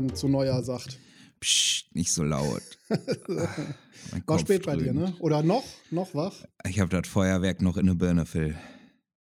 Man 0.00 0.14
zu 0.14 0.28
Neujahr 0.28 0.62
sagt. 0.62 0.98
Psst, 1.40 1.94
nicht 1.94 2.12
so 2.12 2.22
laut. 2.22 2.62
War 4.26 4.38
spät 4.38 4.66
bei 4.66 4.76
dir, 4.76 4.92
ne? 4.92 5.14
Oder 5.20 5.42
noch? 5.42 5.64
Noch 5.90 6.14
wach? 6.14 6.44
Ich 6.68 6.80
habe 6.80 6.90
das 6.90 7.08
Feuerwerk 7.08 7.62
noch 7.62 7.76
in 7.76 7.86
der 7.86 7.94
Birne, 7.94 8.26
Phil. 8.26 8.56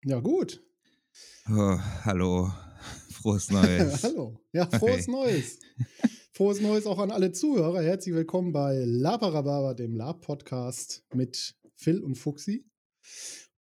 Ja, 0.04 0.20
gut. 0.20 0.62
Oh, 1.48 1.78
hallo, 2.04 2.52
frohes 3.10 3.50
Neues. 3.50 4.02
Hallo. 4.04 4.38
Ja, 4.52 4.66
frohes 4.66 5.06
Hi. 5.06 5.12
Neues. 5.12 5.58
Frohes 6.32 6.60
Neues 6.60 6.86
auch 6.86 6.98
an 6.98 7.10
alle 7.10 7.32
Zuhörer. 7.32 7.82
Herzlich 7.82 8.14
willkommen 8.14 8.52
bei 8.52 8.82
Laparababa, 8.84 9.74
dem 9.74 9.94
Lab-Podcast 9.96 11.04
mit 11.14 11.54
Phil 11.74 12.00
und 12.00 12.16
Fuxi. 12.16 12.66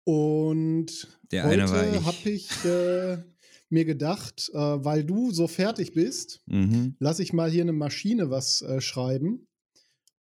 Und 0.05 1.07
Der 1.31 1.45
eine 1.45 1.69
war 1.69 1.85
heute 1.85 1.97
ich. 1.97 2.05
habe 2.05 2.29
ich 2.29 2.65
äh, 2.65 3.17
mir 3.73 3.85
gedacht, 3.85 4.49
äh, 4.53 4.57
weil 4.57 5.03
du 5.03 5.31
so 5.31 5.47
fertig 5.47 5.93
bist, 5.93 6.41
Mhm. 6.47 6.95
lass 6.99 7.19
ich 7.19 7.33
mal 7.33 7.51
hier 7.51 7.63
eine 7.63 7.73
Maschine 7.73 8.29
was 8.29 8.61
äh, 8.61 8.79
schreiben, 8.79 9.47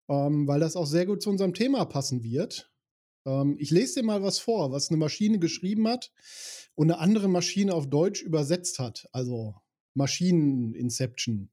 ähm, 0.09 0.47
weil 0.47 0.59
das 0.59 0.75
auch 0.75 0.87
sehr 0.87 1.05
gut 1.05 1.21
zu 1.21 1.29
unserem 1.29 1.53
Thema 1.53 1.85
passen 1.85 2.23
wird. 2.23 2.71
Ähm, 3.25 3.55
ich 3.59 3.69
lese 3.69 3.99
dir 3.99 4.05
mal 4.05 4.23
was 4.23 4.39
vor, 4.39 4.71
was 4.71 4.89
eine 4.89 4.97
Maschine 4.97 5.37
geschrieben 5.39 5.87
hat 5.87 6.11
und 6.75 6.89
eine 6.89 6.99
andere 6.99 7.27
Maschine 7.27 7.73
auf 7.75 7.87
Deutsch 7.89 8.21
übersetzt 8.23 8.79
hat. 8.79 9.07
Also 9.11 9.55
Maschinen-Inception. 9.95 11.49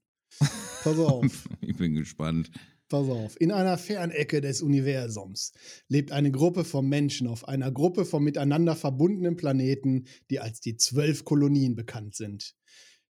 Pass 0.83 0.97
auf. 0.99 1.47
Ich 1.61 1.75
bin 1.77 1.93
gespannt. 1.93 2.49
Pass 2.89 3.07
auf. 3.07 3.39
In 3.39 3.51
einer 3.51 3.77
Fernecke 3.77 4.41
des 4.41 4.63
Universums 4.63 5.53
lebt 5.89 6.11
eine 6.11 6.31
Gruppe 6.31 6.63
von 6.63 6.89
Menschen 6.89 7.27
auf 7.27 7.47
einer 7.47 7.71
Gruppe 7.71 8.03
von 8.03 8.23
miteinander 8.23 8.75
verbundenen 8.75 9.35
Planeten, 9.35 10.05
die 10.31 10.39
als 10.39 10.59
die 10.59 10.75
zwölf 10.75 11.23
Kolonien 11.23 11.75
bekannt 11.75 12.15
sind. 12.15 12.55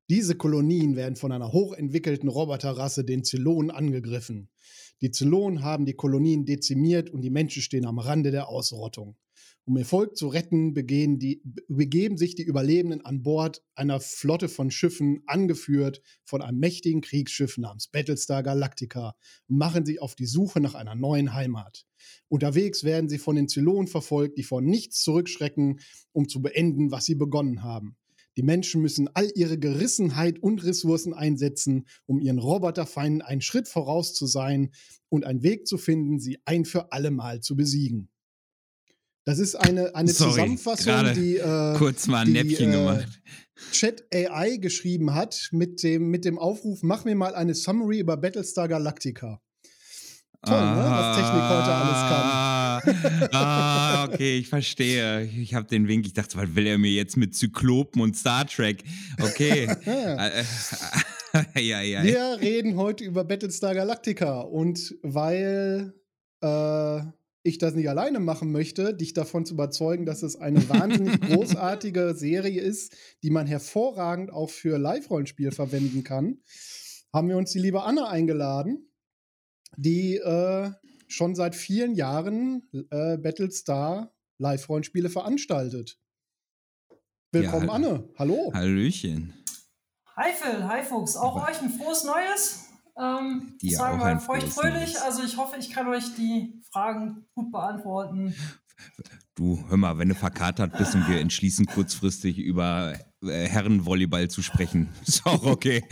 Diese 0.10 0.36
Kolonien 0.36 0.98
werden 0.98 1.16
von 1.16 1.32
einer 1.32 1.54
hochentwickelten 1.54 2.28
Roboterrasse, 2.28 3.06
den 3.06 3.24
Zylonen, 3.24 3.72
angegriffen. 3.72 4.50
Die 5.02 5.12
Zylonen 5.12 5.64
haben 5.64 5.86
die 5.86 5.94
Kolonien 5.94 6.46
dezimiert 6.46 7.10
und 7.10 7.22
die 7.22 7.30
Menschen 7.30 7.62
stehen 7.62 7.86
am 7.86 8.00
Rande 8.00 8.32
der 8.32 8.50
Ausrottung. 8.50 9.16
Um 9.70 9.78
ihr 9.78 9.86
Volk 9.86 10.17
zu 10.17 10.30
retten, 10.30 10.73
die, 10.73 11.44
begeben 11.67 12.17
sich 12.17 12.34
die 12.34 12.42
Überlebenden 12.42 13.06
an 13.06 13.22
Bord 13.22 13.62
einer 13.76 14.00
Flotte 14.00 14.50
von 14.50 14.72
Schiffen, 14.72 15.22
angeführt 15.28 16.02
von 16.23 16.42
einem 16.42 16.58
mächtigen 16.58 17.02
Kriegsschiff 17.02 17.59
namens 17.59 17.88
Battlestar 17.88 18.42
Galactica, 18.42 19.14
und 19.48 19.58
machen 19.59 19.86
sich 19.86 20.02
auf 20.02 20.16
die 20.16 20.26
Suche 20.26 20.59
nach 20.59 20.73
einer 20.73 20.95
neuen 20.95 21.36
Heimat. 21.36 21.86
Unterwegs 22.30 22.84
werden 22.84 23.09
sie 23.09 23.20
von 23.20 23.36
den 23.36 23.48
Zylonen 23.48 23.86
verfolgt, 23.86 24.39
die 24.39 24.44
vor 24.44 24.59
nichts 24.59 25.03
zurückschrecken, 25.03 25.81
um 26.14 26.28
zu 26.28 26.42
beenden, 26.42 26.89
was 26.89 27.06
sie 27.06 27.14
begonnen 27.14 27.61
haben. 27.61 27.95
Die 28.38 28.44
Menschen 28.44 28.81
müssen 28.81 29.08
all 29.14 29.30
ihre 29.36 29.60
Gerissenheit 29.60 30.39
und 30.39 30.64
Ressourcen 30.64 31.14
einsetzen, 31.14 31.86
um 32.08 32.20
ihren 32.20 32.39
Roboterfeinden 32.39 33.21
einen 33.21 33.42
Schritt 33.42 33.67
voraus 33.67 34.15
zu 34.15 34.26
sein 34.26 34.71
und 35.10 35.26
einen 35.26 35.44
Weg 35.44 35.67
zu 35.67 35.77
finden, 35.77 36.20
sie 36.20 36.39
ein 36.45 36.65
für 36.65 36.92
alle 36.92 37.11
Mal 37.11 37.42
zu 37.42 37.55
besiegen. 37.55 38.10
Das 39.30 39.38
ist 39.38 39.54
eine, 39.54 39.94
eine 39.94 40.10
Sorry, 40.10 40.32
Zusammenfassung, 40.32 41.14
die, 41.14 41.38
äh, 41.38 41.76
Kurz 41.78 42.08
mal 42.08 42.22
ein 42.22 42.28
die, 42.28 42.34
Näppchen 42.34 42.72
äh, 42.72 42.78
gemacht. 42.78 43.22
Chat 43.72 44.04
AI 44.12 44.58
geschrieben 44.58 45.14
hat 45.14 45.50
mit 45.52 45.84
dem, 45.84 46.10
mit 46.10 46.26
dem 46.26 46.40
Aufruf, 46.40 46.80
mach 46.82 47.06
mir 47.06 47.14
mal 47.14 47.36
eine 47.36 47.54
Summary 47.54 48.00
über 48.00 48.18
Battlestar 48.18 48.68
Galactica. 48.68 49.39
Toll, 50.44 50.60
ne? 50.60 50.84
Was 50.84 51.18
Technik 51.18 51.44
heute 51.44 51.72
alles 51.76 53.22
kann. 53.22 53.30
Ah, 53.34 54.06
okay, 54.06 54.39
ich 54.39 54.50
verstehe. 54.50 55.26
Ich 55.26 55.54
habe 55.54 55.68
den 55.68 55.88
Wink. 55.88 56.08
Ich 56.08 56.14
dachte, 56.14 56.36
was 56.36 56.56
will 56.56 56.66
er 56.66 56.80
mir 56.80 56.92
jetzt 56.92 57.16
mit 57.16 57.36
Zyklopen 57.36 58.02
und 58.02 58.18
Star 58.18 58.48
Trek? 58.48 58.84
Okay. 59.22 59.68
Ja. 59.86 60.30
Äh, 61.32 61.60
äh, 61.60 61.62
ja, 61.62 61.82
ja. 61.82 62.04
Wir 62.04 62.39
reden 62.42 62.78
heute 62.78 63.04
über 63.04 63.23
Battlestar 63.23 63.76
Galactica 63.76 64.39
und 64.39 64.95
weil 65.04 65.94
äh, 66.42 67.02
ich 67.49 67.58
das 67.58 67.76
nicht 67.76 67.89
alleine 67.89 68.20
machen 68.20 68.52
möchte, 68.52 68.93
dich 68.93 69.14
davon 69.14 69.45
zu 69.45 69.54
überzeugen, 69.54 70.05
dass 70.05 70.23
es 70.23 70.36
eine 70.36 70.67
wahnsinnig 70.70 71.20
großartige 71.21 72.15
Serie 72.15 72.61
ist, 72.61 72.95
die 73.23 73.30
man 73.30 73.48
hervorragend 73.48 74.32
auch 74.32 74.49
für 74.49 74.77
Live-Rollenspiel 74.77 75.52
verwenden 75.52 76.04
kann, 76.04 76.39
haben 77.14 77.27
wir 77.27 77.38
uns 77.38 77.52
die 77.52 77.59
liebe 77.59 77.83
Anna 77.83 78.09
eingeladen, 78.09 78.89
die 79.77 80.15
äh, 80.15 80.71
schon 81.08 81.36
seit 81.36 81.55
vielen 81.55 81.95
Jahren 81.95 82.70
äh, 82.92 83.17
Battlestar 83.17 84.14
Live-Rollenspiele 84.38 85.09
veranstaltet. 85.09 85.99
Willkommen, 87.32 87.67
Ja, 87.67 87.73
Anne. 87.73 88.09
Hallo. 88.17 88.52
Hallöchen. 88.54 89.33
Hi 90.15 90.32
Phil, 90.33 90.67
hi 90.67 90.83
Fuchs, 90.83 91.15
auch 91.15 91.48
euch 91.48 91.61
ein 91.61 91.70
frohes 91.70 92.04
Neues. 92.04 92.69
Ähm, 92.99 93.58
Dir 93.61 93.77
sagen 93.77 93.99
auch 93.99 94.04
wir 94.04 94.11
ein 94.11 94.20
feucht 94.20 94.42
frohes 94.43 94.55
fröhlich. 94.55 94.93
Neues. 94.93 95.02
Also 95.02 95.23
ich 95.23 95.37
hoffe, 95.37 95.55
ich 95.58 95.70
kann 95.70 95.87
euch 95.87 96.15
die 96.15 96.61
Fragen 96.71 97.26
gut 97.33 97.52
beantworten. 97.52 98.36
Du, 99.36 99.64
hör 99.70 99.77
mal, 99.77 99.98
wenn 99.98 100.10
du 100.10 100.15
verkatert 100.15 100.77
bist 100.77 100.95
und 100.95 101.08
wir 101.08 101.20
entschließen 101.21 101.65
kurzfristig 101.65 102.38
über 102.38 102.93
äh, 103.21 103.48
Herrenvolleyball 103.48 104.30
zu 104.30 104.42
sprechen, 104.42 104.89
ist 105.08 105.26
auch 105.26 105.45
okay. 105.45 105.83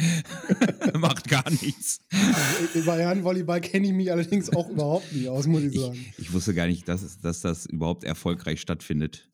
Macht 0.93 1.29
gar 1.29 1.49
nichts. 1.49 1.99
Also, 2.11 2.85
Bei 2.85 2.99
Herrenvolleyball 2.99 3.61
kenne 3.61 3.87
ich 3.87 3.93
mich 3.93 4.11
allerdings 4.11 4.49
auch 4.49 4.69
überhaupt 4.69 5.11
nicht 5.13 5.29
aus, 5.29 5.47
muss 5.47 5.63
ich 5.63 5.79
sagen. 5.79 5.95
Ich, 5.95 6.19
ich 6.19 6.33
wusste 6.33 6.53
gar 6.53 6.67
nicht, 6.67 6.87
dass, 6.89 7.19
dass 7.21 7.39
das 7.39 7.65
überhaupt 7.65 8.03
erfolgreich 8.03 8.59
stattfindet. 8.59 9.29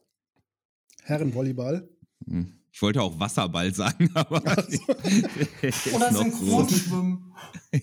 Herrenvolleyball. 1.01 1.89
Hm. 2.28 2.62
Ich 2.73 2.81
wollte 2.81 3.03
auch 3.03 3.19
Wasserball 3.19 3.72
sagen, 3.73 4.09
aber. 4.16 4.41
Oder 5.94 6.13
Synchronschwimmen. 6.13 7.25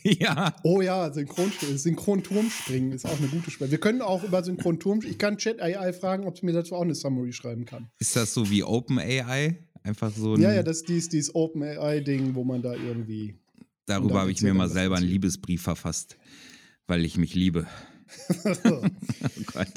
Ja. 0.02 0.54
Oh 0.62 0.80
ja, 0.80 1.12
Synchron 1.12 1.52
Synchronturmspringen 1.76 2.92
ist 2.92 3.04
auch 3.04 3.18
eine 3.18 3.26
gute 3.26 3.50
Sprache. 3.50 3.70
Wir 3.72 3.78
können 3.78 4.02
auch 4.02 4.22
über 4.22 4.42
Synchronturm. 4.42 5.00
Ich 5.04 5.18
kann 5.18 5.36
Chat 5.36 5.60
AI 5.60 5.92
fragen, 5.92 6.26
ob 6.26 6.38
sie 6.38 6.46
mir 6.46 6.52
dazu 6.52 6.76
auch 6.76 6.82
eine 6.82 6.94
Summary 6.94 7.32
schreiben 7.32 7.64
kann. 7.64 7.90
Ist 7.98 8.14
das 8.14 8.32
so 8.32 8.48
wie 8.50 8.62
OpenAI? 8.62 9.58
Einfach 9.82 10.12
so 10.14 10.34
ein. 10.34 10.40
Ja, 10.40 10.52
ja, 10.52 10.62
das 10.62 10.78
ist 10.78 10.88
dieses, 10.88 11.08
dieses 11.08 11.34
Open 11.34 11.62
AI-Ding, 11.62 12.34
wo 12.36 12.44
man 12.44 12.62
da 12.62 12.74
irgendwie. 12.74 13.34
darüber 13.86 14.14
da 14.14 14.20
habe 14.20 14.32
ich 14.32 14.42
mir 14.42 14.54
mal 14.54 14.68
selber 14.68 14.96
einen. 14.96 15.06
Liebesbrief 15.06 15.62
verfasst, 15.62 16.16
weil 16.86 17.04
ich 17.04 17.16
mich 17.16 17.34
liebe. 17.34 17.66
Oh 18.64 18.82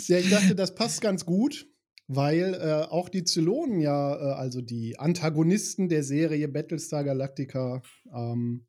ja, 0.07 0.18
ich 0.18 0.29
dachte, 0.29 0.56
das 0.56 0.75
passt 0.75 1.02
ganz 1.02 1.25
gut, 1.25 1.68
weil 2.16 2.53
äh, 2.56 2.88
auch 2.91 3.09
die 3.09 3.24
Zylonen 3.24 3.79
ja, 3.79 4.16
äh, 4.16 4.34
also 4.35 4.62
die 4.62 4.97
Antagonisten 5.00 5.90
der 5.90 6.03
Serie 6.03 6.47
Battlestar 6.47 7.03
Galactica, 7.03 7.81
ähm, 8.13 8.66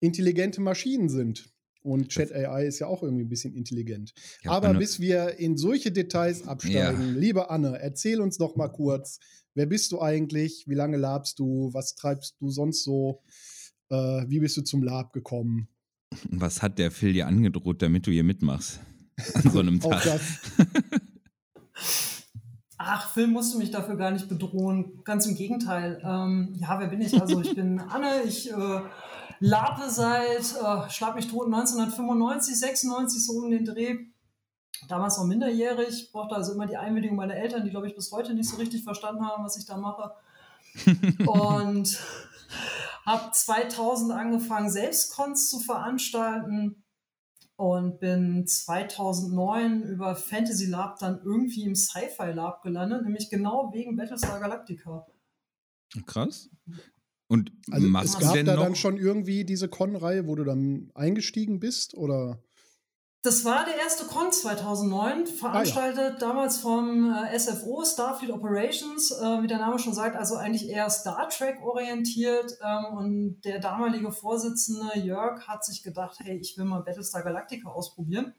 intelligente 0.00 0.60
Maschinen 0.60 1.08
sind. 1.08 1.48
Und 1.84 2.08
Chat 2.10 2.32
AI 2.32 2.66
ist 2.66 2.78
ja 2.78 2.86
auch 2.86 3.02
irgendwie 3.02 3.24
ein 3.24 3.28
bisschen 3.28 3.54
intelligent. 3.54 4.14
Hab 4.44 4.52
Aber 4.54 4.68
eine- 4.68 4.78
bis 4.78 5.00
wir 5.00 5.38
in 5.38 5.56
solche 5.56 5.90
Details 5.90 6.46
absteigen, 6.46 7.14
liebe 7.16 7.50
Anne, 7.50 7.78
erzähl 7.80 8.20
uns 8.20 8.38
doch 8.38 8.54
mal 8.54 8.68
kurz, 8.68 9.18
wer 9.54 9.66
bist 9.66 9.90
du 9.90 10.00
eigentlich, 10.00 10.64
wie 10.68 10.74
lange 10.74 10.96
labst 10.96 11.40
du, 11.40 11.70
was 11.72 11.96
treibst 11.96 12.36
du 12.40 12.50
sonst 12.50 12.84
so, 12.84 13.20
äh, 13.90 13.96
wie 14.28 14.38
bist 14.38 14.56
du 14.56 14.62
zum 14.62 14.82
Lab 14.84 15.12
gekommen? 15.12 15.66
Was 16.30 16.62
hat 16.62 16.78
der 16.78 16.90
Phil 16.92 17.14
dir 17.14 17.26
angedroht, 17.26 17.82
damit 17.82 18.06
du 18.06 18.12
hier 18.12 18.22
mitmachst? 18.24 18.78
An 19.34 19.50
so 19.50 19.58
einem 19.58 19.80
Tag. 19.80 20.20
Ach, 22.84 23.08
Phil 23.12 23.28
musste 23.28 23.58
mich 23.58 23.70
dafür 23.70 23.96
gar 23.96 24.10
nicht 24.10 24.28
bedrohen. 24.28 25.02
Ganz 25.04 25.26
im 25.26 25.36
Gegenteil. 25.36 26.00
Ähm, 26.04 26.54
ja, 26.60 26.80
wer 26.80 26.88
bin 26.88 27.00
ich? 27.00 27.20
Also 27.20 27.40
ich 27.40 27.54
bin 27.54 27.80
Anne, 27.88 28.22
ich 28.24 28.50
äh, 28.50 28.80
lape 29.38 29.88
seit, 29.88 30.54
äh, 30.60 30.90
schlag 30.90 31.14
mich 31.14 31.28
tot, 31.28 31.46
1995, 31.46 32.58
96 32.58 33.24
so 33.24 33.32
um 33.34 33.50
den 33.50 33.64
Dreh. 33.64 33.98
Damals 34.88 35.16
noch 35.16 35.26
minderjährig, 35.26 36.10
brauchte 36.12 36.34
also 36.34 36.54
immer 36.54 36.66
die 36.66 36.76
Einwilligung 36.76 37.16
meiner 37.16 37.36
Eltern, 37.36 37.64
die 37.64 37.70
glaube 37.70 37.86
ich 37.86 37.94
bis 37.94 38.10
heute 38.10 38.34
nicht 38.34 38.48
so 38.48 38.56
richtig 38.56 38.82
verstanden 38.82 39.24
haben, 39.24 39.44
was 39.44 39.56
ich 39.56 39.64
da 39.64 39.76
mache. 39.76 40.12
Und 41.26 42.00
habe 43.06 43.30
2000 43.32 44.12
angefangen, 44.12 44.70
Selbstcons 44.70 45.50
zu 45.50 45.60
veranstalten 45.60 46.81
und 47.56 48.00
bin 48.00 48.46
2009 48.46 49.82
über 49.82 50.16
Fantasy 50.16 50.66
Lab 50.66 50.98
dann 50.98 51.20
irgendwie 51.24 51.64
im 51.64 51.74
Sci-Fi 51.74 52.32
Lab 52.32 52.62
gelandet, 52.62 53.04
nämlich 53.04 53.30
genau 53.30 53.70
wegen 53.72 53.96
Battlestar 53.96 54.40
Galactica. 54.40 55.06
Krass. 56.06 56.50
Und 57.28 57.52
Also 57.70 57.88
es 57.98 58.12
du 58.12 58.18
gab 58.18 58.34
denn 58.34 58.46
da 58.46 58.56
noch? 58.56 58.64
dann 58.64 58.74
schon 58.74 58.96
irgendwie 58.96 59.44
diese 59.44 59.68
Con-Reihe, 59.68 60.26
wo 60.26 60.34
du 60.34 60.44
dann 60.44 60.90
eingestiegen 60.94 61.60
bist? 61.60 61.94
Oder? 61.94 62.42
Das 63.24 63.44
war 63.44 63.64
der 63.64 63.76
erste 63.76 64.04
Con 64.06 64.32
2009, 64.32 65.28
veranstaltet 65.28 66.20
damals 66.20 66.58
vom 66.58 67.14
äh, 67.14 67.38
SFO, 67.38 67.84
Starfleet 67.84 68.32
Operations, 68.32 69.12
äh, 69.12 69.42
wie 69.42 69.46
der 69.46 69.58
Name 69.58 69.78
schon 69.78 69.94
sagt, 69.94 70.16
also 70.16 70.34
eigentlich 70.34 70.68
eher 70.68 70.90
Star 70.90 71.28
Trek 71.28 71.62
orientiert. 71.62 72.58
Ähm, 72.60 72.96
und 72.96 73.40
der 73.42 73.60
damalige 73.60 74.10
Vorsitzende 74.10 74.98
Jörg 74.98 75.46
hat 75.46 75.64
sich 75.64 75.84
gedacht, 75.84 76.18
hey, 76.18 76.36
ich 76.36 76.58
will 76.58 76.64
mal 76.64 76.82
Battlestar 76.82 77.22
Galactica 77.22 77.68
ausprobieren. 77.68 78.34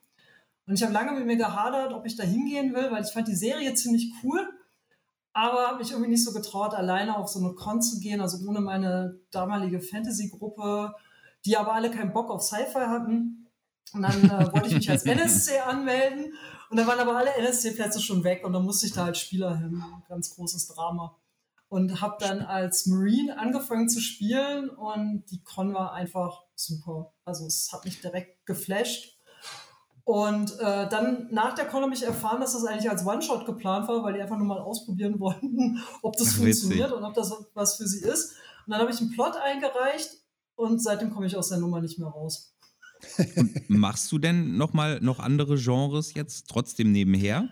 Und 0.67 0.73
ich 0.73 0.83
habe 0.83 0.91
lange 0.91 1.13
mit 1.13 1.27
mir 1.27 1.37
gehadert, 1.37 1.93
ob 1.93 2.05
ich 2.05 2.17
da 2.17 2.23
hingehen 2.23 2.73
will, 2.73 2.91
weil 2.91 3.03
ich 3.03 3.11
fand 3.13 3.29
die 3.29 3.35
Serie 3.35 3.73
ziemlich 3.75 4.11
cool, 4.21 4.49
aber 5.31 5.67
habe 5.67 5.77
mich 5.77 5.91
irgendwie 5.91 6.11
nicht 6.11 6.25
so 6.25 6.33
getraut, 6.33 6.73
alleine 6.73 7.15
auf 7.15 7.29
so 7.29 7.39
eine 7.39 7.53
Con 7.53 7.81
zu 7.81 8.01
gehen, 8.01 8.19
also 8.19 8.45
ohne 8.45 8.59
meine 8.59 9.17
damalige 9.31 9.79
Fantasy-Gruppe, 9.79 10.93
die 11.45 11.55
aber 11.55 11.73
alle 11.73 11.89
keinen 11.89 12.11
Bock 12.11 12.29
auf 12.29 12.41
Sci-Fi 12.41 12.85
hatten. 12.87 13.42
Und 13.91 14.01
dann 14.01 14.23
äh, 14.23 14.53
wollte 14.53 14.67
ich 14.67 14.75
mich 14.75 14.89
als 14.89 15.03
NSC 15.05 15.59
anmelden 15.59 16.33
und 16.69 16.77
dann 16.77 16.87
waren 16.87 16.99
aber 16.99 17.17
alle 17.17 17.35
NSC-Plätze 17.35 18.01
schon 18.01 18.23
weg 18.23 18.43
und 18.43 18.53
dann 18.53 18.63
musste 18.63 18.87
ich 18.87 18.93
da 18.93 19.05
als 19.05 19.19
Spieler 19.19 19.55
hin. 19.57 19.83
Ganz 20.09 20.35
großes 20.35 20.67
Drama. 20.69 21.15
Und 21.69 22.01
habe 22.01 22.17
dann 22.19 22.41
als 22.41 22.87
Marine 22.87 23.37
angefangen 23.37 23.89
zu 23.89 23.99
spielen 23.99 24.69
und 24.69 25.23
die 25.29 25.43
Con 25.43 25.73
war 25.73 25.93
einfach 25.93 26.43
super. 26.55 27.13
Also 27.25 27.45
es 27.45 27.69
hat 27.71 27.85
mich 27.85 28.01
direkt 28.01 28.45
geflasht. 28.45 29.19
Und 30.03 30.59
äh, 30.59 30.89
dann 30.89 31.27
nach 31.31 31.55
der 31.55 31.65
Con 31.65 31.83
habe 31.83 31.93
ich 31.93 32.03
erfahren, 32.03 32.41
dass 32.41 32.53
das 32.53 32.65
eigentlich 32.65 32.89
als 32.89 33.05
One-Shot 33.05 33.45
geplant 33.45 33.87
war, 33.87 34.03
weil 34.03 34.13
die 34.13 34.21
einfach 34.21 34.37
nur 34.37 34.47
mal 34.47 34.59
ausprobieren 34.59 35.19
wollten, 35.19 35.79
ob 36.01 36.17
das 36.17 36.29
Ach, 36.31 36.37
funktioniert 36.37 36.91
und 36.91 37.03
ob 37.03 37.13
das 37.13 37.33
was 37.53 37.77
für 37.77 37.87
sie 37.87 38.03
ist. 38.03 38.31
Und 38.65 38.71
dann 38.71 38.81
habe 38.81 38.91
ich 38.91 38.99
einen 38.99 39.11
Plot 39.11 39.35
eingereicht 39.37 40.09
und 40.55 40.81
seitdem 40.81 41.13
komme 41.13 41.27
ich 41.27 41.37
aus 41.37 41.49
der 41.49 41.59
Nummer 41.59 41.81
nicht 41.81 41.99
mehr 41.99 42.09
raus. 42.09 42.52
Machst 43.67 44.11
du 44.11 44.17
denn 44.17 44.57
noch 44.57 44.73
mal 44.73 44.99
noch 45.01 45.19
andere 45.19 45.55
Genres 45.57 46.13
jetzt 46.13 46.47
trotzdem 46.49 46.91
nebenher? 46.91 47.49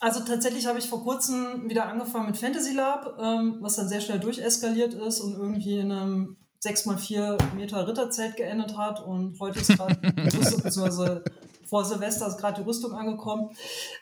Also 0.00 0.20
tatsächlich 0.24 0.66
habe 0.66 0.80
ich 0.80 0.88
vor 0.88 1.04
kurzem 1.04 1.68
wieder 1.68 1.86
angefangen 1.86 2.26
mit 2.26 2.36
Fantasy 2.36 2.74
Lab, 2.74 3.18
ähm, 3.22 3.58
was 3.60 3.76
dann 3.76 3.88
sehr 3.88 4.00
schnell 4.00 4.18
durcheskaliert 4.18 4.94
ist 4.94 5.20
und 5.20 5.34
irgendwie 5.34 5.78
in 5.78 5.92
einem 5.92 6.36
6x4 6.64 7.54
Meter 7.54 7.86
Ritterzelt 7.86 8.36
geendet 8.36 8.76
hat. 8.76 9.04
Und 9.04 9.38
heute 9.38 9.60
ist 9.60 9.68
gerade 9.68 9.94
beziehungsweise 10.12 11.22
vor 11.64 11.84
Silvester 11.84 12.26
ist 12.26 12.38
gerade 12.38 12.60
die 12.60 12.68
Rüstung 12.68 12.92
angekommen. 12.94 13.50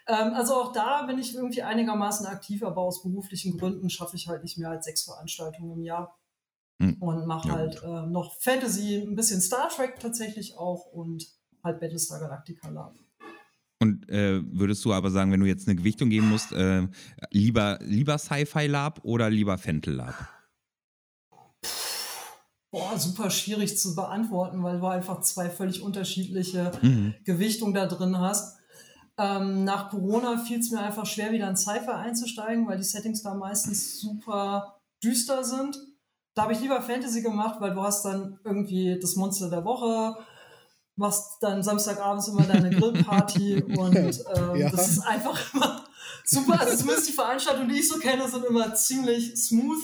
Ähm, 0.06 0.32
also 0.34 0.54
auch 0.54 0.72
da 0.72 1.02
bin 1.02 1.18
ich 1.18 1.34
irgendwie 1.34 1.62
einigermaßen 1.62 2.26
aktiv, 2.26 2.62
aber 2.62 2.80
aus 2.80 3.02
beruflichen 3.02 3.58
Gründen 3.58 3.90
schaffe 3.90 4.16
ich 4.16 4.26
halt 4.26 4.42
nicht 4.42 4.58
mehr 4.58 4.70
als 4.70 4.86
sechs 4.86 5.04
Veranstaltungen 5.04 5.72
im 5.72 5.84
Jahr. 5.84 6.19
Hm. 6.80 6.96
Und 7.00 7.26
mache 7.26 7.48
Ja, 7.48 7.54
halt 7.54 7.82
äh, 7.82 8.06
noch 8.06 8.34
Fantasy, 8.40 9.04
ein 9.06 9.14
bisschen 9.14 9.40
Star 9.40 9.68
Trek 9.68 10.00
tatsächlich 10.00 10.56
auch 10.56 10.86
und 10.86 11.26
halt 11.62 11.78
Battlestar 11.80 12.20
Galactica 12.20 12.68
Lab. 12.70 12.94
Und 13.82 14.08
äh, 14.10 14.42
würdest 14.44 14.84
du 14.84 14.92
aber 14.92 15.10
sagen, 15.10 15.32
wenn 15.32 15.40
du 15.40 15.46
jetzt 15.46 15.66
eine 15.68 15.76
Gewichtung 15.76 16.10
geben 16.10 16.28
musst, 16.28 16.52
äh, 16.52 16.86
lieber, 17.30 17.78
lieber 17.82 18.18
Sci-Fi 18.18 18.66
Lab 18.66 19.00
oder 19.04 19.30
lieber 19.30 19.56
Fentel 19.58 19.94
Lab? 19.94 20.14
Boah, 22.70 22.98
super 22.98 23.30
schwierig 23.30 23.76
zu 23.78 23.94
beantworten, 23.96 24.62
weil 24.62 24.78
du 24.78 24.86
einfach 24.86 25.20
zwei 25.22 25.50
völlig 25.50 25.82
unterschiedliche 25.82 26.72
Mhm. 26.82 27.14
Gewichtungen 27.24 27.74
da 27.74 27.86
drin 27.86 28.18
hast. 28.18 28.58
Ähm, 29.18 29.64
nach 29.64 29.90
Corona 29.90 30.38
fiel 30.38 30.60
es 30.60 30.70
mir 30.70 30.80
einfach 30.80 31.04
schwer, 31.04 31.32
wieder 31.32 31.48
in 31.48 31.56
Cypher 31.56 31.96
einzusteigen, 31.96 32.66
weil 32.68 32.78
die 32.78 32.84
Settings 32.84 33.22
da 33.22 33.34
meistens 33.34 34.00
super 34.00 34.80
düster 35.02 35.42
sind. 35.42 35.78
Da 36.34 36.42
habe 36.42 36.52
ich 36.52 36.60
lieber 36.60 36.80
Fantasy 36.80 37.22
gemacht, 37.22 37.56
weil 37.60 37.74
du 37.74 37.82
hast 37.82 38.04
dann 38.04 38.38
irgendwie 38.44 38.98
das 39.00 39.16
Monster 39.16 39.50
der 39.50 39.64
Woche, 39.64 40.16
machst 40.96 41.38
dann 41.40 41.62
Samstagabends 41.62 42.28
immer 42.28 42.42
deine 42.44 42.70
Grillparty 42.78 43.62
und 43.62 43.96
ähm, 43.96 44.56
Ja. 44.56 44.70
das 44.70 44.90
ist 44.90 45.00
einfach 45.00 45.54
immer 45.54 45.84
super. 46.24 46.60
Also 46.60 46.76
zumindest 46.76 47.08
die 47.08 47.12
Veranstaltungen, 47.12 47.68
die 47.68 47.80
ich 47.80 47.88
so 47.88 47.98
kenne, 47.98 48.28
sind 48.28 48.44
immer 48.44 48.74
ziemlich 48.74 49.36
smooth. 49.36 49.82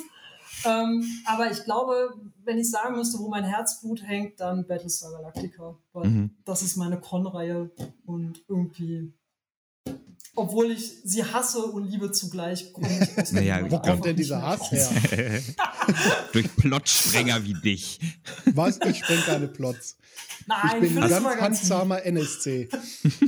Ähm, 0.64 1.04
aber 1.26 1.50
ich 1.50 1.62
glaube, 1.64 2.14
wenn 2.44 2.58
ich 2.58 2.70
sagen 2.70 2.96
müsste, 2.96 3.18
wo 3.18 3.28
mein 3.28 3.44
Herzblut 3.44 4.02
hängt, 4.02 4.40
dann 4.40 4.66
Battlestar 4.66 5.12
Galactica. 5.12 5.76
Weil 5.92 6.08
Mhm. 6.08 6.30
das 6.44 6.62
ist 6.62 6.76
meine 6.76 6.98
Con-Reihe 7.00 7.70
und 8.06 8.40
irgendwie, 8.48 9.12
obwohl 10.36 10.70
ich 10.70 10.92
sie 11.04 11.24
hasse 11.24 11.64
und 11.64 11.90
liebe 11.90 12.12
zugleich, 12.12 12.62
ich 12.62 12.72
Naja, 13.32 13.70
Wo 13.70 13.78
kommt 13.78 14.04
denn 14.04 14.16
nicht 14.16 14.26
dieser 14.26 14.42
Hass 14.42 14.70
her? 14.70 14.90
Durch 16.32 16.54
Plotsprenger 16.56 17.44
wie 17.44 17.54
dich. 17.54 17.98
Was? 18.54 18.78
Ich 18.84 18.98
spreng 18.98 19.20
keine 19.22 19.48
Plots. 19.48 19.96
Ich 20.40 20.46
Nein, 20.46 20.80
bin 20.80 21.02
ein 21.02 21.08
ganz 21.08 21.40
handsamer 21.40 22.04
NSC. 22.04 22.68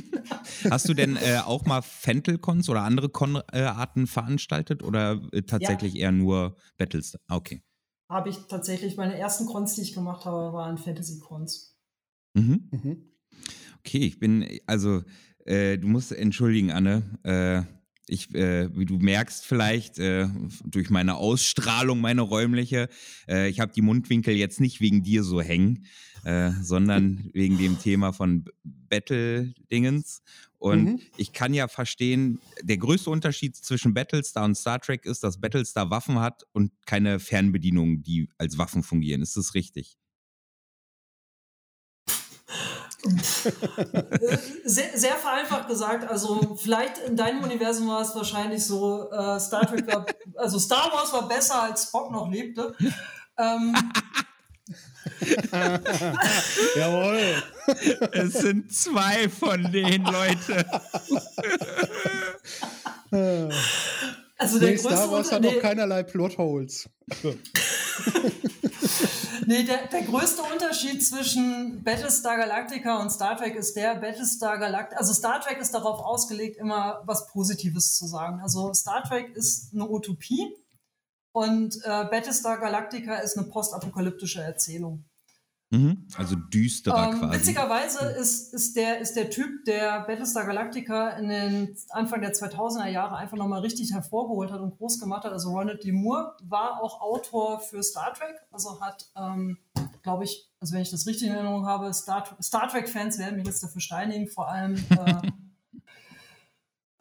Hast 0.71 0.89
du 0.89 0.95
denn 0.95 1.17
äh, 1.17 1.41
auch 1.45 1.65
mal 1.65 1.83
Fentel-Cons 1.83 2.69
oder 2.69 2.83
andere 2.83 3.09
Con-Arten 3.09 4.07
veranstaltet 4.07 4.83
oder 4.83 5.21
äh, 5.33 5.43
tatsächlich 5.43 5.97
eher 5.97 6.13
nur 6.13 6.57
Battlestar? 6.77 7.21
Ah, 7.27 7.37
Okay. 7.37 7.63
Habe 8.11 8.31
ich 8.31 8.39
tatsächlich, 8.49 8.97
meine 8.97 9.19
ersten 9.19 9.45
Cons, 9.45 9.75
die 9.75 9.83
ich 9.83 9.93
gemacht 9.93 10.25
habe, 10.25 10.55
waren 10.55 10.79
Fantasy-Cons. 10.79 11.77
Mhm. 12.35 12.69
Mhm. 12.71 13.13
Okay, 13.81 13.99
ich 13.99 14.19
bin, 14.19 14.47
also, 14.67 15.03
äh, 15.49 15.79
du 15.79 15.89
musst 15.89 16.13
entschuldigen, 16.13 16.71
Anne. 16.71 17.03
Äh, 17.25 17.63
ich, 18.11 18.35
äh, 18.35 18.75
wie 18.77 18.87
du 18.87 18.99
merkst 18.99 19.45
vielleicht, 19.45 19.99
äh, 19.99 20.29
durch 20.65 20.89
meine 20.89 21.17
Ausstrahlung, 21.17 22.01
meine 22.01 22.23
räumliche, 22.23 22.89
äh, 23.29 23.49
ich 23.49 23.61
habe 23.61 23.73
die 23.73 23.83
Mundwinkel 23.83 24.35
jetzt 24.35 24.61
nicht 24.61 24.81
wegen 24.81 25.03
dir 25.03 25.23
so 25.25 25.43
hängen, 25.43 25.85
äh, 26.25 26.51
sondern 26.63 27.29
wegen 27.35 27.59
dem 27.59 27.79
Thema 27.79 28.13
von 28.13 28.45
Battle-Dingens. 28.65 30.23
Und 30.59 30.85
Mhm. 30.85 31.01
ich 31.17 31.33
kann 31.33 31.55
ja 31.55 31.69
verstehen, 31.69 32.41
der 32.63 32.79
größte 32.79 33.11
Unterschied 33.11 33.57
zwischen 33.57 33.95
Battlestar 33.95 34.45
und 34.45 34.57
Star 34.57 34.81
Trek 34.81 35.05
ist, 35.05 35.23
dass 35.23 35.41
Battlestar 35.41 35.91
Waffen 35.91 36.19
hat 36.19 36.45
und 36.53 36.73
keine 36.87 37.21
Fernbedienungen, 37.21 38.03
die 38.03 38.29
als 38.39 38.59
Waffen 38.59 38.83
fungieren. 38.83 39.23
Ist 39.23 39.37
das 39.37 39.55
richtig? 39.55 39.97
Sehr, 44.65 44.99
sehr 44.99 45.15
vereinfacht 45.15 45.69
gesagt, 45.69 46.11
also 46.11 46.57
vielleicht 46.61 46.99
in 46.99 47.17
deinem 47.17 47.45
Universum 47.45 47.87
war 47.89 48.01
es 48.03 48.15
wahrscheinlich 48.15 48.65
so, 48.65 49.09
äh, 49.11 49.39
Star 49.39 49.67
Trek 49.67 49.87
war, 49.87 50.05
also 50.37 50.59
Star 50.59 50.91
Wars 50.93 51.13
war 51.13 51.29
besser, 51.29 51.63
als 51.63 51.85
Spock 51.85 52.11
noch 52.11 52.29
lebte. 52.29 52.75
Ähm, 53.39 53.75
Jawohl. 56.77 57.43
Es 58.13 58.33
sind 58.35 58.73
zwei 58.73 59.29
von 59.29 59.71
den 59.71 60.05
Leute. 60.05 60.67
also 64.39 64.59
der 64.59 64.71
Nee, 64.71 64.75
größte 64.77 64.97
Star 64.97 65.11
Wars 65.11 65.33
hat 65.33 65.43
nee, 65.43 65.53
noch 65.53 65.61
keinerlei 65.61 66.03
Plotholes. 66.03 66.89
Nee, 69.49 69.63
der, 69.63 69.87
der 69.87 70.03
größte 70.03 70.43
Unterschied 70.43 71.03
zwischen 71.03 71.83
Battlestar 71.83 72.37
Galactica 72.37 73.01
und 73.01 73.09
Star 73.09 73.35
Trek 73.35 73.55
ist 73.55 73.77
der, 73.77 73.95
Battlestar 73.95 74.59
Galactica, 74.59 74.99
also 74.99 75.15
Star 75.15 75.41
Trek 75.41 75.57
ist 75.59 75.73
darauf 75.73 76.01
ausgelegt, 76.01 76.59
immer 76.59 77.01
was 77.07 77.29
Positives 77.29 77.97
zu 77.97 78.07
sagen. 78.07 78.41
Also 78.43 78.75
Star 78.75 79.03
Trek 79.05 79.35
ist 79.35 79.73
eine 79.73 79.89
Utopie 79.89 80.55
und 81.33 81.77
äh, 81.77 82.05
Battlestar 82.11 82.59
Galactica 82.59 83.17
ist 83.17 83.39
eine 83.39 83.47
postapokalyptische 83.47 84.43
Erzählung. 84.43 85.07
Mhm. 85.71 86.07
Also 86.17 86.35
düsterer 86.35 87.11
Ähm, 87.11 87.19
quasi. 87.19 87.35
witzigerweise 87.41 88.07
ist, 88.19 88.55
ist, 88.55 88.75
der, 88.75 89.01
ist 89.01 89.17
der 89.17 89.29
Typ, 89.29 89.67
der 89.67 90.01
Battlestar 90.01 90.47
Galactica 90.47 91.11
in 91.11 91.29
den 91.29 91.77
Anfang 91.91 92.23
der 92.23 92.33
2000er 92.33 92.89
Jahre 92.89 93.17
einfach 93.17 93.37
nochmal 93.37 93.61
richtig 93.61 93.93
hervorgeholt 93.93 94.51
hat 94.51 94.61
und 94.61 94.79
groß 94.79 94.99
gemacht 94.99 95.25
hat. 95.25 95.33
Also 95.33 95.51
Ronald 95.51 95.85
D. 95.85 95.93
Moore 95.93 96.37
war 96.43 96.83
auch 96.83 97.03
Autor 97.03 97.61
für 97.61 97.83
Star 97.83 98.15
Trek. 98.15 98.37
Also 98.51 98.81
hat, 98.81 99.11
ähm, 99.15 99.59
glaube 100.03 100.25
ich, 100.25 100.51
also 100.59 100.73
wenn 100.73 100.81
ich 100.81 100.91
das 100.91 101.07
richtig 101.07 101.29
in 101.29 101.35
Erinnerung 101.35 101.67
habe, 101.67 101.93
Star, 101.93 102.25
Star 102.43 102.69
Trek-Fans 102.69 103.19
werden 103.19 103.37
mich 103.37 103.47
jetzt 103.47 103.63
dafür 103.63 103.83
steinigen, 103.83 104.27
vor 104.27 104.49
allem 104.49 104.77
äh, 104.89 105.29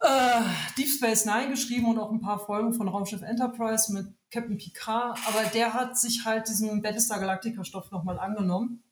äh, 0.00 0.42
Deep 0.76 0.88
Space 0.88 1.24
Nine 1.24 1.48
geschrieben 1.48 1.86
und 1.86 1.98
auch 1.98 2.10
ein 2.10 2.20
paar 2.20 2.38
Folgen 2.38 2.74
von 2.74 2.86
Raumschiff 2.88 3.22
Enterprise 3.22 3.90
mit 3.94 4.17
Captain 4.30 4.58
Picard, 4.58 5.18
aber 5.26 5.48
der 5.54 5.72
hat 5.74 5.98
sich 5.98 6.24
halt 6.24 6.48
diesen 6.48 6.82
Battlestar 6.82 7.20
Galactica 7.20 7.64
Stoff 7.64 7.90
nochmal 7.90 8.18
angenommen. 8.18 8.82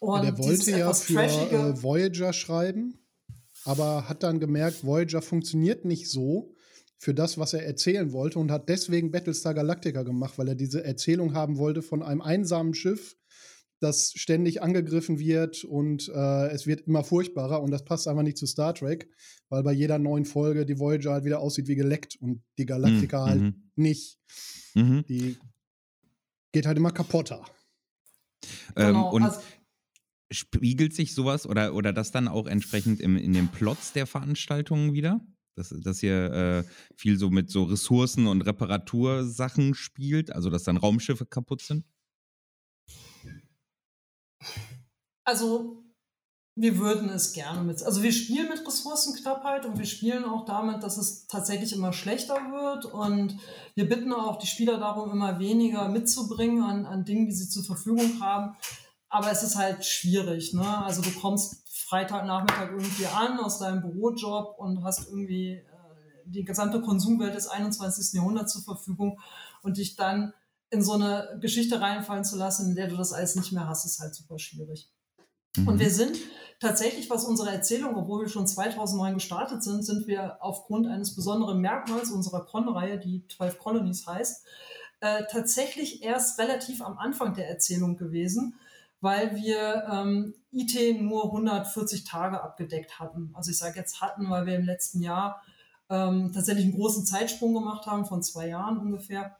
Und 0.00 0.22
der 0.22 0.38
wollte 0.38 0.70
ja 0.70 0.92
für 0.92 1.14
trashige- 1.14 1.56
äh, 1.56 1.82
Voyager 1.82 2.32
schreiben, 2.32 2.98
aber 3.64 4.08
hat 4.08 4.22
dann 4.22 4.38
gemerkt, 4.40 4.84
Voyager 4.84 5.22
funktioniert 5.22 5.84
nicht 5.84 6.08
so 6.10 6.54
für 6.96 7.14
das, 7.14 7.38
was 7.38 7.54
er 7.54 7.64
erzählen 7.64 8.12
wollte 8.12 8.38
und 8.38 8.50
hat 8.50 8.68
deswegen 8.68 9.10
Battlestar 9.10 9.54
Galactica 9.54 10.02
gemacht, 10.02 10.38
weil 10.38 10.48
er 10.48 10.54
diese 10.54 10.84
Erzählung 10.84 11.34
haben 11.34 11.58
wollte 11.58 11.82
von 11.82 12.02
einem 12.02 12.20
einsamen 12.20 12.74
Schiff, 12.74 13.16
das 13.80 14.12
ständig 14.14 14.62
angegriffen 14.62 15.18
wird 15.18 15.64
und 15.64 16.10
äh, 16.14 16.48
es 16.48 16.66
wird 16.66 16.82
immer 16.82 17.02
furchtbarer 17.02 17.62
und 17.62 17.70
das 17.70 17.84
passt 17.84 18.06
einfach 18.06 18.22
nicht 18.22 18.36
zu 18.36 18.46
Star 18.46 18.74
Trek, 18.74 19.08
weil 19.48 19.62
bei 19.62 19.72
jeder 19.72 19.98
neuen 19.98 20.26
Folge 20.26 20.66
die 20.66 20.78
Voyager 20.78 21.12
halt 21.12 21.24
wieder 21.24 21.40
aussieht 21.40 21.66
wie 21.66 21.76
geleckt 21.76 22.16
und 22.20 22.42
die 22.58 22.66
Galaktika 22.66 23.24
mhm. 23.24 23.30
halt 23.30 23.40
mhm. 23.40 23.70
nicht. 23.76 24.18
Mhm. 24.74 25.04
Die 25.08 25.38
geht 26.52 26.66
halt 26.66 26.76
immer 26.76 26.92
kaputter. 26.92 27.44
Ähm, 28.76 28.94
genau, 28.94 29.10
und 29.10 29.22
also 29.22 29.40
spiegelt 30.30 30.94
sich 30.94 31.14
sowas 31.14 31.46
oder, 31.46 31.74
oder 31.74 31.92
das 31.92 32.12
dann 32.12 32.28
auch 32.28 32.46
entsprechend 32.46 33.00
im, 33.00 33.16
in 33.16 33.32
den 33.32 33.48
Plots 33.48 33.92
der 33.92 34.06
Veranstaltungen 34.06 34.92
wieder? 34.92 35.20
Dass, 35.56 35.74
dass 35.82 36.02
ihr 36.02 36.32
äh, 36.32 36.64
viel 36.96 37.18
so 37.18 37.28
mit 37.30 37.50
so 37.50 37.64
Ressourcen 37.64 38.26
und 38.26 38.42
Reparatursachen 38.42 39.74
spielt, 39.74 40.32
also 40.32 40.48
dass 40.48 40.62
dann 40.62 40.76
Raumschiffe 40.76 41.26
kaputt 41.26 41.62
sind? 41.62 41.84
Also, 45.24 45.84
wir 46.56 46.78
würden 46.78 47.08
es 47.08 47.32
gerne 47.32 47.62
mit. 47.62 47.82
Also, 47.82 48.02
wir 48.02 48.12
spielen 48.12 48.48
mit 48.48 48.66
Ressourcenknappheit 48.66 49.66
und 49.66 49.78
wir 49.78 49.86
spielen 49.86 50.24
auch 50.24 50.44
damit, 50.44 50.82
dass 50.82 50.96
es 50.96 51.26
tatsächlich 51.26 51.72
immer 51.72 51.92
schlechter 51.92 52.34
wird. 52.34 52.86
Und 52.86 53.38
wir 53.74 53.88
bitten 53.88 54.12
auch 54.12 54.38
die 54.38 54.46
Spieler 54.46 54.78
darum, 54.78 55.10
immer 55.10 55.38
weniger 55.38 55.88
mitzubringen 55.88 56.62
an, 56.62 56.86
an 56.86 57.04
Dingen, 57.04 57.26
die 57.26 57.32
sie 57.32 57.48
zur 57.48 57.64
Verfügung 57.64 58.20
haben. 58.20 58.56
Aber 59.08 59.30
es 59.30 59.42
ist 59.42 59.56
halt 59.56 59.84
schwierig. 59.84 60.52
Ne? 60.52 60.84
Also, 60.84 61.02
du 61.02 61.10
kommst 61.20 61.68
Freitagnachmittag 61.88 62.70
irgendwie 62.70 63.06
an 63.06 63.38
aus 63.38 63.58
deinem 63.58 63.80
Bürojob 63.80 64.58
und 64.58 64.84
hast 64.84 65.08
irgendwie 65.08 65.54
äh, 65.54 65.64
die 66.26 66.44
gesamte 66.44 66.80
Konsumwelt 66.80 67.34
des 67.34 67.46
21. 67.46 68.12
Jahrhunderts 68.14 68.52
zur 68.52 68.62
Verfügung 68.62 69.18
und 69.62 69.76
dich 69.76 69.96
dann 69.96 70.32
in 70.70 70.82
so 70.82 70.92
eine 70.92 71.38
Geschichte 71.40 71.80
reinfallen 71.80 72.24
zu 72.24 72.36
lassen, 72.36 72.70
in 72.70 72.76
der 72.76 72.88
du 72.88 72.96
das 72.96 73.12
alles 73.12 73.34
nicht 73.34 73.52
mehr 73.52 73.66
hast, 73.66 73.84
ist 73.84 74.00
halt 74.00 74.14
super 74.14 74.38
schwierig. 74.38 74.88
Mhm. 75.56 75.68
Und 75.68 75.78
wir 75.78 75.90
sind 75.90 76.18
tatsächlich, 76.60 77.10
was 77.10 77.24
unsere 77.24 77.50
Erzählung, 77.50 77.96
obwohl 77.96 78.22
wir 78.22 78.28
schon 78.28 78.46
2009 78.46 79.14
gestartet 79.14 79.62
sind, 79.62 79.84
sind 79.84 80.06
wir 80.06 80.38
aufgrund 80.40 80.86
eines 80.86 81.14
besonderen 81.14 81.60
Merkmals 81.60 82.10
unserer 82.10 82.44
Con-Reihe, 82.44 82.98
die 82.98 83.26
12 83.28 83.58
Colonies 83.58 84.06
heißt, 84.06 84.44
äh, 85.00 85.22
tatsächlich 85.30 86.02
erst 86.02 86.38
relativ 86.38 86.82
am 86.82 86.98
Anfang 86.98 87.34
der 87.34 87.48
Erzählung 87.48 87.96
gewesen, 87.96 88.54
weil 89.00 89.34
wir 89.34 89.86
ähm, 89.90 90.34
IT 90.52 91.00
nur 91.00 91.24
140 91.24 92.04
Tage 92.04 92.42
abgedeckt 92.42 93.00
hatten. 93.00 93.30
Also 93.34 93.50
ich 93.50 93.58
sage 93.58 93.78
jetzt 93.78 94.02
hatten, 94.02 94.28
weil 94.28 94.44
wir 94.44 94.56
im 94.56 94.66
letzten 94.66 95.00
Jahr 95.00 95.42
ähm, 95.88 96.32
tatsächlich 96.34 96.64
einen 96.66 96.74
großen 96.74 97.06
Zeitsprung 97.06 97.54
gemacht 97.54 97.86
haben 97.86 98.04
von 98.04 98.22
zwei 98.22 98.48
Jahren 98.48 98.76
ungefähr. 98.78 99.36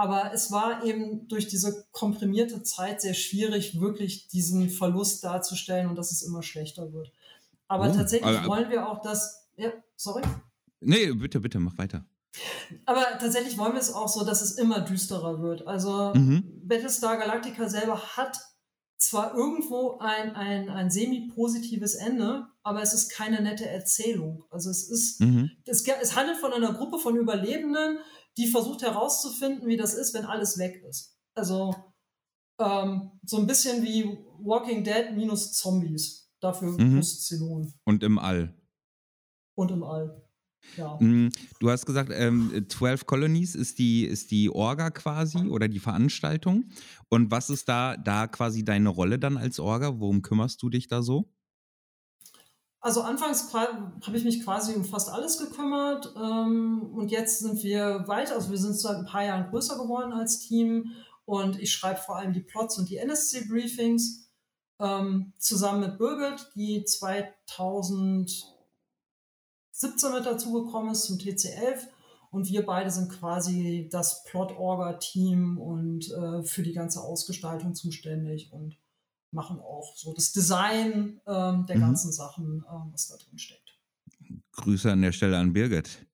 Aber 0.00 0.32
es 0.32 0.50
war 0.50 0.82
eben 0.82 1.28
durch 1.28 1.46
diese 1.46 1.84
komprimierte 1.92 2.62
Zeit 2.62 3.02
sehr 3.02 3.12
schwierig, 3.12 3.82
wirklich 3.82 4.28
diesen 4.28 4.70
Verlust 4.70 5.22
darzustellen 5.24 5.90
und 5.90 5.96
dass 5.96 6.10
es 6.10 6.22
immer 6.22 6.42
schlechter 6.42 6.94
wird. 6.94 7.12
Aber 7.68 7.90
oh, 7.90 7.94
tatsächlich 7.94 8.38
aber, 8.38 8.48
wollen 8.48 8.70
wir 8.70 8.88
auch 8.88 9.02
das. 9.02 9.46
Ja, 9.56 9.70
sorry. 9.96 10.22
Nee, 10.80 11.12
bitte, 11.12 11.40
bitte, 11.40 11.60
mach 11.60 11.76
weiter. 11.76 12.06
Aber 12.86 13.02
tatsächlich 13.20 13.58
wollen 13.58 13.74
wir 13.74 13.80
es 13.80 13.92
auch 13.92 14.08
so, 14.08 14.24
dass 14.24 14.40
es 14.40 14.52
immer 14.52 14.80
düsterer 14.80 15.42
wird. 15.42 15.66
Also 15.66 16.14
mhm. 16.14 16.44
Battlestar 16.64 17.18
Galactica 17.18 17.68
selber 17.68 18.00
hat 18.16 18.38
zwar 18.96 19.34
irgendwo 19.34 19.98
ein, 19.98 20.34
ein, 20.34 20.70
ein 20.70 20.90
semi-positives 20.90 21.94
Ende, 21.94 22.46
aber 22.62 22.80
es 22.80 22.94
ist 22.94 23.10
keine 23.10 23.42
nette 23.42 23.68
Erzählung. 23.68 24.44
Also 24.50 24.70
es 24.70 24.88
ist, 24.88 25.20
mhm. 25.20 25.50
es, 25.66 25.86
es 25.86 26.16
handelt 26.16 26.38
von 26.38 26.54
einer 26.54 26.72
Gruppe 26.72 26.98
von 26.98 27.16
Überlebenden, 27.16 27.98
die 28.36 28.46
versucht 28.46 28.82
herauszufinden, 28.82 29.68
wie 29.68 29.76
das 29.76 29.94
ist, 29.94 30.14
wenn 30.14 30.24
alles 30.24 30.58
weg 30.58 30.82
ist. 30.88 31.16
Also 31.34 31.74
ähm, 32.58 33.10
so 33.24 33.38
ein 33.38 33.46
bisschen 33.46 33.82
wie 33.82 34.18
Walking 34.42 34.84
Dead 34.84 35.12
minus 35.14 35.52
Zombies. 35.52 36.30
Dafür 36.40 36.72
mhm. 36.72 36.96
muss 36.96 37.24
Zenon. 37.26 37.72
Und 37.84 38.02
im 38.02 38.18
All. 38.18 38.54
Und 39.54 39.70
im 39.70 39.82
All. 39.82 40.22
Ja. 40.76 40.96
Mm, 41.00 41.30
du 41.58 41.70
hast 41.70 41.86
gesagt, 41.86 42.10
ähm, 42.12 42.66
12 42.68 43.06
Colonies 43.06 43.54
ist 43.54 43.78
die, 43.78 44.04
ist 44.04 44.30
die 44.30 44.50
Orga 44.50 44.90
quasi 44.90 45.46
oder 45.46 45.68
die 45.68 45.78
Veranstaltung. 45.78 46.64
Und 47.08 47.30
was 47.30 47.50
ist 47.50 47.68
da, 47.68 47.96
da 47.96 48.26
quasi 48.26 48.64
deine 48.64 48.90
Rolle 48.90 49.18
dann 49.18 49.36
als 49.36 49.58
Orga? 49.58 49.98
Worum 49.98 50.22
kümmerst 50.22 50.62
du 50.62 50.68
dich 50.68 50.86
da 50.88 51.02
so? 51.02 51.32
Also 52.82 53.02
anfangs 53.02 53.52
habe 53.52 54.16
ich 54.16 54.24
mich 54.24 54.42
quasi 54.42 54.74
um 54.74 54.86
fast 54.86 55.10
alles 55.10 55.36
gekümmert 55.38 56.14
ähm, 56.16 56.90
und 56.94 57.10
jetzt 57.10 57.40
sind 57.40 57.62
wir 57.62 58.08
weiter, 58.08 58.34
also 58.36 58.50
wir 58.50 58.56
sind 58.56 58.72
seit 58.78 58.96
ein 58.96 59.04
paar 59.04 59.22
Jahren 59.22 59.50
größer 59.50 59.76
geworden 59.76 60.12
als 60.14 60.38
Team 60.40 60.92
und 61.26 61.60
ich 61.60 61.72
schreibe 61.72 62.00
vor 62.00 62.16
allem 62.16 62.32
die 62.32 62.40
Plots 62.40 62.78
und 62.78 62.88
die 62.88 62.96
NSC-Briefings 62.96 64.30
ähm, 64.78 65.34
zusammen 65.36 65.80
mit 65.80 65.98
Birgit, 65.98 66.52
die 66.54 66.82
2017 66.82 68.48
mit 70.14 70.24
dazugekommen 70.24 70.92
ist 70.92 71.04
zum 71.04 71.18
TC11 71.18 71.86
und 72.30 72.48
wir 72.48 72.64
beide 72.64 72.90
sind 72.90 73.10
quasi 73.10 73.90
das 73.92 74.24
Plot-Orga-Team 74.24 75.58
und 75.58 76.10
äh, 76.12 76.42
für 76.44 76.62
die 76.62 76.72
ganze 76.72 77.02
Ausgestaltung 77.02 77.74
zuständig 77.74 78.52
und 78.54 78.78
machen 79.32 79.60
auch 79.60 79.94
so 79.96 80.12
das 80.14 80.32
Design 80.32 81.20
ähm, 81.26 81.66
der 81.66 81.76
mhm. 81.76 81.80
ganzen 81.80 82.12
Sachen, 82.12 82.64
ähm, 82.70 82.88
was 82.92 83.08
da 83.08 83.16
drin 83.16 83.38
steckt. 83.38 83.78
Grüße 84.52 84.90
an 84.90 85.02
der 85.02 85.12
Stelle 85.12 85.38
an 85.38 85.52
Birgit. 85.52 86.06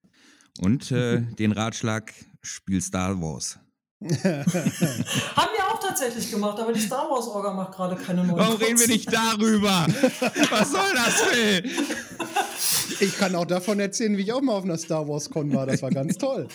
Und 0.61 0.91
äh, 0.91 1.21
den 1.39 1.53
Ratschlag, 1.53 2.13
spiel 2.43 2.81
Star 2.81 3.21
Wars. 3.21 3.59
Haben 4.01 4.13
wir 4.23 5.67
auch 5.73 5.81
tatsächlich 5.81 6.31
gemacht, 6.31 6.61
aber 6.61 6.73
die 6.73 6.81
Star 6.81 7.09
Wars 7.11 7.27
Orga 7.29 7.53
macht 7.55 7.73
gerade 7.73 7.97
keine 7.97 8.25
neuen. 8.25 8.37
Warum 8.37 8.57
reden 8.57 8.79
wir 8.79 8.89
nicht 8.89 9.11
darüber? 9.11 9.87
Was 10.51 10.71
soll 10.71 10.93
das, 10.95 11.15
Phil? 11.23 11.71
Ich 13.01 13.17
kann 13.19 13.35
auch 13.35 13.45
davon 13.45 13.81
erzählen, 13.81 14.17
wie 14.17 14.23
ich 14.23 14.33
auch 14.33 14.41
mal 14.41 14.55
auf 14.55 14.65
einer 14.65 14.79
Star 14.79 15.07
Wars 15.09 15.31
Con 15.31 15.53
war. 15.53 15.67
Das 15.67 15.83
war 15.83 15.91
ganz 15.91 16.17
toll. 16.19 16.49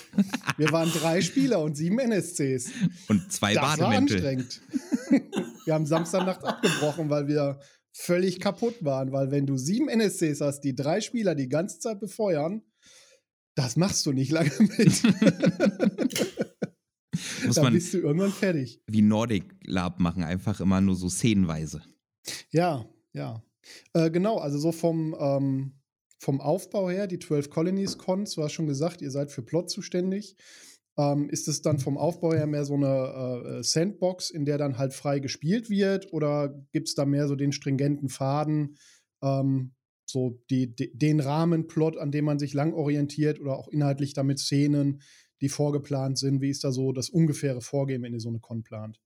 Wir 0.56 0.72
waren 0.72 0.90
drei 0.90 1.20
Spieler 1.20 1.60
und 1.60 1.76
sieben 1.76 1.98
NSCs. 1.98 2.70
Und 3.08 3.32
zwei 3.32 3.54
das 3.54 3.62
Bademäntel. 3.62 4.22
War 4.22 4.30
anstrengend. 4.30 4.60
Wir 5.64 5.74
haben 5.74 5.86
Samstagnacht 5.86 6.44
abgebrochen, 6.44 7.08
weil 7.08 7.28
wir 7.28 7.60
völlig 7.92 8.40
kaputt 8.40 8.84
waren. 8.84 9.12
Weil 9.12 9.30
wenn 9.30 9.46
du 9.46 9.56
sieben 9.56 9.88
NSCs 9.88 10.40
hast, 10.40 10.62
die 10.62 10.74
drei 10.74 11.00
Spieler 11.00 11.36
die 11.36 11.48
ganze 11.48 11.78
Zeit 11.78 12.00
befeuern, 12.00 12.62
das 13.54 13.76
machst 13.76 14.04
du 14.06 14.12
nicht 14.12 14.32
lange 14.32 14.50
mit. 14.58 15.02
Muss 17.46 17.56
Dann 17.56 17.72
bist 17.72 17.94
du 17.94 17.98
irgendwann 17.98 18.32
fertig. 18.32 18.82
Wie 18.86 19.02
Nordic 19.02 19.54
Lab 19.64 20.00
machen, 20.00 20.24
einfach 20.24 20.60
immer 20.60 20.80
nur 20.80 20.96
so 20.96 21.08
szenenweise. 21.08 21.82
Ja, 22.50 22.88
ja. 23.12 23.42
Äh, 23.92 24.10
genau, 24.10 24.38
also 24.38 24.58
so 24.58 24.72
vom, 24.72 25.14
ähm, 25.18 25.74
vom 26.22 26.40
Aufbau 26.40 26.88
her, 26.88 27.08
die 27.08 27.18
12 27.18 27.50
Colonies 27.50 27.98
Cons, 27.98 28.34
du 28.34 28.44
hast 28.44 28.52
schon 28.52 28.68
gesagt, 28.68 29.02
ihr 29.02 29.10
seid 29.10 29.32
für 29.32 29.42
Plot 29.42 29.70
zuständig. 29.70 30.36
Ähm, 30.96 31.28
ist 31.28 31.48
es 31.48 31.62
dann 31.62 31.80
vom 31.80 31.98
Aufbau 31.98 32.32
her 32.32 32.46
mehr 32.46 32.64
so 32.64 32.74
eine 32.74 33.58
äh, 33.58 33.62
Sandbox, 33.64 34.30
in 34.30 34.44
der 34.44 34.56
dann 34.56 34.78
halt 34.78 34.94
frei 34.94 35.18
gespielt 35.18 35.68
wird? 35.68 36.12
Oder 36.12 36.64
gibt 36.70 36.86
es 36.86 36.94
da 36.94 37.06
mehr 37.06 37.26
so 37.26 37.34
den 37.34 37.50
stringenten 37.50 38.08
Faden, 38.08 38.76
ähm, 39.20 39.72
so 40.06 40.40
die, 40.48 40.72
die, 40.72 40.96
den 40.96 41.18
Rahmenplot, 41.18 41.98
an 41.98 42.12
dem 42.12 42.26
man 42.26 42.38
sich 42.38 42.54
lang 42.54 42.72
orientiert 42.72 43.40
oder 43.40 43.58
auch 43.58 43.66
inhaltlich 43.66 44.14
damit 44.14 44.38
Szenen, 44.38 45.02
die 45.40 45.48
vorgeplant 45.48 46.18
sind? 46.18 46.40
Wie 46.40 46.50
ist 46.50 46.62
da 46.62 46.70
so 46.70 46.92
das 46.92 47.10
ungefähre 47.10 47.62
Vorgehen, 47.62 48.00
wenn 48.02 48.12
ihr 48.12 48.20
so 48.20 48.28
eine 48.28 48.38
Con 48.38 48.62
plant? 48.62 49.00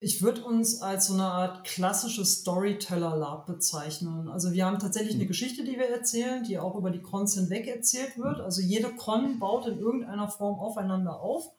Ich 0.00 0.22
würde 0.22 0.44
uns 0.44 0.80
als 0.80 1.08
so 1.08 1.14
eine 1.14 1.24
Art 1.24 1.64
klassisches 1.64 2.40
Storyteller-Lab 2.40 3.46
bezeichnen. 3.46 4.28
Also 4.28 4.52
wir 4.52 4.64
haben 4.64 4.78
tatsächlich 4.78 5.14
eine 5.14 5.24
mhm. 5.24 5.28
Geschichte, 5.28 5.64
die 5.64 5.72
wir 5.72 5.88
erzählen, 5.88 6.44
die 6.44 6.58
auch 6.58 6.76
über 6.76 6.90
die 6.90 7.02
Cons 7.02 7.34
hinweg 7.34 7.66
erzählt 7.66 8.16
wird. 8.16 8.40
Also 8.40 8.60
jede 8.60 8.94
Con 8.94 9.40
baut 9.40 9.66
in 9.66 9.78
irgendeiner 9.78 10.28
Form 10.28 10.60
aufeinander 10.60 11.20
auf. 11.20 11.50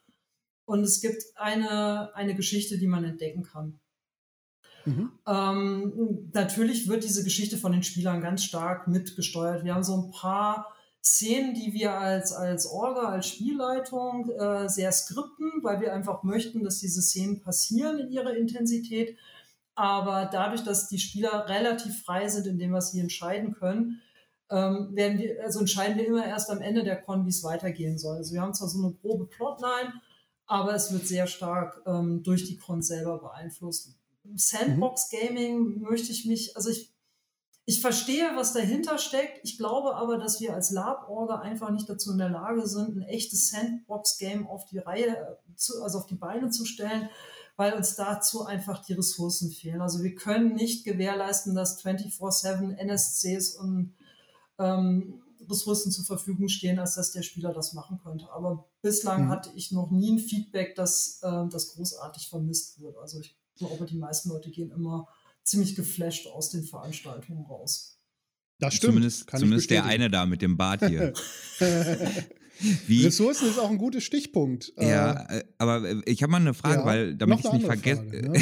Und 0.66 0.84
es 0.84 1.02
gibt 1.02 1.24
eine, 1.36 2.16
eine 2.16 2.36
Geschichte, 2.36 2.78
die 2.78 2.88
man 2.88 3.04
entdecken 3.04 3.44
kann. 3.44 3.80
Mhm. 4.86 5.12
Ähm, 5.28 6.30
natürlich 6.34 6.88
wird 6.88 7.04
diese 7.04 7.26
Geschichte 7.26 7.58
von 7.58 7.74
den 7.74 7.84
Spielern 7.84 8.22
ganz 8.22 8.44
stark 8.44 8.88
mitgesteuert. 8.88 9.66
Wir 9.66 9.76
haben 9.76 9.84
so 9.84 9.98
ein 9.98 10.12
paar 10.12 10.74
Szenen, 11.04 11.54
die 11.54 11.74
wir 11.74 11.94
als, 11.94 12.34
als 12.34 12.66
Orga, 12.66 13.10
als 13.10 13.28
Spielleitung 13.28 14.30
äh, 14.32 14.68
sehr 14.68 14.92
skripten, 14.92 15.52
weil 15.62 15.80
wir 15.80 15.94
einfach 15.94 16.24
möchten, 16.24 16.64
dass 16.64 16.80
diese 16.80 17.02
Szenen 17.02 17.42
passieren 17.42 18.00
in 18.00 18.12
ihrer 18.12 18.36
Intensität. 18.36 19.18
Aber 19.76 20.30
dadurch, 20.32 20.64
dass 20.64 20.90
die 20.90 21.00
Spieler 21.00 21.48
relativ 21.48 22.04
frei 22.04 22.28
sind 22.28 22.48
in 22.48 22.60
dem, 22.60 22.74
was 22.74 22.92
sie 22.92 23.00
entscheiden 23.00 23.54
können, 23.54 24.02
ähm, 24.50 24.90
werden 24.94 25.20
wir, 25.20 25.44
also 25.44 25.60
entscheiden 25.60 25.98
wir 25.98 26.06
immer 26.06 26.26
erst 26.26 26.50
am 26.50 26.62
Ende 26.62 26.84
der 26.84 27.02
Con, 27.02 27.26
wie 27.26 27.30
es 27.30 27.44
weitergehen 27.44 27.98
soll. 27.98 28.18
Also 28.18 28.34
wir 28.34 28.42
haben 28.42 28.54
zwar 28.54 28.68
so 28.68 28.80
eine 28.80 28.94
grobe 28.94 29.28
Plotline, 29.28 29.94
aber 30.48 30.74
es 30.74 30.92
wird 30.92 31.08
sehr 31.08 31.28
stark 31.28 31.82
ähm, 31.86 32.24
durch 32.24 32.44
die 32.46 32.58
Con 32.58 32.82
selber 32.82 33.20
beeinflusst. 33.20 33.96
Sandbox 34.36 35.10
Gaming 35.10 35.80
möchte 35.82 36.12
ich 36.12 36.26
mich, 36.26 36.56
also 36.58 36.70
ich 36.70 36.89
ich 37.70 37.82
verstehe, 37.82 38.32
was 38.34 38.54
dahinter 38.54 38.98
steckt. 38.98 39.42
Ich 39.44 39.60
glaube 39.60 39.96
aber, 39.96 40.18
dass 40.18 40.42
wir 40.42 40.56
als 40.56 40.72
Lab-Orga 40.72 41.42
einfach 41.42 41.70
nicht 41.70 41.88
dazu 41.88 42.12
in 42.12 42.18
der 42.18 42.30
Lage 42.30 42.66
sind, 42.66 42.98
ein 42.98 43.04
echtes 43.04 43.52
Sandbox-Game 43.52 44.48
auf 44.48 44.66
die 44.66 44.80
Reihe, 44.80 45.38
zu, 45.56 45.84
also 45.84 46.00
auf 46.00 46.08
die 46.08 46.16
Beine 46.16 46.50
zu 46.50 46.66
stellen, 46.66 47.10
weil 47.58 47.74
uns 47.74 47.96
dazu 47.96 48.44
einfach 48.44 48.84
die 48.84 48.94
Ressourcen 48.94 49.52
fehlen. 49.52 49.82
Also 49.82 50.02
wir 50.02 50.16
können 50.16 50.56
nicht 50.56 50.84
gewährleisten, 50.84 51.54
dass 51.54 51.86
24-7 51.86 52.76
NSCs 52.76 53.58
und 53.58 53.94
ähm, 54.58 55.22
Ressourcen 55.48 55.92
zur 55.92 56.06
Verfügung 56.06 56.48
stehen, 56.48 56.80
als 56.80 56.96
dass 56.96 57.12
der 57.12 57.22
Spieler 57.22 57.54
das 57.54 57.74
machen 57.74 58.00
könnte. 58.04 58.32
Aber 58.32 58.66
bislang 58.82 59.26
mhm. 59.26 59.30
hatte 59.30 59.52
ich 59.54 59.72
noch 59.72 59.92
nie 59.92 60.14
ein 60.14 60.20
Feedback, 60.20 60.74
dass 60.74 61.20
äh, 61.22 61.48
das 61.52 61.76
großartig 61.76 62.30
vermisst 62.30 62.82
wird. 62.82 62.98
Also 62.98 63.20
ich 63.20 63.38
glaube, 63.58 63.86
die 63.86 63.98
meisten 63.98 64.30
Leute 64.30 64.50
gehen 64.50 64.72
immer 64.72 65.08
ziemlich 65.50 65.76
geflasht 65.76 66.28
aus 66.28 66.50
den 66.50 66.64
Veranstaltungen 66.64 67.46
raus. 67.46 67.98
Das 68.60 68.76
stimmt. 68.76 68.94
Zumindest, 68.94 69.30
zumindest 69.30 69.70
der 69.70 69.86
eine 69.86 70.10
da 70.10 70.26
mit 70.26 70.42
dem 70.42 70.58
Bart 70.58 70.86
hier. 70.86 71.14
Wie? 72.88 73.06
Ressourcen 73.06 73.48
ist 73.48 73.58
auch 73.58 73.70
ein 73.70 73.78
guter 73.78 74.02
Stichpunkt. 74.02 74.74
Ja, 74.78 75.26
äh, 75.30 75.40
äh 75.40 75.44
aber 75.58 75.90
äh, 75.90 76.02
ich 76.06 76.24
habe 76.24 76.32
mal 76.32 76.42
eine 76.42 76.54
Frage, 76.54 76.80
ja, 76.80 76.86
weil 76.86 77.16
damit 77.16 77.40
ich 77.40 77.46
es 77.46 77.54
nicht 77.54 77.66
vergesse. 77.66 78.04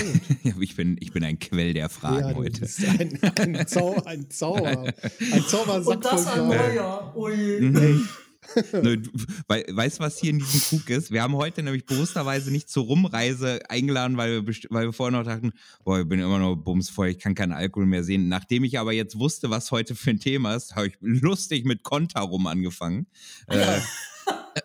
ja, 0.43 0.53
ich, 0.59 0.75
bin, 0.75 0.97
ich 0.99 1.11
bin 1.11 1.23
ein 1.23 1.37
Quell 1.37 1.73
der 1.73 1.89
Fragen 1.89 2.29
ja, 2.29 2.35
heute. 2.35 2.67
Ein, 2.97 3.19
ein, 3.55 3.67
Zau 3.67 4.01
ein 4.05 4.29
Zauber. 4.29 4.91
Ein 5.31 5.43
Zaubersack 5.47 5.95
Und 5.95 6.05
das 6.05 6.27
ein 6.27 6.47
neuer. 6.47 7.13
Ui. 7.15 8.01
Mhm. 8.71 8.81
ne, 8.81 9.01
weißt 9.47 9.99
du, 9.99 10.03
was 10.03 10.19
hier 10.19 10.31
in 10.31 10.39
diesem 10.39 10.61
Krug 10.61 10.89
ist? 10.89 11.11
Wir 11.11 11.21
haben 11.21 11.35
heute 11.35 11.63
nämlich 11.63 11.85
bewussterweise 11.85 12.51
nicht 12.51 12.69
zur 12.69 12.85
Rumreise 12.85 13.59
eingeladen, 13.69 14.17
weil 14.17 14.45
wir, 14.45 14.55
weil 14.69 14.87
wir 14.87 14.93
vorher 14.93 15.17
noch 15.17 15.25
dachten, 15.25 15.51
boah, 15.83 15.99
ich 15.99 16.07
bin 16.07 16.19
immer 16.19 16.39
noch 16.39 16.55
bumsvoll, 16.55 17.09
ich 17.09 17.19
kann 17.19 17.35
keinen 17.35 17.51
Alkohol 17.51 17.85
mehr 17.85 18.03
sehen. 18.03 18.29
Nachdem 18.29 18.63
ich 18.63 18.79
aber 18.79 18.93
jetzt 18.93 19.19
wusste, 19.19 19.49
was 19.49 19.71
heute 19.71 19.95
für 19.95 20.11
ein 20.11 20.19
Thema 20.19 20.55
ist, 20.55 20.75
habe 20.75 20.87
ich 20.87 20.97
lustig 21.01 21.65
mit 21.65 21.83
Konta 21.83 22.21
rum 22.21 22.47
angefangen. 22.47 23.07
Äh, 23.47 23.79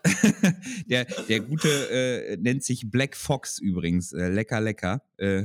der, 0.86 1.04
der 1.04 1.40
gute 1.40 1.68
äh, 1.68 2.36
nennt 2.36 2.64
sich 2.64 2.90
Black 2.90 3.16
Fox 3.16 3.58
übrigens. 3.58 4.12
Äh, 4.12 4.28
lecker, 4.28 4.60
lecker. 4.60 5.02
Äh, 5.16 5.44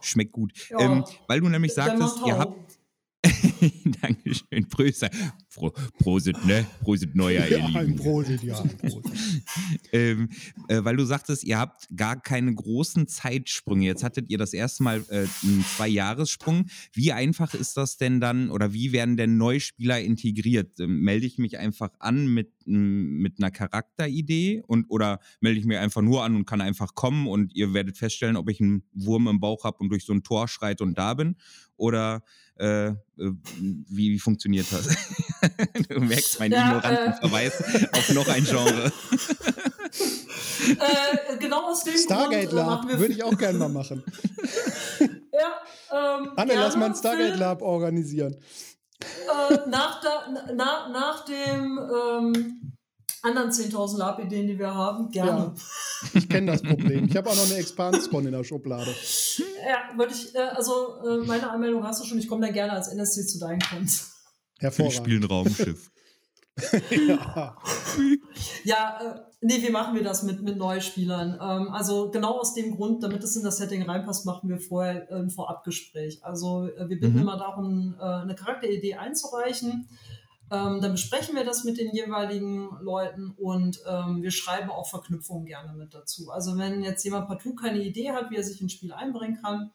schmeckt 0.00 0.32
gut. 0.32 0.52
Ja, 0.70 0.80
ähm, 0.80 1.04
weil 1.28 1.40
du 1.40 1.48
nämlich 1.48 1.74
sagtest, 1.74 2.18
ihr 2.26 2.38
habt 2.38 2.80
Dankeschön. 4.00 4.68
Pröster. 4.68 5.10
Pro, 5.54 5.72
Prosit, 5.98 6.44
ne? 6.46 6.64
Prosit 6.80 7.14
Neuer, 7.16 7.46
ihr 7.46 7.58
ja, 7.58 7.66
Lieben. 7.66 7.96
Prosit, 7.96 8.42
ja. 8.42 8.62
Prosit. 8.62 9.12
ähm, 9.92 10.28
äh, 10.68 10.84
weil 10.84 10.96
du 10.96 11.04
sagtest, 11.04 11.42
ihr 11.42 11.58
habt 11.58 11.88
gar 11.96 12.20
keine 12.20 12.54
großen 12.54 13.08
Zeitsprünge. 13.08 13.86
Jetzt 13.86 14.04
hattet 14.04 14.30
ihr 14.30 14.38
das 14.38 14.52
erste 14.52 14.84
Mal 14.84 15.04
äh, 15.08 15.26
einen 15.42 15.64
Zwei-Jahres-Sprung. 15.76 16.66
Wie 16.92 17.12
einfach 17.12 17.54
ist 17.54 17.76
das 17.76 17.96
denn 17.96 18.20
dann 18.20 18.50
oder 18.50 18.72
wie 18.72 18.92
werden 18.92 19.16
denn 19.16 19.38
Neuspieler 19.38 20.00
integriert? 20.00 20.78
Ähm, 20.78 21.00
melde 21.00 21.26
ich 21.26 21.38
mich 21.38 21.58
einfach 21.58 21.90
an 21.98 22.28
mit, 22.28 22.52
mit 22.66 23.38
einer 23.38 23.50
Charakteridee 23.50 24.62
und 24.66 24.86
oder 24.88 25.18
melde 25.40 25.58
ich 25.58 25.66
mich 25.66 25.78
einfach 25.78 26.02
nur 26.02 26.22
an 26.22 26.36
und 26.36 26.46
kann 26.46 26.60
einfach 26.60 26.94
kommen 26.94 27.26
und 27.26 27.54
ihr 27.56 27.74
werdet 27.74 27.98
feststellen, 27.98 28.36
ob 28.36 28.48
ich 28.50 28.60
einen 28.60 28.84
Wurm 28.92 29.26
im 29.26 29.40
Bauch 29.40 29.64
habe 29.64 29.78
und 29.78 29.88
durch 29.88 30.04
so 30.04 30.12
ein 30.12 30.22
Tor 30.22 30.46
schreite 30.46 30.84
und 30.84 30.96
da 30.96 31.14
bin? 31.14 31.36
Oder 31.76 32.22
äh, 32.60 32.88
äh, 32.88 32.94
wie, 33.58 34.12
wie, 34.12 34.18
funktioniert 34.18 34.66
das? 34.70 34.88
du 35.88 36.00
merkst 36.00 36.38
meinen 36.38 36.52
ja, 36.52 36.68
ignoranten 36.68 37.12
äh, 37.12 37.16
Verweis 37.16 37.62
auf 37.92 38.08
noch 38.10 38.28
ein 38.28 38.44
Genre. 38.44 38.92
äh, 40.68 41.36
genau 41.38 41.70
aus 41.70 41.84
dem 41.84 41.96
Stargate 41.96 42.50
Grund, 42.50 42.52
äh, 42.52 42.66
Lab 42.66 42.88
würde 42.88 43.12
ich 43.12 43.22
auch 43.22 43.36
gerne 43.38 43.58
mal 43.58 43.68
machen. 43.68 44.04
ja, 45.00 46.18
ähm, 46.20 46.32
Anne, 46.36 46.54
lass 46.54 46.76
mal 46.76 46.86
ein 46.86 46.94
Stargate 46.94 47.38
Lab 47.38 47.62
organisieren. 47.62 48.36
Äh, 49.00 49.68
nach, 49.68 50.00
da, 50.02 50.26
na, 50.54 50.88
nach 50.88 51.24
dem 51.24 51.78
ähm, 51.78 52.76
anderen 53.22 53.50
10.000 53.50 53.98
Lab-Ideen, 53.98 54.46
die 54.46 54.58
wir 54.58 54.74
haben, 54.74 55.10
gerne. 55.10 55.54
Ja, 55.54 56.10
ich 56.14 56.28
kenne 56.28 56.52
das 56.52 56.62
Problem. 56.62 57.06
Ich 57.06 57.16
habe 57.16 57.28
auch 57.28 57.36
noch 57.36 57.46
eine 57.46 57.56
Expanskon 57.56 58.26
in 58.26 58.32
der 58.32 58.44
Schublade. 58.44 58.94
Ja, 59.66 59.96
würde 59.98 60.14
ich, 60.14 60.34
äh, 60.34 60.38
also 60.38 60.96
äh, 61.06 61.26
meine 61.26 61.50
Anmeldung 61.50 61.84
hast 61.84 62.02
du 62.02 62.06
schon, 62.06 62.18
ich 62.18 62.28
komme 62.28 62.46
dann 62.46 62.54
gerne 62.54 62.72
als 62.72 62.88
NSC 62.88 63.26
zu 63.26 63.38
deinen 63.38 63.60
Cons. 63.60 64.19
Hervorragend. 64.60 64.92
Ich 64.92 64.98
spiele 64.98 65.20
ein 65.20 65.24
Raumschiff. 65.24 65.90
ja, 67.08 67.56
ja 68.64 69.00
äh, 69.00 69.20
nee, 69.40 69.62
wie 69.62 69.70
machen 69.70 69.94
wir 69.94 70.04
das 70.04 70.22
mit, 70.22 70.42
mit 70.42 70.58
Neuspielern? 70.58 71.34
Ähm, 71.34 71.68
also 71.72 72.10
genau 72.10 72.38
aus 72.38 72.54
dem 72.54 72.76
Grund, 72.76 73.02
damit 73.02 73.24
es 73.24 73.36
in 73.36 73.42
das 73.42 73.56
Setting 73.56 73.82
reinpasst, 73.82 74.26
machen 74.26 74.48
wir 74.48 74.58
vorher 74.58 75.10
ein 75.10 75.30
Vorabgespräch. 75.30 76.24
Also 76.24 76.68
äh, 76.68 76.88
wir 76.88 77.00
bitten 77.00 77.14
mhm. 77.14 77.22
immer 77.22 77.38
darum, 77.38 77.96
äh, 77.98 78.04
eine 78.04 78.34
Charakteridee 78.34 78.94
einzureichen. 78.94 79.88
Ähm, 80.52 80.80
dann 80.80 80.92
besprechen 80.92 81.36
wir 81.36 81.44
das 81.44 81.62
mit 81.62 81.78
den 81.78 81.94
jeweiligen 81.94 82.70
Leuten 82.80 83.30
und 83.30 83.80
ähm, 83.88 84.20
wir 84.20 84.32
schreiben 84.32 84.70
auch 84.70 84.88
Verknüpfungen 84.88 85.46
gerne 85.46 85.72
mit 85.74 85.94
dazu. 85.94 86.30
Also 86.30 86.58
wenn 86.58 86.82
jetzt 86.82 87.04
jemand 87.04 87.28
partout 87.28 87.54
keine 87.54 87.80
Idee 87.80 88.10
hat, 88.10 88.30
wie 88.30 88.36
er 88.36 88.42
sich 88.42 88.60
ins 88.60 88.72
Spiel 88.72 88.92
einbringen 88.92 89.38
kann 89.40 89.70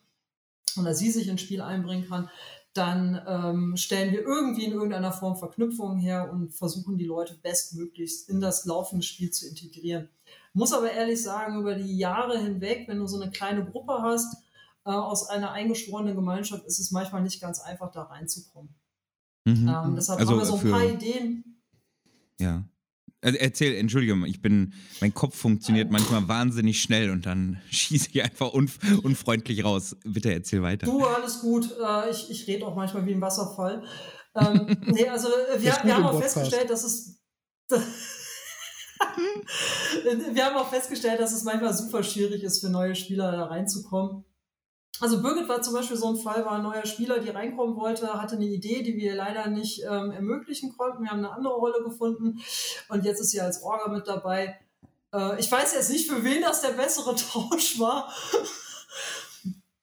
oder 0.78 0.94
sie 0.94 1.12
sich 1.12 1.30
ins 1.30 1.40
Spiel 1.40 1.62
einbringen 1.62 2.10
kann, 2.10 2.30
dann 2.76 3.22
ähm, 3.26 3.78
stellen 3.78 4.12
wir 4.12 4.22
irgendwie 4.22 4.66
in 4.66 4.74
irgendeiner 4.74 5.14
Form 5.14 5.38
Verknüpfungen 5.38 5.98
her 5.98 6.30
und 6.32 6.54
versuchen 6.54 6.98
die 6.98 7.06
Leute 7.06 7.36
bestmöglichst 7.42 8.30
in 8.30 8.42
das 8.42 8.66
laufende 8.66 9.04
Spiel 9.04 9.32
zu 9.32 9.48
integrieren. 9.48 10.10
Muss 10.54 10.74
aber 10.74 10.92
ehrlich 10.92 11.24
sagen, 11.24 11.60
über 11.60 11.76
die 11.76 11.98
Jahre 11.98 12.38
hinweg, 12.38 12.88
wenn 12.88 13.00
du 13.00 13.08
so 13.08 13.20
eine 13.20 13.32
kleine 13.32 13.66
Gruppe 13.66 14.02
hast, 14.02 14.44
äh, 14.86 14.92
aus 14.92 15.30
einer 15.30 15.52
eingeschworenen 15.52 16.16
Gemeinschaft, 16.16 16.66
ist 16.66 16.80
es 16.80 16.92
manchmal 16.92 17.24
nicht 17.24 17.40
ganz 17.40 17.60
einfach, 17.60 17.92
da 17.92 18.04
reinzukommen. 18.04 18.70
Mhm. 19.46 19.70
Ähm, 19.70 19.96
deshalb 19.96 20.20
also 20.20 20.34
haben 20.34 20.40
wir 20.40 20.46
so 20.46 20.58
ein 20.58 20.72
paar 20.72 20.84
Ideen. 20.84 21.62
Ja. 22.40 22.64
Also 23.26 23.40
erzähl, 23.40 23.76
Entschuldigung, 23.76 24.24
ich 24.26 24.40
bin, 24.40 24.74
mein 25.02 25.12
Kopf 25.12 25.36
funktioniert 25.36 25.90
manchmal 25.90 26.28
wahnsinnig 26.28 26.80
schnell 26.80 27.10
und 27.10 27.26
dann 27.26 27.60
schieße 27.72 28.10
ich 28.12 28.24
einfach 28.24 28.54
unf 28.54 28.78
unfreundlich 29.02 29.64
raus. 29.64 29.96
Bitte 30.04 30.32
erzähl 30.32 30.62
weiter. 30.62 30.86
Du, 30.86 31.04
alles 31.04 31.40
gut. 31.40 31.76
Äh, 31.84 32.12
ich 32.12 32.30
ich 32.30 32.46
rede 32.46 32.68
auch 32.68 32.76
manchmal 32.76 33.08
wie 33.08 33.16
ein 33.16 33.22
Wasserfall. 33.22 33.84
ähm, 34.36 34.78
nee, 34.86 35.10
also 35.10 35.30
wir, 35.58 35.74
wir 35.84 35.96
haben 35.96 36.06
auch 36.06 36.22
festgestellt, 36.22 36.70
dass 36.70 36.84
es. 36.84 37.20
wir 40.32 40.46
haben 40.46 40.58
auch 40.58 40.70
festgestellt, 40.70 41.20
dass 41.20 41.34
es 41.34 41.44
manchmal 41.44 41.74
super 41.74 42.04
schwierig 42.04 42.44
ist, 42.44 42.60
für 42.62 42.70
neue 42.70 42.94
Spieler 42.94 43.32
da 43.32 43.46
reinzukommen. 43.46 44.24
Also 45.02 45.22
Birgit 45.22 45.50
war 45.50 45.62
zum 45.62 45.74
Beispiel 45.74 45.98
so 45.98 46.08
ein 46.10 46.18
Fall, 46.18 46.46
war 46.46 46.54
ein 46.54 46.64
neuer 46.64 46.86
Spieler, 46.86 47.20
die 47.20 47.30
reinkommen 47.30 47.76
wollte, 47.76 48.08
hatte 48.22 48.36
eine 48.36 48.46
Idee, 48.46 48.82
die 48.82 48.96
wir 48.96 49.16
leider 49.16 49.48
nicht 49.48 49.82
ähm, 49.84 50.12
ermöglichen 50.12 50.76
konnten. 50.78 51.04
Wir 51.04 51.12
haben 51.12 51.20
eine 51.20 51.32
andere 51.32 51.56
Rolle 51.56 51.84
gefunden 51.84 52.40
und 52.90 53.04
jetzt 53.04 53.20
ist 53.20 53.32
sie 53.32 53.42
als 53.42 53.62
Orga 53.62 53.92
mit 53.92 54.08
dabei. 54.08 54.58
Äh, 55.14 55.40
ich 55.40 55.52
weiß 55.52 55.74
jetzt 55.74 55.90
nicht, 55.90 56.10
für 56.10 56.24
wen 56.24 56.42
das 56.42 56.62
der 56.62 56.70
bessere 56.70 57.16
Tausch 57.32 57.80
war. 57.80 58.12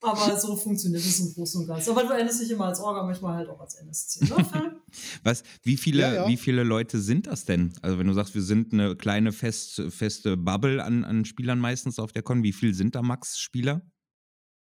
Aber 0.01 0.37
so 0.37 0.57
funktioniert 0.57 1.01
es 1.01 1.21
im 1.21 1.33
Großen 1.33 1.61
und 1.61 1.69
Ganzen. 1.69 1.91
Aber 1.91 2.03
du 2.03 2.13
endest 2.13 2.41
dich 2.41 2.51
immer 2.51 2.67
als 2.67 2.81
Orga, 2.81 3.05
manchmal 3.05 3.37
halt 3.37 3.49
auch 3.49 3.61
als 3.61 3.77
NSC. 3.77 4.25
Ne, 4.25 4.81
Was, 5.23 5.45
wie 5.63 5.77
viele, 5.77 6.03
ja, 6.03 6.15
ja. 6.15 6.29
wie 6.29 6.37
viele 6.37 6.65
Leute 6.65 7.01
sind 7.01 7.29
das 7.29 7.45
denn? 7.45 7.73
Also 7.83 8.01
wenn 8.01 8.09
du 8.09 8.13
sagst, 8.13 8.35
wir 8.35 8.43
sind 8.43 8.73
eine 8.73 8.97
kleine 8.97 9.31
fest, 9.31 9.81
feste 9.91 10.37
Bubble 10.37 10.83
an, 10.83 11.05
an 11.05 11.25
Spielern 11.25 11.61
meistens 11.61 12.01
auf 12.01 12.11
der 12.11 12.23
Con, 12.23 12.43
wie 12.43 12.53
viel 12.53 12.75
sind 12.75 12.97
da 12.97 13.03
Max-Spieler? 13.03 13.83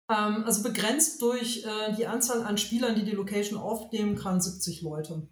Ähm, 0.09 0.45
also 0.45 0.63
begrenzt 0.63 1.21
durch 1.21 1.65
äh, 1.65 1.95
die 1.97 2.07
Anzahl 2.07 2.43
an 2.43 2.59
Spielern, 2.59 2.95
die 2.95 3.05
die 3.05 3.13
Location 3.13 3.59
aufnehmen 3.59 4.17
kann, 4.17 4.41
70 4.41 4.83
Leute. 4.83 5.29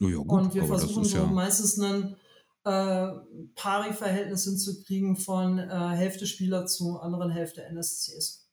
Oh 0.00 0.08
ja, 0.08 0.16
gut, 0.16 0.30
Und 0.30 0.54
wir 0.54 0.64
versuchen 0.64 1.04
so 1.04 1.18
ja 1.18 1.26
meistens 1.26 1.78
ein 1.78 2.16
äh, 2.64 3.08
Pari-Verhältnis 3.54 4.44
hinzukriegen 4.44 5.16
von 5.16 5.58
äh, 5.58 5.68
Hälfte 5.68 6.26
Spieler 6.26 6.66
zu 6.66 6.98
anderen 6.98 7.30
Hälfte 7.30 7.62
NSCs. 7.64 8.48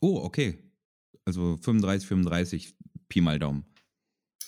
Oh, 0.00 0.20
okay. 0.22 0.72
Also 1.24 1.56
35, 1.58 2.08
35, 2.08 2.76
Pi 3.08 3.20
mal 3.20 3.38
Daumen. 3.38 3.64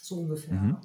So 0.02 0.20
ungefähr. 0.20 0.54
Mhm. 0.54 0.78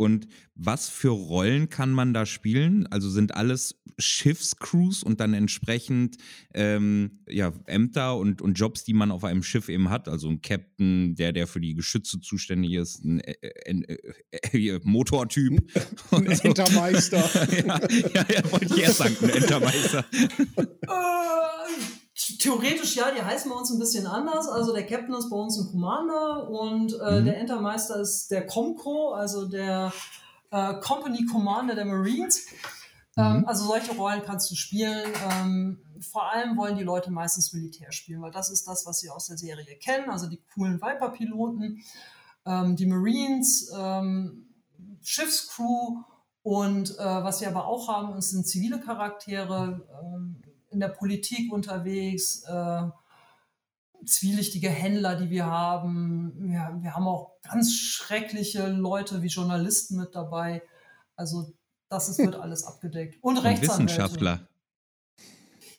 Und 0.00 0.28
was 0.54 0.88
für 0.88 1.10
Rollen 1.10 1.68
kann 1.68 1.92
man 1.92 2.14
da 2.14 2.24
spielen? 2.24 2.86
Also 2.86 3.10
sind 3.10 3.34
alles 3.34 3.82
Schiffscrews 3.98 5.02
und 5.02 5.20
dann 5.20 5.34
entsprechend 5.34 6.16
ähm, 6.54 7.20
ja, 7.28 7.52
Ämter 7.66 8.16
und, 8.16 8.40
und 8.40 8.54
Jobs, 8.54 8.82
die 8.84 8.94
man 8.94 9.10
auf 9.10 9.24
einem 9.24 9.42
Schiff 9.42 9.68
eben 9.68 9.90
hat. 9.90 10.08
Also 10.08 10.30
ein 10.30 10.40
Captain, 10.40 11.16
der, 11.16 11.34
der 11.34 11.46
für 11.46 11.60
die 11.60 11.74
Geschütze 11.74 12.18
zuständig 12.18 12.72
ist, 12.76 13.04
ein, 13.04 13.20
äh, 13.20 13.34
äh, 13.42 14.08
äh, 14.30 14.68
äh 14.68 14.80
Motortyp. 14.84 15.60
Ein 16.12 16.28
Entermeister. 16.28 17.18
ja, 17.66 17.78
ja, 18.14 18.26
ja, 18.26 18.52
wollte 18.52 18.74
ich 18.74 18.78
erst 18.78 18.96
sagen, 18.96 19.16
ein 19.20 19.28
Entermeister. 19.28 20.06
Theoretisch 22.40 22.96
ja, 22.96 23.10
die 23.10 23.20
heißen 23.20 23.50
bei 23.50 23.56
uns 23.56 23.70
ein 23.70 23.78
bisschen 23.78 24.06
anders. 24.06 24.48
Also 24.48 24.72
der 24.72 24.86
Captain 24.86 25.14
ist 25.14 25.28
bei 25.28 25.36
uns 25.36 25.58
ein 25.58 25.70
Commander 25.70 26.48
und 26.48 26.98
äh, 26.98 27.20
mhm. 27.20 27.24
der 27.26 27.38
Entermeister 27.38 28.00
ist 28.00 28.30
der 28.30 28.46
Comco, 28.46 29.12
also 29.12 29.46
der 29.46 29.92
äh, 30.50 30.74
Company 30.80 31.26
Commander 31.26 31.74
der 31.74 31.84
Marines. 31.84 32.46
Ähm, 33.18 33.40
mhm. 33.40 33.44
also 33.44 33.66
solche 33.66 33.92
Rollen 33.92 34.22
kannst 34.24 34.50
du 34.50 34.54
spielen. 34.54 35.12
Ähm, 35.30 35.82
vor 36.00 36.32
allem 36.32 36.56
wollen 36.56 36.78
die 36.78 36.82
Leute 36.82 37.10
meistens 37.10 37.52
Militär 37.52 37.92
spielen, 37.92 38.22
weil 38.22 38.30
das 38.30 38.48
ist 38.48 38.66
das, 38.66 38.86
was 38.86 39.00
sie 39.00 39.10
aus 39.10 39.26
der 39.26 39.36
Serie 39.36 39.76
kennen. 39.76 40.08
Also 40.08 40.26
die 40.26 40.40
coolen 40.54 40.80
Viper-Piloten, 40.80 41.82
ähm, 42.46 42.74
die 42.74 42.86
Marines, 42.86 43.70
ähm, 43.76 44.46
Schiffscrew 45.02 46.04
und 46.42 46.98
äh, 46.98 47.04
was 47.04 47.42
wir 47.42 47.48
aber 47.48 47.66
auch 47.66 47.88
haben, 47.88 48.18
sind 48.22 48.48
zivile 48.48 48.80
Charaktere. 48.80 49.86
Ähm, 50.02 50.40
in 50.70 50.80
der 50.80 50.88
Politik 50.88 51.52
unterwegs, 51.52 52.44
äh, 52.44 52.82
zwielichtige 54.06 54.70
Händler, 54.70 55.16
die 55.16 55.30
wir 55.30 55.46
haben. 55.46 56.32
Wir, 56.38 56.78
wir 56.80 56.94
haben 56.94 57.06
auch 57.06 57.32
ganz 57.42 57.74
schreckliche 57.74 58.68
Leute 58.68 59.22
wie 59.22 59.28
Journalisten 59.28 59.96
mit 59.96 60.14
dabei. 60.14 60.62
Also 61.16 61.52
das 61.88 62.08
ist, 62.08 62.18
wird 62.18 62.34
alles 62.40 62.64
abgedeckt. 62.64 63.18
Und, 63.22 63.38
und 63.38 63.60
Wissenschaftler. 63.60 64.46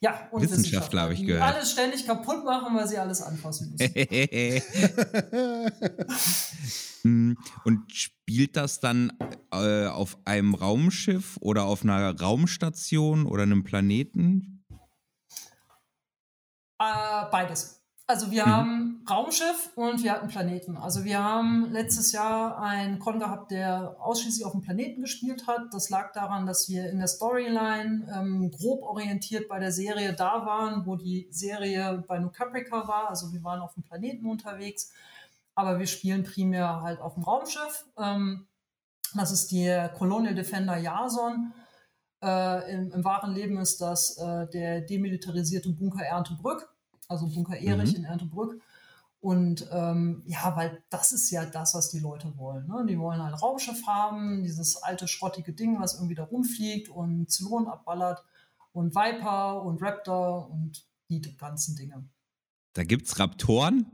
Ja, 0.03 0.27
und 0.31 0.41
Wissenschaftler, 0.41 0.41
Wissenschaftler 0.41 1.01
habe 1.01 1.13
ich 1.13 1.25
gehört. 1.25 1.41
Die 1.41 1.55
alles 1.55 1.71
ständig 1.71 2.05
kaputt 2.07 2.43
machen, 2.43 2.75
weil 2.75 2.87
sie 2.87 2.97
alles 2.97 3.21
anfassen 3.21 3.71
müssen. 3.71 3.93
Hm, 7.03 7.37
und 7.65 7.91
spielt 7.91 8.55
das 8.55 8.79
dann 8.79 9.13
äh, 9.53 9.85
auf 9.85 10.17
einem 10.25 10.55
Raumschiff 10.55 11.37
oder 11.39 11.65
auf 11.65 11.83
einer 11.83 12.19
Raumstation 12.19 13.27
oder 13.27 13.43
einem 13.43 13.63
Planeten? 13.63 14.60
Äh, 16.81 17.25
beides. 17.31 17.79
Also 18.07 18.31
wir 18.31 18.45
mhm. 18.45 18.51
haben 18.51 19.05
Raumschiff 19.09 19.69
und 19.75 20.03
wir 20.03 20.13
hatten 20.13 20.27
Planeten. 20.27 20.75
Also 20.75 21.05
wir 21.05 21.23
haben 21.23 21.71
letztes 21.71 22.11
Jahr 22.11 22.59
einen 22.59 22.99
Con 22.99 23.19
gehabt, 23.19 23.51
der 23.51 23.95
ausschließlich 23.99 24.45
auf 24.45 24.51
dem 24.51 24.61
Planeten 24.61 25.01
gespielt 25.01 25.47
hat. 25.47 25.73
Das 25.73 25.89
lag 25.89 26.11
daran, 26.11 26.45
dass 26.45 26.67
wir 26.67 26.89
in 26.89 26.97
der 26.97 27.07
Storyline 27.07 28.11
ähm, 28.13 28.51
grob 28.51 28.81
orientiert 28.81 29.47
bei 29.47 29.59
der 29.59 29.71
Serie 29.71 30.13
da 30.13 30.45
waren, 30.45 30.85
wo 30.85 30.95
die 30.95 31.27
Serie 31.29 32.03
bei 32.07 32.19
New 32.19 32.29
Caprica 32.29 32.87
war. 32.87 33.09
Also 33.09 33.31
wir 33.31 33.43
waren 33.43 33.61
auf 33.61 33.75
dem 33.75 33.83
Planeten 33.83 34.25
unterwegs, 34.25 34.91
aber 35.55 35.79
wir 35.79 35.87
spielen 35.87 36.23
primär 36.23 36.81
halt 36.81 36.99
auf 36.99 37.13
dem 37.13 37.23
Raumschiff. 37.23 37.85
Ähm, 37.97 38.47
das 39.13 39.31
ist 39.31 39.51
die 39.51 39.87
Colonial 39.97 40.35
Defender 40.35 40.77
Jason. 40.77 41.53
Äh, 42.21 42.73
im, 42.73 42.91
im, 42.91 43.03
wahren 43.03 43.33
Leben 43.33 43.57
ist 43.57 43.81
das 43.81 44.17
äh, 44.17 44.47
der 44.47 44.81
demilitarisierte 44.81 45.69
Bunker 45.69 46.03
Erntebrück 46.03 46.71
also 47.11 47.27
Bunker 47.27 47.57
Erich 47.57 47.91
mhm. 47.91 47.97
in 47.97 48.03
Erntebrück. 48.05 48.61
Und 49.19 49.67
ähm, 49.71 50.23
ja, 50.25 50.55
weil 50.55 50.81
das 50.89 51.11
ist 51.11 51.29
ja 51.29 51.45
das, 51.45 51.75
was 51.75 51.89
die 51.89 51.99
Leute 51.99 52.35
wollen. 52.37 52.67
Ne? 52.67 52.85
Die 52.87 52.97
wollen 52.97 53.21
ein 53.21 53.35
Raumschiff 53.35 53.85
haben, 53.85 54.41
dieses 54.41 54.77
alte 54.77 55.07
schrottige 55.07 55.53
Ding, 55.53 55.79
was 55.79 55.95
irgendwie 55.95 56.15
da 56.15 56.23
rumfliegt 56.23 56.89
und 56.89 57.29
Zylonen 57.29 57.67
abballert 57.67 58.23
und 58.71 58.95
Viper 58.95 59.61
und 59.61 59.79
Raptor 59.83 60.49
und 60.49 60.87
die 61.09 61.37
ganzen 61.37 61.75
Dinge. 61.75 62.03
Da 62.73 62.83
gibt's 62.83 63.19
Raptoren? 63.19 63.85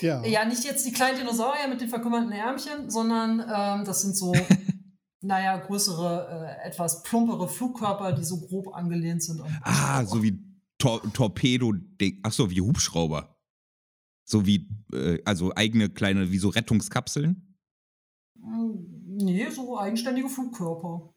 Ja. 0.00 0.24
Ja, 0.24 0.44
nicht 0.44 0.64
jetzt 0.64 0.84
die 0.84 0.92
kleinen 0.92 1.18
Dinosaurier 1.18 1.68
mit 1.68 1.80
den 1.80 1.88
verkümmerten 1.88 2.32
Ärmchen, 2.32 2.90
sondern 2.90 3.40
ähm, 3.40 3.84
das 3.84 4.02
sind 4.02 4.16
so, 4.16 4.32
naja, 5.20 5.56
größere, 5.56 6.56
äh, 6.62 6.68
etwas 6.68 7.02
plumpere 7.02 7.48
Flugkörper, 7.48 8.12
die 8.12 8.24
so 8.24 8.40
grob 8.40 8.74
angelehnt 8.74 9.22
sind. 9.22 9.42
ah, 9.62 10.04
so 10.04 10.22
wie 10.22 10.38
Tor 10.78 11.02
Torpedo, 11.12 11.74
ach 12.22 12.32
so, 12.32 12.50
wie 12.50 12.60
Hubschrauber. 12.60 13.36
So 14.24 14.46
wie, 14.46 14.68
äh, 14.92 15.18
also 15.24 15.52
eigene 15.56 15.88
kleine, 15.88 16.30
wie 16.30 16.38
so 16.38 16.50
Rettungskapseln? 16.50 17.56
Hm, 18.40 19.04
nee, 19.06 19.48
so 19.50 19.78
eigenständige 19.78 20.28
Flugkörper. 20.28 21.14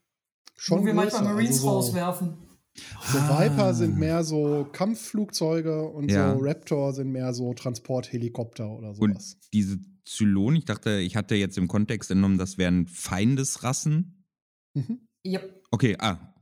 Schon 0.55 0.81
wo 0.81 0.85
wir 0.85 0.93
manchmal 0.93 1.23
Marines 1.23 1.57
also 1.57 1.61
so, 1.61 1.69
rauswerfen. 1.69 2.37
So 2.75 3.17
ah. 3.17 3.39
Viper 3.41 3.73
sind 3.73 3.97
mehr 3.97 4.23
so 4.23 4.67
Kampfflugzeuge 4.71 5.89
und 5.89 6.09
ja. 6.09 6.33
so 6.33 6.39
Raptor 6.41 6.93
sind 6.93 7.11
mehr 7.11 7.33
so 7.33 7.53
Transporthelikopter 7.53 8.69
oder 8.69 8.95
sowas. 8.95 9.33
Und 9.33 9.53
diese 9.53 9.79
Zylonen, 10.05 10.59
ich 10.59 10.65
dachte, 10.65 10.99
ich 10.99 11.15
hatte 11.15 11.35
jetzt 11.35 11.57
im 11.57 11.67
Kontext 11.67 12.11
entnommen, 12.11 12.37
das 12.37 12.57
wären 12.57 12.87
Feindesrassen. 12.87 14.25
Mhm. 14.73 15.07
Yep. 15.25 15.63
Okay, 15.71 15.95
ah. 15.99 16.33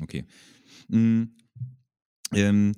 Okay. 0.00 0.24
Mhm. 0.88 1.36
Ähm, 2.34 2.74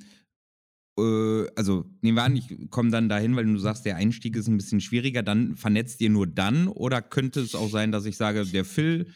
äh, 0.98 1.46
also 1.56 1.84
nehmen 2.00 2.16
wir 2.16 2.22
an, 2.22 2.37
ich 2.37 2.70
komme 2.70 2.90
dann 2.90 3.08
dahin, 3.08 3.37
weil 3.37 3.46
du 3.46 3.58
sagst, 3.58 3.84
der 3.84 3.96
Einstieg 3.96 4.37
ist 4.37 4.48
ein 4.48 4.56
bisschen 4.56 4.80
schwieriger, 4.80 5.22
dann 5.22 5.56
vernetzt 5.56 6.00
ihr 6.00 6.10
nur 6.10 6.26
dann 6.26 6.68
oder 6.68 7.02
könnte 7.02 7.40
es 7.40 7.54
auch 7.54 7.70
sein, 7.70 7.92
dass 7.92 8.04
ich 8.04 8.16
sage, 8.16 8.44
der 8.46 8.64
Phil, 8.64 9.12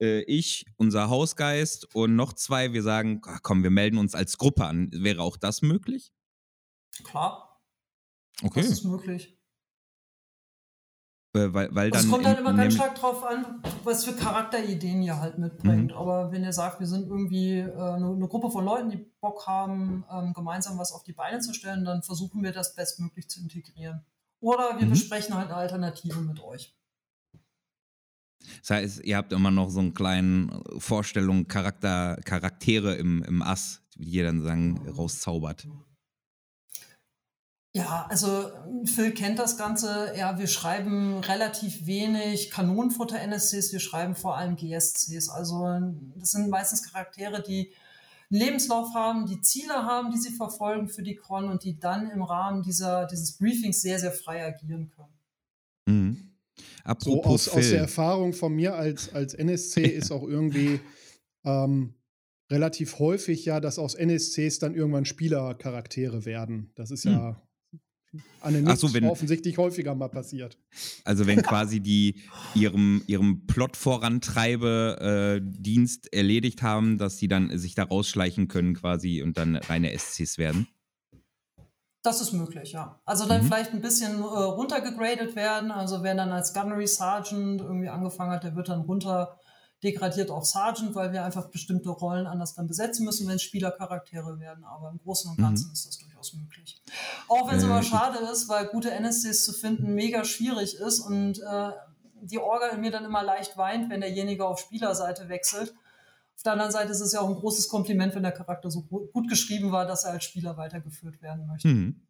äh, 0.00 0.22
ich, 0.22 0.66
unser 0.76 1.08
Hausgeist 1.08 1.94
und 1.94 2.16
noch 2.16 2.32
zwei, 2.32 2.72
wir 2.72 2.82
sagen, 2.82 3.20
ach, 3.26 3.40
komm, 3.42 3.62
wir 3.62 3.70
melden 3.70 3.98
uns 3.98 4.14
als 4.14 4.38
Gruppe 4.38 4.66
an. 4.66 4.90
Wäre 4.92 5.22
auch 5.22 5.36
das 5.36 5.62
möglich? 5.62 6.12
Klar. 7.04 7.60
Okay. 8.42 8.62
Das 8.62 8.70
ist 8.70 8.84
möglich. 8.84 9.39
Äh, 11.32 11.54
weil, 11.54 11.72
weil 11.72 11.90
dann 11.90 12.00
es 12.00 12.10
kommt 12.10 12.26
halt 12.26 12.40
immer 12.40 12.54
ganz 12.54 12.74
stark 12.74 12.96
drauf 12.96 13.24
an, 13.24 13.62
was 13.84 14.04
für 14.04 14.14
Charakterideen 14.14 15.02
ihr 15.02 15.20
halt 15.20 15.38
mitbringt. 15.38 15.92
Mhm. 15.92 15.96
Aber 15.96 16.32
wenn 16.32 16.42
ihr 16.42 16.52
sagt, 16.52 16.80
wir 16.80 16.88
sind 16.88 17.06
irgendwie 17.06 17.58
äh, 17.58 17.72
eine, 17.72 18.10
eine, 18.10 18.28
Gruppe 18.28 18.50
von 18.50 18.64
Leuten, 18.64 18.90
die 18.90 19.06
Bock 19.20 19.46
haben, 19.46 20.04
ähm, 20.10 20.32
gemeinsam 20.32 20.76
was 20.78 20.92
auf 20.92 21.04
die 21.04 21.12
Beine 21.12 21.38
zu 21.38 21.54
stellen, 21.54 21.84
dann 21.84 22.02
versuchen 22.02 22.42
wir 22.42 22.52
das 22.52 22.74
bestmöglich 22.74 23.28
zu 23.28 23.40
integrieren. 23.40 24.04
Oder 24.40 24.78
wir 24.78 24.86
mhm. 24.86 24.90
besprechen 24.90 25.36
halt 25.36 25.48
eine 25.48 25.56
Alternative 25.56 26.20
mit 26.20 26.42
euch. 26.42 26.74
Das 28.60 28.70
heißt, 28.70 29.04
ihr 29.04 29.16
habt 29.16 29.32
immer 29.32 29.52
noch 29.52 29.70
so 29.70 29.80
einen 29.80 29.94
kleinen 29.94 30.64
Vorstellung, 30.78 31.46
Charakter, 31.46 32.16
Charaktere 32.24 32.94
im, 32.94 33.22
im 33.22 33.42
Ass, 33.42 33.82
die 33.96 34.10
ihr 34.10 34.24
dann 34.24 34.42
sagen, 34.42 34.88
rauszaubert. 34.88 35.68
Ja, 37.72 38.06
also 38.08 38.50
Phil 38.84 39.12
kennt 39.12 39.38
das 39.38 39.56
Ganze. 39.56 40.12
Ja, 40.16 40.38
wir 40.38 40.48
schreiben 40.48 41.20
relativ 41.20 41.86
wenig 41.86 42.50
Kanonenfutter-NSCs, 42.50 43.72
wir 43.72 43.78
schreiben 43.78 44.16
vor 44.16 44.36
allem 44.36 44.56
GSCs. 44.56 45.28
Also 45.28 45.80
das 46.16 46.32
sind 46.32 46.50
meistens 46.50 46.82
Charaktere, 46.82 47.42
die 47.42 47.70
einen 48.30 48.40
Lebenslauf 48.40 48.92
haben, 48.94 49.26
die 49.26 49.40
Ziele 49.40 49.74
haben, 49.74 50.10
die 50.10 50.18
sie 50.18 50.32
verfolgen 50.32 50.88
für 50.88 51.02
die 51.02 51.14
Con 51.14 51.48
und 51.48 51.62
die 51.62 51.78
dann 51.78 52.10
im 52.10 52.22
Rahmen 52.22 52.62
dieser, 52.62 53.06
dieses 53.06 53.32
Briefings 53.32 53.80
sehr, 53.82 54.00
sehr 54.00 54.12
frei 54.12 54.44
agieren 54.44 54.90
können. 54.96 55.14
Mhm. 55.86 56.32
Apropos 56.82 57.44
so 57.44 57.52
aus, 57.52 57.58
aus 57.58 57.70
der 57.70 57.80
Erfahrung 57.80 58.32
von 58.32 58.52
mir 58.52 58.74
als, 58.74 59.14
als 59.14 59.32
NSC 59.34 59.82
ist 59.86 60.10
auch 60.10 60.24
irgendwie 60.24 60.80
ähm, 61.44 61.94
relativ 62.50 62.98
häufig 62.98 63.44
ja, 63.44 63.60
dass 63.60 63.78
aus 63.78 63.94
NSCs 63.94 64.58
dann 64.58 64.74
irgendwann 64.74 65.04
Spielercharaktere 65.04 66.24
werden. 66.24 66.72
Das 66.74 66.90
ist 66.90 67.04
ja 67.04 67.32
mhm 67.32 67.36
an 68.40 68.54
den 68.54 68.76
so, 68.76 68.92
wenn, 68.92 69.04
offensichtlich 69.04 69.58
häufiger 69.58 69.94
mal 69.94 70.08
passiert. 70.08 70.58
Also 71.04 71.26
wenn 71.26 71.42
quasi 71.42 71.80
die 71.80 72.16
ihrem, 72.54 73.02
ihrem 73.06 73.46
Plot 73.46 73.76
vorantreibe 73.76 75.40
äh, 75.40 75.40
Dienst 75.42 76.12
erledigt 76.12 76.62
haben, 76.62 76.98
dass 76.98 77.18
sie 77.18 77.28
dann 77.28 77.56
sich 77.58 77.74
da 77.74 77.84
rausschleichen 77.84 78.48
können 78.48 78.74
quasi 78.74 79.22
und 79.22 79.38
dann 79.38 79.56
reine 79.56 79.96
SCs 79.96 80.38
werden. 80.38 80.66
Das 82.02 82.22
ist 82.22 82.32
möglich, 82.32 82.72
ja. 82.72 83.00
Also 83.04 83.26
dann 83.26 83.42
mhm. 83.42 83.46
vielleicht 83.46 83.72
ein 83.74 83.82
bisschen 83.82 84.20
äh, 84.20 84.24
runtergegradet 84.24 85.36
werden. 85.36 85.70
Also 85.70 86.02
wer 86.02 86.14
dann 86.14 86.30
als 86.30 86.54
Gunnery 86.54 86.86
Sergeant 86.86 87.60
irgendwie 87.60 87.90
angefangen 87.90 88.32
hat, 88.32 88.42
der 88.42 88.56
wird 88.56 88.70
dann 88.70 88.80
runter 88.80 89.38
degradiert 89.82 90.30
auf 90.30 90.44
Sergeant, 90.44 90.94
weil 90.94 91.12
wir 91.12 91.24
einfach 91.24 91.46
bestimmte 91.48 91.88
Rollen 91.88 92.26
anders 92.26 92.54
dann 92.54 92.66
besetzen 92.66 93.04
müssen, 93.04 93.26
wenn 93.28 93.36
es 93.36 93.42
Spielercharaktere 93.42 94.38
werden. 94.38 94.64
Aber 94.64 94.90
im 94.90 94.98
Großen 94.98 95.30
und 95.30 95.38
Ganzen 95.38 95.68
mhm. 95.68 95.72
ist 95.72 95.86
das 95.86 95.98
durchaus 95.98 96.34
möglich. 96.34 96.82
Auch 97.28 97.50
wenn 97.50 97.56
es 97.56 97.62
äh, 97.62 97.66
immer 97.66 97.82
schade 97.82 98.18
ist, 98.30 98.48
weil 98.48 98.66
gute 98.66 98.90
NSCs 98.90 99.44
zu 99.44 99.52
finden 99.52 99.94
mega 99.94 100.24
schwierig 100.24 100.74
ist 100.74 101.00
und 101.00 101.38
äh, 101.40 101.70
die 102.22 102.38
Orga 102.38 102.68
in 102.68 102.80
mir 102.80 102.90
dann 102.90 103.04
immer 103.04 103.22
leicht 103.22 103.56
weint, 103.56 103.90
wenn 103.90 104.00
derjenige 104.00 104.44
auf 104.44 104.60
Spielerseite 104.60 105.28
wechselt. 105.28 105.74
Auf 106.36 106.42
der 106.42 106.52
anderen 106.52 106.72
Seite 106.72 106.92
ist 106.92 107.00
es 107.00 107.12
ja 107.12 107.20
auch 107.20 107.28
ein 107.28 107.34
großes 107.34 107.68
Kompliment, 107.68 108.14
wenn 108.14 108.22
der 108.22 108.32
Charakter 108.32 108.70
so 108.70 108.82
gut 108.82 109.28
geschrieben 109.28 109.72
war, 109.72 109.86
dass 109.86 110.04
er 110.04 110.12
als 110.12 110.24
Spieler 110.24 110.56
weitergeführt 110.56 111.20
werden 111.22 111.46
möchte. 111.46 111.68
Mhm. 111.68 112.02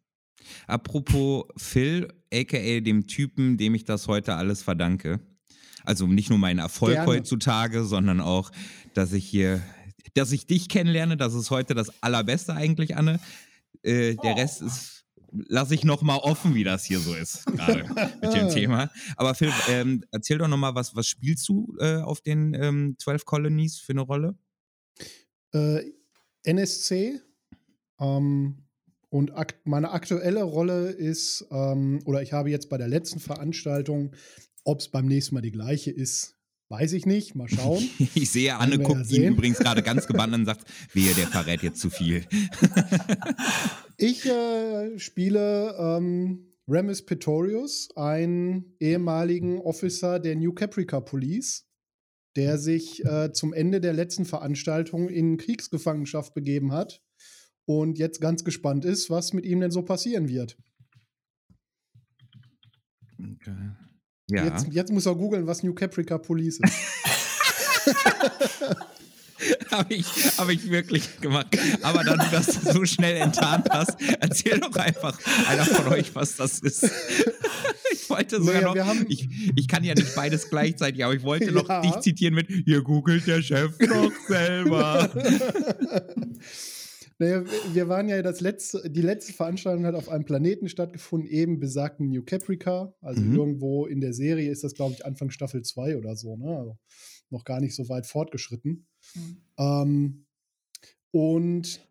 Apropos 0.67 1.45
Phil, 1.57 2.07
aka 2.33 2.79
dem 2.79 3.07
Typen, 3.07 3.57
dem 3.57 3.75
ich 3.75 3.85
das 3.85 4.07
heute 4.07 4.35
alles 4.35 4.63
verdanke. 4.63 5.19
Also 5.85 6.07
nicht 6.07 6.29
nur 6.29 6.39
meinen 6.39 6.59
Erfolg 6.59 6.93
Gerne. 6.93 7.07
heutzutage, 7.07 7.83
sondern 7.83 8.19
auch, 8.21 8.51
dass 8.93 9.13
ich 9.13 9.25
hier, 9.25 9.61
dass 10.13 10.31
ich 10.31 10.45
dich 10.45 10.69
kennenlerne. 10.69 11.17
Das 11.17 11.33
ist 11.33 11.51
heute 11.51 11.73
das 11.73 11.91
Allerbeste 12.01 12.53
eigentlich, 12.53 12.95
Anne. 12.95 13.19
Äh, 13.83 14.15
der 14.15 14.33
oh. 14.33 14.35
Rest 14.35 14.61
ist 14.61 15.01
lasse 15.31 15.73
ich 15.73 15.83
noch 15.83 16.01
mal 16.01 16.17
offen, 16.17 16.55
wie 16.55 16.63
das 16.63 16.83
hier 16.83 16.99
so 16.99 17.15
ist, 17.15 17.45
gerade 17.45 17.85
mit 18.21 18.33
dem 18.33 18.49
Thema. 18.53 18.89
Aber 19.15 19.33
Phil, 19.33 19.51
ähm, 19.69 20.03
erzähl 20.11 20.37
doch 20.37 20.47
noch 20.47 20.57
mal, 20.57 20.75
was, 20.75 20.95
was 20.95 21.07
spielst 21.07 21.47
du 21.47 21.75
äh, 21.79 21.97
auf 21.97 22.21
den 22.21 22.53
ähm, 22.53 22.95
12 22.99 23.25
Colonies 23.25 23.79
für 23.79 23.93
eine 23.93 24.01
Rolle? 24.01 24.37
Äh, 25.53 25.83
NSC. 26.43 27.21
Ähm, 27.99 28.65
und 29.09 29.35
akt 29.35 29.67
meine 29.67 29.91
aktuelle 29.91 30.43
Rolle 30.43 30.89
ist, 30.89 31.45
ähm, 31.51 32.01
oder 32.05 32.21
ich 32.21 32.31
habe 32.31 32.49
jetzt 32.49 32.69
bei 32.69 32.77
der 32.77 32.87
letzten 32.87 33.19
Veranstaltung 33.19 34.13
ob 34.63 34.79
es 34.79 34.89
beim 34.89 35.07
nächsten 35.07 35.35
Mal 35.35 35.41
die 35.41 35.51
gleiche 35.51 35.91
ist, 35.91 36.37
weiß 36.71 36.93
ich 36.93 37.05
nicht. 37.05 37.35
Mal 37.35 37.49
schauen. 37.49 37.87
ich 38.15 38.31
sehe, 38.31 38.55
Anne 38.55 38.79
guckt 38.79 39.05
ja 39.07 39.17
ihn 39.17 39.33
übrigens 39.33 39.59
gerade 39.59 39.83
ganz 39.83 40.07
gebannt 40.07 40.33
und 40.33 40.45
sagt, 40.45 40.65
wehe, 40.93 41.13
der 41.13 41.27
verrät 41.27 41.61
jetzt 41.61 41.79
zu 41.79 41.89
viel. 41.89 42.25
ich 43.97 44.25
äh, 44.25 44.97
spiele 44.97 45.75
ähm, 45.77 46.47
Remus 46.67 47.05
Pretorius, 47.05 47.89
einen 47.95 48.75
ehemaligen 48.79 49.59
Officer 49.59 50.19
der 50.19 50.35
New 50.35 50.53
Caprica 50.53 51.01
Police. 51.01 51.67
der 52.37 52.57
sich 52.57 53.03
äh, 53.03 53.33
zum 53.33 53.51
Ende 53.51 53.81
der 53.81 53.91
letzten 53.91 54.23
Veranstaltung 54.23 55.09
in 55.09 55.37
Kriegsgefangenschaft 55.37 56.33
begeben 56.33 56.71
hat 56.71 57.03
und 57.65 57.97
jetzt 57.97 58.21
ganz 58.21 58.45
gespannt 58.45 58.85
ist, 58.85 59.09
was 59.09 59.33
mit 59.33 59.45
ihm 59.45 59.59
denn 59.59 59.71
so 59.71 59.81
passieren 59.81 60.29
wird. 60.29 60.57
Okay. 63.19 63.71
Ja. 64.31 64.45
Jetzt, 64.45 64.67
jetzt 64.71 64.91
muss 64.91 65.05
er 65.05 65.15
googeln, 65.15 65.45
was 65.47 65.61
New 65.63 65.73
Caprica 65.73 66.17
Police 66.17 66.59
ist. 66.59 66.73
Habe 69.71 69.95
ich, 69.95 70.05
hab 70.37 70.49
ich 70.49 70.69
wirklich 70.69 71.19
gemacht. 71.19 71.47
Aber 71.81 72.03
da 72.03 72.15
du 72.15 72.25
das 72.31 72.45
so 72.73 72.85
schnell 72.85 73.15
enttarnt 73.17 73.67
hast, 73.71 73.95
erzähl 74.19 74.59
doch 74.59 74.75
einfach 74.75 75.17
einer 75.49 75.65
von 75.65 75.87
euch, 75.93 76.13
was 76.13 76.35
das 76.35 76.59
ist. 76.59 76.83
Ich 77.91 78.07
wollte 78.07 78.37
sogar 78.37 78.61
Naja, 78.61 78.73
wir 78.75 78.81
noch, 78.83 78.89
haben- 78.89 79.05
ich, 79.09 79.27
ich 79.55 79.67
kann 79.67 79.83
ja 79.83 79.95
nicht 79.95 80.13
beides 80.15 80.47
gleichzeitig, 80.49 81.03
aber 81.03 81.15
ich 81.15 81.23
wollte 81.23 81.51
noch 81.51 81.67
Ja. 81.67 81.81
dich 81.81 81.99
zitieren 82.01 82.35
mit, 82.35 82.47
hier 82.65 82.83
googelt 82.83 83.25
der 83.25 83.41
Chef 83.41 83.71
doch 83.79 84.11
selber. 84.27 85.09
Naja, 87.21 87.43
wir- 87.73 87.87
waren 87.87 88.09
ja 88.09 88.19
das 88.23 88.41
letzte, 88.41 88.89
die 88.89 89.03
letzte 89.03 89.31
Veranstaltung 89.31 89.85
hat 89.85 89.93
auf 89.93 90.09
einem 90.09 90.25
Planeten 90.25 90.67
stattgefunden, 90.69 91.29
eben 91.29 91.59
besagten 91.59 92.09
New 92.09 92.23
Caprica. 92.23 92.95
Also 92.99 93.21
Mhm. 93.21 93.35
irgendwo 93.35 93.85
in 93.85 94.01
der 94.01 94.13
Serie 94.13 94.49
ist 94.49 94.63
das, 94.63 94.73
glaube 94.73 94.93
ich, 94.95 95.05
Anfang 95.05 95.29
Staffel 95.29 95.61
2 95.61 95.97
oder 95.97 96.15
so, 96.15 96.35
ne? 96.35 96.57
Also 96.57 96.77
noch 97.29 97.43
gar 97.43 97.59
nicht 97.61 97.75
so 97.75 97.87
weit 97.89 98.07
fortgeschritten. 98.07 98.87
Mhm. 99.13 99.37
Ähm, 99.59 100.25
und 101.11 101.87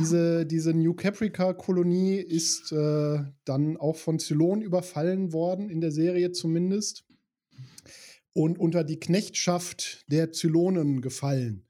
diese, 0.00 0.46
diese 0.46 0.74
New 0.74 0.94
Caprica-Kolonie 0.94 2.16
ist 2.16 2.72
äh, 2.72 3.20
dann 3.44 3.76
auch 3.76 3.96
von 3.96 4.18
Zylon 4.18 4.62
überfallen 4.62 5.32
worden, 5.32 5.70
in 5.70 5.80
der 5.80 5.92
Serie 5.92 6.32
zumindest. 6.32 7.04
Und 8.32 8.58
unter 8.58 8.82
die 8.82 8.98
Knechtschaft 8.98 10.04
der 10.10 10.32
Zylonen 10.32 11.02
gefallen. 11.02 11.66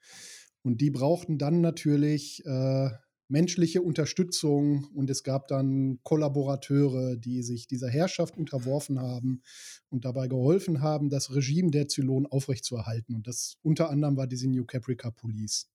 Und 0.63 0.81
die 0.81 0.91
brauchten 0.91 1.37
dann 1.39 1.61
natürlich 1.61 2.45
äh, 2.47 2.91
menschliche 3.33 3.81
Unterstützung 3.81 4.85
und 4.95 5.09
es 5.09 5.23
gab 5.23 5.49
dann 5.49 5.99
Kollaborateure, 6.03 7.17
die 7.17 7.43
sich 7.43 7.67
dieser 7.67 7.89
Herrschaft 7.89 8.37
unterworfen 8.37 9.01
haben 9.01 9.41
und 9.89 10.05
dabei 10.05 10.29
geholfen 10.29 10.83
haben, 10.83 11.09
das 11.09 11.35
Regime 11.35 11.71
der 11.71 11.89
Zylonen 11.89 12.27
aufrechtzuerhalten. 12.27 13.15
Und 13.15 13.27
das 13.27 13.57
unter 13.63 13.89
anderem 13.89 14.19
war 14.19 14.27
diese 14.27 14.49
New 14.49 14.67
Caprica 14.67 15.11
Police. 15.11 15.71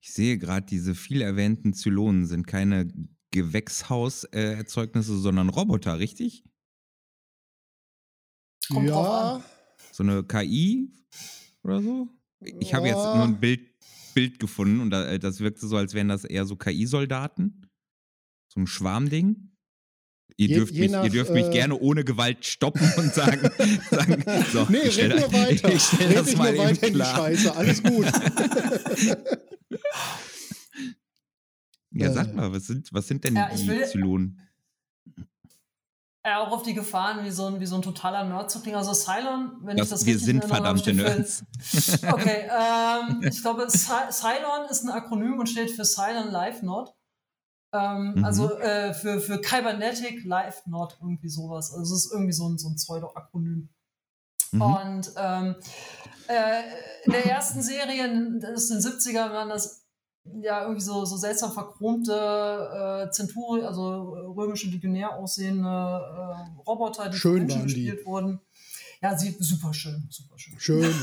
Ich 0.00 0.12
sehe 0.12 0.38
gerade, 0.38 0.66
diese 0.66 0.94
viel 0.94 1.20
erwähnten 1.20 1.74
Zylonen 1.74 2.26
sind 2.26 2.46
keine 2.46 2.88
Gewächshauserzeugnisse, 3.32 5.18
sondern 5.18 5.48
Roboter, 5.48 5.98
richtig? 5.98 6.44
Kommt 8.68 8.88
ja, 8.88 9.42
So 9.90 10.04
eine 10.04 10.22
KI 10.22 10.92
oder 11.64 11.82
so? 11.82 12.08
Ich 12.60 12.72
habe 12.72 12.86
jetzt 12.86 12.96
nur 12.96 13.24
ein 13.24 13.40
Bild, 13.40 13.68
Bild 14.10 14.38
gefunden 14.38 14.80
und 14.80 14.92
äh, 14.92 15.18
das 15.18 15.40
wirkte 15.40 15.66
so, 15.66 15.76
als 15.76 15.94
wären 15.94 16.08
das 16.08 16.24
eher 16.24 16.44
so 16.46 16.56
KI-Soldaten. 16.56 17.66
So 18.52 18.60
ein 18.60 18.66
Schwarmding. 18.66 19.46
Ihr 20.36 20.48
Je- 20.48 20.54
dürft, 20.56 20.72
je 20.74 20.80
mich, 20.82 20.90
nach, 20.92 21.04
ihr 21.04 21.10
dürft 21.10 21.32
mich 21.32 21.46
äh, 21.46 21.50
gerne 21.50 21.76
ohne 21.78 22.04
Gewalt 22.04 22.44
stoppen 22.46 22.88
und 22.96 23.12
sagen, 23.14 23.40
sagen 23.90 24.24
so, 24.52 24.66
nee, 24.70 24.78
ich 24.84 24.92
stell 24.94 25.08
nur 25.10 25.18
weiter. 25.32 25.72
Ich 25.74 25.82
stell 25.82 26.06
red 26.08 26.16
das 26.18 26.36
mal 26.36 26.52
nur 26.54 26.64
weiter 26.64 26.86
in 26.86 26.94
die. 26.94 27.00
Scheiße, 27.00 27.54
alles 27.56 27.82
gut. 27.82 28.06
Ja, 31.92 32.12
sag 32.12 32.28
Äh. 32.28 32.32
mal, 32.34 32.52
was 32.52 32.66
sind, 32.68 32.92
was 32.92 33.08
sind 33.08 33.24
denn 33.24 33.34
Ja, 33.34 33.50
die 33.54 33.82
Zylonen? 33.90 34.40
Ja, 36.24 36.40
auch 36.40 36.52
auf 36.52 36.62
die 36.64 36.74
Gefahren, 36.74 37.24
wie 37.24 37.30
so 37.30 37.46
ein, 37.46 37.60
wie 37.60 37.66
so 37.66 37.76
ein 37.76 37.82
totaler 37.82 38.24
Nerd 38.24 38.50
zu 38.50 38.60
klingen. 38.60 38.76
Also 38.76 38.92
Cylon, 38.92 39.52
wenn 39.62 39.76
ich 39.78 39.82
Das, 39.82 39.88
das 39.90 40.04
wir 40.06 40.18
sind 40.18 40.44
verdammte 40.44 40.92
Nerds. 40.92 41.44
Okay, 42.12 42.46
ähm, 42.50 43.22
ich 43.22 43.40
glaube, 43.40 43.62
Cy- 43.70 44.10
Cylon 44.10 44.68
ist 44.70 44.84
ein 44.84 44.90
Akronym 44.90 45.38
und 45.38 45.46
steht 45.48 45.70
für 45.70 45.84
Cylon 45.84 46.30
Life 46.30 46.64
Not. 46.64 46.94
Ähm, 47.72 48.14
Mhm. 48.16 48.24
Also 48.24 48.52
äh, 48.58 48.92
für, 48.92 49.20
für 49.20 49.40
Cybernetic 49.42 50.24
Life 50.24 50.68
Not, 50.68 50.98
irgendwie 51.00 51.28
sowas. 51.30 51.72
Also 51.72 51.94
es 51.94 52.04
ist 52.06 52.12
irgendwie 52.12 52.32
so 52.32 52.48
ein, 52.48 52.58
so 52.58 52.68
ein 52.68 52.74
Pseudo-Akronym. 52.76 53.68
Mhm. 54.52 54.60
Und 54.62 55.12
ähm, 55.16 55.54
äh, 56.28 56.62
in 57.04 57.12
der 57.12 57.24
ersten 57.26 57.62
Serie, 57.62 58.38
das 58.40 58.64
ist 58.64 58.70
in 58.72 58.80
den 58.80 58.98
70ern, 59.16 59.32
waren 59.32 59.48
das 59.48 59.79
ja 60.40 60.62
irgendwie 60.62 60.80
so, 60.80 61.04
so 61.04 61.16
seltsam 61.16 61.52
verchromte 61.52 62.12
äh, 62.12 63.10
Zenturi, 63.10 63.62
also 63.62 64.14
äh, 64.16 64.20
römische 64.20 64.68
Legionär 64.68 65.16
aussehende 65.16 65.68
äh, 65.68 66.60
Roboter, 66.66 67.08
die 67.08 67.16
Schön 67.16 67.38
Menschen 67.38 67.60
waren 67.60 67.66
die. 67.68 67.74
gespielt 67.74 68.06
wurden. 68.06 68.40
Ja, 69.02 69.16
sie 69.16 69.36
super 69.38 69.72
schön, 69.72 70.06
super 70.10 70.38
schön. 70.38 70.54
Schön. 70.58 70.94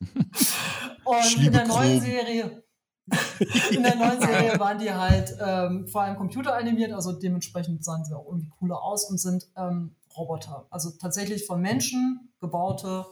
Und 1.04 1.46
in 1.46 1.52
der 1.52 1.66
neuen. 1.66 2.00
Serie, 2.00 2.62
in 3.70 3.82
der 3.82 3.96
neuen 3.96 4.20
Serie 4.20 4.58
waren 4.58 4.78
die 4.78 4.92
halt 4.92 5.36
ähm, 5.40 5.88
vor 5.88 6.02
allem 6.02 6.16
computeranimiert, 6.16 6.92
also 6.92 7.12
dementsprechend 7.12 7.84
sahen 7.84 8.04
sie 8.04 8.14
auch 8.14 8.26
irgendwie 8.26 8.50
cooler 8.58 8.82
aus 8.82 9.08
und 9.10 9.18
sind 9.18 9.48
ähm, 9.56 9.96
Roboter. 10.16 10.66
Also 10.70 10.90
tatsächlich 10.90 11.46
von 11.46 11.60
Menschen 11.60 12.32
gebaute 12.40 13.06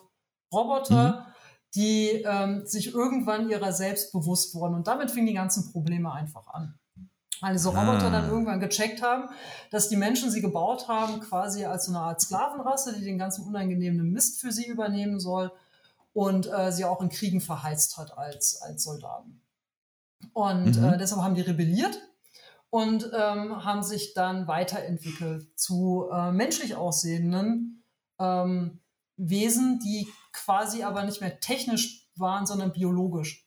Roboter, 0.52 1.29
die 1.74 2.22
ähm, 2.24 2.66
sich 2.66 2.94
irgendwann 2.94 3.48
ihrer 3.48 3.72
selbst 3.72 4.12
bewusst 4.12 4.54
wurden. 4.54 4.74
Und 4.74 4.86
damit 4.86 5.10
fingen 5.10 5.26
die 5.28 5.34
ganzen 5.34 5.70
Probleme 5.72 6.12
einfach 6.12 6.46
an. 6.48 6.74
Weil 7.40 7.52
diese 7.54 7.68
Roboter 7.68 8.08
Ah. 8.08 8.10
dann 8.10 8.28
irgendwann 8.28 8.60
gecheckt 8.60 9.02
haben, 9.02 9.30
dass 9.70 9.88
die 9.88 9.96
Menschen 9.96 10.30
sie 10.30 10.42
gebaut 10.42 10.88
haben, 10.88 11.20
quasi 11.20 11.64
als 11.64 11.86
so 11.86 11.92
eine 11.92 12.00
Art 12.00 12.20
Sklavenrasse, 12.20 12.94
die 12.98 13.04
den 13.04 13.16
ganzen 13.18 13.44
unangenehmen 13.46 14.10
Mist 14.12 14.40
für 14.40 14.52
sie 14.52 14.66
übernehmen 14.66 15.20
soll 15.20 15.50
und 16.12 16.46
äh, 16.52 16.70
sie 16.72 16.84
auch 16.84 17.00
in 17.00 17.08
Kriegen 17.08 17.40
verheizt 17.40 17.96
hat 17.96 18.18
als, 18.18 18.60
als 18.60 18.82
Soldaten. 18.84 19.40
Und 20.34 20.76
Mhm. 20.76 20.84
äh, 20.84 20.98
deshalb 20.98 21.22
haben 21.22 21.34
die 21.34 21.40
rebelliert 21.40 21.98
und 22.68 23.10
ähm, 23.14 23.64
haben 23.64 23.82
sich 23.82 24.12
dann 24.12 24.46
weiterentwickelt 24.46 25.58
zu 25.58 26.08
äh, 26.12 26.32
menschlich 26.32 26.74
aussehenden 26.74 27.84
ähm, 28.18 28.80
Wesen, 29.16 29.78
die 29.80 30.08
quasi 30.32 30.82
aber 30.82 31.04
nicht 31.04 31.20
mehr 31.20 31.40
technisch 31.40 32.08
waren, 32.16 32.46
sondern 32.46 32.72
biologisch. 32.72 33.46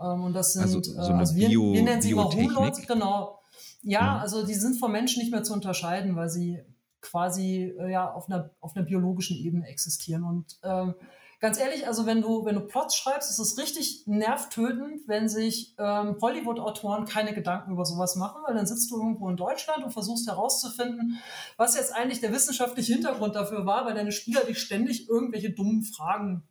Ähm, 0.00 0.24
und 0.24 0.32
das 0.34 0.52
sind, 0.54 0.62
Also 0.62 0.82
so 0.82 0.94
äh, 0.94 1.04
eine 1.04 1.18
also 1.18 1.34
wir, 1.36 1.48
Bio- 1.48 1.72
wir 1.72 1.82
nennen 1.82 2.02
sie 2.02 2.10
immer? 2.10 2.30
Humanoids, 2.30 2.86
genau. 2.86 3.40
Ja, 3.82 4.14
Mhm. 4.14 4.20
also 4.20 4.46
die 4.46 4.54
sind 4.54 4.78
vom 4.78 4.92
Menschen 4.92 5.20
nicht 5.22 5.30
mehr 5.32 5.42
zu 5.42 5.52
unterscheiden, 5.52 6.16
weil 6.16 6.28
sie 6.30 6.60
quasi 7.00 7.74
äh, 7.78 7.90
ja 7.90 8.10
auf 8.12 8.28
einer, 8.28 8.50
auf 8.60 8.76
einer 8.76 8.84
biologischen 8.84 9.36
Ebene 9.36 9.66
existieren. 9.66 10.24
Und 10.24 10.58
ähm, 10.62 10.94
ganz 11.42 11.58
ehrlich, 11.58 11.88
also 11.88 12.06
wenn 12.06 12.22
du, 12.22 12.44
wenn 12.44 12.54
du 12.54 12.60
Plots 12.60 12.96
schreibst, 12.96 13.28
ist 13.28 13.40
es 13.40 13.58
richtig 13.58 14.04
nervtötend, 14.06 15.08
wenn 15.08 15.28
sich 15.28 15.74
ähm, 15.76 16.16
Hollywood-Autoren 16.22 17.04
keine 17.04 17.34
Gedanken 17.34 17.72
über 17.72 17.84
sowas 17.84 18.14
machen, 18.14 18.42
weil 18.46 18.54
dann 18.54 18.64
sitzt 18.64 18.92
du 18.92 18.96
irgendwo 18.96 19.28
in 19.28 19.36
Deutschland 19.36 19.82
und 19.82 19.90
versuchst 19.90 20.28
herauszufinden, 20.28 21.18
was 21.56 21.74
jetzt 21.74 21.92
eigentlich 21.92 22.20
der 22.20 22.32
wissenschaftliche 22.32 22.92
Hintergrund 22.92 23.34
dafür 23.34 23.66
war, 23.66 23.84
weil 23.84 23.94
deine 23.94 24.12
Spieler 24.12 24.44
dich 24.44 24.60
ständig 24.60 25.08
irgendwelche 25.08 25.50
dummen 25.50 25.82
Fragen 25.82 26.44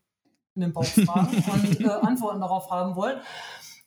in 0.55 0.61
den 0.61 0.73
Bauch 0.73 0.83
fragen 0.83 1.41
und 1.53 1.79
äh, 1.79 1.87
Antworten 1.87 2.41
darauf 2.41 2.69
haben 2.69 2.97
wollen. 2.97 3.21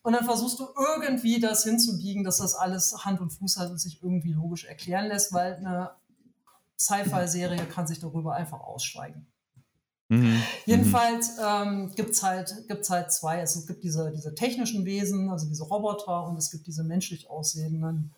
Und 0.03 0.15
dann 0.15 0.25
versuchst 0.25 0.59
du 0.59 0.69
irgendwie 0.97 1.39
das 1.39 1.65
hinzubiegen, 1.65 2.25
dass 2.25 2.39
das 2.39 2.55
alles 2.55 3.05
Hand 3.05 3.21
und 3.21 3.29
Fuß 3.31 3.59
hat 3.59 3.71
und 3.71 3.79
sich 3.79 4.03
irgendwie 4.03 4.33
logisch 4.33 4.65
erklären 4.65 5.09
lässt, 5.09 5.35
weil 5.35 5.57
eine 5.57 5.91
Sci-Fi-Serie 6.79 7.67
kann 7.67 7.87
sich 7.87 8.01
darüber 8.01 8.35
einfach 8.35 8.61
ausschweigen. 8.61 9.27
Mhm. 10.23 10.43
Jedenfalls 10.67 11.39
ähm, 11.43 11.93
gibt's 11.95 12.23
halt, 12.23 12.67
gibt's 12.69 12.91
halt 12.91 13.13
zwei. 13.13 13.41
Also 13.41 13.61
es 13.61 13.67
gibt 13.67 13.85
diese, 13.85 14.13
diese 14.15 14.35
technischen 14.35 14.85
Wesen, 14.85 15.31
also 15.31 15.47
diese 15.49 15.65
Roboter, 15.65 16.27
und 16.27 16.37
es 16.37 16.51
gibt 16.51 16.67
diese 16.67 16.85
menschlich 16.85 17.31
aussehenden 17.31 18.13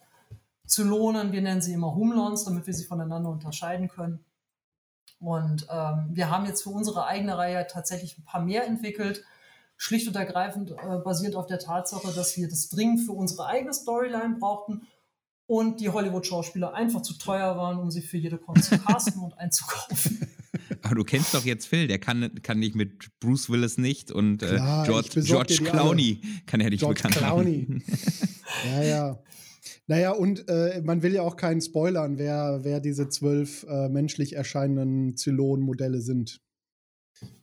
Zylonen. 0.67 1.33
Wir 1.33 1.43
nennen 1.43 1.61
sie 1.61 1.73
immer 1.73 1.95
Humlons, 1.95 2.45
damit 2.45 2.67
wir 2.67 2.75
sie 2.75 2.85
voneinander 2.85 3.31
unterscheiden 3.31 3.89
können. 3.89 4.25
Und 5.19 5.67
ähm, 5.71 6.09
wir 6.11 6.31
haben 6.31 6.47
jetzt 6.47 6.63
für 6.63 6.71
unsere 6.71 7.07
eigene 7.07 7.39
Reihe 7.39 7.67
tatsächlich 7.67 8.19
ein 8.19 8.25
paar 8.25 8.43
mehr 8.43 8.67
entwickelt. 8.67 9.25
Schlicht 9.79 10.09
und 10.09 10.17
ergreifend 10.17 10.73
äh, 10.73 10.99
basiert 11.05 11.37
auf 11.37 11.47
der 11.47 11.59
Tatsache, 11.59 12.13
dass 12.15 12.37
wir 12.37 12.49
das 12.49 12.69
dringend 12.69 13.01
für 13.01 13.13
unsere 13.13 13.47
eigene 13.47 13.73
Storyline 13.73 14.37
brauchten 14.39 14.87
und 15.47 15.81
die 15.81 15.91
Hollywood-Schauspieler 15.91 16.75
einfach 16.75 17.03
zu 17.03 17.15
teuer 17.15 17.57
waren, 17.57 17.79
um 17.79 17.91
sie 17.91 18.03
für 18.03 18.17
jede 18.17 18.39
Con 18.39 18.61
zu 18.61 18.79
casten 18.79 19.23
und 19.23 19.39
einzukaufen. 19.39 20.29
Aber 20.87 20.95
du 20.95 21.05
kennst 21.05 21.35
doch 21.35 21.45
jetzt 21.45 21.67
Phil, 21.67 21.89
der 21.89 21.99
kann, 21.99 22.31
kann 22.43 22.61
dich 22.61 22.75
mit 22.75 23.09
Bruce 23.21 23.51
Willis 23.51 23.77
nicht 23.77 24.11
und 24.13 24.43
äh, 24.43 24.47
Klar, 24.47 24.87
George, 24.87 25.21
George 25.23 25.57
alle. 25.61 25.71
Clooney 25.71 26.21
kann 26.47 26.61
er 26.61 26.71
dich 26.71 26.81
George 26.81 27.03
bekannt 27.03 27.17
Clooney. 27.17 27.67
machen. 27.69 27.83
Ja, 28.73 28.83
ja. 28.83 29.23
Naja, 29.89 30.13
und 30.13 30.49
äh, 30.49 30.81
man 30.83 31.03
will 31.03 31.13
ja 31.13 31.23
auch 31.23 31.37
keinen 31.37 31.61
spoilern, 31.61 32.17
wer, 32.19 32.61
wer 32.63 32.81
diese 32.81 33.09
zwölf 33.09 33.65
äh, 33.69 33.89
menschlich 33.89 34.35
erscheinenden 34.35 35.17
Zylon-Modelle 35.17 36.01
sind. 36.01 36.41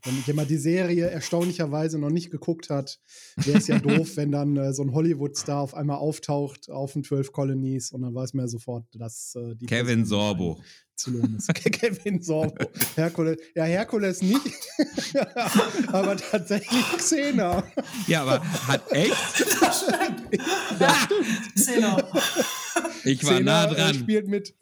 Wenn 0.04 0.22
jemand 0.26 0.50
die 0.50 0.58
Serie 0.58 1.08
erstaunlicherweise 1.10 1.98
noch 1.98 2.10
nicht 2.10 2.30
geguckt 2.30 2.70
hat, 2.70 3.00
wäre 3.38 3.58
es 3.58 3.68
ja 3.68 3.80
doof, 3.80 4.18
wenn 4.18 4.32
dann 4.32 4.58
äh, 4.58 4.74
so 4.74 4.84
ein 4.84 4.94
Hollywood-Star 4.94 5.62
auf 5.62 5.74
einmal 5.74 5.98
auftaucht 5.98 6.70
auf 6.70 6.94
den 6.94 7.04
12 7.04 7.32
Colonies 7.32 7.92
und 7.92 8.02
dann 8.02 8.14
weiß 8.14 8.34
man 8.34 8.46
ja 8.46 8.50
sofort, 8.50 8.86
dass 8.94 9.36
äh, 9.36 9.56
die 9.56 9.66
Kevin 9.66 10.00
Person 10.00 10.06
Sorbo. 10.06 10.62
zu 10.96 11.12
lohnen 11.12 11.38
ist. 11.38 11.54
Kevin 11.72 12.22
Sorbo. 12.22 12.66
Herkules. 12.96 13.38
Ja, 13.56 13.64
Herkules 13.64 14.22
nicht, 14.22 14.42
aber 15.88 16.18
tatsächlich 16.18 16.84
Xena. 16.98 17.64
Ja, 18.08 18.24
aber 18.24 18.44
hat 18.68 18.92
echt? 18.92 19.16
Das 19.62 19.84
stimmt. 19.84 20.44
Ja, 20.80 21.08
Xena. 21.56 21.98
Ich 23.06 23.24
war 23.24 23.34
Xena, 23.36 23.66
nah 23.66 23.72
äh, 23.72 23.76
dran. 23.76 23.96
spielt 23.96 24.28
mit. 24.28 24.54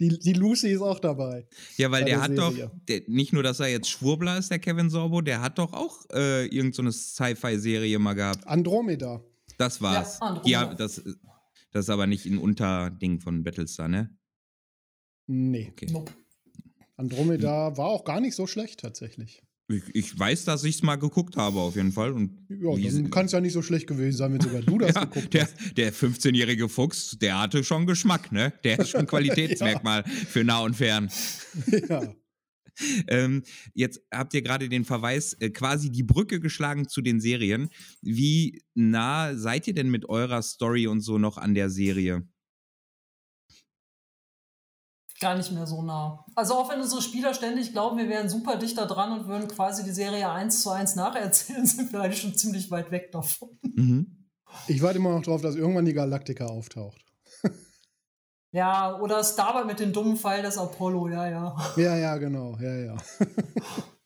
Die, 0.00 0.16
die 0.18 0.32
Lucy 0.32 0.68
ist 0.68 0.80
auch 0.80 1.00
dabei. 1.00 1.46
Ja, 1.76 1.90
weil 1.90 2.04
der 2.04 2.14
der 2.16 2.22
hat 2.22 2.38
doch, 2.38 2.52
Serie. 2.52 2.70
der, 2.86 3.02
nicht 3.08 3.32
nur, 3.32 3.42
dass 3.42 3.58
er 3.58 3.66
jetzt 3.66 3.88
Schwurbler 3.90 4.38
ist, 4.38 4.50
der 4.50 4.60
Kevin 4.60 4.90
Sorbo, 4.90 5.20
der 5.22 5.40
hat 5.40 5.58
doch 5.58 5.72
auch 5.72 6.04
äh, 6.12 6.44
irgendeine 6.44 6.72
so 6.72 6.82
eine 6.82 6.92
Sci-Fi-Serie 6.92 7.98
mal 7.98 8.14
gehabt. 8.14 8.46
Andromeda. 8.46 9.20
Das 9.56 9.82
war's. 9.82 10.18
Ja, 10.20 10.26
Andromeda. 10.28 10.60
Haben- 10.60 10.76
das, 10.76 11.02
das 11.72 11.84
ist 11.86 11.90
aber 11.90 12.06
nicht 12.06 12.26
ein 12.26 12.38
Unterding 12.38 13.20
von 13.20 13.42
Battlestar, 13.42 13.88
ne? 13.88 14.16
Nee. 15.26 15.68
Okay. 15.72 15.88
Nope. 15.90 16.12
Andromeda 16.96 17.76
war 17.76 17.86
auch 17.86 18.04
gar 18.04 18.20
nicht 18.20 18.34
so 18.34 18.46
schlecht 18.46 18.80
tatsächlich. 18.80 19.42
Ich, 19.70 19.82
ich 19.94 20.18
weiß, 20.18 20.46
dass 20.46 20.64
ich 20.64 20.76
es 20.76 20.82
mal 20.82 20.96
geguckt 20.96 21.36
habe, 21.36 21.58
auf 21.60 21.76
jeden 21.76 21.92
Fall. 21.92 22.12
Und 22.12 22.30
Ja, 22.48 22.74
dann 22.90 23.10
kann 23.10 23.26
es 23.26 23.32
ja 23.32 23.40
nicht 23.40 23.52
so 23.52 23.60
schlecht 23.60 23.86
gewesen 23.86 24.16
sein, 24.16 24.32
wenn 24.32 24.40
sogar 24.40 24.62
du 24.62 24.78
das 24.78 24.94
ja, 24.94 25.04
geguckt 25.04 25.34
der, 25.34 25.42
hast. 25.42 25.76
der 25.76 25.92
15-jährige 25.92 26.68
Fuchs, 26.70 27.18
der 27.20 27.38
hatte 27.40 27.62
schon 27.62 27.86
Geschmack, 27.86 28.32
ne? 28.32 28.52
Der 28.64 28.78
ist 28.78 28.88
schon 28.90 29.06
Qualitätsmerkmal 29.06 30.04
für 30.04 30.42
nah 30.42 30.60
und 30.60 30.74
fern. 30.74 31.10
ja. 31.88 32.14
Ähm, 33.08 33.42
jetzt 33.74 34.00
habt 34.14 34.34
ihr 34.34 34.42
gerade 34.42 34.68
den 34.68 34.84
Verweis, 34.84 35.32
äh, 35.40 35.50
quasi 35.50 35.90
die 35.90 36.04
Brücke 36.04 36.38
geschlagen 36.38 36.88
zu 36.88 37.00
den 37.02 37.20
Serien. 37.20 37.70
Wie 38.02 38.62
nah 38.74 39.34
seid 39.34 39.66
ihr 39.66 39.74
denn 39.74 39.90
mit 39.90 40.08
eurer 40.08 40.42
Story 40.42 40.86
und 40.86 41.00
so 41.00 41.18
noch 41.18 41.38
an 41.38 41.54
der 41.54 41.70
Serie? 41.70 42.22
Gar 45.20 45.36
nicht 45.36 45.50
mehr 45.52 45.66
so 45.66 45.82
nah. 45.82 46.24
Also 46.34 46.54
auch 46.54 46.70
wenn 46.70 46.80
unsere 46.80 47.02
Spieler 47.02 47.34
ständig 47.34 47.72
glauben, 47.72 47.98
wir 47.98 48.08
wären 48.08 48.28
super 48.28 48.56
dichter 48.56 48.86
dran 48.86 49.18
und 49.18 49.26
würden 49.26 49.48
quasi 49.48 49.82
die 49.82 49.90
Serie 49.90 50.30
eins 50.30 50.62
zu 50.62 50.70
eins 50.70 50.94
nacherzählen, 50.94 51.66
sind 51.66 51.92
wir 51.92 52.00
eigentlich 52.00 52.20
schon 52.20 52.36
ziemlich 52.36 52.70
weit 52.70 52.90
weg 52.90 53.10
davon. 53.12 53.58
Mhm. 53.62 54.28
Ich 54.66 54.80
warte 54.80 54.98
immer 54.98 55.10
noch 55.10 55.22
drauf, 55.22 55.42
dass 55.42 55.56
irgendwann 55.56 55.84
die 55.84 55.94
Galaktika 55.94 56.46
auftaucht. 56.46 57.04
Ja, 58.50 58.98
oder 58.98 59.22
Starbuck 59.22 59.66
mit 59.66 59.78
dem 59.78 59.92
dummen 59.92 60.16
Pfeil 60.16 60.42
des 60.42 60.56
Apollo, 60.56 61.08
ja, 61.08 61.28
ja. 61.28 61.56
Ja, 61.76 61.96
ja, 61.96 62.16
genau. 62.16 62.56
Ja, 62.58 62.74
ja. 62.74 62.96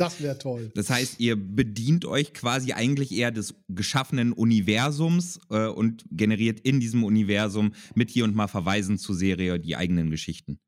das 0.00 0.20
wäre 0.20 0.38
toll. 0.38 0.72
Das 0.74 0.88
heißt, 0.88 1.20
ihr 1.20 1.36
bedient 1.36 2.04
euch 2.06 2.32
quasi 2.32 2.72
eigentlich 2.72 3.12
eher 3.12 3.30
des 3.30 3.54
geschaffenen 3.68 4.32
Universums 4.32 5.40
äh, 5.50 5.66
und 5.66 6.04
generiert 6.10 6.60
in 6.60 6.80
diesem 6.80 7.04
Universum 7.04 7.74
mit 7.94 8.10
hier 8.10 8.24
und 8.24 8.34
mal 8.34 8.48
Verweisen 8.48 8.98
zur 8.98 9.14
Serie 9.14 9.60
die 9.60 9.76
eigenen 9.76 10.10
Geschichten. 10.10 10.58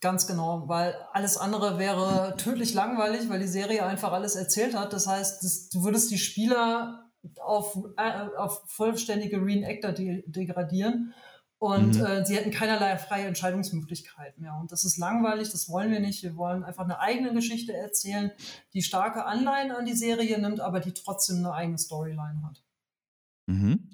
Ganz 0.00 0.26
genau, 0.26 0.64
weil 0.66 0.94
alles 1.12 1.36
andere 1.36 1.78
wäre 1.78 2.34
tödlich 2.38 2.74
langweilig, 2.74 3.28
weil 3.28 3.38
die 3.38 3.46
Serie 3.46 3.84
einfach 3.84 4.12
alles 4.12 4.34
erzählt 4.34 4.74
hat. 4.74 4.92
Das 4.92 5.06
heißt, 5.06 5.44
das, 5.44 5.68
du 5.68 5.84
würdest 5.84 6.10
die 6.10 6.18
Spieler 6.18 7.10
auf, 7.40 7.78
äh, 7.98 8.26
auf 8.36 8.62
vollständige 8.66 9.36
Reenactor 9.44 9.92
de 9.92 10.24
degradieren 10.26 11.12
und 11.60 11.96
Mhm. 11.96 12.04
äh, 12.04 12.24
sie 12.24 12.36
hätten 12.36 12.50
keinerlei 12.50 12.96
freie 12.96 13.26
Entscheidungsmöglichkeit 13.26 14.38
mehr. 14.38 14.54
Und 14.54 14.72
das 14.72 14.86
ist 14.86 14.96
langweilig, 14.96 15.50
das 15.50 15.68
wollen 15.68 15.92
wir 15.92 16.00
nicht. 16.00 16.22
Wir 16.22 16.34
wollen 16.36 16.64
einfach 16.64 16.84
eine 16.84 17.00
eigene 17.00 17.34
Geschichte 17.34 17.74
erzählen, 17.74 18.32
die 18.72 18.82
starke 18.82 19.26
Anleihen 19.26 19.70
an 19.70 19.84
die 19.84 19.92
Serie 19.92 20.40
nimmt, 20.40 20.60
aber 20.60 20.80
die 20.80 20.92
trotzdem 20.94 21.36
eine 21.36 21.52
eigene 21.52 21.76
Storyline 21.76 22.42
hat. 22.44 22.64
Mhm. 23.46 23.90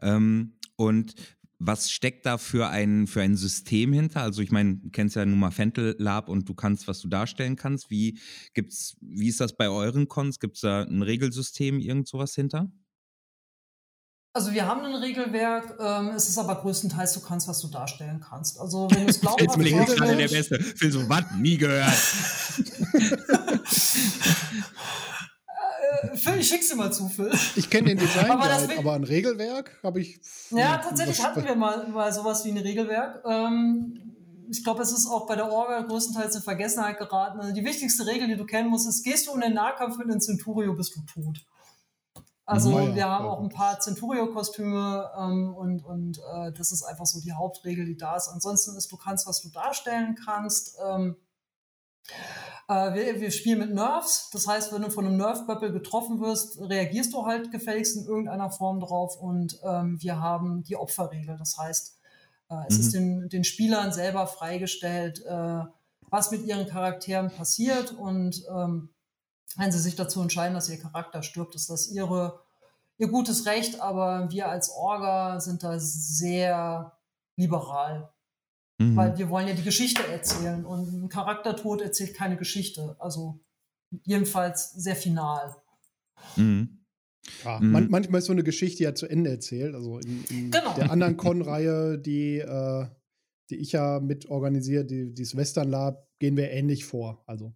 Ähm, 0.00 0.54
und 0.76 1.14
was 1.58 1.90
steckt 1.90 2.24
da 2.24 2.38
für 2.38 2.68
ein, 2.68 3.06
für 3.06 3.20
ein 3.20 3.36
System 3.36 3.92
hinter? 3.92 4.22
Also 4.22 4.40
ich 4.40 4.50
meine, 4.50 4.76
du 4.76 4.88
kennst 4.88 5.14
ja 5.14 5.26
nun 5.26 5.38
mal 5.38 5.50
Fentel 5.50 5.96
Lab 5.98 6.30
und 6.30 6.48
du 6.48 6.54
kannst, 6.54 6.88
was 6.88 7.00
du 7.00 7.08
darstellen 7.08 7.56
kannst. 7.56 7.90
Wie 7.90 8.18
gibt's, 8.54 8.96
wie 9.02 9.28
ist 9.28 9.40
das 9.40 9.54
bei 9.58 9.68
euren 9.68 10.08
Cons? 10.08 10.40
Gibt 10.40 10.54
es 10.54 10.62
da 10.62 10.84
ein 10.84 11.02
Regelsystem, 11.02 11.80
irgend 11.80 12.08
sowas 12.08 12.34
hinter? 12.34 12.72
Also 14.32 14.52
wir 14.52 14.64
haben 14.64 14.84
ein 14.84 14.94
Regelwerk, 14.94 15.76
ähm, 15.80 16.10
es 16.14 16.28
ist 16.28 16.38
aber 16.38 16.54
größtenteils, 16.54 17.14
du 17.14 17.20
kannst, 17.20 17.48
was 17.48 17.60
du 17.60 17.68
darstellen 17.68 18.20
kannst. 18.20 18.60
Also 18.60 18.88
wenn 18.92 19.06
du 19.06 19.10
es 19.10 19.20
Jetzt 19.20 19.56
bin 19.56 19.66
ich 19.66 19.74
nicht 19.74 19.96
gerade 19.96 20.16
der 20.16 20.28
Beste. 20.28 20.60
Phil 20.62 20.92
so, 20.92 21.08
was? 21.08 21.24
Nie 21.38 21.56
gehört. 21.56 21.92
Äh, 26.02 26.16
Phil, 26.16 26.38
ich 26.38 26.48
schick's 26.48 26.68
dir 26.68 26.76
mal 26.76 26.92
zu, 26.92 27.08
Phil. 27.08 27.32
Ich 27.56 27.68
kenne 27.68 27.88
den 27.88 27.98
Design 27.98 28.30
Aber 28.30 28.48
Guide, 28.48 28.78
aber 28.78 28.92
ein 28.92 29.02
Regelwerk 29.02 29.78
habe 29.82 30.00
ich. 30.00 30.20
Ja, 30.50 30.78
tatsächlich 30.78 31.20
hatten 31.22 31.44
wir 31.44 31.56
mal, 31.56 31.88
mal 31.88 32.12
sowas 32.12 32.44
wie 32.44 32.50
ein 32.50 32.58
Regelwerk. 32.58 33.24
Ähm, 33.26 34.10
ich 34.48 34.62
glaube, 34.62 34.82
es 34.82 34.92
ist 34.92 35.08
auch 35.08 35.26
bei 35.26 35.34
der 35.34 35.50
Orga 35.50 35.80
größtenteils 35.82 36.36
in 36.36 36.42
Vergessenheit 36.42 36.98
geraten. 36.98 37.40
Also 37.40 37.52
die 37.52 37.64
wichtigste 37.64 38.06
Regel, 38.06 38.28
die 38.28 38.36
du 38.36 38.46
kennen 38.46 38.68
musst, 38.68 38.88
ist, 38.88 39.02
gehst 39.02 39.26
du 39.26 39.34
in 39.34 39.40
den 39.40 39.54
Nahkampf 39.54 39.98
mit 39.98 40.08
einem 40.08 40.20
Centurio, 40.20 40.74
bist 40.74 40.94
du 40.94 41.00
tot. 41.12 41.44
Also 42.50 42.78
ja, 42.80 42.94
wir 42.94 43.08
haben 43.08 43.26
auch 43.26 43.40
ein 43.40 43.48
paar 43.48 43.78
Centurio-Kostüme 43.78 45.10
ähm, 45.16 45.54
und, 45.54 45.84
und 45.84 46.18
äh, 46.18 46.52
das 46.52 46.72
ist 46.72 46.82
einfach 46.82 47.06
so 47.06 47.20
die 47.20 47.32
Hauptregel, 47.32 47.84
die 47.84 47.96
da 47.96 48.16
ist. 48.16 48.28
Ansonsten 48.28 48.76
ist, 48.76 48.90
du 48.90 48.96
kannst, 48.96 49.26
was 49.26 49.40
du 49.40 49.50
darstellen 49.50 50.16
kannst. 50.16 50.76
Ähm, 50.84 51.16
äh, 52.68 52.94
wir, 52.94 53.20
wir 53.20 53.30
spielen 53.30 53.60
mit 53.60 53.72
Nerfs. 53.72 54.30
Das 54.30 54.48
heißt, 54.48 54.72
wenn 54.72 54.82
du 54.82 54.90
von 54.90 55.06
einem 55.06 55.16
Nerf-Bubble 55.16 55.72
getroffen 55.72 56.20
wirst, 56.20 56.60
reagierst 56.60 57.12
du 57.12 57.24
halt 57.24 57.52
gefälligst 57.52 57.96
in 57.96 58.04
irgendeiner 58.04 58.50
Form 58.50 58.80
drauf. 58.80 59.16
Und 59.16 59.58
ähm, 59.64 60.00
wir 60.00 60.20
haben 60.20 60.64
die 60.64 60.76
Opferregel. 60.76 61.36
Das 61.38 61.56
heißt, 61.56 61.98
äh, 62.50 62.54
es 62.68 62.76
Mhm. 62.76 62.80
ist 62.80 62.94
den, 62.94 63.28
den 63.28 63.44
Spielern 63.44 63.92
selber 63.92 64.26
freigestellt, 64.26 65.24
äh, 65.24 65.62
was 66.10 66.30
mit 66.32 66.44
ihren 66.44 66.66
Charakteren 66.66 67.30
passiert. 67.30 67.92
Und 67.92 68.42
ähm, 68.52 68.90
wenn 69.56 69.72
sie 69.72 69.78
sich 69.78 69.96
dazu 69.96 70.20
entscheiden, 70.22 70.54
dass 70.54 70.68
ihr 70.68 70.78
Charakter 70.78 71.22
stirbt, 71.22 71.54
ist 71.54 71.70
das 71.70 71.88
ihre, 71.90 72.40
ihr 72.98 73.08
gutes 73.08 73.46
Recht. 73.46 73.80
Aber 73.80 74.30
wir 74.30 74.48
als 74.48 74.70
Orga 74.70 75.40
sind 75.40 75.62
da 75.62 75.78
sehr 75.78 76.92
liberal. 77.36 78.12
Mhm. 78.78 78.96
Weil 78.96 79.18
wir 79.18 79.28
wollen 79.28 79.48
ja 79.48 79.54
die 79.54 79.62
Geschichte 79.64 80.06
erzählen 80.06 80.64
und 80.64 80.92
ein 81.04 81.08
Charaktertod 81.08 81.82
erzählt 81.82 82.14
keine 82.14 82.36
Geschichte. 82.36 82.96
Also 82.98 83.40
jedenfalls 84.04 84.72
sehr 84.72 84.96
final. 84.96 85.56
Mhm. 86.36 86.78
Ja, 87.44 87.60
Mhm. 87.60 87.70
man, 87.70 87.90
manchmal 87.90 88.20
ist 88.20 88.26
so 88.26 88.32
eine 88.32 88.42
Geschichte 88.44 88.82
ja 88.84 88.94
zu 88.94 89.06
Ende 89.06 89.30
erzählt. 89.30 89.74
Also 89.74 89.98
in, 89.98 90.24
in 90.30 90.50
Genau. 90.50 90.72
der 90.74 90.90
anderen 90.90 91.16
Con-Reihe, 91.18 91.98
die, 91.98 92.38
äh, 92.38 92.86
die 93.50 93.56
ich 93.56 93.72
ja 93.72 94.00
mit 94.00 94.30
organisiere, 94.30 94.84
die, 94.84 95.12
dieses 95.12 95.36
Western 95.36 95.68
Lab, 95.68 96.08
gehen 96.18 96.36
wir 96.36 96.50
ähnlich 96.50 96.84
vor. 96.84 97.22
Also 97.26 97.52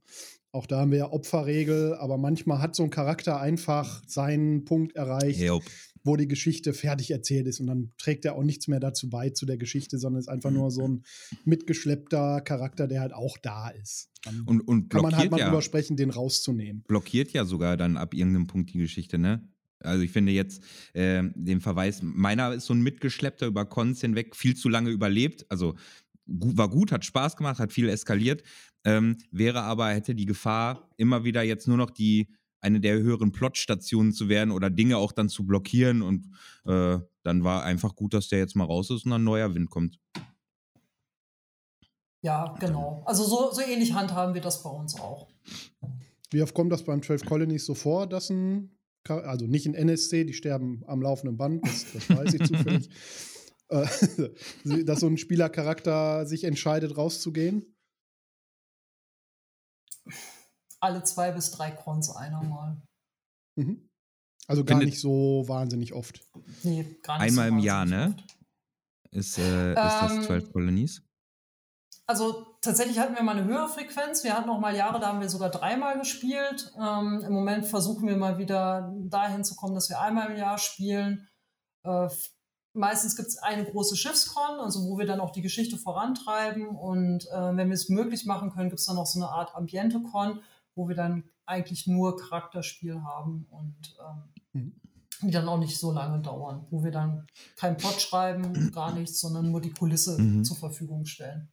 auch 0.54 0.66
da 0.66 0.80
haben 0.80 0.92
wir 0.92 0.98
ja 0.98 1.12
Opferregel, 1.12 1.94
aber 1.94 2.16
manchmal 2.16 2.60
hat 2.60 2.76
so 2.76 2.84
ein 2.84 2.90
Charakter 2.90 3.40
einfach 3.40 4.02
seinen 4.06 4.64
Punkt 4.64 4.94
erreicht, 4.94 5.40
Jupp. 5.40 5.64
wo 6.04 6.16
die 6.16 6.28
Geschichte 6.28 6.72
fertig 6.72 7.10
erzählt 7.10 7.46
ist 7.46 7.60
und 7.60 7.66
dann 7.66 7.92
trägt 7.98 8.24
er 8.24 8.36
auch 8.36 8.44
nichts 8.44 8.68
mehr 8.68 8.80
dazu 8.80 9.10
bei 9.10 9.30
zu 9.30 9.46
der 9.46 9.56
Geschichte, 9.56 9.98
sondern 9.98 10.20
ist 10.20 10.28
einfach 10.28 10.52
nur 10.52 10.70
so 10.70 10.86
ein 10.86 11.04
mitgeschleppter 11.44 12.40
Charakter, 12.40 12.86
der 12.86 13.00
halt 13.00 13.12
auch 13.12 13.36
da 13.38 13.68
ist. 13.70 14.10
Dann 14.22 14.42
Und, 14.42 14.60
und 14.60 14.90
kann 14.90 15.02
man 15.02 15.16
halt 15.16 15.30
mal 15.30 15.40
ja. 15.40 15.46
drüber 15.46 15.62
sprechen, 15.62 15.96
den 15.96 16.10
rauszunehmen. 16.10 16.84
blockiert 16.86 17.32
ja 17.32 17.44
sogar 17.44 17.76
dann 17.76 17.96
ab 17.96 18.14
irgendeinem 18.14 18.46
Punkt 18.46 18.72
die 18.72 18.78
Geschichte, 18.78 19.18
ne? 19.18 19.48
Also 19.80 20.02
ich 20.02 20.12
finde 20.12 20.32
jetzt 20.32 20.62
äh, 20.94 21.22
den 21.34 21.60
Verweis, 21.60 22.00
meiner 22.02 22.54
ist 22.54 22.66
so 22.66 22.74
ein 22.74 22.80
mitgeschleppter 22.80 23.46
über 23.46 23.66
Cons 23.66 24.00
hinweg, 24.00 24.34
viel 24.34 24.56
zu 24.56 24.68
lange 24.70 24.90
überlebt. 24.90 25.44
Also 25.50 25.74
war 26.26 26.68
gut, 26.68 26.92
hat 26.92 27.04
Spaß 27.04 27.36
gemacht, 27.36 27.58
hat 27.58 27.72
viel 27.72 27.88
eskaliert, 27.88 28.42
ähm, 28.84 29.18
wäre 29.30 29.62
aber, 29.62 29.88
hätte 29.88 30.14
die 30.14 30.26
Gefahr, 30.26 30.90
immer 30.96 31.24
wieder 31.24 31.42
jetzt 31.42 31.68
nur 31.68 31.76
noch 31.76 31.90
die 31.90 32.28
eine 32.60 32.80
der 32.80 32.94
höheren 32.94 33.30
Plotstationen 33.30 34.12
zu 34.12 34.28
werden 34.28 34.50
oder 34.50 34.70
Dinge 34.70 34.96
auch 34.96 35.12
dann 35.12 35.28
zu 35.28 35.46
blockieren 35.46 36.00
und 36.00 36.30
äh, 36.64 36.98
dann 37.22 37.44
war 37.44 37.62
einfach 37.64 37.94
gut, 37.94 38.14
dass 38.14 38.28
der 38.28 38.38
jetzt 38.38 38.56
mal 38.56 38.64
raus 38.64 38.90
ist 38.90 39.04
und 39.04 39.12
ein 39.12 39.24
neuer 39.24 39.54
Wind 39.54 39.70
kommt. 39.70 39.98
Ja, 42.22 42.54
genau. 42.58 43.02
Also 43.04 43.24
so, 43.24 43.52
so 43.52 43.60
ähnlich 43.60 43.92
handhaben 43.92 44.32
wir 44.32 44.40
das 44.40 44.62
bei 44.62 44.70
uns 44.70 44.98
auch. 44.98 45.28
Wie 46.30 46.40
oft 46.40 46.54
kommt 46.54 46.72
das 46.72 46.82
beim 46.84 47.02
12 47.02 47.26
Colonies 47.26 47.66
so 47.66 47.74
vor, 47.74 48.06
dass 48.06 48.30
ein, 48.30 48.70
also 49.06 49.46
nicht 49.46 49.66
in 49.66 49.74
NSC, 49.74 50.24
die 50.24 50.32
sterben 50.32 50.82
am 50.86 51.02
laufenden 51.02 51.36
Band, 51.36 51.66
das, 51.66 51.84
das 51.92 52.08
weiß 52.08 52.32
ich 52.32 52.42
zufällig, 52.48 52.88
dass 54.64 55.00
so 55.00 55.06
ein 55.06 55.16
Spielercharakter 55.18 56.26
sich 56.26 56.44
entscheidet, 56.44 56.96
rauszugehen? 56.96 57.74
Alle 60.80 61.02
zwei 61.04 61.32
bis 61.32 61.50
drei 61.50 61.70
Crons 61.70 62.10
einer 62.10 62.42
mal. 62.42 62.82
Mhm. 63.56 63.88
Also 64.46 64.64
gar 64.64 64.76
Findet- 64.78 64.90
nicht 64.94 65.00
so 65.00 65.44
wahnsinnig 65.46 65.94
oft. 65.94 66.20
Nee, 66.62 66.84
gar 67.02 67.18
nicht 67.18 67.28
Einmal 67.28 67.48
so 67.48 67.54
im 67.54 67.58
Jahr, 67.60 67.86
ne? 67.86 68.16
Ist, 69.10 69.38
äh, 69.38 69.70
ist 69.70 69.76
das 69.76 70.12
Ähm, 70.12 70.22
12 70.24 70.52
Colonies? 70.52 71.02
Also 72.06 72.44
tatsächlich 72.60 72.98
hatten 72.98 73.14
wir 73.14 73.22
mal 73.22 73.36
eine 73.38 73.46
höhere 73.46 73.68
Frequenz. 73.68 74.24
Wir 74.24 74.34
hatten 74.36 74.50
auch 74.50 74.60
mal 74.60 74.76
Jahre, 74.76 75.00
da 75.00 75.06
haben 75.08 75.20
wir 75.20 75.30
sogar 75.30 75.48
dreimal 75.50 75.98
gespielt. 75.98 76.70
Ähm, 76.76 77.22
Im 77.24 77.32
Moment 77.32 77.64
versuchen 77.66 78.06
wir 78.06 78.16
mal 78.16 78.36
wieder 78.36 78.92
dahin 79.08 79.42
zu 79.42 79.54
kommen, 79.56 79.74
dass 79.74 79.88
wir 79.88 80.00
einmal 80.00 80.30
im 80.30 80.36
Jahr 80.36 80.58
spielen. 80.58 81.26
Äh, 81.84 82.08
meistens 82.74 83.16
gibt 83.16 83.28
es 83.28 83.38
eine 83.38 83.64
große 83.64 83.96
Schiffskon, 83.96 84.60
also 84.60 84.84
wo 84.88 84.98
wir 84.98 85.06
dann 85.06 85.20
auch 85.20 85.30
die 85.30 85.42
Geschichte 85.42 85.78
vorantreiben. 85.78 86.68
Und 86.68 87.26
äh, 87.30 87.56
wenn 87.56 87.68
wir 87.68 87.74
es 87.74 87.88
möglich 87.88 88.26
machen 88.26 88.50
können, 88.50 88.68
gibt 88.68 88.80
es 88.80 88.86
dann 88.86 88.98
auch 88.98 89.06
so 89.06 89.18
eine 89.18 89.30
Art 89.30 89.54
Ambiente-Con, 89.54 90.40
wo 90.74 90.88
wir 90.88 90.94
dann 90.94 91.24
eigentlich 91.46 91.86
nur 91.86 92.16
Charakterspiel 92.16 93.02
haben 93.02 93.46
und 93.50 93.96
ähm, 94.52 94.60
mhm. 94.60 94.72
die 95.22 95.30
dann 95.30 95.48
auch 95.48 95.58
nicht 95.58 95.78
so 95.78 95.92
lange 95.92 96.20
dauern, 96.20 96.66
wo 96.70 96.82
wir 96.82 96.90
dann 96.90 97.26
keinen 97.56 97.76
Plot 97.76 98.00
schreiben, 98.00 98.72
gar 98.72 98.94
nichts, 98.94 99.20
sondern 99.20 99.50
nur 99.50 99.60
die 99.60 99.72
Kulisse 99.72 100.20
mhm. 100.20 100.44
zur 100.44 100.56
Verfügung 100.56 101.06
stellen. 101.06 101.48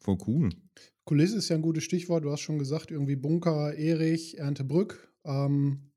Voll 0.00 0.18
cool. 0.26 0.50
Kulisse 1.04 1.38
ist 1.38 1.48
ja 1.48 1.56
ein 1.56 1.62
gutes 1.62 1.84
Stichwort. 1.84 2.24
Du 2.24 2.30
hast 2.30 2.40
schon 2.40 2.58
gesagt, 2.58 2.90
irgendwie 2.90 3.16
Bunker, 3.16 3.74
Erich, 3.74 4.38
Erntebrück. 4.38 5.14
Ähm, 5.24 5.92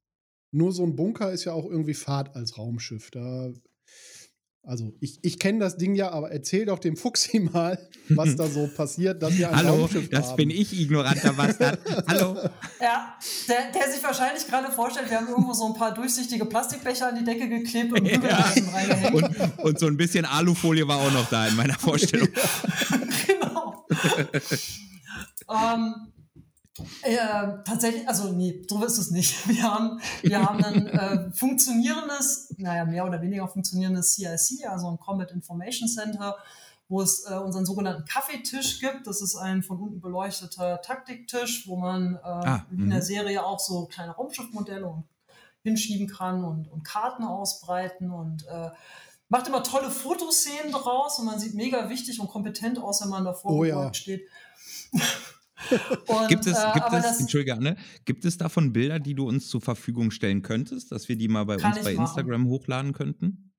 nur 0.51 0.71
so 0.71 0.83
ein 0.83 0.95
Bunker 0.95 1.31
ist 1.31 1.45
ja 1.45 1.53
auch 1.53 1.65
irgendwie 1.65 1.93
Fahrt 1.93 2.35
als 2.35 2.57
Raumschiff. 2.57 3.11
Da 3.11 3.51
also 4.63 4.93
ich, 4.99 5.17
ich 5.23 5.39
kenne 5.39 5.59
das 5.59 5.77
Ding 5.77 5.95
ja, 5.95 6.11
aber 6.11 6.31
erzähl 6.31 6.65
doch 6.65 6.77
dem 6.79 6.95
Fuchsi 6.95 7.39
mal, 7.53 7.79
was 8.09 8.35
da 8.35 8.47
so 8.47 8.67
passiert, 8.67 9.21
dass 9.21 9.37
wir 9.37 9.49
ein 9.49 9.55
Hallo, 9.55 9.81
Raumschiff 9.81 10.09
das 10.09 10.29
haben. 10.29 10.35
bin 10.37 10.49
ich, 10.49 10.79
ignoranter 10.79 11.33
Bastard. 11.33 11.79
Hallo. 12.07 12.37
Ja, 12.79 13.15
der, 13.47 13.71
der 13.73 13.91
sich 13.91 14.03
wahrscheinlich 14.03 14.45
gerade 14.47 14.71
vorstellt, 14.71 15.09
wir 15.09 15.17
haben 15.17 15.27
irgendwo 15.27 15.53
so 15.53 15.65
ein 15.65 15.73
paar 15.73 15.93
durchsichtige 15.93 16.45
Plastikbecher 16.45 17.09
an 17.09 17.15
die 17.15 17.23
Decke 17.23 17.49
geklebt 17.49 17.91
und 17.93 18.05
ja. 18.23 18.53
reingehängt. 18.73 19.13
Und, 19.13 19.59
und, 19.63 19.79
so 19.79 19.87
ein 19.87 19.97
bisschen 19.97 20.25
Alufolie 20.25 20.87
war 20.87 20.97
auch 20.97 21.11
noch 21.11 21.27
da 21.29 21.47
in 21.47 21.55
meiner 21.55 21.77
Vorstellung. 21.79 22.29
genau. 23.27 23.85
ähm, 25.49 25.95
äh, 27.01 27.17
tatsächlich, 27.65 28.07
also 28.07 28.31
nee, 28.31 28.63
so 28.67 28.83
ist 28.83 28.97
es 28.97 29.11
nicht. 29.11 29.47
Wir 29.47 29.63
haben, 29.63 29.99
wir 30.23 30.41
haben 30.41 30.63
ein 30.63 30.87
äh, 30.87 31.31
funktionierendes, 31.31 32.55
naja, 32.57 32.85
mehr 32.85 33.05
oder 33.05 33.21
weniger 33.21 33.47
funktionierendes 33.47 34.15
CIC, 34.15 34.67
also 34.67 34.89
ein 34.89 34.97
Combat 34.97 35.31
Information 35.31 35.89
Center, 35.89 36.37
wo 36.87 37.01
es 37.01 37.25
äh, 37.29 37.33
unseren 37.35 37.65
sogenannten 37.65 38.05
Kaffeetisch 38.05 38.79
gibt. 38.79 39.07
Das 39.07 39.21
ist 39.21 39.35
ein 39.35 39.63
von 39.63 39.79
unten 39.79 39.99
beleuchteter 39.99 40.81
Taktiktisch, 40.81 41.67
wo 41.67 41.75
man 41.75 42.15
äh, 42.15 42.19
ah, 42.23 42.65
in 42.71 42.89
der 42.89 42.99
mhm. 42.99 43.03
Serie 43.03 43.45
auch 43.45 43.59
so 43.59 43.85
kleine 43.85 44.11
Raumschiffmodelle 44.11 45.03
hinschieben 45.63 46.07
kann 46.07 46.43
und, 46.43 46.71
und 46.71 46.83
Karten 46.83 47.23
ausbreiten 47.23 48.11
und 48.11 48.45
äh, 48.47 48.69
macht 49.29 49.47
immer 49.47 49.63
tolle 49.63 49.89
Fotoszenen 49.89 50.71
draus 50.71 51.19
und 51.19 51.25
man 51.25 51.39
sieht 51.39 51.53
mega 51.53 51.89
wichtig 51.89 52.19
und 52.19 52.29
kompetent 52.29 52.79
aus, 52.79 53.01
wenn 53.01 53.09
man 53.09 53.25
davor 53.25 53.51
oh, 53.51 53.63
ja. 53.63 53.93
steht. 53.93 54.27
Und, 56.07 56.27
gibt 56.27 56.45
es, 56.45 56.57
äh, 56.57 56.71
gibt 56.73 56.93
es 56.93 57.19
Entschuldige, 57.19 57.53
Anne, 57.53 57.77
gibt 58.05 58.25
es 58.25 58.37
davon 58.37 58.73
Bilder, 58.73 58.99
die 58.99 59.15
du 59.15 59.27
uns 59.27 59.47
zur 59.47 59.61
Verfügung 59.61 60.11
stellen 60.11 60.41
könntest, 60.41 60.91
dass 60.91 61.09
wir 61.09 61.17
die 61.17 61.27
mal 61.27 61.45
bei 61.45 61.55
uns 61.55 61.63
bei 61.83 61.93
machen. 61.93 62.05
Instagram 62.05 62.47
hochladen 62.47 62.93
könnten? 62.93 63.53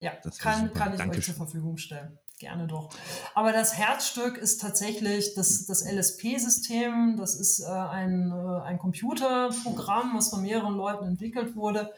Ja, 0.00 0.12
das 0.22 0.38
kann, 0.38 0.72
kann 0.72 0.92
ich 0.92 0.98
Dankeschön. 0.98 1.20
euch 1.20 1.24
zur 1.24 1.34
Verfügung 1.34 1.76
stellen. 1.76 2.18
Gerne 2.38 2.68
doch. 2.68 2.90
Aber 3.34 3.52
das 3.52 3.76
Herzstück 3.76 4.38
ist 4.38 4.60
tatsächlich 4.60 5.34
das, 5.34 5.66
das 5.66 5.84
LSP-System. 5.84 7.16
Das 7.16 7.34
ist 7.34 7.60
äh, 7.60 7.66
ein, 7.66 8.30
äh, 8.30 8.62
ein 8.62 8.78
Computerprogramm, 8.78 10.12
was 10.16 10.28
von 10.30 10.42
mehreren 10.42 10.76
Leuten 10.76 11.04
entwickelt 11.04 11.56
wurde 11.56 11.92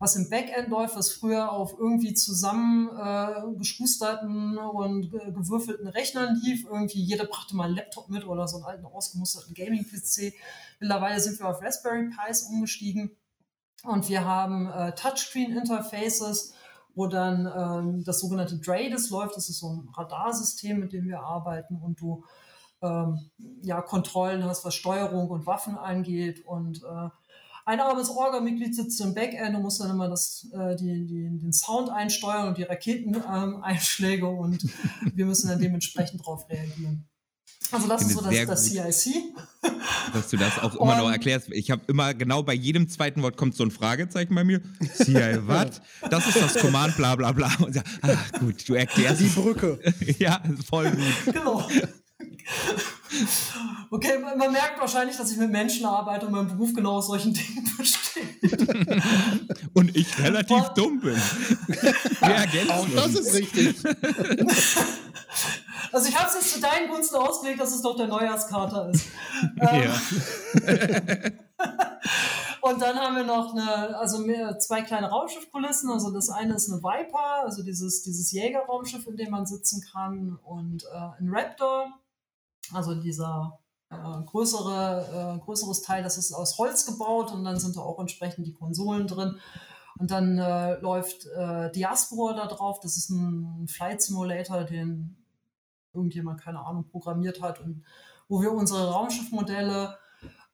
was 0.00 0.16
im 0.16 0.28
Backend 0.30 0.70
läuft, 0.70 0.96
was 0.96 1.10
früher 1.10 1.52
auf 1.52 1.74
irgendwie 1.78 2.14
zusammengeschusterten 2.14 4.56
äh, 4.56 4.60
und 4.60 5.10
gewürfelten 5.10 5.88
Rechnern 5.88 6.40
lief. 6.42 6.64
Irgendwie 6.64 7.02
jeder 7.02 7.26
brachte 7.26 7.54
mal 7.54 7.66
einen 7.66 7.76
Laptop 7.76 8.08
mit 8.08 8.26
oder 8.26 8.48
so 8.48 8.56
einen 8.56 8.64
alten 8.64 8.86
ausgemusterten 8.86 9.52
Gaming-PC. 9.54 10.32
Mittlerweile 10.80 11.20
sind 11.20 11.38
wir 11.38 11.48
auf 11.48 11.60
Raspberry 11.60 12.08
Pis 12.08 12.44
umgestiegen 12.44 13.14
und 13.84 14.08
wir 14.08 14.24
haben 14.24 14.70
äh, 14.70 14.94
Touchscreen-Interfaces, 14.94 16.54
wo 16.94 17.06
dann 17.06 17.46
ähm, 17.54 18.02
das 18.02 18.20
sogenannte 18.20 18.56
DRADIS 18.56 19.10
läuft. 19.10 19.36
Das 19.36 19.50
ist 19.50 19.58
so 19.58 19.68
ein 19.68 19.86
Radarsystem, 19.94 20.80
mit 20.80 20.94
dem 20.94 21.08
wir 21.08 21.20
arbeiten 21.20 21.76
und 21.76 22.00
du 22.00 22.24
ähm, 22.80 23.30
ja, 23.62 23.82
Kontrollen 23.82 24.44
hast, 24.44 24.64
was 24.64 24.74
Steuerung 24.74 25.28
und 25.28 25.44
Waffen 25.44 25.76
angeht 25.76 26.46
und 26.46 26.82
äh, 26.84 27.10
ein 27.66 27.80
armes 27.80 28.10
Orga-Mitglied 28.10 28.74
sitzt 28.74 29.00
im 29.00 29.14
Backend 29.14 29.54
und 29.54 29.62
muss 29.62 29.78
dann 29.78 29.90
immer 29.90 30.08
das, 30.08 30.46
äh, 30.52 30.76
die, 30.76 31.06
die, 31.06 31.38
den 31.38 31.52
Sound 31.52 31.90
einsteuern 31.90 32.48
und 32.48 32.58
die 32.58 32.64
Raketeneinschläge 32.64 34.26
ähm, 34.26 34.38
und 34.38 34.64
wir 35.14 35.26
müssen 35.26 35.48
dann 35.48 35.60
dementsprechend 35.60 36.20
darauf 36.20 36.48
reagieren. 36.48 37.06
Also 37.72 37.86
das 37.86 38.02
ist 38.02 38.14
so 38.14 38.20
das, 38.22 38.46
das 38.46 38.64
CIC. 38.64 39.14
Dass 40.12 40.28
du 40.30 40.36
das 40.36 40.58
auch 40.58 40.74
immer 40.74 40.92
und, 40.92 40.98
noch 40.98 41.10
erklärst. 41.10 41.50
Ich 41.52 41.70
habe 41.70 41.82
immer 41.86 42.14
genau 42.14 42.42
bei 42.42 42.54
jedem 42.54 42.88
zweiten 42.88 43.22
Wort 43.22 43.36
kommt 43.36 43.54
so 43.54 43.62
ein 43.62 43.70
Fragezeichen 43.70 44.34
bei 44.34 44.42
mir. 44.42 44.60
CIC, 44.94 45.46
was? 45.46 45.80
Das 46.10 46.26
ist 46.26 46.40
das 46.40 46.54
Command, 46.54 46.96
bla 46.96 47.14
bla 47.14 47.32
bla. 47.32 47.52
Und 47.60 47.76
ja, 47.76 47.82
ach, 48.02 48.32
gut, 48.40 48.68
du 48.68 48.74
erklärst. 48.74 49.20
Die 49.20 49.28
Brücke. 49.28 49.78
ja, 50.18 50.42
voll 50.68 50.90
gut. 50.90 51.34
Genau. 51.34 51.68
Okay, 53.92 54.18
man 54.18 54.52
merkt 54.52 54.78
wahrscheinlich, 54.80 55.16
dass 55.16 55.32
ich 55.32 55.36
mit 55.36 55.50
Menschen 55.50 55.84
arbeite 55.84 56.26
und 56.26 56.32
mein 56.32 56.46
Beruf 56.46 56.72
genau 56.72 56.98
aus 56.98 57.08
solchen 57.08 57.34
Dingen 57.34 57.68
besteht. 57.76 58.40
und 59.74 59.96
ich 59.96 60.16
relativ 60.18 60.68
und, 60.68 60.78
dumm 60.78 61.00
bin. 61.00 61.20
Wir 61.66 62.28
ergänzen 62.28 62.70
Auch 62.70 62.88
das 62.88 63.14
ist 63.14 63.34
richtig. 63.34 63.76
Also 65.92 66.08
ich 66.08 66.16
habe 66.16 66.28
es 66.28 66.34
jetzt 66.34 66.54
zu 66.54 66.60
deinen 66.60 66.88
Gunsten 66.88 67.16
ausgelegt, 67.16 67.60
dass 67.60 67.74
es 67.74 67.82
doch 67.82 67.96
der 67.96 68.06
Neujahrskater 68.06 68.90
ist. 68.90 69.06
Ja. 69.60 70.00
Ähm, 70.66 71.32
und 72.60 72.80
dann 72.80 72.96
haben 72.96 73.16
wir 73.16 73.24
noch 73.24 73.54
eine, 73.54 73.98
also 73.98 74.18
mehr, 74.18 74.58
zwei 74.58 74.82
kleine 74.82 75.08
Raumschiffkulissen. 75.08 75.90
Also 75.90 76.10
das 76.12 76.30
eine 76.30 76.54
ist 76.54 76.70
eine 76.70 76.80
Viper, 76.82 77.42
also 77.42 77.62
dieses, 77.62 78.02
dieses 78.02 78.30
Jägerraumschiff, 78.32 79.06
in 79.06 79.16
dem 79.16 79.30
man 79.30 79.46
sitzen 79.46 79.82
kann, 79.92 80.38
und 80.44 80.84
äh, 80.84 81.20
ein 81.20 81.28
Raptor 81.32 81.92
also 82.72 82.94
dieser 82.94 83.58
äh, 83.90 83.96
größere, 84.26 85.36
äh, 85.36 85.44
größeres 85.44 85.82
Teil, 85.82 86.02
das 86.02 86.18
ist 86.18 86.32
aus 86.32 86.58
Holz 86.58 86.86
gebaut 86.86 87.32
und 87.32 87.44
dann 87.44 87.58
sind 87.58 87.76
da 87.76 87.80
auch 87.80 87.98
entsprechend 87.98 88.46
die 88.46 88.54
Konsolen 88.54 89.06
drin. 89.06 89.38
Und 89.98 90.10
dann 90.10 90.38
äh, 90.38 90.78
läuft 90.80 91.26
äh, 91.26 91.70
Diaspora 91.72 92.34
da 92.34 92.46
drauf. 92.46 92.80
Das 92.80 92.96
ist 92.96 93.10
ein 93.10 93.66
Flight 93.68 94.00
Simulator, 94.00 94.64
den 94.64 95.16
irgendjemand, 95.92 96.40
keine 96.40 96.60
Ahnung, 96.60 96.88
programmiert 96.88 97.42
hat 97.42 97.60
und 97.60 97.84
wo 98.28 98.40
wir 98.40 98.52
unsere 98.52 98.92
Raumschiffmodelle 98.92 99.98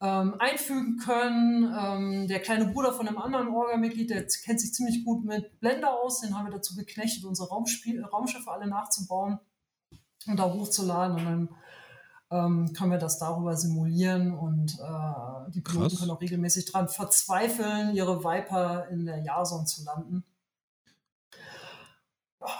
ähm, 0.00 0.34
einfügen 0.38 0.98
können. 0.98 1.74
Ähm, 1.78 2.28
der 2.28 2.40
kleine 2.40 2.66
Bruder 2.66 2.92
von 2.92 3.06
einem 3.06 3.18
anderen 3.18 3.48
Orga-Mitglied, 3.48 4.10
der 4.10 4.26
kennt 4.26 4.60
sich 4.60 4.74
ziemlich 4.74 5.04
gut 5.04 5.24
mit 5.24 5.60
Blender 5.60 5.92
aus. 6.02 6.20
Den 6.20 6.36
haben 6.36 6.46
wir 6.46 6.52
dazu 6.52 6.74
geknechtet, 6.74 7.24
unsere 7.24 7.48
Raumschiffe 7.48 8.50
alle 8.50 8.66
nachzubauen 8.66 9.38
und 10.26 10.38
da 10.38 10.52
hochzuladen. 10.52 11.18
Und 11.18 11.24
dann 11.24 11.48
ähm, 12.30 12.72
können 12.72 12.90
wir 12.90 12.98
das 12.98 13.18
darüber 13.18 13.56
simulieren 13.56 14.34
und 14.34 14.74
äh, 14.74 15.50
die 15.52 15.60
Piloten 15.60 15.88
Krass. 15.88 15.98
können 15.98 16.10
auch 16.10 16.20
regelmäßig 16.20 16.64
dran 16.66 16.88
verzweifeln, 16.88 17.94
ihre 17.94 18.24
Viper 18.24 18.88
in 18.90 19.06
der 19.06 19.22
Jason 19.22 19.66
zu 19.66 19.84
landen. 19.84 20.24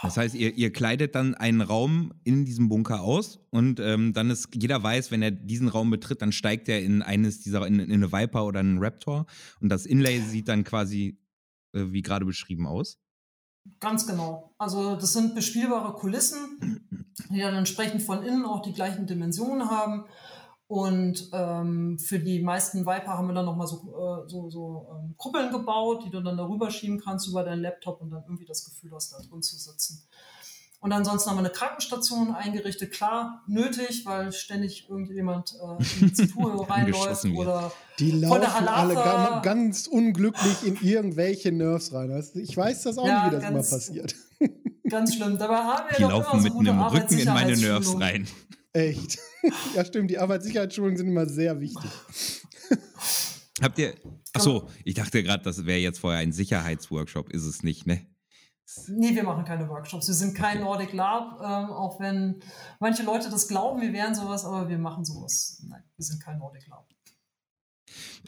Das 0.02 0.16
heißt, 0.16 0.34
ihr, 0.34 0.54
ihr, 0.54 0.72
kleidet 0.72 1.14
dann 1.14 1.34
einen 1.34 1.60
Raum 1.60 2.12
in 2.24 2.44
diesem 2.44 2.68
Bunker 2.68 3.02
aus 3.02 3.38
und 3.50 3.78
ähm, 3.78 4.12
dann 4.14 4.30
ist 4.30 4.48
jeder 4.54 4.82
weiß, 4.82 5.10
wenn 5.10 5.22
er 5.22 5.30
diesen 5.30 5.68
Raum 5.68 5.90
betritt, 5.90 6.22
dann 6.22 6.32
steigt 6.32 6.68
er 6.68 6.82
in 6.82 7.02
eines 7.02 7.40
dieser, 7.40 7.66
in, 7.66 7.78
in 7.78 7.92
eine 7.92 8.10
Viper 8.10 8.46
oder 8.46 8.60
einen 8.60 8.82
Raptor 8.82 9.26
und 9.60 9.68
das 9.68 9.86
Inlay 9.86 10.20
sieht 10.20 10.48
dann 10.48 10.64
quasi 10.64 11.20
äh, 11.72 11.92
wie 11.92 12.02
gerade 12.02 12.24
beschrieben 12.24 12.66
aus. 12.66 12.98
Ganz 13.80 14.06
genau. 14.06 14.54
Also 14.58 14.96
das 14.96 15.12
sind 15.12 15.34
bespielbare 15.34 15.92
Kulissen, 15.94 16.80
die 17.30 17.40
dann 17.40 17.54
entsprechend 17.54 18.02
von 18.02 18.22
innen 18.22 18.44
auch 18.44 18.62
die 18.62 18.72
gleichen 18.72 19.06
Dimensionen 19.06 19.70
haben. 19.70 20.04
Und 20.68 21.28
ähm, 21.32 21.96
für 21.98 22.18
die 22.18 22.42
meisten 22.42 22.86
Viper 22.86 23.16
haben 23.18 23.28
wir 23.28 23.34
dann 23.34 23.44
nochmal 23.44 23.68
so, 23.68 23.76
äh, 23.76 24.28
so, 24.28 24.50
so 24.50 24.88
ähm, 24.90 25.14
Kuppeln 25.16 25.52
gebaut, 25.52 26.04
die 26.04 26.10
du 26.10 26.20
dann 26.20 26.36
darüber 26.36 26.70
schieben 26.70 27.00
kannst 27.00 27.28
über 27.28 27.44
deinen 27.44 27.62
Laptop 27.62 28.00
und 28.00 28.10
dann 28.10 28.24
irgendwie 28.24 28.46
das 28.46 28.64
Gefühl 28.64 28.90
hast, 28.92 29.12
da 29.12 29.18
drin 29.18 29.42
zu 29.42 29.56
sitzen. 29.56 30.08
Und 30.86 30.92
ansonsten 30.92 31.30
haben 31.30 31.38
wir 31.38 31.40
eine 31.40 31.50
Krankenstation 31.50 32.32
eingerichtet, 32.32 32.92
klar, 32.92 33.42
nötig, 33.48 34.06
weil 34.06 34.30
ständig 34.30 34.88
irgendjemand 34.88 35.52
äh, 35.60 35.82
in 35.98 36.06
die 36.06 36.12
Zitue 36.12 36.60
reinläuft 36.70 37.24
oder 37.24 37.72
die 37.98 38.12
laufen 38.12 38.68
alle 38.68 38.94
ganz, 38.94 39.42
ganz, 39.42 39.86
unglücklich 39.88 40.64
in 40.64 40.76
irgendwelche 40.80 41.50
Nerves 41.50 41.92
rein. 41.92 42.12
Also 42.12 42.38
ich 42.38 42.56
weiß 42.56 42.84
das 42.84 42.98
auch 42.98 43.06
ja, 43.08 43.24
nicht, 43.24 43.26
wie 43.26 43.34
das 43.34 43.42
ganz, 43.42 43.68
immer 43.68 43.78
passiert. 43.78 44.14
Ganz 44.88 45.16
schlimm. 45.16 45.36
Dabei 45.36 45.56
haben 45.56 45.90
wir 45.90 45.96
die 45.96 46.02
laufen 46.04 46.38
so 46.38 46.44
mit 46.44 46.54
einem 46.54 46.80
Rücken 46.80 47.18
in 47.18 47.26
meine 47.26 47.56
Nerves 47.56 48.00
rein. 48.00 48.28
Echt. 48.72 49.18
Ja, 49.74 49.84
stimmt. 49.84 50.10
Die 50.10 50.18
Arbeitssicherheitsschulungen 50.18 50.96
sind 50.96 51.08
immer 51.08 51.26
sehr 51.26 51.60
wichtig. 51.60 51.90
Habt 53.60 53.78
ihr. 53.78 53.94
Achso, 54.32 54.68
ich 54.84 54.94
dachte 54.94 55.24
gerade, 55.24 55.42
das 55.42 55.66
wäre 55.66 55.78
jetzt 55.80 55.98
vorher 55.98 56.20
ein 56.20 56.30
Sicherheitsworkshop. 56.30 57.30
Ist 57.30 57.44
es 57.44 57.64
nicht, 57.64 57.86
ne? 57.88 58.06
Nee, 58.88 59.14
wir 59.14 59.22
machen 59.22 59.44
keine 59.44 59.68
Workshops. 59.68 60.08
Wir 60.08 60.14
sind 60.14 60.34
kein 60.34 60.60
Nordic 60.60 60.92
Lab, 60.92 61.40
ähm, 61.40 61.70
auch 61.70 62.00
wenn 62.00 62.40
manche 62.80 63.04
Leute 63.04 63.30
das 63.30 63.46
glauben, 63.48 63.80
wir 63.80 63.92
wären 63.92 64.14
sowas, 64.14 64.44
aber 64.44 64.68
wir 64.68 64.78
machen 64.78 65.04
sowas. 65.04 65.62
Nein, 65.68 65.82
wir 65.96 66.04
sind 66.04 66.22
kein 66.22 66.38
Nordic 66.38 66.66
Lab. 66.66 66.86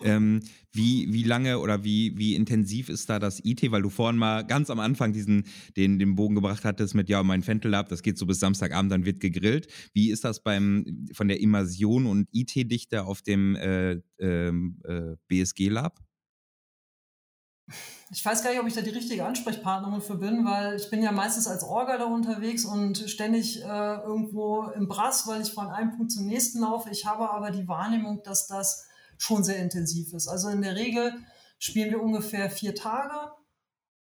Ähm, 0.03 0.41
wie, 0.72 1.12
wie 1.12 1.24
lange 1.24 1.59
oder 1.59 1.82
wie, 1.82 2.16
wie 2.16 2.36
intensiv 2.36 2.89
ist 2.89 3.11
da 3.11 3.18
das 3.18 3.45
IT? 3.45 3.70
Weil 3.70 3.82
du 3.82 3.91
vorhin 3.91 4.18
mal 4.18 4.47
ganz 4.47 4.70
am 4.70 4.78
Anfang 4.78 5.12
diesen, 5.12 5.45
den, 5.76 5.99
den 5.99 6.14
Bogen 6.14 6.36
gebracht 6.36 6.64
hattest 6.64 6.95
mit, 6.95 7.09
ja, 7.09 7.22
mein 7.22 7.43
Fentel 7.43 7.70
Lab, 7.70 7.89
das 7.89 8.03
geht 8.03 8.18
so 8.18 8.26
bis 8.26 8.39
Samstagabend, 8.39 8.93
dann 8.93 9.05
wird 9.05 9.20
gegrillt. 9.20 9.66
Wie 9.93 10.11
ist 10.11 10.24
das 10.24 10.43
beim, 10.43 11.07
von 11.12 11.28
der 11.28 11.41
Immersion 11.41 12.07
und 12.07 12.28
IT-Dichte 12.32 13.05
auf 13.05 13.22
dem 13.22 13.57
äh, 13.57 14.01
ähm, 14.20 14.80
äh, 14.84 15.16
BSG 15.26 15.68
Lab? 15.68 15.99
Ich 18.10 18.24
weiß 18.24 18.42
gar 18.42 18.50
nicht, 18.50 18.60
ob 18.60 18.66
ich 18.66 18.74
da 18.74 18.80
die 18.80 18.90
richtige 18.90 19.26
Ansprechpartnerin 19.26 20.00
für 20.00 20.16
bin, 20.16 20.44
weil 20.44 20.76
ich 20.76 20.88
bin 20.88 21.02
ja 21.02 21.12
meistens 21.12 21.46
als 21.46 21.62
Orga 21.62 21.98
da 21.98 22.06
unterwegs 22.06 22.64
und 22.64 22.98
ständig 22.98 23.62
äh, 23.62 23.96
irgendwo 24.02 24.64
im 24.74 24.88
Brass, 24.88 25.26
weil 25.26 25.42
ich 25.42 25.52
von 25.52 25.68
einem 25.68 25.96
Punkt 25.96 26.12
zum 26.12 26.26
nächsten 26.26 26.60
laufe. 26.60 26.90
Ich 26.90 27.06
habe 27.06 27.30
aber 27.30 27.50
die 27.50 27.68
Wahrnehmung, 27.68 28.22
dass 28.22 28.46
das 28.46 28.86
schon 29.18 29.44
sehr 29.44 29.58
intensiv 29.58 30.12
ist. 30.14 30.28
Also 30.28 30.48
in 30.48 30.62
der 30.62 30.76
Regel 30.76 31.12
spielen 31.58 31.90
wir 31.90 32.02
ungefähr 32.02 32.50
vier 32.50 32.74
Tage 32.74 33.32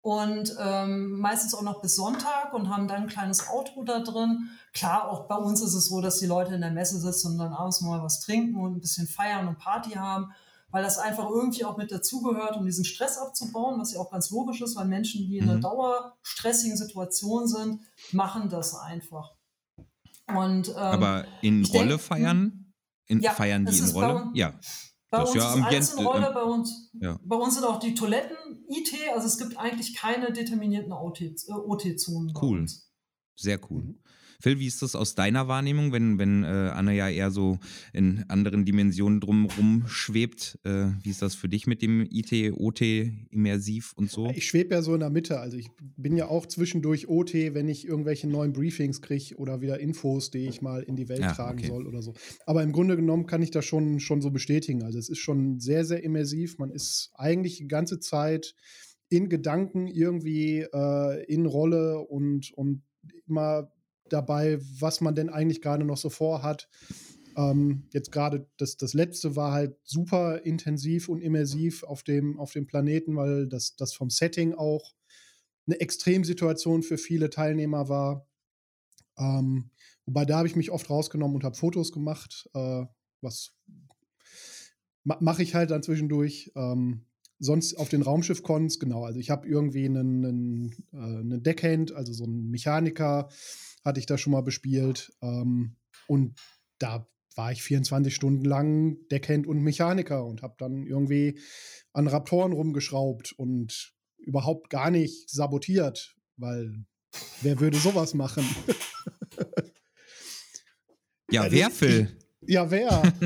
und 0.03 0.55
ähm, 0.61 1.19
meistens 1.19 1.55
auch 1.55 1.63
noch 1.63 1.81
bis 1.81 1.97
Sonntag 1.97 2.53
und 2.53 2.69
haben 2.69 2.89
dann 2.89 3.03
ein 3.05 3.09
kleines 3.09 3.49
Outro 3.49 3.85
da 3.85 4.01
drin. 4.01 4.51
Klar, 4.75 5.09
auch 5.09 5.29
bei 5.29 5.37
uns 5.37 5.63
ist 5.63 5.73
es 5.73 5.87
so, 5.87 6.03
dass 6.03 6.19
die 6.19 6.27
Leute 6.27 6.55
in 6.55 6.61
der 6.61 6.73
Messe 6.73 6.99
sitzen 6.99 7.33
und 7.33 7.39
dann 7.39 7.55
abends 7.55 7.81
mal 7.81 8.03
was 8.03 8.21
trinken 8.21 8.61
und 8.61 8.77
ein 8.77 8.81
bisschen 8.81 9.07
feiern 9.07 9.49
und 9.49 9.59
Party 9.59 9.93
haben 9.93 10.35
weil 10.75 10.83
das 10.83 10.99
einfach 10.99 11.31
irgendwie 11.31 11.65
auch 11.65 11.77
mit 11.77 11.93
dazugehört, 11.93 12.57
um 12.57 12.67
diesen 12.67 12.85
Stress 12.85 13.17
abzubauen, 13.17 13.79
was 13.79 13.93
ja 13.93 14.01
auch 14.01 14.11
ganz 14.11 14.31
logisch 14.31 14.61
ist, 14.61 14.75
weil 14.75 14.87
Menschen, 14.87 15.25
die 15.29 15.39
in 15.39 15.45
einer 15.45 15.59
mhm. 15.59 15.61
dauerstressigen 15.61 16.77
Situation 16.77 17.47
sind, 17.47 17.81
machen 18.11 18.49
das 18.49 18.75
einfach. 18.75 19.37
Und, 20.27 20.71
ähm, 20.71 20.77
Aber 20.77 21.27
in 21.43 21.65
Rolle 21.67 21.91
denk, 21.91 22.01
feiern? 22.01 22.73
In, 23.07 23.21
ja, 23.21 23.31
feiern 23.31 23.65
die 23.65 23.79
in 23.79 23.89
Rolle? 23.91 24.15
Bei, 24.15 24.31
ja. 24.35 24.59
Bei 25.11 25.19
das 25.21 25.29
uns 25.29 25.45
ja 25.45 25.55
ist 25.55 25.63
alles 25.63 25.95
in 25.95 26.07
Rolle, 26.07 26.33
bei 26.35 26.43
uns, 26.43 26.91
ja. 27.01 27.21
bei 27.23 27.37
uns 27.37 27.55
sind 27.55 27.65
auch 27.65 27.79
die 27.79 27.95
Toiletten 27.95 28.67
IT, 28.69 28.93
also 29.15 29.29
es 29.29 29.39
gibt 29.39 29.57
eigentlich 29.57 29.95
keine 29.95 30.33
determinierten 30.33 30.93
OT-Zonen. 30.93 32.31
Äh, 32.31 32.41
cool. 32.43 32.67
Sehr 33.37 33.61
cool. 33.71 33.95
Phil, 34.41 34.59
wie 34.59 34.67
ist 34.67 34.83
das 34.83 34.95
aus 34.95 35.15
deiner 35.15 35.49
Wahrnehmung, 35.49 35.93
wenn, 35.93 36.19
wenn 36.19 36.45
äh, 36.45 36.47
Anne 36.47 36.95
ja 36.95 37.09
eher 37.09 37.31
so 37.31 37.59
in 37.93 38.25
anderen 38.29 38.65
Dimensionen 38.65 39.21
drumherum 39.21 39.85
schwebt? 39.87 40.59
Äh, 40.65 40.87
wie 41.03 41.11
ist 41.11 41.23
das 41.23 41.35
für 41.35 41.49
dich 41.49 41.67
mit 41.67 41.83
dem 41.83 42.07
IT, 42.11 42.33
OT, 42.57 42.81
immersiv 43.31 43.93
und 43.97 44.11
so? 44.11 44.31
Ich 44.31 44.47
schwebe 44.47 44.75
ja 44.75 44.83
so 44.83 44.95
in 44.95 45.01
der 45.01 45.11
Mitte. 45.11 45.41
Also 45.41 45.57
ich 45.57 45.69
bin 45.97 46.17
ja 46.17 46.29
auch 46.29 46.47
zwischendurch 46.47 47.09
OT, 47.09 47.35
wenn 47.35 47.69
ich 47.69 47.87
irgendwelche 47.87 48.29
neuen 48.29 48.53
Briefings 48.53 49.01
kriege 49.01 49.37
oder 49.37 49.61
wieder 49.61 49.81
Infos, 49.81 50.31
die 50.31 50.47
ich 50.47 50.63
mal 50.63 50.83
in 50.83 50.97
die 50.97 51.09
Welt 51.09 51.21
ja, 51.21 51.33
tragen 51.33 51.59
okay. 51.59 51.69
soll 51.69 51.87
oder 51.87 52.03
so. 52.03 52.15
Aber 52.47 52.63
im 52.63 52.73
Grunde 52.73 52.97
genommen 52.97 53.27
kann 53.27 53.43
ich 53.43 53.51
das 53.51 53.65
schon, 53.65 54.01
schon 54.01 54.21
so 54.21 54.31
bestätigen. 54.31 54.83
Also 54.83 54.99
es 54.99 55.09
ist 55.09 55.19
schon 55.19 55.61
sehr, 55.61 55.85
sehr 55.85 56.03
immersiv. 56.03 56.59
Man 56.59 56.71
ist 56.71 57.11
eigentlich 57.15 57.59
die 57.59 57.69
ganze 57.69 58.01
Zeit 58.01 58.55
in 59.09 59.29
Gedanken 59.29 59.87
irgendwie 59.87 60.61
äh, 60.61 61.25
in 61.25 61.47
Rolle 61.47 62.01
und, 62.01 62.53
und 62.53 62.83
immer 63.27 63.71
dabei, 64.09 64.59
was 64.79 65.01
man 65.01 65.15
denn 65.15 65.31
eigentlich 65.31 65.63
gerade 65.63 65.85
noch 65.85 65.97
so 65.97 66.11
vorhat. 66.11 66.69
Ähm, 67.37 67.89
jetzt 67.93 68.13
gerade 68.13 68.47
das, 68.59 68.77
das 68.77 68.95
letzte 68.95 69.35
war 69.37 69.53
halt 69.53 69.77
super 69.83 70.45
intensiv 70.45 71.09
und 71.09 71.21
immersiv 71.21 71.83
auf 71.83 72.03
dem, 72.03 72.39
auf 72.39 72.53
dem 72.53 72.67
Planeten, 72.67 73.17
weil 73.17 73.49
das, 73.49 73.77
das 73.77 73.93
vom 73.95 74.11
Setting 74.11 74.55
auch 74.55 74.95
eine 75.67 75.81
Extremsituation 75.81 76.83
für 76.83 76.99
viele 76.99 77.31
Teilnehmer 77.31 77.89
war. 77.89 78.27
Ähm, 79.19 79.71
wobei 80.07 80.25
da 80.25 80.39
habe 80.39 80.49
ich 80.49 80.57
mich 80.57 80.71
oft 80.71 80.91
rausgenommen 80.91 81.37
und 81.37 81.45
habe 81.45 81.57
Fotos 81.57 81.93
gemacht, 81.93 82.49
äh, 82.55 82.85
was 83.21 83.57
ma 85.05 85.17
mache 85.21 85.43
ich 85.43 85.55
halt 85.55 85.71
dann 85.71 85.83
zwischendurch. 85.83 86.53
Ähm, 86.55 87.07
sonst 87.39 87.75
auf 87.75 87.89
den 87.89 88.03
Raumschiff-Cons, 88.03 88.79
genau, 88.79 89.05
also 89.05 89.19
ich 89.19 89.31
habe 89.31 89.47
irgendwie 89.47 89.85
einen, 89.85 90.25
einen, 90.25 90.73
äh, 90.93 90.97
einen 90.97 91.43
Deckhand, 91.43 91.93
also 91.93 92.13
so 92.13 92.25
einen 92.25 92.51
Mechaniker, 92.51 93.29
hatte 93.85 94.01
ich 94.01 94.07
da 94.07 94.19
schon 94.19 94.33
mal 94.33 94.43
bespielt. 94.43 95.13
Ähm, 95.23 95.77
und 96.07 96.39
da 96.79 97.07
war 97.37 97.53
ich 97.53 97.63
24 97.63 98.15
Stunden 98.15 98.45
lang 98.45 98.97
Deckhand 99.11 99.47
und 99.47 99.63
Mechaniker 99.63 100.25
und 100.25 100.43
habe 100.43 100.55
dann 100.59 100.87
irgendwie 100.87 101.41
an 101.93 102.07
Raptoren 102.07 102.53
rumgeschraubt 102.53 103.33
und 103.33 103.93
überhaupt 104.19 104.71
gar 104.71 104.91
nicht 104.91 105.31
sabotiert, 105.31 106.17
weil 106.37 106.85
wer 107.43 107.61
würde 107.61 107.79
sowas 107.79 108.15
machen? 108.15 108.45
ja, 111.31 111.43
also, 111.43 111.57
wer, 111.57 111.71
Phil? 111.71 112.17
Ja, 112.47 112.71
wer? 112.71 113.03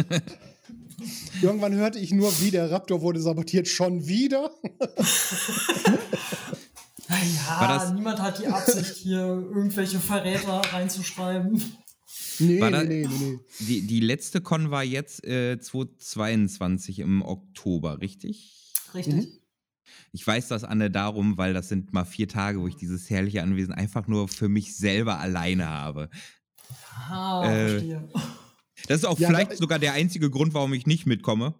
Irgendwann 1.42 1.74
hörte 1.74 1.98
ich 1.98 2.12
nur, 2.12 2.32
wie 2.40 2.50
der 2.50 2.70
Raptor 2.70 3.02
wurde 3.02 3.20
sabotiert. 3.20 3.68
Schon 3.68 4.08
wieder? 4.08 4.50
Ja, 7.46 7.92
niemand 7.94 8.20
hat 8.20 8.38
die 8.38 8.46
Absicht, 8.46 8.96
hier 8.96 9.20
irgendwelche 9.20 9.98
Verräter 9.98 10.60
reinzuschreiben. 10.72 11.62
Nee, 12.38 12.60
nee, 12.60 12.70
nee, 12.70 12.84
nee, 12.84 13.06
nee. 13.06 13.38
Die, 13.60 13.86
die 13.86 14.00
letzte 14.00 14.40
Con 14.40 14.70
war 14.70 14.84
jetzt 14.84 15.24
äh, 15.24 15.58
2022 15.58 17.00
im 17.00 17.22
Oktober, 17.22 18.00
richtig? 18.00 18.72
Richtig. 18.94 19.14
Mhm. 19.14 19.28
Ich 20.12 20.26
weiß 20.26 20.48
das, 20.48 20.64
Anne, 20.64 20.90
darum, 20.90 21.36
weil 21.36 21.52
das 21.52 21.68
sind 21.68 21.92
mal 21.92 22.04
vier 22.04 22.28
Tage, 22.28 22.60
wo 22.60 22.68
ich 22.68 22.76
dieses 22.76 23.10
herrliche 23.10 23.42
Anwesen 23.42 23.74
einfach 23.74 24.06
nur 24.06 24.28
für 24.28 24.48
mich 24.48 24.76
selber 24.76 25.18
alleine 25.18 25.68
habe. 25.68 26.08
Ah, 27.10 27.42
äh, 27.44 27.68
verstehe. 27.68 28.08
Das 28.86 28.98
ist 28.98 29.04
auch 29.04 29.18
ja, 29.18 29.28
vielleicht 29.28 29.56
sogar 29.56 29.78
der 29.78 29.92
einzige 29.92 30.30
Grund, 30.30 30.54
warum 30.54 30.72
ich 30.72 30.86
nicht 30.86 31.06
mitkomme. 31.06 31.54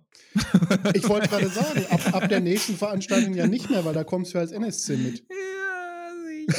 Ich 0.95 1.09
wollte 1.09 1.29
gerade 1.29 1.49
sagen, 1.49 1.85
ab, 1.91 2.15
ab, 2.15 2.29
der 2.29 2.41
nächsten 2.41 2.77
Veranstaltung 2.77 3.35
ja 3.35 3.47
nicht 3.47 3.71
mehr, 3.71 3.85
weil 3.85 3.95
da 3.95 4.05
kommst 4.05 4.35
du 4.35 4.39
als 4.39 4.53
NSC 4.53 4.97
mit. 4.97 5.25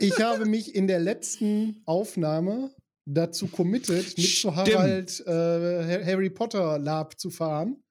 Ich 0.00 0.20
habe 0.20 0.44
mich 0.44 0.74
in 0.74 0.86
der 0.86 1.00
letzten 1.00 1.82
Aufnahme 1.86 2.74
dazu 3.06 3.46
committed, 3.46 4.18
mit 4.18 4.36
zu 4.36 4.54
Harald 4.54 5.20
äh, 5.26 6.04
Harry 6.04 6.30
Potter 6.30 6.78
Lab 6.78 7.18
zu 7.18 7.30
fahren. 7.30 7.82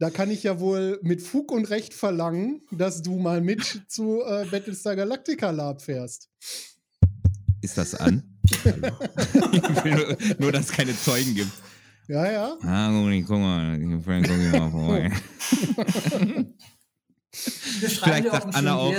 Da 0.00 0.10
kann 0.10 0.30
ich 0.30 0.44
ja 0.44 0.60
wohl 0.60 0.98
mit 1.02 1.22
Fug 1.22 1.50
und 1.52 1.70
Recht 1.70 1.94
verlangen, 1.94 2.62
dass 2.70 3.02
du 3.02 3.18
mal 3.18 3.40
mit 3.40 3.82
zu 3.88 4.22
äh, 4.22 4.46
Battlestar 4.50 4.96
Galactica 4.96 5.50
Lab 5.50 5.82
fährst. 5.82 6.30
Ist 7.60 7.78
das 7.78 7.94
an? 7.94 8.40
nur, 8.64 10.16
nur, 10.38 10.52
dass 10.52 10.66
es 10.66 10.72
keine 10.72 10.96
Zeugen 10.96 11.34
gibt. 11.34 11.52
Ja, 12.08 12.30
ja. 12.30 12.58
Ah, 12.62 12.90
guck 13.26 13.38
mal, 13.38 14.00
Frank, 14.02 14.28
guck 14.28 14.60
mal 14.60 14.70
vorbei. 14.70 15.12
Wir 17.80 17.90
schreiben 17.90 18.28
Vielleicht 18.28 18.30
sagt 18.30 18.54
Anna 18.54 18.76
auch. 18.76 18.94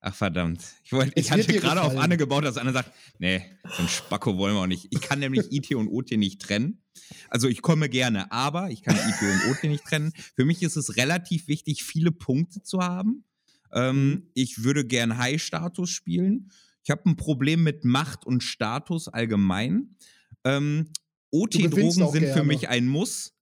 Ach 0.00 0.14
verdammt. 0.14 0.62
Ich, 0.84 0.92
wollt, 0.92 1.12
ich 1.16 1.32
hatte 1.32 1.52
gerade 1.52 1.82
auf 1.82 1.96
Anne 1.96 2.16
gebaut, 2.16 2.44
dass 2.44 2.58
Anne 2.58 2.72
sagt, 2.72 2.92
nee, 3.18 3.42
so 3.76 3.82
ein 3.82 3.88
Spacko 3.88 4.38
wollen 4.38 4.54
wir 4.54 4.60
auch 4.60 4.66
nicht. 4.66 4.86
Ich 4.90 5.00
kann 5.00 5.18
nämlich 5.18 5.50
IT 5.50 5.74
und 5.74 5.88
OT 5.88 6.12
nicht 6.12 6.40
trennen. 6.40 6.80
Also 7.28 7.48
ich 7.48 7.60
komme 7.60 7.88
gerne, 7.88 8.30
aber 8.30 8.70
ich 8.70 8.82
kann 8.82 8.94
IT 8.94 9.20
und 9.20 9.50
OT 9.50 9.64
nicht 9.64 9.84
trennen. 9.84 10.12
Für 10.36 10.44
mich 10.44 10.62
ist 10.62 10.76
es 10.76 10.96
relativ 10.96 11.48
wichtig, 11.48 11.82
viele 11.82 12.12
Punkte 12.12 12.62
zu 12.62 12.80
haben. 12.80 13.24
Ähm, 13.72 14.30
ich 14.34 14.62
würde 14.62 14.84
gern 14.84 15.18
High-Status 15.18 15.90
spielen. 15.90 16.52
Ich 16.84 16.90
habe 16.90 17.02
ein 17.10 17.16
Problem 17.16 17.64
mit 17.64 17.84
Macht 17.84 18.24
und 18.24 18.44
Status 18.44 19.08
allgemein. 19.08 19.96
Ähm, 20.44 20.92
OT-Drogen 21.32 21.90
sind 21.90 22.20
gerne. 22.20 22.32
für 22.32 22.44
mich 22.44 22.68
ein 22.68 22.86
Muss. 22.86 23.34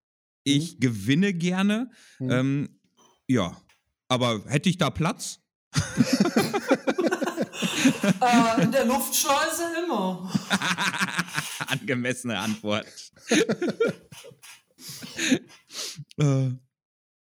Ich 0.44 0.76
mhm. 0.76 0.80
gewinne 0.80 1.34
gerne. 1.34 1.90
Mhm. 2.18 2.30
Ähm, 2.30 2.68
ja, 3.26 3.56
aber 4.08 4.42
hätte 4.46 4.68
ich 4.68 4.78
da 4.78 4.90
Platz? 4.90 5.40
äh, 8.20 8.62
in 8.62 8.72
der 8.72 8.84
Luftschleuse 8.84 9.64
immer. 9.84 10.30
Angemessene 11.66 12.38
Antwort. 12.38 12.86
äh, 16.18 16.50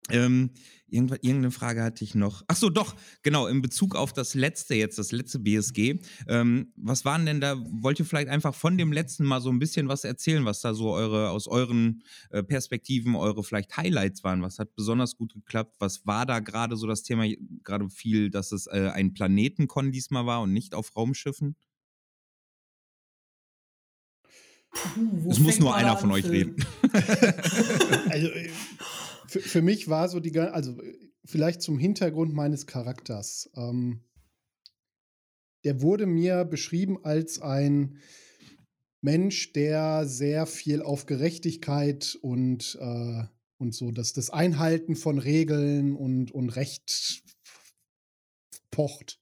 ähm, 0.09 0.51
irgendeine 0.89 1.51
Frage 1.51 1.83
hatte 1.83 2.03
ich 2.03 2.15
noch. 2.15 2.43
Ach 2.47 2.55
so, 2.55 2.69
doch, 2.69 2.95
genau, 3.21 3.47
in 3.47 3.61
Bezug 3.61 3.95
auf 3.95 4.13
das 4.13 4.33
letzte 4.33 4.75
jetzt, 4.75 4.97
das 4.97 5.11
letzte 5.11 5.39
BSG. 5.39 5.99
Ähm, 6.27 6.71
was 6.75 7.05
waren 7.05 7.25
denn 7.25 7.41
da, 7.41 7.55
wollt 7.57 7.99
ihr 7.99 8.05
vielleicht 8.05 8.29
einfach 8.29 8.55
von 8.55 8.77
dem 8.77 8.91
letzten 8.91 9.25
mal 9.25 9.41
so 9.41 9.49
ein 9.49 9.59
bisschen 9.59 9.87
was 9.89 10.03
erzählen, 10.03 10.45
was 10.45 10.61
da 10.61 10.73
so 10.73 10.91
eure, 10.91 11.29
aus 11.29 11.47
euren 11.47 12.03
äh, 12.29 12.43
Perspektiven, 12.43 13.15
eure 13.15 13.43
vielleicht 13.43 13.75
Highlights 13.75 14.23
waren? 14.23 14.41
Was 14.41 14.59
hat 14.59 14.75
besonders 14.75 15.17
gut 15.17 15.33
geklappt? 15.33 15.75
Was 15.79 16.05
war 16.05 16.25
da 16.25 16.39
gerade 16.39 16.77
so 16.77 16.87
das 16.87 17.03
Thema, 17.03 17.25
gerade 17.63 17.89
viel, 17.89 18.29
dass 18.29 18.51
es 18.51 18.67
äh, 18.67 18.91
ein 18.93 19.13
Planetenkon 19.13 19.91
diesmal 19.91 20.25
war 20.25 20.41
und 20.41 20.53
nicht 20.53 20.73
auf 20.73 20.95
Raumschiffen? 20.95 21.55
Uh, 24.95 25.31
es 25.31 25.39
muss 25.39 25.59
nur 25.59 25.75
einer 25.75 25.97
von 25.97 26.11
euch 26.11 26.25
reden. 26.25 26.55
also, 28.09 28.27
äh, 28.29 28.49
für, 29.27 29.39
für 29.39 29.61
mich 29.61 29.87
war 29.87 30.09
so 30.09 30.19
die, 30.19 30.37
also 30.39 30.77
vielleicht 31.25 31.61
zum 31.61 31.77
Hintergrund 31.77 32.33
meines 32.33 32.65
Charakters. 32.65 33.49
Ähm, 33.55 34.01
der 35.63 35.81
wurde 35.81 36.05
mir 36.05 36.45
beschrieben 36.45 37.03
als 37.03 37.41
ein 37.41 37.99
Mensch, 39.01 39.53
der 39.53 40.07
sehr 40.07 40.45
viel 40.45 40.81
auf 40.81 41.05
Gerechtigkeit 41.05 42.17
und, 42.21 42.77
äh, 42.79 43.23
und 43.57 43.73
so, 43.73 43.91
dass 43.91 44.13
das 44.13 44.29
Einhalten 44.29 44.95
von 44.95 45.19
Regeln 45.19 45.95
und, 45.95 46.31
und 46.31 46.49
Recht 46.49 47.23
pocht. 48.71 49.19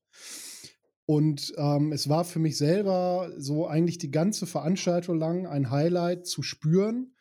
Und 1.07 1.53
ähm, 1.57 1.91
es 1.91 2.09
war 2.09 2.25
für 2.25 2.39
mich 2.39 2.57
selber 2.57 3.31
so 3.37 3.67
eigentlich 3.67 3.99
die 3.99 4.11
ganze 4.11 4.47
Veranstaltung 4.47 5.17
lang 5.17 5.45
ein 5.45 5.69
Highlight 5.69 6.25
zu 6.25 6.41
spüren, 6.41 7.15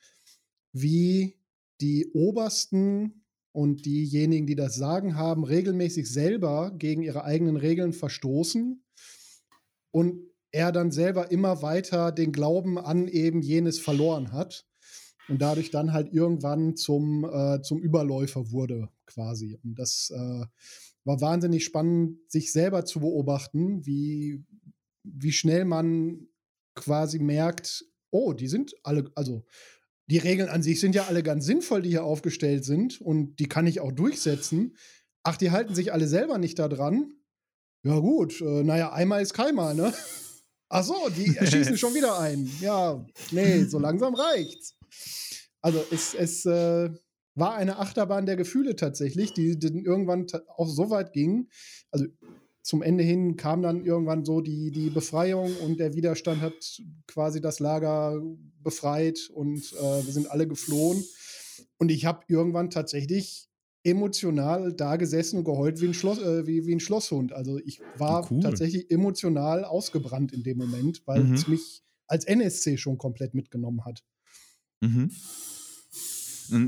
wie 0.72 1.38
die 1.80 2.10
Obersten 2.12 3.24
und 3.52 3.86
diejenigen, 3.86 4.46
die 4.46 4.56
das 4.56 4.74
Sagen 4.74 5.16
haben, 5.16 5.44
regelmäßig 5.44 6.10
selber 6.10 6.72
gegen 6.76 7.02
ihre 7.02 7.24
eigenen 7.24 7.56
Regeln 7.56 7.92
verstoßen 7.92 8.82
und 9.92 10.20
er 10.50 10.72
dann 10.72 10.90
selber 10.90 11.30
immer 11.30 11.62
weiter 11.62 12.12
den 12.12 12.32
Glauben 12.32 12.78
an 12.78 13.08
eben 13.08 13.42
jenes 13.42 13.78
verloren 13.78 14.32
hat 14.32 14.66
und 15.28 15.40
dadurch 15.40 15.70
dann 15.70 15.92
halt 15.92 16.12
irgendwann 16.12 16.76
zum, 16.76 17.24
äh, 17.24 17.60
zum 17.62 17.80
Überläufer 17.80 18.50
wurde 18.50 18.88
quasi. 19.06 19.58
Und 19.62 19.78
das 19.78 20.10
äh, 20.14 20.44
war 21.04 21.20
wahnsinnig 21.20 21.64
spannend, 21.64 22.18
sich 22.30 22.52
selber 22.52 22.84
zu 22.84 23.00
beobachten, 23.00 23.84
wie, 23.86 24.44
wie 25.02 25.32
schnell 25.32 25.64
man 25.64 26.28
quasi 26.74 27.18
merkt, 27.18 27.84
oh, 28.10 28.32
die 28.32 28.48
sind 28.48 28.74
alle, 28.82 29.10
also 29.14 29.44
die 30.06 30.18
Regeln 30.18 30.48
an 30.48 30.62
sich 30.62 30.80
sind 30.80 30.94
ja 30.94 31.04
alle 31.04 31.22
ganz 31.22 31.46
sinnvoll, 31.46 31.82
die 31.82 31.90
hier 31.90 32.04
aufgestellt 32.04 32.64
sind 32.64 33.00
und 33.00 33.36
die 33.36 33.48
kann 33.48 33.66
ich 33.66 33.80
auch 33.80 33.92
durchsetzen. 33.92 34.76
Ach, 35.22 35.36
die 35.36 35.50
halten 35.50 35.74
sich 35.74 35.92
alle 35.92 36.06
selber 36.06 36.38
nicht 36.38 36.58
da 36.58 36.68
dran. 36.68 37.12
Ja, 37.82 37.98
gut, 37.98 38.40
äh, 38.40 38.62
naja, 38.62 38.92
einmal 38.92 39.22
ist 39.22 39.34
keinmal, 39.34 39.74
ne? 39.74 39.92
Ach 40.68 40.84
so, 40.84 41.08
die 41.16 41.36
erschießen 41.36 41.76
schon 41.78 41.94
wieder 41.94 42.18
ein. 42.18 42.50
Ja, 42.60 43.04
nee, 43.30 43.64
so 43.64 43.78
langsam 43.78 44.14
reicht's. 44.14 44.74
Also 45.60 45.84
es, 45.90 46.14
es 46.14 46.44
äh, 46.44 46.90
war 47.34 47.54
eine 47.54 47.78
Achterbahn 47.78 48.26
der 48.26 48.36
Gefühle 48.36 48.76
tatsächlich, 48.76 49.32
die, 49.32 49.58
die 49.58 49.84
irgendwann 49.84 50.26
auch 50.56 50.68
so 50.68 50.90
weit 50.90 51.12
ging. 51.12 51.48
Also 51.90 52.06
zum 52.64 52.80
Ende 52.80 53.04
hin 53.04 53.36
kam 53.36 53.60
dann 53.60 53.84
irgendwann 53.84 54.24
so 54.24 54.40
die, 54.40 54.70
die 54.70 54.88
Befreiung 54.88 55.54
und 55.58 55.78
der 55.78 55.94
Widerstand 55.94 56.40
hat 56.40 56.82
quasi 57.06 57.42
das 57.42 57.60
Lager 57.60 58.18
befreit 58.62 59.28
und 59.34 59.60
äh, 59.74 60.06
wir 60.06 60.12
sind 60.12 60.30
alle 60.30 60.48
geflohen. 60.48 61.04
Und 61.76 61.90
ich 61.90 62.06
habe 62.06 62.24
irgendwann 62.26 62.70
tatsächlich 62.70 63.50
emotional 63.82 64.72
da 64.72 64.96
gesessen 64.96 65.40
und 65.40 65.44
geheult 65.44 65.82
wie 65.82 65.88
ein, 65.88 65.94
Schloss, 65.94 66.18
äh, 66.18 66.46
wie, 66.46 66.66
wie 66.66 66.74
ein 66.74 66.80
Schlosshund. 66.80 67.34
Also 67.34 67.58
ich 67.58 67.82
war 67.98 68.30
cool. 68.30 68.40
tatsächlich 68.40 68.90
emotional 68.90 69.64
ausgebrannt 69.64 70.32
in 70.32 70.42
dem 70.42 70.56
Moment, 70.56 71.02
weil 71.04 71.22
mhm. 71.22 71.34
es 71.34 71.46
mich 71.46 71.82
als 72.06 72.24
NSC 72.24 72.78
schon 72.78 72.96
komplett 72.96 73.34
mitgenommen 73.34 73.84
hat. 73.84 74.02
Mhm. 74.80 75.10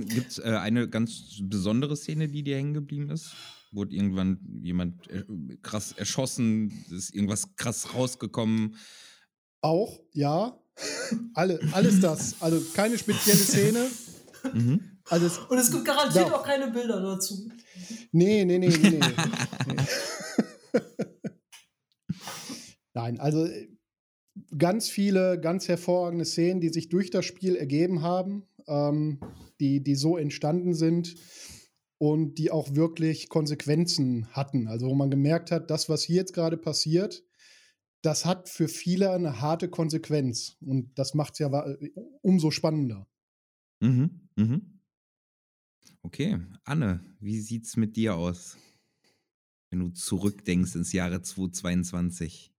Gibt 0.09 0.30
es 0.30 0.38
äh, 0.40 0.59
eine 0.61 0.90
ganz 0.90 1.40
besondere 1.42 1.97
Szene, 1.97 2.28
die 2.28 2.42
dir 2.42 2.57
hängen 2.57 2.74
geblieben 2.74 3.09
ist? 3.09 3.34
Wurde 3.77 3.95
irgendwann 3.95 4.41
jemand 4.62 5.07
äh, 5.11 5.22
krass 5.61 5.93
erschossen? 5.93 6.72
Ist 6.91 7.14
irgendwas 7.14 7.57
krass 7.57 7.95
rausgekommen? 7.95 8.77
Auch, 9.61 10.01
ja. 10.12 10.59
Alle, 11.35 11.61
alles 11.72 12.01
das. 12.01 12.41
Also 12.41 12.59
keine 12.72 12.97
spezielle 12.97 13.39
Szene. 13.39 13.87
Mhm. 14.55 14.81
Also 15.05 15.27
es, 15.27 15.39
Und 15.39 15.59
es 15.59 15.70
gibt 15.70 15.85
garantiert 15.85 16.29
ja. 16.29 16.35
auch 16.35 16.43
keine 16.43 16.70
Bilder 16.70 17.03
dazu. 17.03 17.51
Nee, 18.12 18.47
nee, 18.47 18.59
nee, 18.59 18.68
nee. 18.68 18.99
nee. 18.99 19.77
Nein, 22.95 23.20
also 23.20 23.45
äh, 23.45 23.68
ganz 24.57 24.89
viele, 24.89 25.39
ganz 25.39 25.68
hervorragende 25.68 26.24
Szenen, 26.24 26.62
die 26.62 26.70
sich 26.70 26.89
durch 26.89 27.11
das 27.11 27.27
Spiel 27.27 27.57
ergeben 27.57 28.01
haben. 28.01 28.49
Ähm, 28.66 29.20
die, 29.61 29.83
die 29.83 29.97
so 29.97 30.16
entstanden 30.16 30.72
sind 30.72 31.14
und 31.99 32.34
die 32.34 32.51
auch 32.51 32.74
wirklich 32.74 33.28
Konsequenzen 33.28 34.28
hatten. 34.32 34.68
Also 34.68 34.86
wo 34.86 34.94
man 34.94 35.11
gemerkt 35.11 35.51
hat, 35.51 35.70
das, 35.70 35.88
was 35.88 36.03
hier 36.03 36.16
jetzt 36.16 36.34
gerade 36.34 36.57
passiert, 36.57 37.24
das 38.03 38.24
hat 38.24 38.49
für 38.49 38.68
viele 38.68 39.11
eine 39.11 39.40
harte 39.40 39.68
Konsequenz. 39.68 40.57
Und 40.61 40.99
das 40.99 41.14
macht 41.14 41.34
es 41.34 41.38
ja 41.40 41.66
äh, 41.66 41.90
umso 42.22 42.51
spannender. 42.51 43.07
Mhm, 43.80 44.28
mhm. 44.36 44.80
Okay, 46.03 46.38
Anne, 46.64 47.01
wie 47.18 47.40
sieht's 47.40 47.76
mit 47.76 47.97
dir 47.97 48.14
aus, 48.14 48.57
wenn 49.70 49.80
du 49.80 49.88
zurückdenkst 49.88 50.76
ins 50.76 50.92
Jahre 50.92 51.20
2022? 51.20 52.53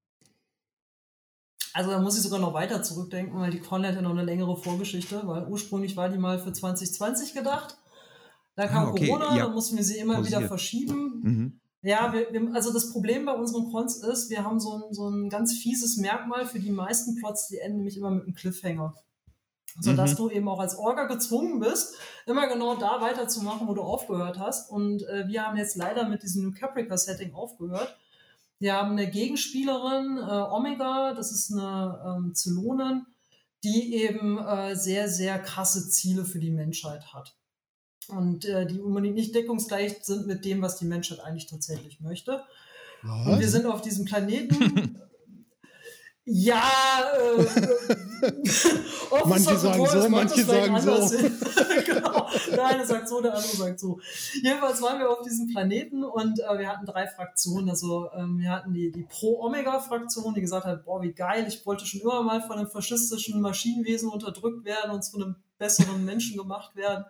Also 1.74 1.92
da 1.92 2.02
muss 2.02 2.18
ich 2.18 2.24
sogar 2.24 2.40
noch 2.40 2.54
weiter 2.54 2.82
zurückdenken, 2.82 3.40
weil 3.40 3.52
die 3.52 3.60
Con 3.60 3.86
hat 3.86 3.96
ja 3.96 4.02
noch 4.02 4.12
eine 4.12 4.26
längere 4.26 4.58
Vorgeschichte, 4.58 5.22
weil 5.26 5.48
ursprünglich 5.48 5.96
war 5.96 6.10
die 6.10 6.18
mal 6.18 6.40
für 6.40 6.52
2020 6.52 7.34
gedacht. 7.34 7.78
Da 8.58 8.66
kam 8.68 8.88
ah, 8.88 8.90
okay. 8.90 9.08
Corona, 9.08 9.38
ja. 9.38 9.46
da 9.46 9.54
mussten 9.54 9.78
wir 9.78 9.84
sie 9.84 10.00
immer 10.00 10.16
Posiert. 10.16 10.40
wieder 10.40 10.48
verschieben. 10.48 11.22
Mhm. 11.22 11.60
Ja, 11.84 12.12
wir, 12.12 12.34
wir, 12.34 12.56
also 12.56 12.74
das 12.74 12.92
Problem 12.92 13.24
bei 13.24 13.34
unseren 13.34 13.72
Cons 13.72 13.98
ist, 13.98 14.32
wir 14.32 14.44
haben 14.44 14.60
so 14.60 14.74
ein, 14.74 14.94
so 14.94 15.08
ein 15.08 15.30
ganz 15.30 15.54
fieses 15.54 15.98
Merkmal 15.98 16.48
für 16.48 16.60
die 16.60 16.72
meisten 16.72 17.16
Plots, 17.18 17.48
die 17.50 17.60
enden 17.60 17.78
nämlich 17.78 17.98
immer 17.98 18.10
mit 18.10 18.24
einem 18.24 18.34
Cliffhanger. 18.34 18.96
Sodass 19.80 20.14
mhm. 20.14 20.16
du 20.16 20.30
eben 20.32 20.50
auch 20.50 20.60
als 20.60 20.76
Orga 20.76 21.06
gezwungen 21.06 21.60
bist, 21.60 21.98
immer 22.26 22.48
genau 22.48 22.76
da 22.76 23.00
weiterzumachen, 23.00 23.68
wo 23.68 23.76
du 23.76 23.84
aufgehört 23.84 24.40
hast. 24.40 24.72
Und 24.72 25.04
äh, 25.04 25.28
wir 25.28 25.46
haben 25.46 25.56
jetzt 25.56 25.76
leider 25.76 26.10
mit 26.10 26.24
diesem 26.24 26.44
New 26.44 26.52
Caprica-Setting 26.52 27.36
aufgehört. 27.36 27.96
Wir 28.58 28.74
haben 28.74 28.94
eine 28.94 29.08
Gegenspielerin, 29.08 30.18
äh, 30.18 30.52
Omega, 30.52 31.14
das 31.14 31.32
ist 31.32 31.54
eine 31.54 32.18
ähm, 32.18 32.34
Zylonin, 32.34 33.06
die 33.64 33.94
eben 33.94 34.40
äh, 34.40 34.76
sehr, 34.76 35.10
sehr 35.10 35.38
krasse 35.38 35.88
Ziele 35.90 36.26
für 36.26 36.40
die 36.40 36.50
Menschheit 36.50 37.14
hat. 37.14 37.38
Und 38.10 38.46
äh, 38.46 38.66
die 38.66 38.80
unbedingt 38.80 39.16
nicht 39.16 39.36
deckungsgleich 39.36 39.98
sind 40.04 40.28
mit 40.28 40.46
dem, 40.46 40.62
was 40.62 40.78
die 40.78 40.86
Menschheit 40.86 41.20
eigentlich 41.20 41.48
tatsächlich 41.48 42.00
möchte. 42.00 42.44
Was? 43.04 43.28
Und 43.28 43.40
wir 43.40 43.50
sind 43.50 43.66
auf 43.66 43.82
diesem 43.82 44.06
Planeten 44.06 45.00
Ja, 46.30 46.62
äh, 47.16 47.38
manche 49.26 49.56
sagen 49.56 49.86
so, 49.86 50.10
manche 50.10 50.44
sagen 50.44 50.82
so. 50.82 51.18
genau. 51.86 52.28
Der 52.52 52.66
eine 52.66 52.86
sagt 52.86 53.08
so, 53.08 53.22
der 53.22 53.34
andere 53.34 53.56
sagt 53.56 53.80
so. 53.80 54.02
Jedenfalls 54.44 54.82
waren 54.82 55.00
wir 55.00 55.10
auf 55.10 55.22
diesem 55.22 55.48
Planeten 55.48 56.04
und 56.04 56.42
äh, 56.42 56.60
wir 56.60 56.68
hatten 56.68 56.86
drei 56.86 57.08
Fraktionen. 57.08 57.70
Also 57.70 58.10
ähm, 58.14 58.40
wir 58.40 58.52
hatten 58.52 58.74
die, 58.74 58.92
die 58.92 59.04
Pro-Omega-Fraktion, 59.04 60.34
die 60.34 60.42
gesagt 60.42 60.66
hat, 60.66 60.84
boah, 60.84 61.02
wie 61.02 61.14
geil, 61.14 61.46
ich 61.48 61.66
wollte 61.66 61.86
schon 61.86 62.02
immer 62.02 62.22
mal 62.24 62.42
von 62.42 62.58
einem 62.58 62.70
faschistischen 62.70 63.40
Maschinenwesen 63.40 64.10
unterdrückt 64.10 64.66
werden 64.66 64.92
und 64.92 65.06
zu 65.06 65.16
einem 65.16 65.38
besseren 65.58 66.04
Menschen 66.04 66.38
gemacht 66.38 66.76
werden. 66.76 67.06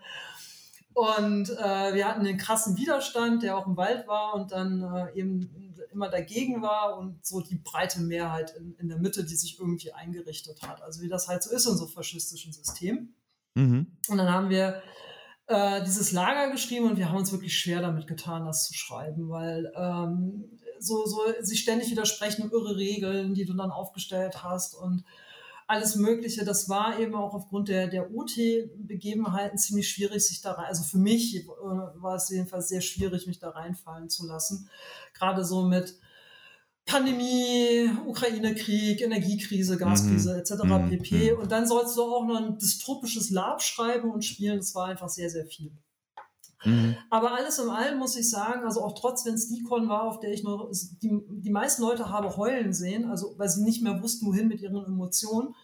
Und 0.98 1.52
äh, 1.52 1.94
wir 1.94 2.08
hatten 2.08 2.24
den 2.24 2.40
krassen 2.40 2.76
Widerstand, 2.76 3.44
der 3.44 3.56
auch 3.56 3.68
im 3.68 3.78
Wald 3.78 4.08
war 4.08 4.34
und 4.34 4.52
dann 4.52 4.82
äh, 4.82 5.20
eben 5.20 5.76
immer 5.92 6.10
dagegen 6.10 6.64
war 6.64 6.98
und 6.98 7.24
so 7.24 7.40
die 7.40 7.60
breite 7.64 8.02
Mehrheit 8.02 8.56
in, 8.58 8.74
in, 8.80 8.90
der 8.90 8.98
Mitte, 8.98 9.24
die 9.24 9.36
sich 9.36 9.60
irgendwie 9.60 9.94
eingerichtet 9.94 10.64
hat. 10.64 10.82
Also 10.82 11.04
wie 11.04 11.08
das 11.08 11.28
halt 11.28 11.44
so 11.44 11.52
ist 11.52 11.68
in 11.68 11.78
so 11.78 11.86
faschistischen 11.86 12.52
Systemen. 12.52 13.14
Mhm. 13.54 13.96
Und 14.08 14.18
dann 14.18 14.34
haben 14.34 14.50
wir 14.50 14.82
äh, 15.46 15.84
dieses 15.84 16.14
Lager 16.14 16.52
geschrieben 16.52 16.88
und 16.90 16.98
wir 16.98 17.10
haben 17.10 17.18
uns 17.18 17.32
wirklich 17.32 17.56
schwer 17.56 17.82
damit 17.82 18.08
getan, 18.08 18.48
das 18.48 18.66
zu 18.68 18.74
schreiben, 18.74 19.30
weil 19.30 19.72
ähm, 19.76 20.46
so, 20.80 21.06
so 21.06 21.20
sich 21.42 21.60
ständig 21.60 21.92
widersprechen 21.92 22.50
irre 22.50 22.76
Regeln, 22.76 23.36
die 23.36 23.46
du 23.46 23.54
dann 23.54 23.70
aufgestellt 23.70 24.44
hast 24.44 24.74
und 24.74 25.04
alles 25.68 25.96
Mögliche. 25.96 26.46
Das 26.46 26.70
war 26.70 27.00
eben 27.00 27.14
auch 27.14 27.34
aufgrund 27.34 27.68
der, 27.68 27.88
der 27.88 28.14
OT-Begebenheiten 28.14 29.58
ziemlich 29.58 29.90
schwierig, 29.90 30.26
sich 30.26 30.42
da 30.42 30.54
rein, 30.54 30.66
also 30.66 30.84
für 30.84 30.98
mich 30.98 31.36
äh, 31.36 31.48
war 31.48 32.16
es 32.16 32.30
jedenfalls 32.30 32.70
sehr 32.70 32.82
schwierig, 32.82 33.28
mich 33.28 33.40
da 33.40 33.50
reinfallen 33.50 34.10
zu 34.10 34.26
lassen. 34.26 34.70
Gerade 35.14 35.44
so 35.44 35.64
mit 35.64 36.00
Pandemie, 36.86 37.90
Ukraine-Krieg, 38.06 39.02
Energiekrise, 39.02 39.78
Gaskrise 39.78 40.34
mhm. 40.34 40.40
etc. 40.40 40.52
Mhm. 40.64 40.90
pp. 40.90 41.34
Mhm. 41.34 41.40
Und 41.40 41.52
dann 41.52 41.68
sollst 41.68 41.98
du 41.98 42.04
auch 42.04 42.26
noch 42.26 42.38
ein 42.38 42.58
dystopisches 42.58 43.30
Lab 43.30 43.62
schreiben 43.62 44.10
und 44.10 44.24
spielen. 44.24 44.58
Das 44.58 44.74
war 44.74 44.88
einfach 44.88 45.10
sehr, 45.10 45.30
sehr 45.30 45.46
viel. 45.46 45.72
Mhm. 46.68 46.98
Aber 47.10 47.34
alles 47.34 47.60
in 47.60 47.70
allem 47.70 47.98
muss 47.98 48.18
ich 48.18 48.30
sagen, 48.30 48.66
also 48.66 48.84
auch 48.84 48.94
trotz, 48.94 49.26
wenn 49.26 49.36
es 49.36 49.48
die 49.48 49.64
Con 49.64 49.88
war, 49.88 50.04
auf 50.04 50.20
der 50.20 50.34
ich 50.34 50.44
noch 50.44 50.70
die, 51.02 51.22
die 51.30 51.50
meisten 51.50 51.82
Leute 51.82 52.10
habe 52.10 52.36
heulen 52.36 52.74
sehen, 52.74 53.10
also 53.10 53.36
weil 53.38 53.50
sie 53.50 53.64
nicht 53.64 53.82
mehr 53.82 54.02
wussten, 54.02 54.28
wohin 54.28 54.48
mit 54.48 54.62
ihren 54.62 54.76
Emotionen, 54.86 55.56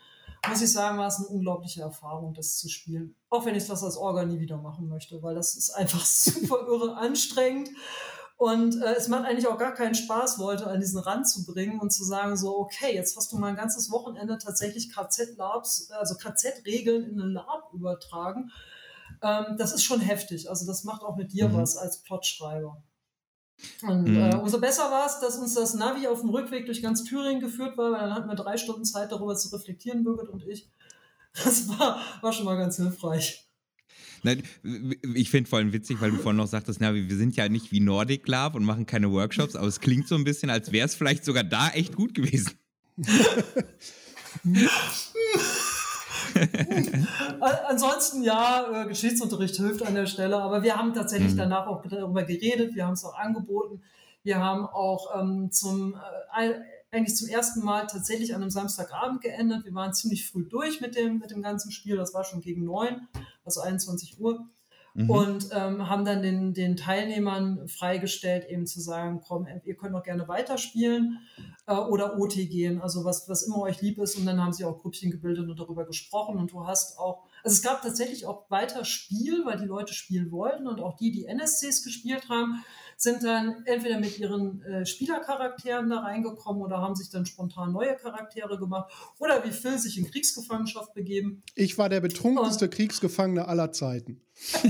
muss 0.47 0.61
ich 0.61 0.71
sagen, 0.71 0.97
war 0.97 1.07
es 1.07 1.17
eine 1.17 1.27
unglaubliche 1.27 1.81
Erfahrung, 1.81 2.33
das 2.33 2.57
zu 2.57 2.69
spielen. 2.69 3.15
Auch 3.29 3.45
wenn 3.45 3.55
ich 3.55 3.67
das 3.67 3.83
als 3.83 3.97
Orga 3.97 4.25
nie 4.25 4.39
wieder 4.39 4.57
machen 4.57 4.87
möchte, 4.87 5.21
weil 5.21 5.35
das 5.35 5.55
ist 5.55 5.71
einfach 5.71 6.05
super 6.05 6.65
irre 6.67 6.95
anstrengend. 6.97 7.69
Und 8.35 8.81
äh, 8.81 8.95
es 8.95 9.07
macht 9.07 9.25
eigentlich 9.25 9.47
auch 9.47 9.57
gar 9.57 9.73
keinen 9.73 9.95
Spaß, 9.95 10.37
Leute 10.37 10.67
an 10.67 10.79
diesen 10.79 10.99
Rand 10.99 11.29
zu 11.29 11.45
bringen 11.45 11.79
und 11.79 11.91
zu 11.91 12.03
sagen, 12.03 12.35
so, 12.35 12.57
okay, 12.57 12.93
jetzt 12.93 13.15
hast 13.15 13.31
du 13.31 13.37
mal 13.37 13.47
ein 13.47 13.55
ganzes 13.55 13.91
Wochenende 13.91 14.37
tatsächlich 14.37 14.91
KZ-Labs, 14.91 15.91
also 15.91 16.15
KZ-Regeln 16.15 17.03
in 17.09 17.21
ein 17.21 17.31
Lab 17.31 17.71
übertragen 17.73 18.51
Ähm, 19.23 19.55
das 19.57 19.73
ist 19.73 19.83
schon 19.83 20.01
heftig. 20.01 20.49
Also 20.49 20.67
das 20.67 20.83
macht 20.83 21.01
auch 21.01 21.15
mit 21.15 21.31
dir 21.31 21.47
mhm. 21.47 21.55
was 21.55 21.77
als 21.77 22.03
Plotschreiber. 22.03 22.83
Und 23.81 24.09
mhm. 24.09 24.17
äh, 24.17 24.35
umso 24.35 24.59
besser 24.59 24.91
war 24.91 25.05
es, 25.05 25.19
dass 25.19 25.37
uns 25.37 25.53
das 25.53 25.73
Navi 25.73 26.07
auf 26.07 26.19
dem 26.19 26.29
Rückweg 26.29 26.65
durch 26.65 26.81
ganz 26.81 27.05
Thüringen 27.05 27.39
geführt 27.39 27.77
war, 27.77 27.93
weil 27.93 28.01
dann 28.01 28.13
hatten 28.13 28.27
wir 28.27 28.35
drei 28.35 28.57
Stunden 28.57 28.83
Zeit, 28.83 29.11
darüber 29.11 29.35
zu 29.35 29.47
reflektieren, 29.55 30.03
Birgit 30.03 30.27
und 30.29 30.43
ich. 30.45 30.69
Das 31.33 31.69
war, 31.69 31.99
war 32.21 32.33
schon 32.33 32.45
mal 32.45 32.57
ganz 32.57 32.75
hilfreich. 32.75 33.49
Nein, 34.23 34.43
ich 35.15 35.29
finde 35.29 35.49
vor 35.49 35.59
allem 35.59 35.73
witzig, 35.73 35.99
weil 35.99 36.11
du 36.11 36.17
vorhin 36.17 36.37
noch 36.37 36.47
sagtest, 36.47 36.79
na, 36.79 36.93
wir 36.93 37.15
sind 37.15 37.35
ja 37.35 37.49
nicht 37.49 37.71
wie 37.71 37.79
Nordic 37.79 38.27
Love 38.27 38.57
und 38.57 38.63
machen 38.63 38.85
keine 38.85 39.11
Workshops, 39.11 39.55
aber 39.55 39.67
es 39.67 39.79
klingt 39.79 40.07
so 40.07 40.15
ein 40.15 40.23
bisschen, 40.23 40.49
als 40.49 40.71
wäre 40.71 40.85
es 40.85 40.95
vielleicht 40.95 41.25
sogar 41.25 41.43
da 41.43 41.69
echt 41.69 41.95
gut 41.95 42.13
gewesen. 42.13 42.51
Ansonsten 47.67 48.23
ja, 48.23 48.83
äh, 48.83 48.87
Geschichtsunterricht 48.87 49.55
hilft 49.55 49.85
an 49.85 49.95
der 49.95 50.05
Stelle, 50.05 50.37
aber 50.37 50.63
wir 50.63 50.77
haben 50.77 50.93
tatsächlich 50.93 51.33
mhm. 51.33 51.37
danach 51.37 51.67
auch 51.67 51.83
darüber 51.85 52.23
geredet, 52.23 52.75
wir 52.75 52.85
haben 52.85 52.93
es 52.93 53.05
auch 53.05 53.17
angeboten. 53.17 53.81
Wir 54.23 54.39
haben 54.39 54.65
auch 54.65 55.19
ähm, 55.19 55.51
zum, 55.51 55.95
äh, 55.95 56.53
eigentlich 56.91 57.15
zum 57.15 57.27
ersten 57.27 57.63
Mal 57.63 57.87
tatsächlich 57.87 58.33
an 58.33 58.41
einem 58.41 58.51
Samstagabend 58.51 59.21
geändert. 59.21 59.65
Wir 59.65 59.73
waren 59.73 59.93
ziemlich 59.93 60.29
früh 60.29 60.45
durch 60.45 60.79
mit 60.79 60.95
dem, 60.95 61.19
mit 61.19 61.31
dem 61.31 61.41
ganzen 61.41 61.71
Spiel, 61.71 61.97
das 61.97 62.13
war 62.13 62.23
schon 62.23 62.39
gegen 62.39 62.63
neun, 62.63 63.07
also 63.43 63.61
21 63.61 64.19
Uhr. 64.19 64.47
Mhm. 64.95 65.09
Und 65.09 65.49
ähm, 65.51 65.89
haben 65.89 66.05
dann 66.05 66.21
den, 66.21 66.53
den 66.53 66.77
Teilnehmern 66.77 67.67
freigestellt, 67.67 68.47
eben 68.47 68.67
zu 68.67 68.79
sagen, 68.79 69.21
komm, 69.27 69.47
ihr 69.63 69.75
könnt 69.75 69.93
noch 69.93 70.03
gerne 70.03 70.27
weiterspielen 70.27 71.19
äh, 71.65 71.73
oder 71.73 72.19
OT 72.19 72.35
gehen, 72.35 72.79
also 72.79 73.03
was, 73.03 73.27
was 73.27 73.43
immer 73.43 73.61
euch 73.61 73.81
lieb 73.81 73.97
ist. 73.97 74.17
Und 74.17 74.25
dann 74.25 74.39
haben 74.39 74.53
sie 74.53 74.65
auch 74.65 74.81
Grüppchen 74.81 75.09
gebildet 75.09 75.49
und 75.49 75.59
darüber 75.59 75.85
gesprochen. 75.85 76.37
Und 76.37 76.51
du 76.51 76.67
hast 76.67 76.99
auch, 76.99 77.23
also 77.43 77.55
es 77.55 77.63
gab 77.63 77.81
tatsächlich 77.81 78.27
auch 78.27 78.49
weiter 78.51 78.85
Spiel, 78.85 79.45
weil 79.45 79.57
die 79.57 79.65
Leute 79.65 79.93
spielen 79.95 80.31
wollten 80.31 80.67
und 80.67 80.79
auch 80.79 80.95
die, 80.95 81.11
die 81.11 81.25
NSCs 81.25 81.83
gespielt 81.83 82.29
haben, 82.29 82.63
sind 83.03 83.23
dann 83.23 83.63
entweder 83.65 83.99
mit 83.99 84.17
ihren 84.17 84.61
äh, 84.63 84.85
Spielercharakteren 84.85 85.89
da 85.89 85.99
reingekommen 85.99 86.61
oder 86.63 86.77
haben 86.77 86.95
sich 86.95 87.09
dann 87.09 87.25
spontan 87.25 87.73
neue 87.73 87.95
Charaktere 87.97 88.57
gemacht 88.57 88.91
oder 89.19 89.43
wie 89.43 89.51
Phil 89.51 89.77
sich 89.77 89.97
in 89.97 90.09
Kriegsgefangenschaft 90.09 90.93
begeben. 90.93 91.43
Ich 91.55 91.77
war 91.77 91.89
der 91.89 91.99
betrunkenste 91.99 92.65
und 92.65 92.73
Kriegsgefangene 92.73 93.47
aller 93.47 93.71
Zeiten. 93.73 94.21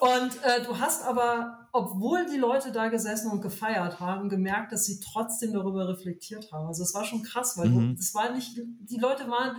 und 0.00 0.30
äh, 0.44 0.62
du 0.64 0.78
hast 0.78 1.02
aber, 1.04 1.68
obwohl 1.72 2.26
die 2.26 2.36
Leute 2.36 2.70
da 2.70 2.88
gesessen 2.88 3.30
und 3.30 3.40
gefeiert 3.40 4.00
haben, 4.00 4.28
gemerkt, 4.28 4.72
dass 4.72 4.84
sie 4.84 5.00
trotzdem 5.00 5.54
darüber 5.54 5.88
reflektiert 5.88 6.52
haben. 6.52 6.66
Also 6.66 6.82
es 6.82 6.94
war 6.94 7.04
schon 7.04 7.22
krass, 7.22 7.56
weil 7.56 7.70
mhm. 7.70 7.88
du, 7.88 7.94
das 7.96 8.14
war 8.14 8.34
nicht, 8.34 8.56
die 8.56 8.98
Leute 8.98 9.28
waren 9.28 9.56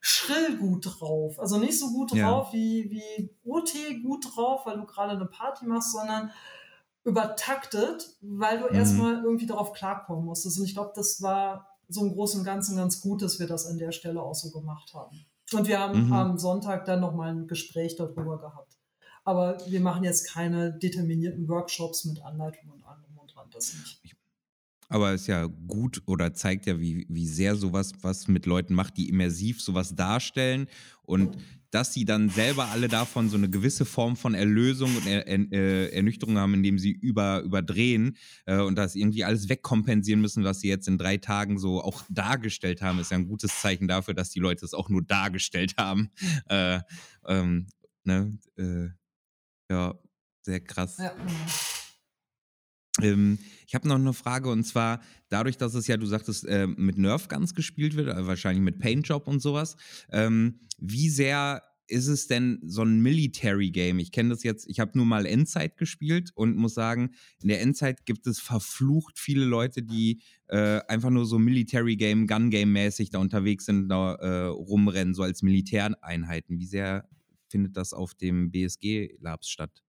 schrill 0.00 0.58
gut 0.58 0.86
drauf. 0.86 1.38
Also 1.38 1.58
nicht 1.58 1.78
so 1.78 1.90
gut 1.90 2.12
drauf 2.12 2.48
ja. 2.48 2.52
wie, 2.52 2.90
wie 2.90 3.30
OT 3.44 3.72
gut 4.02 4.26
drauf, 4.34 4.66
weil 4.66 4.76
du 4.76 4.86
gerade 4.86 5.12
eine 5.12 5.26
Party 5.26 5.66
machst, 5.66 5.92
sondern 5.92 6.30
übertaktet, 7.04 8.16
weil 8.20 8.58
du 8.58 8.68
mhm. 8.68 8.74
erstmal 8.74 9.22
irgendwie 9.22 9.46
darauf 9.46 9.72
klarkommen 9.72 10.24
musstest. 10.24 10.58
Und 10.58 10.66
ich 10.66 10.74
glaube, 10.74 10.92
das 10.94 11.22
war 11.22 11.68
so 11.88 12.02
im 12.02 12.12
Großen 12.12 12.40
und 12.40 12.46
Ganzen 12.46 12.76
ganz 12.76 13.00
gut, 13.00 13.22
dass 13.22 13.38
wir 13.38 13.46
das 13.46 13.66
an 13.66 13.78
der 13.78 13.92
Stelle 13.92 14.22
auch 14.22 14.34
so 14.34 14.50
gemacht 14.50 14.92
haben. 14.94 15.24
Und 15.52 15.66
wir 15.66 15.80
haben 15.80 16.06
mhm. 16.06 16.12
am 16.12 16.38
Sonntag 16.38 16.84
dann 16.84 17.00
nochmal 17.00 17.30
ein 17.30 17.46
Gespräch 17.46 17.96
darüber 17.96 18.38
gehabt. 18.38 18.76
Aber 19.24 19.58
wir 19.66 19.80
machen 19.80 20.04
jetzt 20.04 20.28
keine 20.28 20.72
determinierten 20.72 21.48
Workshops 21.48 22.04
mit 22.04 22.22
Anleitungen 22.22 22.74
und 22.74 22.84
allem 22.84 23.04
und 23.16 23.34
dran. 23.34 23.48
Das 23.52 23.74
nicht. 23.74 24.00
Ich 24.02 24.17
aber 24.88 25.12
ist 25.12 25.26
ja 25.26 25.46
gut 25.46 26.02
oder 26.06 26.32
zeigt 26.34 26.66
ja, 26.66 26.80
wie, 26.80 27.06
wie 27.08 27.26
sehr 27.26 27.56
sowas 27.56 27.92
was 28.02 28.28
mit 28.28 28.46
Leuten 28.46 28.74
macht, 28.74 28.96
die 28.96 29.08
immersiv 29.08 29.60
sowas 29.60 29.94
darstellen 29.94 30.66
und 31.02 31.36
dass 31.70 31.92
sie 31.92 32.04
dann 32.04 32.30
selber 32.30 32.68
alle 32.68 32.88
davon 32.88 33.28
so 33.28 33.36
eine 33.36 33.50
gewisse 33.50 33.84
Form 33.84 34.16
von 34.16 34.34
Erlösung 34.34 34.94
und 34.96 35.06
er, 35.06 35.26
er, 35.26 35.52
äh, 35.52 35.88
Ernüchterung 35.90 36.38
haben, 36.38 36.54
indem 36.54 36.78
sie 36.78 36.92
über, 36.92 37.40
überdrehen 37.40 38.16
äh, 38.46 38.60
und 38.60 38.76
das 38.76 38.94
irgendwie 38.94 39.24
alles 39.24 39.48
wegkompensieren 39.48 40.20
müssen, 40.20 40.44
was 40.44 40.60
sie 40.60 40.68
jetzt 40.68 40.88
in 40.88 40.96
drei 40.96 41.18
Tagen 41.18 41.58
so 41.58 41.82
auch 41.82 42.02
dargestellt 42.08 42.80
haben, 42.80 42.98
ist 42.98 43.10
ja 43.10 43.18
ein 43.18 43.28
gutes 43.28 43.60
Zeichen 43.60 43.86
dafür, 43.86 44.14
dass 44.14 44.30
die 44.30 44.40
Leute 44.40 44.64
es 44.64 44.74
auch 44.74 44.88
nur 44.88 45.02
dargestellt 45.02 45.74
haben. 45.78 46.10
Äh, 46.48 46.80
ähm, 47.26 47.66
ne? 48.04 48.38
Äh, 48.56 48.88
ja, 49.70 49.94
sehr 50.42 50.60
krass. 50.60 50.96
Ja. 50.98 51.12
Ähm, 53.02 53.38
ich 53.66 53.74
habe 53.74 53.88
noch 53.88 53.96
eine 53.96 54.12
Frage 54.12 54.48
und 54.50 54.64
zwar 54.64 55.00
dadurch, 55.28 55.56
dass 55.56 55.74
es 55.74 55.86
ja, 55.86 55.96
du 55.96 56.06
sagtest, 56.06 56.46
äh, 56.46 56.66
mit 56.66 56.98
Nerf 56.98 57.28
Guns 57.28 57.54
gespielt 57.54 57.96
wird, 57.96 58.08
äh, 58.08 58.26
wahrscheinlich 58.26 58.62
mit 58.62 58.78
Paint 58.78 59.06
Job 59.08 59.26
und 59.26 59.40
sowas. 59.40 59.76
Ähm, 60.10 60.60
wie 60.78 61.08
sehr 61.08 61.62
ist 61.88 62.06
es 62.06 62.26
denn 62.26 62.60
so 62.64 62.82
ein 62.82 63.00
Military 63.00 63.70
Game? 63.70 63.98
Ich 63.98 64.12
kenne 64.12 64.28
das 64.30 64.42
jetzt, 64.42 64.68
ich 64.68 64.78
habe 64.78 64.92
nur 64.94 65.06
mal 65.06 65.26
Endzeit 65.26 65.76
gespielt 65.76 66.30
und 66.34 66.56
muss 66.56 66.74
sagen, 66.74 67.10
in 67.42 67.48
der 67.48 67.62
Endzeit 67.62 68.04
gibt 68.04 68.26
es 68.26 68.38
verflucht 68.38 69.18
viele 69.18 69.44
Leute, 69.44 69.82
die 69.82 70.20
äh, 70.48 70.80
einfach 70.88 71.10
nur 71.10 71.24
so 71.24 71.38
Military 71.38 71.96
Game, 71.96 72.26
Gun 72.26 72.50
Game 72.50 72.72
mäßig 72.72 73.10
da 73.10 73.18
unterwegs 73.18 73.64
sind, 73.64 73.88
da 73.88 74.14
äh, 74.14 74.46
rumrennen, 74.46 75.14
so 75.14 75.22
als 75.22 75.42
Militäreinheiten. 75.42 76.58
Wie 76.58 76.66
sehr 76.66 77.08
findet 77.48 77.76
das 77.76 77.94
auf 77.94 78.14
dem 78.14 78.50
BSG 78.50 79.16
Labs 79.20 79.48
statt? 79.48 79.82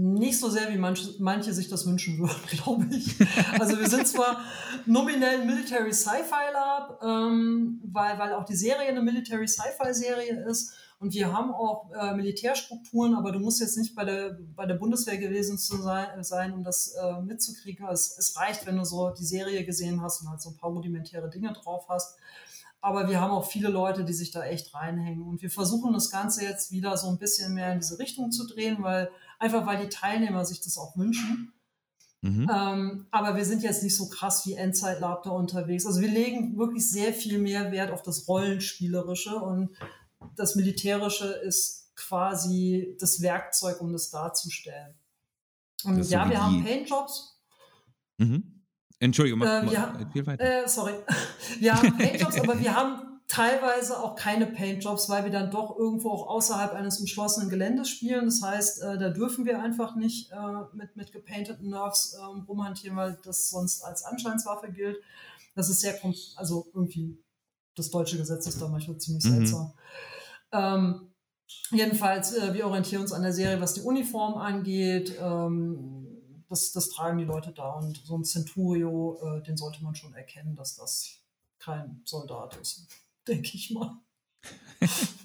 Nicht 0.00 0.38
so 0.38 0.48
sehr, 0.48 0.72
wie 0.72 0.78
manche, 0.78 1.14
manche 1.18 1.52
sich 1.52 1.68
das 1.68 1.84
wünschen 1.84 2.18
würden, 2.18 2.40
glaube 2.46 2.86
ich. 2.90 3.16
Also 3.58 3.78
wir 3.78 3.88
sind 3.88 4.06
zwar 4.06 4.40
nominell 4.86 5.44
Military 5.44 5.92
Sci-Fi 5.92 6.52
Lab, 6.52 7.00
ähm, 7.02 7.80
weil, 7.84 8.16
weil 8.18 8.32
auch 8.34 8.44
die 8.44 8.54
Serie 8.54 8.88
eine 8.88 9.02
Military 9.02 9.48
Sci-Fi 9.48 9.92
Serie 9.92 10.44
ist 10.48 10.72
und 11.00 11.14
wir 11.14 11.32
haben 11.32 11.52
auch 11.52 11.90
äh, 11.92 12.14
Militärstrukturen, 12.14 13.14
aber 13.14 13.32
du 13.32 13.40
musst 13.40 13.60
jetzt 13.60 13.76
nicht 13.76 13.96
bei 13.96 14.04
der, 14.04 14.38
bei 14.54 14.66
der 14.66 14.74
Bundeswehr 14.74 15.16
gewesen 15.16 15.56
zu 15.56 15.76
sein, 15.80 16.22
sein 16.22 16.52
um 16.52 16.62
das 16.62 16.94
äh, 16.94 17.20
mitzukriegen. 17.20 17.86
Es, 17.88 18.18
es 18.18 18.36
reicht, 18.36 18.66
wenn 18.66 18.76
du 18.76 18.84
so 18.84 19.10
die 19.10 19.24
Serie 19.24 19.64
gesehen 19.64 20.00
hast 20.02 20.22
und 20.22 20.30
halt 20.30 20.40
so 20.40 20.50
ein 20.50 20.56
paar 20.56 20.70
rudimentäre 20.70 21.28
Dinge 21.28 21.52
drauf 21.52 21.86
hast. 21.88 22.18
Aber 22.80 23.08
wir 23.08 23.20
haben 23.20 23.32
auch 23.32 23.46
viele 23.46 23.68
Leute, 23.68 24.04
die 24.04 24.12
sich 24.12 24.30
da 24.30 24.44
echt 24.44 24.74
reinhängen. 24.74 25.22
Und 25.22 25.42
wir 25.42 25.50
versuchen 25.50 25.92
das 25.92 26.10
Ganze 26.10 26.44
jetzt 26.44 26.70
wieder 26.70 26.96
so 26.96 27.08
ein 27.08 27.18
bisschen 27.18 27.54
mehr 27.54 27.72
in 27.72 27.80
diese 27.80 27.98
Richtung 27.98 28.30
zu 28.30 28.46
drehen, 28.46 28.78
weil 28.80 29.10
einfach 29.38 29.66
weil 29.66 29.82
die 29.82 29.88
Teilnehmer 29.88 30.44
sich 30.44 30.60
das 30.60 30.78
auch 30.78 30.96
wünschen. 30.96 31.52
Mhm. 32.20 32.50
Ähm, 32.52 33.06
aber 33.10 33.36
wir 33.36 33.44
sind 33.44 33.62
jetzt 33.62 33.82
nicht 33.82 33.96
so 33.96 34.08
krass 34.08 34.44
wie 34.46 34.54
Endzeit 34.54 35.00
Lab 35.00 35.22
da 35.22 35.30
unterwegs. 35.30 35.86
Also 35.86 36.00
wir 36.00 36.08
legen 36.08 36.58
wirklich 36.58 36.90
sehr 36.90 37.12
viel 37.12 37.38
mehr 37.38 37.70
Wert 37.70 37.92
auf 37.92 38.02
das 38.02 38.26
Rollenspielerische 38.26 39.36
und 39.36 39.70
das 40.34 40.56
Militärische 40.56 41.26
ist 41.26 41.94
quasi 41.94 42.96
das 43.00 43.22
Werkzeug, 43.22 43.80
um 43.80 43.92
das 43.92 44.10
darzustellen. 44.10 44.94
Und 45.84 45.98
ja, 46.08 46.24
so 46.24 46.30
wir 46.30 46.44
haben 46.44 46.64
Paintjobs. 46.64 47.40
Mhm. 48.18 48.64
Entschuldigung, 49.00 49.38
mach, 49.38 49.62
äh, 49.62 49.70
wir, 50.12 50.26
weiter. 50.26 50.64
Äh, 50.64 50.68
sorry. 50.68 50.94
Wir 51.60 51.72
haben 51.72 51.96
Paintjobs, 51.96 52.40
aber 52.40 52.58
wir 52.58 52.74
haben 52.74 53.07
teilweise 53.28 54.02
auch 54.02 54.16
keine 54.16 54.46
Paintjobs, 54.46 55.08
weil 55.10 55.24
wir 55.24 55.30
dann 55.30 55.50
doch 55.50 55.78
irgendwo 55.78 56.10
auch 56.10 56.26
außerhalb 56.26 56.72
eines 56.72 56.98
umschlossenen 56.98 57.50
Geländes 57.50 57.90
spielen. 57.90 58.24
Das 58.24 58.42
heißt, 58.42 58.82
äh, 58.82 58.98
da 58.98 59.10
dürfen 59.10 59.44
wir 59.44 59.62
einfach 59.62 59.94
nicht 59.94 60.32
äh, 60.32 60.36
mit, 60.72 60.96
mit 60.96 61.12
gepainteten 61.12 61.68
Nerves 61.68 62.14
äh, 62.14 62.22
rumhantieren, 62.22 62.96
weil 62.96 63.18
das 63.22 63.50
sonst 63.50 63.82
als 63.84 64.02
Anscheinswaffe 64.02 64.72
gilt. 64.72 64.96
Das 65.54 65.68
ist 65.68 65.80
sehr, 65.80 65.94
also 66.36 66.68
irgendwie, 66.72 67.18
das 67.76 67.90
deutsche 67.90 68.16
Gesetz 68.16 68.46
ist 68.46 68.62
da 68.62 68.68
manchmal 68.68 68.98
ziemlich 68.98 69.24
mhm. 69.24 69.46
seltsam. 69.46 69.72
Ähm, 70.50 71.12
jedenfalls, 71.70 72.32
äh, 72.34 72.54
wir 72.54 72.66
orientieren 72.66 73.02
uns 73.02 73.12
an 73.12 73.22
der 73.22 73.34
Serie, 73.34 73.60
was 73.60 73.74
die 73.74 73.82
Uniform 73.82 74.38
angeht. 74.38 75.14
Ähm, 75.20 76.06
das, 76.48 76.72
das 76.72 76.88
tragen 76.88 77.18
die 77.18 77.24
Leute 77.24 77.52
da 77.52 77.72
und 77.72 78.00
so 78.04 78.16
ein 78.16 78.24
Centurio, 78.24 79.18
äh, 79.22 79.42
den 79.42 79.58
sollte 79.58 79.84
man 79.84 79.94
schon 79.94 80.14
erkennen, 80.14 80.56
dass 80.56 80.76
das 80.76 81.18
kein 81.58 82.00
Soldat 82.04 82.56
ist, 82.56 82.86
denke 83.28 83.50
ich 83.54 83.70
mal. 83.70 84.00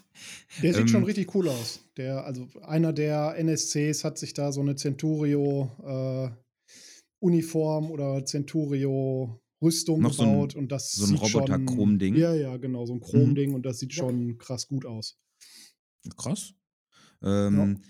Der 0.62 0.72
sieht 0.72 0.82
ähm, 0.82 0.88
schon 0.88 1.04
richtig 1.04 1.34
cool 1.34 1.48
aus. 1.48 1.80
Der, 1.96 2.24
also 2.24 2.46
einer 2.62 2.92
der 2.92 3.34
NSCs 3.36 4.04
hat 4.04 4.18
sich 4.18 4.34
da 4.34 4.52
so 4.52 4.60
eine 4.60 4.76
Centurio 4.76 5.68
äh, 5.82 6.30
Uniform 7.20 7.90
oder 7.90 8.24
Centurio 8.24 9.40
Rüstung 9.60 10.02
gebaut 10.02 10.52
so 10.52 10.58
ein, 10.58 10.64
und 10.64 10.72
das 10.72 10.92
so 10.92 11.06
ein 11.06 11.16
Roboter 11.16 11.58
Chrom-Ding. 11.58 12.14
Ja, 12.16 12.34
ja, 12.34 12.56
genau, 12.56 12.86
so 12.86 12.92
ein 12.92 13.00
Chrom-Ding 13.00 13.50
mhm. 13.50 13.56
und 13.56 13.66
das 13.66 13.78
sieht 13.78 13.94
ja. 13.94 14.04
schon 14.04 14.38
krass 14.38 14.68
gut 14.68 14.86
aus. 14.86 15.18
Krass. 16.16 16.54
Ähm, 17.22 17.80
ja. 17.82 17.88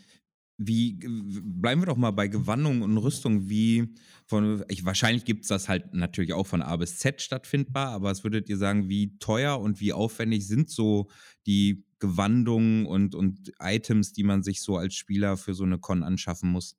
Wie 0.57 1.01
bleiben 1.03 1.83
wir 1.83 1.87
doch 1.87 1.97
mal 1.97 2.13
bei 2.13 2.29
Gewandung 2.29 2.83
und 2.83 2.97
Rüstung, 2.97 3.49
wie 3.49 3.95
von 4.27 4.65
ich, 4.69 4.85
wahrscheinlich 4.85 5.25
gibt 5.25 5.43
es 5.43 5.49
das 5.49 5.69
halt 5.69 5.95
natürlich 5.95 6.33
auch 6.33 6.47
von 6.47 6.63
A 6.63 6.77
bis 6.77 6.99
Z 6.99 7.21
stattfindbar, 7.21 7.89
aber 7.89 8.11
was 8.11 8.23
würdet 8.23 8.49
ihr 8.49 8.57
sagen, 8.57 8.89
wie 8.89 9.19
teuer 9.19 9.59
und 9.61 9.81
wie 9.81 9.93
aufwendig 9.93 10.47
sind 10.47 10.71
so 10.71 11.09
die 11.47 11.85
Gewandungen 11.99 12.87
und, 12.87 13.15
und 13.15 13.53
Items, 13.61 14.13
die 14.13 14.25
man 14.25 14.43
sich 14.43 14.63
so 14.63 14.77
als 14.77 14.95
Spieler 14.95 15.37
für 15.37 15.55
so 15.55 15.65
eine 15.65 15.79
Con 15.79 16.03
anschaffen 16.03 16.51
muss? 16.51 16.77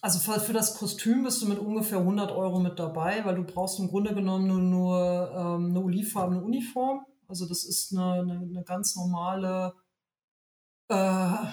Also 0.00 0.18
für, 0.18 0.38
für 0.38 0.52
das 0.52 0.76
Kostüm 0.76 1.24
bist 1.24 1.40
du 1.40 1.46
mit 1.46 1.58
ungefähr 1.58 1.98
100 1.98 2.30
Euro 2.30 2.60
mit 2.60 2.78
dabei, 2.78 3.24
weil 3.24 3.36
du 3.36 3.44
brauchst 3.44 3.78
im 3.78 3.88
Grunde 3.88 4.14
genommen 4.14 4.46
nur, 4.46 4.60
nur 4.60 5.32
ähm, 5.34 5.70
eine 5.70 5.80
olivfarbene 5.80 6.42
Uniform 6.42 7.06
Also 7.26 7.46
das 7.46 7.64
ist 7.64 7.92
eine, 7.92 8.20
eine, 8.20 8.38
eine 8.40 8.64
ganz 8.64 8.96
normale 8.96 9.72
äh, 10.88 11.46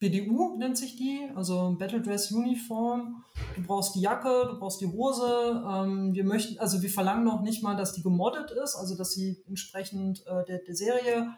BDU 0.00 0.56
nennt 0.56 0.78
sich 0.78 0.96
die, 0.96 1.28
also 1.34 1.74
Battle 1.76 2.00
Dress 2.00 2.30
Uniform. 2.30 3.24
Du 3.56 3.62
brauchst 3.62 3.96
die 3.96 4.00
Jacke, 4.00 4.48
du 4.48 4.58
brauchst 4.58 4.80
die 4.80 4.86
Hose. 4.86 5.64
Ähm, 5.68 6.14
wir 6.14 6.24
möchten, 6.24 6.58
also 6.60 6.80
wir 6.82 6.90
verlangen 6.90 7.24
noch 7.24 7.42
nicht 7.42 7.62
mal, 7.62 7.76
dass 7.76 7.94
die 7.94 8.02
gemoddet 8.02 8.52
ist, 8.52 8.76
also 8.76 8.96
dass 8.96 9.12
sie 9.12 9.42
entsprechend 9.48 10.24
äh, 10.26 10.44
der, 10.44 10.58
der 10.58 10.76
Serie 10.76 11.34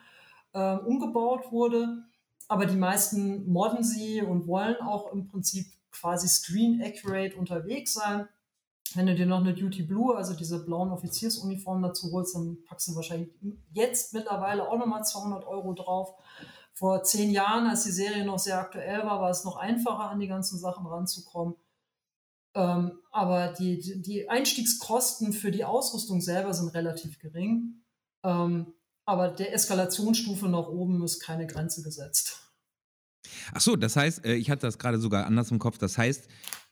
äh, 0.52 0.76
umgebaut 0.76 1.50
wurde. 1.50 2.04
Aber 2.48 2.66
die 2.66 2.76
meisten 2.76 3.50
modden 3.50 3.82
sie 3.82 4.20
und 4.20 4.46
wollen 4.46 4.76
auch 4.76 5.12
im 5.12 5.28
Prinzip 5.28 5.66
quasi 5.90 6.28
screen 6.28 6.82
accurate 6.82 7.36
unterwegs 7.36 7.94
sein. 7.94 8.28
Wenn 8.94 9.06
du 9.06 9.14
dir 9.14 9.26
noch 9.26 9.38
eine 9.38 9.54
Duty 9.54 9.84
Blue, 9.84 10.16
also 10.16 10.34
diese 10.34 10.64
blauen 10.64 10.90
Offiziersuniformen 10.90 11.82
dazu 11.82 12.10
holst, 12.12 12.34
dann 12.34 12.58
packst 12.66 12.88
du 12.88 12.96
wahrscheinlich 12.96 13.30
jetzt 13.72 14.12
mittlerweile 14.12 14.68
auch 14.68 14.78
nochmal 14.78 15.04
200 15.04 15.46
Euro 15.46 15.72
drauf. 15.74 16.14
Vor 16.72 17.02
zehn 17.02 17.30
Jahren, 17.30 17.66
als 17.66 17.84
die 17.84 17.90
Serie 17.90 18.24
noch 18.24 18.38
sehr 18.38 18.58
aktuell 18.58 19.00
war, 19.04 19.20
war 19.20 19.30
es 19.30 19.44
noch 19.44 19.56
einfacher, 19.56 20.10
an 20.10 20.20
die 20.20 20.28
ganzen 20.28 20.58
Sachen 20.58 20.86
ranzukommen. 20.86 21.56
Ähm, 22.54 22.98
aber 23.12 23.52
die, 23.52 24.02
die 24.02 24.28
Einstiegskosten 24.28 25.32
für 25.32 25.50
die 25.50 25.64
Ausrüstung 25.64 26.20
selber 26.20 26.54
sind 26.54 26.70
relativ 26.70 27.18
gering. 27.18 27.82
Ähm, 28.24 28.74
aber 29.04 29.28
der 29.28 29.54
Eskalationsstufe 29.54 30.48
nach 30.48 30.68
oben 30.68 31.02
ist 31.04 31.20
keine 31.20 31.46
Grenze 31.46 31.82
gesetzt. 31.82 32.52
Ach 33.52 33.60
so, 33.60 33.76
das 33.76 33.96
heißt, 33.96 34.24
äh, 34.24 34.34
ich 34.34 34.50
hatte 34.50 34.66
das 34.66 34.78
gerade 34.78 34.98
sogar 34.98 35.26
anders 35.26 35.50
im 35.50 35.58
Kopf. 35.58 35.78
Das 35.78 35.98
heißt, 35.98 36.28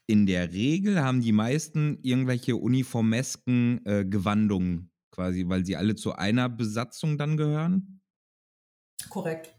in 0.07 0.25
der 0.25 0.51
Regel 0.51 1.01
haben 1.01 1.21
die 1.21 1.31
meisten 1.31 1.99
irgendwelche 2.01 2.55
uniformesken 2.55 3.85
äh, 3.85 4.05
Gewandungen 4.05 4.91
quasi, 5.11 5.47
weil 5.47 5.65
sie 5.65 5.75
alle 5.75 5.95
zu 5.95 6.13
einer 6.13 6.49
Besatzung 6.49 7.17
dann 7.17 7.37
gehören? 7.37 8.01
Korrekt. 9.09 9.58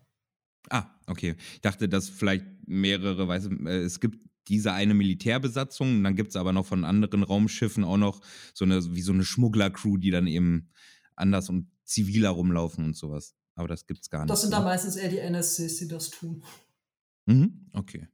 Ah, 0.69 0.87
okay. 1.07 1.37
Ich 1.55 1.61
dachte, 1.61 1.89
dass 1.89 2.09
vielleicht 2.09 2.45
mehrere, 2.67 3.27
weiß, 3.27 3.49
äh, 3.67 3.79
es 3.79 4.01
gibt 4.01 4.19
diese 4.49 4.73
eine 4.73 4.95
Militärbesatzung, 4.95 5.97
und 5.97 6.05
dann 6.05 6.17
gibt 6.17 6.31
es 6.31 6.37
aber 6.37 6.53
noch 6.53 6.67
von 6.67 6.85
anderen 6.85 7.23
Raumschiffen 7.23 7.85
auch 7.85 7.97
noch 7.97 8.21
so 8.53 8.65
eine, 8.65 8.95
wie 8.95 9.03
so 9.03 9.13
eine 9.13 9.25
Schmugglercrew, 9.25 9.97
die 9.97 10.11
dann 10.11 10.27
eben 10.27 10.71
anders 11.15 11.49
und 11.49 11.71
ziviler 11.85 12.31
rumlaufen 12.31 12.85
und 12.85 12.97
sowas. 12.97 13.35
Aber 13.55 13.69
das 13.69 13.87
gibt 13.87 14.01
es 14.03 14.11
gar 14.11 14.21
nicht. 14.21 14.31
Das 14.31 14.43
sind 14.43 14.53
dann 14.53 14.65
meistens 14.65 14.97
eher 14.97 15.09
die 15.09 15.19
NSCs, 15.19 15.77
die 15.79 15.89
das 15.89 16.11
tun. 16.11 16.43
Mhm, 17.27 17.69
okay. 17.73 18.09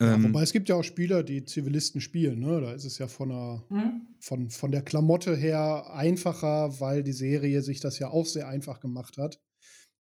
Ja, 0.00 0.14
ähm, 0.14 0.24
wobei 0.24 0.42
es 0.42 0.52
gibt 0.52 0.68
ja 0.68 0.74
auch 0.74 0.82
Spieler, 0.82 1.22
die 1.22 1.44
Zivilisten 1.44 2.00
spielen. 2.00 2.40
Ne? 2.40 2.60
Da 2.60 2.72
ist 2.72 2.84
es 2.84 2.98
ja 2.98 3.06
von, 3.06 3.28
der, 3.28 3.64
mhm. 3.68 4.02
von, 4.18 4.50
von 4.50 4.72
der 4.72 4.82
Klamotte 4.82 5.36
her 5.36 5.92
einfacher, 5.92 6.80
weil 6.80 7.02
die 7.04 7.12
Serie 7.12 7.62
sich 7.62 7.80
das 7.80 7.98
ja 7.98 8.08
auch 8.08 8.26
sehr 8.26 8.48
einfach 8.48 8.80
gemacht 8.80 9.18
hat. 9.18 9.40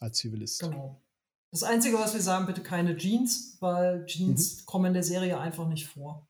Als 0.00 0.16
Zivilist. 0.18 0.60
Genau. 0.60 1.02
Das 1.52 1.62
Einzige, 1.62 1.98
was 1.98 2.14
wir 2.14 2.20
sagen, 2.20 2.46
bitte 2.46 2.62
keine 2.62 2.96
Jeans, 2.96 3.58
weil 3.60 4.06
Jeans 4.06 4.62
mhm. 4.62 4.66
kommen 4.66 4.86
in 4.86 4.94
der 4.94 5.02
Serie 5.02 5.38
einfach 5.38 5.68
nicht 5.68 5.86
vor. 5.86 6.28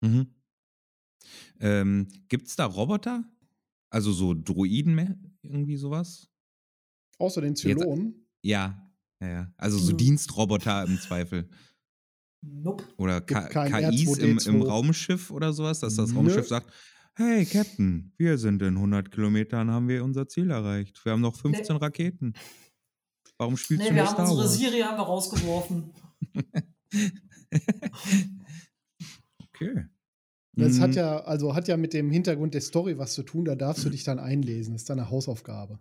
Mhm. 0.00 0.34
Ähm, 1.60 2.08
Gibt 2.28 2.46
es 2.46 2.56
da 2.56 2.66
Roboter? 2.66 3.24
Also 3.90 4.12
so 4.12 4.34
Droiden 4.34 4.94
mehr? 4.94 5.16
Irgendwie 5.42 5.76
sowas? 5.76 6.28
Außer 7.18 7.40
den 7.40 7.56
Zylonen? 7.56 8.26
Ja, 8.42 8.90
ja, 9.20 9.28
ja. 9.28 9.54
Also 9.56 9.78
so 9.78 9.92
mhm. 9.92 9.96
Dienstroboter 9.96 10.84
im 10.84 11.00
Zweifel. 11.00 11.48
Nope. 12.52 12.84
Oder 12.96 13.20
KIs 13.20 14.18
im, 14.18 14.38
im, 14.38 14.62
Raumschiff 14.62 15.30
oder 15.30 15.52
sowas, 15.52 15.80
dass 15.80 15.96
das 15.96 16.14
Raumschiff 16.14 16.36
Nö. 16.36 16.48
sagt, 16.48 16.72
hey 17.14 17.44
Captain, 17.44 18.12
wir 18.16 18.38
sind 18.38 18.62
in 18.62 18.76
100 18.76 19.10
Kilometern, 19.10 19.70
haben 19.70 19.88
wir 19.88 20.04
unser 20.04 20.28
Ziel 20.28 20.50
erreicht. 20.50 21.04
Wir 21.04 21.12
haben 21.12 21.20
noch 21.20 21.36
15 21.36 21.76
nee. 21.76 21.82
Raketen. 21.82 22.34
Warum 23.38 23.56
spielst 23.56 23.82
nee, 23.84 23.88
du 23.90 23.94
nicht 23.94 24.08
Star 24.08 24.18
Wars? 24.18 24.30
wir 24.30 24.36
haben 24.36 24.44
unsere 24.44 24.70
Siri 24.70 24.80
haben 24.80 24.96
wir 24.96 25.02
rausgeworfen. 25.02 25.92
okay. 29.48 29.86
Das 30.52 30.78
mhm. 30.78 30.80
hat 30.80 30.94
ja, 30.94 31.18
also 31.20 31.54
hat 31.54 31.68
ja 31.68 31.76
mit 31.76 31.92
dem 31.92 32.10
Hintergrund 32.10 32.54
der 32.54 32.62
Story 32.62 32.96
was 32.96 33.12
zu 33.12 33.22
tun, 33.22 33.44
da 33.44 33.54
darfst 33.54 33.84
du 33.84 33.90
dich 33.90 34.04
dann 34.04 34.18
einlesen. 34.18 34.72
Das 34.72 34.82
ist 34.82 34.90
dann 34.90 34.98
eine 34.98 35.10
Hausaufgabe. 35.10 35.78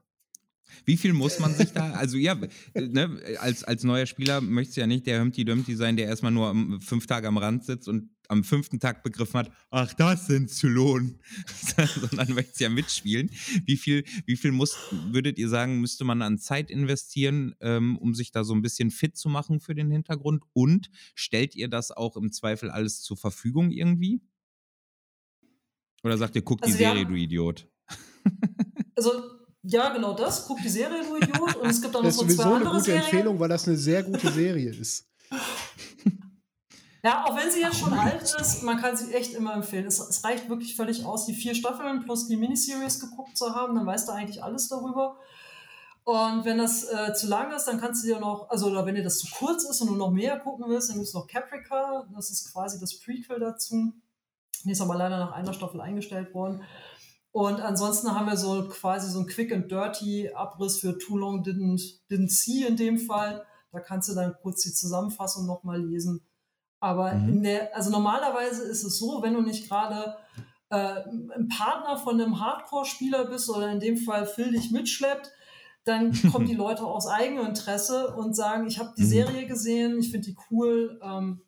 Wie 0.84 0.98
viel 0.98 1.14
muss 1.14 1.40
man 1.40 1.54
sich 1.54 1.72
da, 1.72 1.92
also 1.92 2.18
ja, 2.18 2.36
ne, 2.74 3.20
als, 3.40 3.64
als 3.64 3.84
neuer 3.84 4.06
Spieler 4.06 4.42
möchtest 4.42 4.78
du 4.78 4.82
ja 4.82 4.88
nicht 4.88 5.08
der 5.08 5.22
Humpty 5.22 5.46
Dumpty 5.46 5.76
sein, 5.76 5.96
der 5.96 6.08
erstmal 6.08 6.32
nur 6.32 6.80
fünf 6.82 7.08
Tage 7.08 7.28
am 7.28 7.38
Rand 7.38 7.64
sitzt 7.64 7.88
und 7.88 8.10
am 8.28 8.44
fünften 8.44 8.80
Tag 8.80 9.04
begriffen 9.04 9.40
hat, 9.40 9.52
ach, 9.70 9.94
das 9.94 10.28
sind 10.28 10.50
Zylonen, 10.50 11.20
sondern 12.02 12.34
möchtest 12.34 12.60
ja 12.60 12.70
mitspielen. 12.70 13.30
Wie 13.66 13.78
viel, 13.78 14.04
wie 14.26 14.36
viel 14.36 14.52
muss, 14.52 14.76
würdet 15.12 15.38
ihr 15.38 15.50
sagen, 15.50 15.80
müsste 15.80 16.04
man 16.04 16.22
an 16.22 16.38
Zeit 16.38 16.72
investieren, 16.72 17.56
ähm, 17.62 17.98
um 17.98 18.14
sich 18.16 18.32
da 18.32 18.44
so 18.44 18.54
ein 18.54 18.62
bisschen 18.62 18.92
fit 18.92 19.16
zu 19.18 19.30
machen 19.30 19.60
für 19.60 19.76
den 19.76 19.92
Hintergrund? 19.92 20.44
Und 20.54 20.90
stellt 21.14 21.56
ihr 21.56 21.68
das 21.68 21.92
auch 21.92 22.18
im 22.18 22.32
Zweifel 22.32 22.70
alles 22.70 23.02
zur 23.02 23.18
Verfügung 23.18 23.72
irgendwie? 23.72 24.22
Oder 26.04 26.18
sagt 26.18 26.36
ihr, 26.36 26.44
guck 26.44 26.62
also 26.62 26.72
die 26.72 26.78
Serie, 26.78 27.04
haben, 27.04 27.14
du 27.14 27.20
Idiot? 27.20 27.68
Also, 28.96 29.12
ja, 29.68 29.90
genau 29.90 30.14
das. 30.14 30.46
Guck 30.48 30.62
die 30.62 30.70
Serie, 30.70 31.04
du 31.04 31.16
Idiot. 31.18 31.56
Und 31.56 31.70
es 31.70 31.82
gibt 31.82 31.96
auch 31.96 32.04
noch 32.04 32.12
so 32.12 32.26
zwei 32.26 32.44
andere 32.44 32.46
Serien. 32.46 32.46
Das 32.46 32.48
ist 32.48 32.54
sowieso 32.54 32.56
eine 32.56 32.66
gute 32.66 32.84
Serien. 32.84 33.04
Empfehlung, 33.04 33.40
weil 33.40 33.50
das 33.50 33.68
eine 33.68 33.78
sehr 33.78 34.04
gute 34.04 34.32
Serie 34.32 34.70
ist. 34.72 35.08
Ja, 37.06 37.24
auch 37.24 37.38
wenn 37.38 37.52
sie 37.52 37.62
jetzt 37.62 37.78
schon 37.78 37.94
alt 37.94 38.36
ist, 38.42 38.64
man 38.64 38.82
kann 38.82 38.98
sie 38.98 39.14
echt 39.14 39.36
immer 39.36 39.54
empfehlen. 39.54 39.86
Es, 39.86 40.00
es, 40.00 40.24
reicht 40.24 40.50
wirklich 40.50 40.76
völlig 40.76 41.06
aus, 41.06 41.28
die 41.28 41.36
vier 41.36 41.54
Staffeln 41.54 42.04
plus 42.04 42.28
die 42.28 42.36
Miniseries 42.36 43.00
geguckt 43.00 43.38
zu 43.38 43.54
haben, 43.54 43.76
dann 43.76 43.86
weißt 43.86 44.08
du 44.08 44.12
eigentlich 44.12 44.44
alles 44.44 44.70
darüber. 44.70 45.20
Und 46.04 46.46
wenn 46.46 46.58
das 46.58 46.84
äh, 46.84 47.14
zu 47.14 47.28
lang 47.28 47.52
ist, 47.52 47.66
dann 47.66 47.80
kannst 47.80 48.04
du 48.04 48.08
dir 48.08 48.20
noch, 48.20 48.50
also 48.50 48.72
oder 48.72 48.88
wenn 48.88 48.96
dir 48.96 49.04
das 49.04 49.20
zu 49.20 49.28
kurz 49.38 49.66
ist 49.66 49.82
und 49.82 49.90
du 49.90 49.96
noch 49.96 50.10
mehr 50.10 50.40
gucken 50.40 50.66
willst, 50.68 50.90
dann 50.90 50.96
gibt 50.96 51.08
es 51.08 51.14
noch 51.14 51.28
Caprica, 51.28 52.08
das 52.16 52.32
ist 52.32 52.52
quasi 52.52 52.80
das 52.80 53.00
Prequel 53.00 53.40
dazu. 53.40 53.94
Die 54.64 54.72
ist 54.72 54.82
aber 54.82 54.96
leider 54.96 55.20
nach 55.20 55.34
einer 55.34 55.54
Staffel 55.54 55.82
eingestellt 55.82 56.34
worden. 56.34 56.64
Und 57.36 57.60
ansonsten 57.60 58.16
haben 58.16 58.28
wir 58.28 58.38
so 58.38 58.70
quasi 58.70 59.12
so 59.12 59.20
ein 59.20 59.28
Quick 59.28 59.52
and 59.52 59.70
Dirty 59.70 60.30
Abriss 60.34 60.80
für 60.80 60.98
Too 60.98 61.18
Long 61.18 61.44
Didn't, 61.44 62.00
didn't 62.10 62.30
See 62.30 62.66
in 62.66 62.78
dem 62.78 62.98
Fall. 62.98 63.46
Da 63.74 63.82
kannst 63.82 64.08
du 64.08 64.14
dann 64.14 64.36
kurz 64.42 64.64
die 64.64 64.72
Zusammenfassung 64.72 65.46
nochmal 65.46 65.84
lesen. 65.84 66.26
Aber 66.80 67.14
mhm. 67.14 67.44
der, 67.44 67.76
also 67.76 67.90
normalerweise 67.90 68.64
ist 68.64 68.86
es 68.86 68.98
so, 68.98 69.22
wenn 69.22 69.34
du 69.34 69.42
nicht 69.42 69.68
gerade 69.68 70.16
äh, 70.70 71.02
ein 71.36 71.50
Partner 71.50 71.98
von 71.98 72.22
einem 72.22 72.40
Hardcore-Spieler 72.40 73.26
bist 73.26 73.50
oder 73.50 73.70
in 73.70 73.82
dem 73.82 73.98
Fall 73.98 74.26
Phil 74.26 74.54
dich 74.54 74.72
mitschleppt, 74.72 75.30
dann 75.84 76.14
kommen 76.32 76.48
die 76.48 76.56
Leute 76.56 76.86
aus 76.86 77.06
eigenem 77.06 77.48
Interesse 77.48 78.16
und 78.16 78.34
sagen, 78.34 78.66
ich 78.66 78.80
habe 78.80 78.94
die 78.98 79.04
mhm. 79.04 79.10
Serie 79.10 79.46
gesehen, 79.46 80.00
ich 80.00 80.10
finde 80.10 80.30
die 80.30 80.38
cool, 80.50 81.02
ähm, 81.04 81.42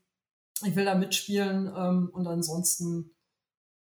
ich 0.66 0.76
will 0.76 0.84
da 0.84 0.96
mitspielen 0.96 1.72
ähm, 1.74 2.10
und 2.12 2.28
ansonsten 2.28 3.12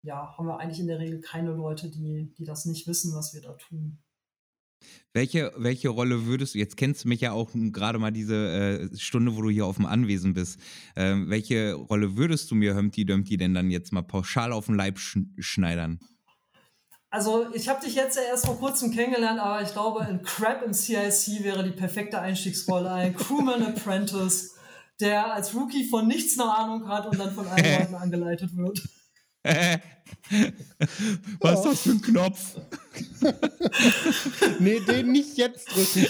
ja, 0.07 0.37
haben 0.39 0.47
wir 0.47 0.59
eigentlich 0.61 0.79
in 0.79 0.87
der 0.87 1.01
Regel 1.01 1.21
keine 1.21 1.53
Leute, 1.53 1.91
die, 1.91 2.33
die 2.39 2.45
das 2.45 2.65
nicht 2.65 2.87
wissen, 2.87 3.15
was 3.15 3.35
wir 3.35 3.43
da 3.43 3.53
tun. 3.55 3.99
Welche, 5.13 5.53
welche 5.57 5.89
Rolle 5.89 6.27
würdest 6.27 6.55
du, 6.55 6.59
jetzt 6.59 6.77
kennst 6.77 7.05
du 7.05 7.09
mich 7.09 7.23
ja 7.23 7.33
auch 7.33 7.51
gerade 7.55 7.99
mal 7.99 8.13
diese 8.13 8.89
äh, 8.93 8.97
Stunde, 8.97 9.35
wo 9.35 9.43
du 9.43 9.49
hier 9.51 9.67
auf 9.67 9.77
dem 9.77 9.87
Anwesen 9.87 10.35
bist, 10.35 10.61
ähm, 10.95 11.29
welche 11.29 11.73
Rolle 11.73 12.17
würdest 12.17 12.51
du 12.51 12.55
mir 12.55 12.77
Humpty 12.77 13.05
Dumpty 13.05 13.37
denn 13.37 13.55
dann 13.55 13.71
jetzt 13.71 13.93
mal 13.93 14.03
pauschal 14.03 14.53
auf 14.53 14.67
den 14.67 14.77
Leib 14.77 14.99
sch 14.99 15.19
schneidern? 15.39 15.99
Also 17.11 17.47
ich 17.55 17.69
habe 17.69 17.85
dich 17.85 17.95
jetzt 17.95 18.17
ja 18.17 18.23
erst 18.23 18.47
vor 18.47 18.59
kurzem 18.59 18.93
kennengelernt, 18.93 19.41
aber 19.41 19.63
ich 19.63 19.73
glaube, 19.73 20.01
ein 20.01 20.23
Crab 20.23 20.63
im 20.63 20.75
CIC 20.75 21.43
wäre 21.43 21.65
die 21.65 21.71
perfekte 21.71 22.21
Einstiegsrolle, 22.21 22.93
ein 22.93 23.17
Crewman 23.17 23.63
Apprentice 23.63 24.57
der 25.01 25.33
als 25.33 25.55
Rookie 25.55 25.89
von 25.89 26.07
nichts 26.07 26.39
eine 26.39 26.51
Ahnung 26.51 26.89
hat 26.89 27.07
und 27.07 27.19
dann 27.19 27.35
von 27.35 27.47
allen 27.47 27.65
Leuten 27.81 27.95
angeleitet 27.95 28.57
wird. 28.57 28.83
Was 31.41 31.59
ist 31.59 31.65
das 31.65 31.81
für 31.83 31.91
ein 31.91 32.01
Knopf? 32.01 32.61
nee, 34.61 34.81
den 34.81 35.13
nicht 35.13 35.37
jetzt 35.37 35.69
drücken. 35.69 36.07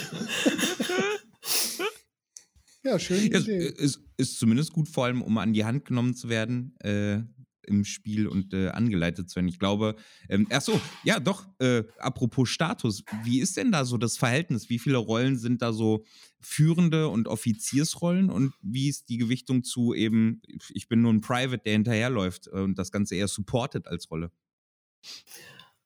ja, 2.83 2.97
schön. 2.99 3.31
Ja, 3.31 3.39
ist, 3.39 3.99
ist, 4.17 4.39
zumindest 4.39 4.73
gut, 4.73 4.89
vor 4.89 5.05
allem, 5.05 5.21
um 5.21 5.37
an 5.37 5.53
die 5.53 5.65
Hand 5.65 5.85
genommen 5.85 6.15
zu 6.15 6.29
werden. 6.29 6.75
Äh, 6.79 7.21
im 7.67 7.83
Spiel 7.83 8.27
und 8.27 8.53
äh, 8.53 8.69
angeleitet 8.69 9.29
zu 9.29 9.35
werden. 9.35 9.49
Ich 9.49 9.59
glaube, 9.59 9.95
ähm, 10.29 10.47
ach 10.49 10.61
so, 10.61 10.79
ja, 11.03 11.19
doch, 11.19 11.47
äh, 11.59 11.83
apropos 11.99 12.49
Status, 12.49 13.03
wie 13.23 13.39
ist 13.39 13.57
denn 13.57 13.71
da 13.71 13.85
so 13.85 13.97
das 13.97 14.17
Verhältnis? 14.17 14.69
Wie 14.69 14.79
viele 14.79 14.97
Rollen 14.97 15.37
sind 15.37 15.61
da 15.61 15.73
so 15.73 16.05
führende 16.39 17.09
und 17.09 17.27
Offiziersrollen 17.27 18.29
und 18.29 18.53
wie 18.61 18.89
ist 18.89 19.09
die 19.09 19.17
Gewichtung 19.17 19.63
zu 19.63 19.93
eben, 19.93 20.41
ich 20.69 20.87
bin 20.87 21.01
nur 21.01 21.11
ein 21.11 21.21
Private, 21.21 21.63
der 21.63 21.73
hinterherläuft 21.73 22.47
äh, 22.47 22.59
und 22.61 22.77
das 22.77 22.91
Ganze 22.91 23.15
eher 23.15 23.27
supportet 23.27 23.87
als 23.87 24.09
Rolle? 24.11 24.31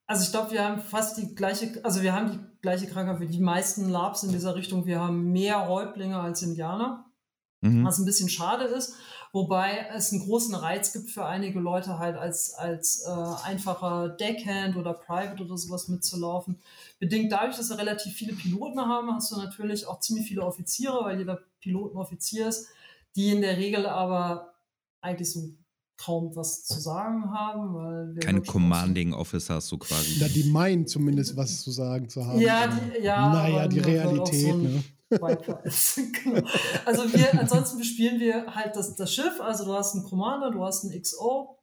Also 0.06 0.26
ich 0.26 0.32
glaube, 0.32 0.52
wir 0.52 0.66
haben 0.66 0.82
fast 0.82 1.18
die 1.18 1.36
gleiche, 1.36 1.80
also 1.86 2.02
wir 2.02 2.14
haben 2.14 2.32
die 2.32 2.62
gleiche 2.62 2.88
Krankheit 2.88 3.22
wie 3.22 3.28
die 3.28 3.40
meisten 3.40 3.90
Labs 3.90 4.24
in 4.24 4.32
dieser 4.32 4.56
Richtung. 4.56 4.86
Wir 4.86 5.00
haben 5.00 5.32
mehr 5.32 5.56
Räublinge 5.56 6.20
als 6.20 6.42
Indianer. 6.42 7.06
mhm. 7.62 7.86
was 7.86 8.00
ein 8.00 8.06
bisschen 8.06 8.28
schade 8.28 8.66
ist. 8.66 8.96
Wobei 9.34 9.88
es 9.96 10.12
einen 10.12 10.22
großen 10.22 10.54
Reiz 10.56 10.92
gibt 10.92 11.10
für 11.10 11.26
einige 11.26 11.60
Leute 11.60 12.00
halt 12.00 12.18
als, 12.18 12.54
als 12.54 13.06
äh, 13.06 13.46
einfacher 13.46 14.10
Deckhand 14.10 14.76
oder 14.76 14.94
Private 14.94 15.44
oder 15.44 15.58
sowas 15.58 15.88
mitzulaufen. 15.88 16.60
Bedingt 17.00 17.32
dadurch, 17.32 17.56
dass 17.56 17.70
wir 17.70 17.78
relativ 17.78 18.14
viele 18.14 18.34
Piloten 18.34 18.82
haben, 18.82 19.14
hast 19.14 19.32
du 19.32 19.38
natürlich 19.38 19.88
auch 19.88 20.02
ziemlich 20.02 20.28
viele 20.28 20.44
Offiziere, 20.44 21.06
weil 21.06 21.20
jeder 21.20 21.40
Pilot 21.62 21.94
ein 21.94 21.98
Offizier 21.98 22.50
ist, 22.50 22.68
die 23.16 23.30
in 23.30 23.42
der 23.42 23.58
Regel 23.58 23.86
aber 23.86 24.54
eigentlich 25.00 25.32
so 25.32 25.54
kaum 25.98 26.36
was 26.36 26.66
zu 26.66 26.80
sagen 26.82 27.32
haben. 27.32 27.74
Weil 27.74 28.16
Keine 28.16 28.42
Commanding 28.42 29.14
Officers 29.14 29.68
so 29.68 29.78
quasi. 29.78 30.20
Ja, 30.20 30.28
die 30.28 30.44
meinen 30.46 30.88
zumindest 30.88 31.38
was 31.38 31.62
zu 31.62 31.72
sagen 31.72 32.10
zu 32.10 32.26
haben. 32.26 32.40
Ja, 32.40 32.68
die, 32.68 33.02
ja 33.02 33.32
naja, 33.32 33.68
die 33.68 33.80
Realität. 33.80 34.52
So 34.52 34.58
ne? 34.58 34.84
genau. 36.24 36.48
Also 36.86 37.12
wir, 37.14 37.40
ansonsten 37.40 37.78
bespielen 37.78 38.20
wir 38.20 38.56
halt 38.56 38.76
das, 38.76 38.96
das 38.96 39.14
Schiff. 39.14 39.40
Also 39.42 39.66
du 39.66 39.74
hast 39.74 39.96
einen 39.96 40.04
Commander, 40.04 40.52
du 40.52 40.64
hast 40.64 40.84
einen 40.84 41.00
XO, 41.02 41.60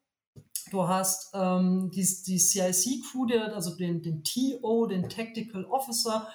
du 0.71 0.89
hast 0.89 1.31
ähm, 1.35 1.91
die, 1.93 2.07
die 2.27 2.39
CIC-Crew, 2.39 3.27
also 3.55 3.77
den, 3.77 4.03
den 4.03 4.23
TO, 4.25 4.87
den 4.87 5.09
Tactical 5.09 5.65
Officer. 5.65 6.29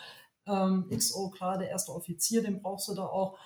Ähm, 0.45 0.89
XO, 0.89 1.29
klar, 1.29 1.57
der 1.57 1.69
erste 1.69 1.93
Offizier, 1.93 2.43
den 2.43 2.61
brauchst 2.61 2.89
du 2.89 2.95
da 2.95 3.05
auch. 3.05 3.37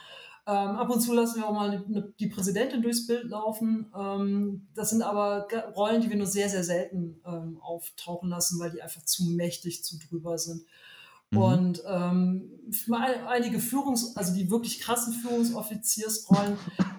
Ähm, 0.47 0.77
ab 0.77 0.89
und 0.89 1.01
zu 1.01 1.13
lassen 1.13 1.41
wir 1.41 1.49
auch 1.49 1.53
mal 1.53 1.71
eine, 1.71 2.13
die 2.21 2.27
Präsidentin 2.27 2.81
durchs 2.81 3.05
Bild 3.05 3.25
laufen. 3.25 3.91
Ähm, 3.93 4.69
das 4.75 4.91
sind 4.91 5.01
aber 5.01 5.45
Rollen, 5.75 5.99
die 6.01 6.09
wir 6.09 6.15
nur 6.15 6.25
sehr, 6.25 6.47
sehr 6.47 6.63
selten 6.63 7.19
ähm, 7.25 7.59
auftauchen 7.61 8.29
lassen, 8.29 8.57
weil 8.57 8.71
die 8.71 8.81
einfach 8.81 9.03
zu 9.03 9.25
mächtig, 9.25 9.83
zu 9.83 9.99
drüber 9.99 10.37
sind. 10.37 10.63
Mhm. 11.31 11.37
Und 11.37 11.83
ähm, 11.87 12.51
einige 13.27 13.59
Führungs-, 13.59 14.15
also 14.15 14.33
die 14.33 14.49
wirklich 14.49 14.79
krassen 14.79 15.13
Führungsoffiziersrollen, 15.13 16.57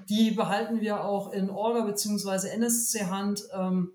die 0.08 0.32
behalten 0.32 0.80
wir 0.80 1.04
auch 1.04 1.32
in 1.32 1.50
Orga 1.50 1.84
bzw. 1.84 2.48
NSC-Hand, 2.48 3.44
ähm, 3.52 3.92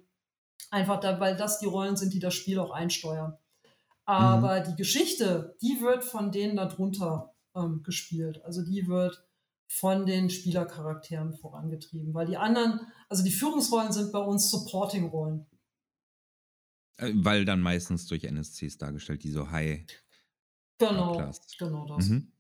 einfach 0.70 1.00
da, 1.00 1.20
weil 1.20 1.36
das 1.36 1.60
die 1.60 1.66
Rollen 1.66 1.96
sind, 1.96 2.14
die 2.14 2.20
das 2.20 2.34
Spiel 2.34 2.60
auch 2.60 2.72
einsteuern. 2.72 3.38
Aber 4.06 4.60
mhm. 4.60 4.64
die 4.66 4.76
Geschichte, 4.76 5.56
die 5.62 5.82
wird 5.82 6.04
von 6.04 6.32
denen 6.32 6.56
darunter 6.56 7.34
ähm, 7.56 7.84
gespielt. 7.84 8.42
Also 8.44 8.64
die 8.64 8.88
wird 8.88 9.26
von 9.68 10.06
den 10.06 10.30
Spielercharakteren 10.30 11.34
vorangetrieben, 11.34 12.14
weil 12.14 12.28
die 12.28 12.38
anderen, 12.38 12.82
also 13.10 13.24
die 13.24 13.32
Führungsrollen 13.32 13.92
sind 13.92 14.12
bei 14.12 14.20
uns 14.20 14.52
Supporting-Rollen. 14.52 15.46
Äh, 16.98 17.12
weil 17.16 17.46
dann 17.46 17.62
meistens 17.62 18.06
durch 18.08 18.24
NSCs 18.24 18.78
dargestellt, 18.78 19.24
die 19.24 19.32
so 19.32 19.50
high. 19.52 19.86
Genau, 20.90 21.18
Class. 21.18 21.42
genau 21.58 21.88
das. 21.88 22.10
Mhm. 22.10 22.32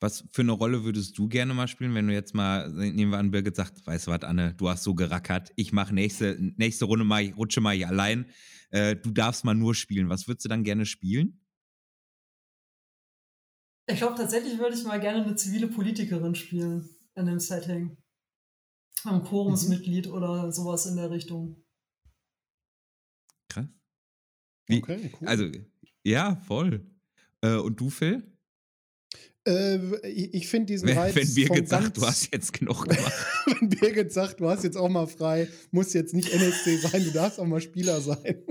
Was 0.00 0.24
für 0.32 0.42
eine 0.42 0.52
Rolle 0.52 0.84
würdest 0.84 1.16
du 1.16 1.28
gerne 1.28 1.54
mal 1.54 1.68
spielen, 1.68 1.94
wenn 1.94 2.08
du 2.08 2.12
jetzt 2.12 2.34
mal, 2.34 2.70
nehmen 2.70 3.12
wir 3.12 3.18
an, 3.18 3.30
Birgit 3.30 3.56
sagt, 3.56 3.86
weißt 3.86 4.06
du 4.06 4.10
was, 4.10 4.22
Anne, 4.22 4.54
du 4.54 4.68
hast 4.68 4.82
so 4.82 4.94
gerackert, 4.94 5.52
ich 5.56 5.72
mache 5.72 5.94
nächste, 5.94 6.36
nächste 6.56 6.84
Runde 6.84 7.04
mal, 7.04 7.22
ich 7.22 7.36
rutsche 7.36 7.60
mal 7.60 7.74
ich 7.74 7.86
allein, 7.86 8.26
äh, 8.70 8.96
du 8.96 9.10
darfst 9.12 9.44
mal 9.44 9.54
nur 9.54 9.74
spielen. 9.74 10.08
Was 10.08 10.26
würdest 10.26 10.44
du 10.44 10.48
dann 10.48 10.64
gerne 10.64 10.84
spielen? 10.84 11.40
Ich 13.86 13.98
glaube, 13.98 14.16
tatsächlich 14.16 14.58
würde 14.58 14.76
ich 14.76 14.84
mal 14.84 15.00
gerne 15.00 15.24
eine 15.24 15.36
zivile 15.36 15.68
Politikerin 15.68 16.34
spielen 16.34 16.88
in 17.14 17.26
dem 17.26 17.38
Setting. 17.38 17.96
Ein 19.04 19.22
Chorumsmitglied 19.22 20.06
mhm. 20.06 20.12
oder 20.12 20.52
sowas 20.52 20.86
in 20.86 20.96
der 20.96 21.10
Richtung. 21.10 21.62
Krass. 23.48 23.66
Wie, 24.66 24.82
okay, 24.82 25.12
cool. 25.20 25.28
Also, 25.28 25.50
ja, 26.02 26.36
voll. 26.36 26.93
Äh, 27.44 27.56
und 27.56 27.78
du, 27.78 27.90
Phil? 27.90 28.22
Äh, 29.46 29.78
ich 30.08 30.48
finde 30.48 30.66
diesen 30.66 30.88
wenn, 30.88 30.98
Reiz. 30.98 31.14
Wenn 31.14 31.34
Birgit 31.34 31.68
sagt, 31.68 31.98
du 31.98 32.02
hast 32.02 32.32
jetzt 32.32 32.52
genug 32.52 32.84
gemacht. 32.88 33.12
wenn 33.46 33.68
Birgit 33.68 34.12
sagt, 34.12 34.40
du 34.40 34.48
hast 34.48 34.64
jetzt 34.64 34.76
auch 34.76 34.88
mal 34.88 35.06
frei, 35.06 35.48
muss 35.70 35.92
jetzt 35.92 36.14
nicht 36.14 36.32
NSC 36.32 36.78
sein, 36.78 37.04
du 37.04 37.10
darfst 37.10 37.38
auch 37.38 37.46
mal 37.46 37.60
Spieler 37.60 38.00
sein. 38.00 38.42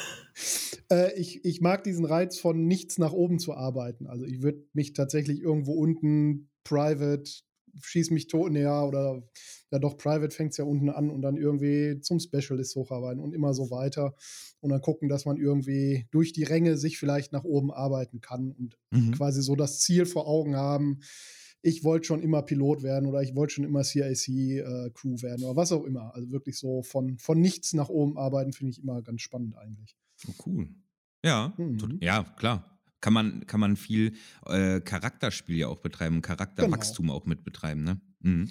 äh, 0.92 1.18
ich, 1.18 1.44
ich 1.44 1.60
mag 1.60 1.82
diesen 1.82 2.04
Reiz 2.04 2.38
von 2.38 2.66
nichts 2.66 2.98
nach 2.98 3.12
oben 3.12 3.40
zu 3.40 3.54
arbeiten. 3.54 4.06
Also 4.06 4.24
ich 4.24 4.42
würde 4.42 4.64
mich 4.72 4.92
tatsächlich 4.92 5.40
irgendwo 5.40 5.72
unten 5.72 6.50
private 6.62 7.24
schieß 7.82 8.10
mich 8.10 8.28
tot, 8.28 8.52
ja, 8.54 8.82
oder 8.84 9.22
ja 9.70 9.78
doch, 9.78 9.96
Private 9.96 10.34
fängt 10.34 10.52
es 10.52 10.56
ja 10.56 10.64
unten 10.64 10.88
an 10.88 11.10
und 11.10 11.22
dann 11.22 11.36
irgendwie 11.36 12.00
zum 12.00 12.20
Specialist 12.20 12.74
hocharbeiten 12.76 13.20
und 13.20 13.34
immer 13.34 13.54
so 13.54 13.70
weiter. 13.70 14.14
Und 14.60 14.70
dann 14.70 14.80
gucken, 14.80 15.08
dass 15.08 15.24
man 15.24 15.36
irgendwie 15.36 16.06
durch 16.10 16.32
die 16.32 16.44
Ränge 16.44 16.76
sich 16.76 16.98
vielleicht 16.98 17.32
nach 17.32 17.44
oben 17.44 17.72
arbeiten 17.72 18.20
kann 18.20 18.52
und 18.52 18.78
mhm. 18.90 19.12
quasi 19.12 19.42
so 19.42 19.56
das 19.56 19.80
Ziel 19.80 20.06
vor 20.06 20.26
Augen 20.26 20.56
haben. 20.56 21.00
Ich 21.60 21.84
wollte 21.84 22.06
schon 22.06 22.22
immer 22.22 22.42
Pilot 22.42 22.82
werden 22.82 23.08
oder 23.08 23.20
ich 23.22 23.34
wollte 23.34 23.54
schon 23.54 23.64
immer 23.64 23.82
CIC-Crew 23.82 25.14
äh, 25.14 25.22
werden 25.22 25.44
oder 25.44 25.56
was 25.56 25.72
auch 25.72 25.84
immer. 25.84 26.14
Also 26.14 26.30
wirklich 26.30 26.56
so 26.56 26.82
von, 26.82 27.18
von 27.18 27.40
nichts 27.40 27.72
nach 27.72 27.88
oben 27.88 28.16
arbeiten, 28.16 28.52
finde 28.52 28.70
ich 28.70 28.82
immer 28.82 29.02
ganz 29.02 29.22
spannend 29.22 29.56
eigentlich. 29.56 29.96
Oh, 30.28 30.32
cool. 30.46 30.68
Ja, 31.24 31.52
mhm. 31.58 31.98
ja, 32.00 32.22
klar 32.38 32.78
kann 33.00 33.12
man, 33.12 33.46
kann 33.46 33.60
man 33.60 33.76
viel 33.76 34.14
äh, 34.46 34.80
Charakterspiel 34.80 35.56
ja 35.56 35.68
auch 35.68 35.78
betreiben, 35.78 36.22
Charakterwachstum 36.22 37.06
genau. 37.06 37.18
auch 37.18 37.26
mit 37.26 37.44
betreiben, 37.44 37.84
ne? 37.84 38.00
Mhm. 38.20 38.48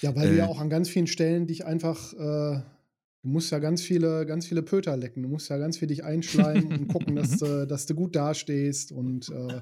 Ja, 0.00 0.14
weil 0.16 0.28
äh, 0.28 0.30
du 0.30 0.36
ja 0.38 0.46
auch 0.46 0.60
an 0.60 0.70
ganz 0.70 0.88
vielen 0.88 1.06
Stellen 1.06 1.46
dich 1.46 1.64
einfach, 1.64 2.12
äh, 2.14 2.16
du 2.16 3.28
musst 3.28 3.50
ja 3.52 3.58
ganz 3.58 3.82
viele, 3.82 4.26
ganz 4.26 4.46
viele 4.46 4.62
Pöter 4.62 4.96
lecken, 4.96 5.22
du 5.22 5.28
musst 5.28 5.50
ja 5.50 5.58
ganz 5.58 5.78
viel 5.78 5.88
dich 5.88 6.04
einschleimen 6.04 6.72
und 6.72 6.88
gucken, 6.88 7.16
dass, 7.16 7.30
du, 7.38 7.66
dass 7.66 7.86
du 7.86 7.94
gut 7.94 8.16
dastehst 8.16 8.92
und 8.92 9.28
äh, 9.28 9.60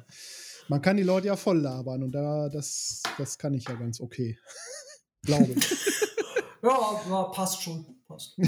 man 0.68 0.82
kann 0.82 0.96
die 0.96 1.02
Leute 1.02 1.28
ja 1.28 1.36
voll 1.36 1.58
labern 1.58 2.02
und 2.02 2.12
da, 2.12 2.48
das, 2.48 3.02
das 3.16 3.38
kann 3.38 3.54
ich 3.54 3.64
ja 3.64 3.74
ganz 3.74 4.00
okay. 4.00 4.38
Glaube 5.24 5.52
ich. 5.56 5.70
ja, 6.62 7.02
ja, 7.08 7.22
passt 7.24 7.62
schon. 7.62 7.84
Passt. 8.06 8.38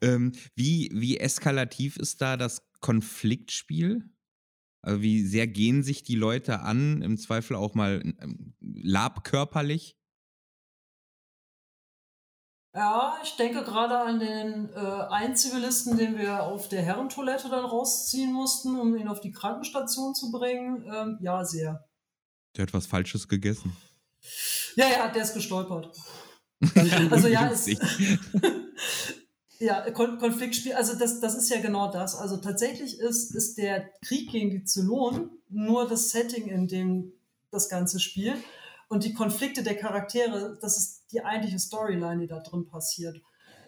ähm, 0.00 0.32
wie, 0.54 0.90
wie 0.94 1.18
eskalativ 1.18 1.96
ist 1.96 2.22
da 2.22 2.36
das 2.36 2.62
Konfliktspiel? 2.80 4.04
Also 4.82 5.02
wie 5.02 5.24
sehr 5.26 5.46
gehen 5.46 5.82
sich 5.82 6.02
die 6.02 6.16
Leute 6.16 6.60
an, 6.60 7.02
im 7.02 7.18
Zweifel 7.18 7.56
auch 7.56 7.74
mal 7.74 8.00
ähm, 8.02 8.54
labkörperlich? 8.60 9.96
Ja, 12.72 13.18
ich 13.22 13.36
denke 13.36 13.64
gerade 13.64 13.98
an 13.98 14.20
den 14.20 14.70
äh, 14.72 14.78
einen 15.10 15.34
Zivilisten, 15.34 15.98
den 15.98 16.16
wir 16.16 16.44
auf 16.44 16.68
der 16.68 16.82
Herrentoilette 16.82 17.48
dann 17.48 17.64
rausziehen 17.64 18.32
mussten, 18.32 18.78
um 18.78 18.96
ihn 18.96 19.08
auf 19.08 19.20
die 19.20 19.32
Krankenstation 19.32 20.14
zu 20.14 20.30
bringen. 20.30 20.84
Ähm, 20.86 21.18
ja, 21.20 21.44
sehr. 21.44 21.88
Der 22.56 22.62
hat 22.62 22.72
was 22.72 22.86
Falsches 22.86 23.26
gegessen. 23.28 23.76
Ja, 24.76 24.88
ja, 24.88 25.08
der 25.08 25.22
ist 25.22 25.34
gestolpert. 25.34 25.96
also 27.10 27.26
ja, 27.26 27.50
es, 27.50 27.66
ja, 29.60 29.90
Kon 29.90 30.18
Konfliktspiel, 30.18 30.72
also 30.72 30.98
das, 30.98 31.20
das 31.20 31.34
ist 31.34 31.50
ja 31.50 31.60
genau 31.60 31.92
das. 31.92 32.16
Also 32.16 32.38
tatsächlich 32.38 32.98
ist, 32.98 33.34
ist 33.34 33.58
der 33.58 33.90
Krieg 34.02 34.30
gegen 34.30 34.50
die 34.50 34.64
Zylonen 34.64 35.30
nur 35.48 35.86
das 35.86 36.10
Setting, 36.10 36.48
in 36.48 36.66
dem 36.66 37.12
das 37.50 37.68
Ganze 37.68 38.00
spielt. 38.00 38.38
Und 38.88 39.04
die 39.04 39.12
Konflikte 39.12 39.62
der 39.62 39.76
Charaktere, 39.76 40.58
das 40.60 40.78
ist 40.78 41.12
die 41.12 41.24
eigentliche 41.24 41.58
Storyline, 41.58 42.22
die 42.22 42.26
da 42.26 42.40
drin 42.40 42.66
passiert. 42.66 43.20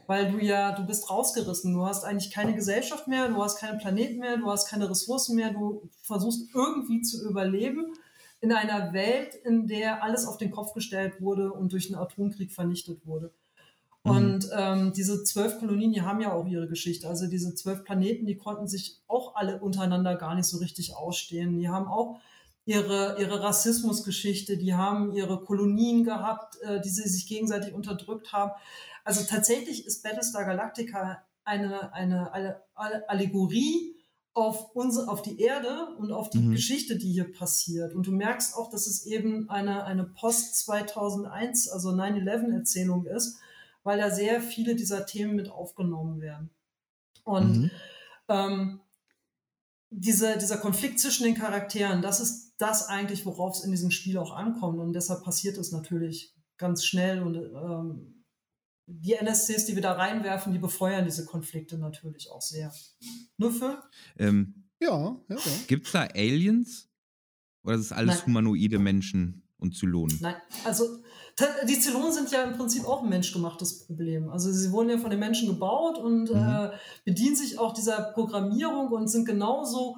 Weil 0.07 0.33
du 0.33 0.39
ja, 0.39 0.73
du 0.73 0.85
bist 0.87 1.11
rausgerissen, 1.11 1.75
du 1.75 1.85
hast 1.85 2.05
eigentlich 2.05 2.33
keine 2.33 2.55
Gesellschaft 2.55 3.07
mehr, 3.07 3.29
du 3.29 3.43
hast 3.43 3.59
keinen 3.59 3.79
Planeten 3.79 4.19
mehr, 4.19 4.39
du 4.39 4.51
hast 4.51 4.69
keine 4.69 4.89
Ressourcen 4.89 5.37
mehr, 5.37 5.53
du 5.53 5.89
versuchst 6.03 6.49
irgendwie 6.55 7.03
zu 7.03 7.23
überleben 7.29 7.93
in 8.41 8.51
einer 8.51 8.93
Welt, 8.93 9.35
in 9.45 9.69
der 9.69 10.03
alles 10.03 10.27
auf 10.27 10.39
den 10.39 10.51
Kopf 10.51 10.73
gestellt 10.73 11.21
wurde 11.21 11.53
und 11.53 11.73
durch 11.73 11.87
einen 11.87 12.03
Atomkrieg 12.03 12.51
vernichtet 12.51 13.07
wurde. 13.07 13.33
Mhm. 14.05 14.11
Und 14.11 14.51
ähm, 14.57 14.93
diese 14.93 15.23
zwölf 15.25 15.59
Kolonien, 15.59 15.93
die 15.93 16.03
haben 16.03 16.21
ja 16.21 16.33
auch 16.33 16.47
ihre 16.47 16.69
Geschichte. 16.69 17.09
Also 17.09 17.27
diese 17.27 17.55
zwölf 17.55 17.85
Planeten, 17.85 18.27
die 18.27 18.37
konnten 18.37 18.67
sich 18.67 19.01
auch 19.07 19.37
alle 19.37 19.61
untereinander 19.61 20.17
gar 20.17 20.35
nicht 20.35 20.47
so 20.47 20.59
richtig 20.59 20.97
ausstehen. 20.97 21.59
Die 21.59 21.69
haben 21.69 21.87
auch 21.87 22.19
ihre, 22.65 23.17
ihre 23.19 23.43
Rassismusgeschichte, 23.43 24.57
die 24.57 24.75
haben 24.75 25.13
ihre 25.13 25.41
Kolonien 25.45 26.05
gehabt, 26.05 26.61
äh, 26.63 26.81
die 26.81 26.89
sie 26.89 27.09
sich 27.09 27.27
gegenseitig 27.27 27.75
unterdrückt 27.75 28.33
haben. 28.33 28.53
Also 29.05 29.25
tatsächlich 29.29 29.87
ist 29.87 30.03
Battlestar 30.03 30.45
Galactica 30.45 31.23
eine, 31.45 31.93
eine, 31.93 32.33
eine 32.33 32.57
Allegorie 33.09 33.97
auf, 34.33 34.75
unsere, 34.75 35.09
auf 35.09 35.23
die 35.23 35.41
Erde 35.41 35.89
und 35.99 36.13
auf 36.13 36.31
die 36.31 36.39
mhm. 36.39 36.53
Geschichte, 36.53 36.97
die 36.97 37.13
hier 37.13 37.31
passiert. 37.31 37.95
Und 37.95 38.07
du 38.07 38.13
merkst 38.13 38.57
auch, 38.57 38.71
dass 38.71 38.87
es 38.87 39.07
eben 39.07 39.51
eine, 39.51 39.85
eine 39.85 40.05
Post-2001, 40.05 41.71
also 41.71 41.91
9-11-Erzählung 41.91 43.07
ist, 43.07 43.39
weil 43.83 43.99
da 43.99 44.11
sehr 44.11 44.41
viele 44.41 44.75
dieser 44.75 45.07
Themen 45.07 45.37
mit 45.37 45.49
aufgenommen 45.49 46.21
werden. 46.21 46.51
Und 47.25 47.57
mhm. 47.63 47.71
ähm, 48.29 48.81
diese, 49.91 50.39
dieser 50.39 50.59
Konflikt 50.59 51.01
zwischen 51.01 51.25
den 51.25 51.35
Charakteren, 51.35 52.03
das 52.03 52.21
ist 52.21 52.55
das 52.59 52.89
eigentlich, 52.89 53.27
worauf 53.27 53.57
es 53.57 53.65
in 53.65 53.71
diesem 53.71 53.91
Spiel 53.91 54.19
auch 54.19 54.33
ankommt. 54.33 54.79
Und 54.79 54.93
deshalb 54.93 55.23
passiert 55.25 55.59
es 55.59 55.73
natürlich 55.73 56.35
ganz 56.57 56.85
schnell 56.85 57.23
und 57.23 57.37
ähm, 57.37 58.25
die 58.87 59.15
NSCs, 59.15 59.67
die 59.67 59.75
wir 59.75 59.83
da 59.83 59.93
reinwerfen, 59.93 60.53
die 60.53 60.59
befeuern 60.59 61.05
diese 61.05 61.25
Konflikte 61.25 61.79
natürlich 61.79 62.31
auch 62.31 62.43
sehr. 62.43 62.73
Nur 63.37 63.53
für? 63.53 63.83
Ähm, 64.19 64.65
ja, 64.81 65.17
ja, 65.29 65.37
ja. 65.37 65.53
Gibt 65.67 65.87
es 65.87 65.93
da 65.93 66.03
Aliens? 66.03 66.89
Oder 67.65 67.77
ist 67.77 67.83
es 67.83 67.93
alles 67.93 68.17
Nein. 68.19 68.27
humanoide 68.27 68.79
Menschen 68.79 69.43
und 69.59 69.77
Zylonen? 69.77 70.19
Nein, 70.21 70.35
also 70.65 71.03
die 71.67 71.79
Zylonen 71.79 72.13
sind 72.13 72.31
ja 72.31 72.43
im 72.45 72.57
Prinzip 72.57 72.85
auch 72.85 73.03
ein 73.03 73.09
menschgemachtes 73.09 73.87
Problem. 73.87 74.29
Also 74.31 74.53
sie 74.53 74.71
wurden 74.73 74.91
ja 74.91 74.99
von 74.99 75.11
den 75.11 75.21
Menschen 75.21 75.49
gebaut 75.49 75.99
und 75.99 76.31
Mhm. 76.31 76.37
äh, 76.37 76.71
bedienen 77.05 77.37
sich 77.37 77.59
auch 77.59 77.73
dieser 77.73 78.13
Programmierung 78.13 78.89
und 78.89 79.09
sind 79.09 79.25
genauso 79.25 79.97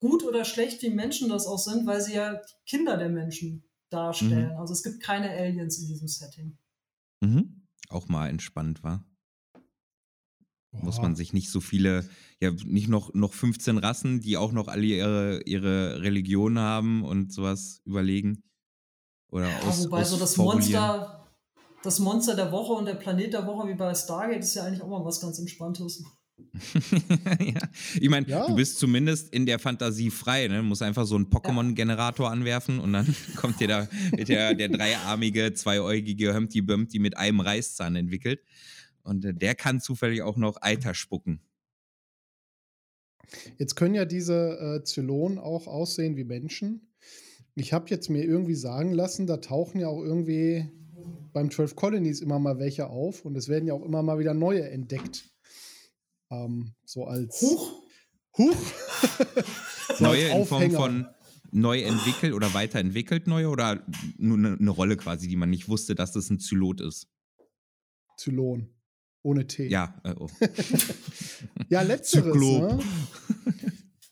gut 0.00 0.24
oder 0.24 0.44
schlecht, 0.44 0.82
wie 0.82 0.90
Menschen 0.90 1.28
das 1.28 1.46
auch 1.46 1.58
sind, 1.58 1.86
weil 1.86 2.00
sie 2.00 2.14
ja 2.14 2.34
die 2.34 2.52
Kinder 2.66 2.96
der 2.96 3.08
Menschen 3.08 3.64
darstellen. 3.90 4.52
Mhm. 4.52 4.58
Also 4.58 4.72
es 4.72 4.82
gibt 4.82 5.00
keine 5.00 5.30
Aliens 5.30 5.78
in 5.78 5.86
diesem 5.88 6.08
Setting. 6.08 6.58
Mhm. 7.20 7.62
Auch 7.88 8.08
mal 8.08 8.28
entspannt 8.28 8.82
war. 8.82 9.04
Muss 10.72 11.00
man 11.00 11.14
sich 11.14 11.32
nicht 11.32 11.50
so 11.50 11.60
viele, 11.60 12.04
ja, 12.40 12.50
nicht 12.50 12.88
noch, 12.88 13.14
noch 13.14 13.32
15 13.32 13.78
Rassen, 13.78 14.20
die 14.20 14.36
auch 14.36 14.50
noch 14.50 14.66
alle 14.66 14.84
ihre, 14.84 15.40
ihre 15.44 16.02
Religion 16.02 16.58
haben 16.58 17.04
und 17.04 17.32
sowas 17.32 17.80
überlegen. 17.84 18.42
Oder 19.34 19.48
Ja, 19.48 19.58
aus, 19.68 19.84
wobei 19.84 20.04
so 20.04 20.16
das. 20.16 20.36
Monster, 20.36 21.26
das 21.82 21.98
Monster 21.98 22.36
der 22.36 22.52
Woche 22.52 22.72
und 22.72 22.86
der 22.86 22.94
Planet 22.94 23.32
der 23.32 23.44
Woche 23.46 23.66
wie 23.68 23.74
bei 23.74 23.92
Stargate 23.92 24.38
ist 24.38 24.54
ja 24.54 24.62
eigentlich 24.64 24.80
auch 24.80 24.88
mal 24.88 25.04
was 25.04 25.20
ganz 25.20 25.40
Entspanntes. 25.40 26.04
ja. 27.40 27.60
Ich 28.00 28.08
meine, 28.08 28.28
Ja. 28.28 28.46
du 28.46 28.54
bist 28.54 28.78
zumindest 28.78 29.34
in 29.34 29.44
der 29.44 29.58
Fantasie 29.58 30.10
frei, 30.10 30.46
ne? 30.46 30.58
Du 30.58 30.62
musst 30.62 30.82
einfach 30.82 31.04
so 31.04 31.16
einen 31.16 31.26
Pokémon-Generator 31.30 32.30
anwerfen 32.30 32.78
und 32.78 32.92
dann 32.92 33.12
kommt 33.36 33.58
dir 33.58 33.66
da 33.66 33.88
wird 34.12 34.28
der, 34.28 34.54
der 34.54 34.68
dreiarmige, 34.68 35.52
zweiäugige 35.52 36.32
Humpty 36.34 36.62
Bumpty 36.62 37.00
mit 37.00 37.16
einem 37.16 37.40
Reißzahn 37.40 37.96
entwickelt. 37.96 38.40
Und 39.02 39.26
der 39.42 39.54
kann 39.56 39.80
zufällig 39.80 40.22
auch 40.22 40.36
noch 40.36 40.62
Eiter 40.62 40.94
spucken. 40.94 41.40
Jetzt 43.58 43.74
können 43.74 43.94
ja 43.96 44.04
diese 44.04 44.78
äh, 44.80 44.84
Zylonen 44.84 45.38
auch 45.38 45.66
aussehen 45.66 46.16
wie 46.16 46.24
Menschen. 46.24 46.93
Ich 47.56 47.72
habe 47.72 47.86
jetzt 47.88 48.10
mir 48.10 48.24
irgendwie 48.24 48.54
sagen 48.54 48.92
lassen, 48.92 49.26
da 49.26 49.36
tauchen 49.36 49.80
ja 49.80 49.88
auch 49.88 50.02
irgendwie 50.02 50.68
beim 51.32 51.50
12 51.50 51.76
Colonies 51.76 52.20
immer 52.20 52.38
mal 52.38 52.58
welche 52.58 52.88
auf 52.88 53.24
und 53.24 53.36
es 53.36 53.48
werden 53.48 53.66
ja 53.66 53.74
auch 53.74 53.84
immer 53.84 54.02
mal 54.02 54.18
wieder 54.18 54.34
neue 54.34 54.68
entdeckt. 54.68 55.30
Ähm, 56.30 56.74
so 56.84 57.04
als 57.04 57.40
Huch! 57.42 57.82
Huch! 58.38 58.56
so 59.98 60.04
neue 60.04 60.32
als 60.32 60.40
in 60.40 60.46
Form 60.46 60.70
von 60.70 61.06
neu 61.52 61.82
entwickelt 61.82 62.34
oder 62.34 62.52
weiterentwickelt 62.54 63.28
neue 63.28 63.48
oder 63.48 63.84
nur 64.18 64.38
eine, 64.38 64.56
eine 64.58 64.70
Rolle 64.70 64.96
quasi, 64.96 65.28
die 65.28 65.36
man 65.36 65.50
nicht 65.50 65.68
wusste, 65.68 65.94
dass 65.94 66.12
das 66.12 66.30
ein 66.30 66.40
Zylot 66.40 66.80
ist. 66.80 67.08
Zylon. 68.16 68.68
Ohne 69.22 69.46
T. 69.46 69.68
Ja, 69.68 70.00
äh, 70.04 70.14
oh. 70.18 70.28
Ja, 71.68 71.82
letzteres. 71.82 72.32
Zyklop. 72.32 72.76
Ne? 72.76 72.84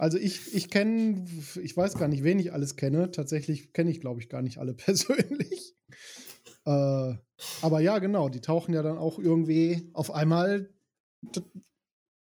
Also 0.02 0.18
ich, 0.18 0.52
ich 0.52 0.68
kenne, 0.68 1.26
ich 1.62 1.76
weiß 1.76 1.94
gar 1.94 2.08
nicht, 2.08 2.24
wen 2.24 2.40
ich 2.40 2.52
alles 2.52 2.74
kenne. 2.74 3.12
Tatsächlich 3.12 3.72
kenne 3.72 3.88
ich, 3.92 4.00
glaube 4.00 4.20
ich, 4.20 4.28
gar 4.28 4.42
nicht 4.42 4.58
alle 4.58 4.74
persönlich. 4.74 5.76
Äh, 6.64 7.14
aber 7.60 7.80
ja, 7.80 8.00
genau, 8.00 8.28
die 8.28 8.40
tauchen 8.40 8.74
ja 8.74 8.82
dann 8.82 8.98
auch 8.98 9.20
irgendwie 9.20 9.88
auf 9.92 10.12
einmal. 10.12 10.74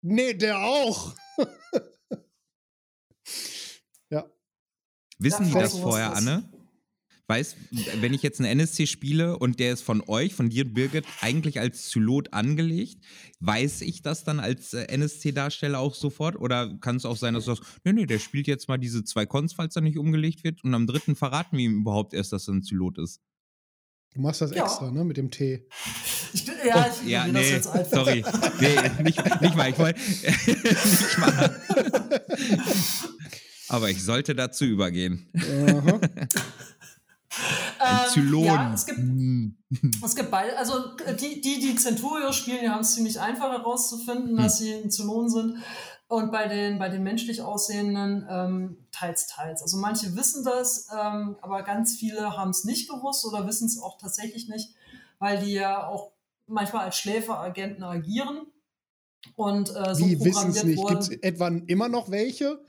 Nee, 0.04 0.36
der 0.36 0.60
auch. 0.60 1.16
ja, 4.12 4.30
Wissen 5.18 5.46
Ja, 5.48 5.52
die 5.52 5.60
das 5.60 5.80
vorher. 5.80 6.14
Anne? 6.14 6.44
Weiß, 7.32 7.56
wenn 8.02 8.14
ich 8.14 8.24
jetzt 8.24 8.42
einen 8.42 8.60
NSC 8.60 8.88
spiele 8.88 9.38
und 9.40 9.58
der 9.62 9.72
ist 9.72 9.84
von 9.84 10.04
euch, 10.08 10.34
von 10.36 10.50
dir, 10.50 10.66
Birgit, 10.66 11.06
eigentlich 11.22 11.62
als 11.62 11.88
Zylot 11.88 12.34
angelegt, 12.34 12.98
weiß 13.40 13.82
ich 13.84 14.02
das 14.02 14.26
dann 14.26 14.42
als 14.42 14.74
äh, 14.74 14.84
NSC-Darsteller 14.94 15.80
auch 15.80 15.96
sofort? 15.96 16.36
Oder 16.36 16.78
kann 16.82 16.98
es 16.98 17.06
auch 17.06 17.16
sein, 17.16 17.34
dass 17.34 17.46
du 17.46 17.56
sagst, 17.56 17.64
nee, 17.86 17.94
nee, 17.94 18.06
der 18.06 18.20
spielt 18.20 18.48
jetzt 18.48 18.68
mal 18.68 18.78
diese 18.78 19.06
zwei 19.06 19.26
Cons, 19.26 19.54
falls 19.54 19.78
er 19.78 19.82
nicht 19.82 19.98
umgelegt 19.98 20.44
wird 20.44 20.62
und 20.66 20.74
am 20.76 20.88
dritten 20.88 21.16
verraten 21.16 21.56
wir 21.58 21.64
ihm 21.64 21.78
überhaupt 21.78 22.14
erst, 22.14 22.34
dass 22.34 22.50
er 22.50 22.56
ein 22.56 22.64
Zylot 22.64 22.98
ist? 22.98 23.22
du 24.14 24.20
machst 24.20 24.42
das 24.42 24.52
Ja. 24.54 24.66
extra, 24.66 24.92
ne, 24.92 25.06
mit 25.06 25.16
dem 25.16 25.32
T. 25.32 25.66
Ich, 26.34 26.44
bin- 26.46 26.56
ja, 26.68 26.86
ich 26.86 27.06
Oh, 27.06 27.08
ja, 27.10 27.26
ignoriere 27.28 27.62
das 27.62 27.74
nee, 27.74 27.80
jetzt 27.80 27.94
einfach. 27.94 28.06
sorry. 28.06 28.26
Nee, 28.60 29.04
nicht, 29.04 29.42
nicht 29.42 29.56
mal, 29.56 29.70
ich 29.70 29.80
wollte 29.80 30.00
nicht 30.48 31.18
mal. 31.18 31.62
Aber 33.70 33.90
ich 33.90 34.04
sollte 34.04 34.36
dazu 34.36 34.66
übergehen. 34.66 35.30
Aha. 35.34 36.02
Ein 37.80 38.00
Ähm, 38.06 38.10
Zylon. 38.12 38.44
Ja, 38.46 38.74
es 38.74 38.86
gibt, 38.86 38.98
Hm. 39.00 39.58
es 40.04 40.16
gibt 40.16 40.32
beide. 40.32 40.58
Also 40.58 40.98
äh, 41.06 41.16
die, 41.16 41.42
die, 41.42 41.60
die 41.60 41.76
Centurios 41.76 42.36
spielen, 42.36 42.60
die 42.62 42.70
haben 42.70 42.82
es 42.82 42.94
ziemlich 42.96 43.20
einfach 43.20 43.52
herauszufinden, 43.52 44.38
dass 44.38 44.58
sie 44.60 44.74
ein 44.74 44.92
Zylon 44.92 45.30
sind. 45.30 45.58
Und 46.08 46.30
bei 46.32 46.48
den, 46.50 46.78
bei 46.78 46.90
den 46.90 47.04
menschlich 47.04 47.42
aussehenden 47.42 48.28
ähm, 48.30 48.78
teils, 48.92 49.28
teils. 49.28 49.62
Also 49.62 49.78
manche 49.78 50.14
wissen 50.18 50.44
das, 50.44 50.90
ähm, 50.92 51.38
aber 51.42 51.64
ganz 51.64 51.96
viele 51.96 52.36
haben 52.36 52.50
es 52.50 52.66
nicht 52.66 52.90
gewusst 52.90 53.24
oder 53.26 53.48
wissen 53.48 53.68
es 53.68 53.80
auch 53.82 53.98
tatsächlich 53.98 54.50
nicht, 54.50 54.76
weil 55.20 55.40
die 55.40 55.54
ja 55.54 55.88
auch 55.88 56.12
manchmal 56.48 56.84
als 56.86 56.98
Schläferagenten 56.98 57.84
agieren. 57.86 58.46
Und 59.38 59.70
äh, 59.74 59.96
so 59.96 60.04
Die 60.06 60.20
wissen 60.20 60.50
es 60.50 60.58
programmiert 60.58 60.66
nicht. 60.66 60.88
Gibt 60.88 61.02
es 61.02 61.10
wurden. 61.12 61.24
etwa 61.24 61.48
immer 61.68 61.88
noch 61.88 62.12
welche? 62.12 62.60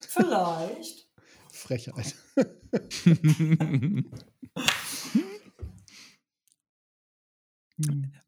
Vielleicht. 0.00 1.08
Frechheit. 1.50 2.14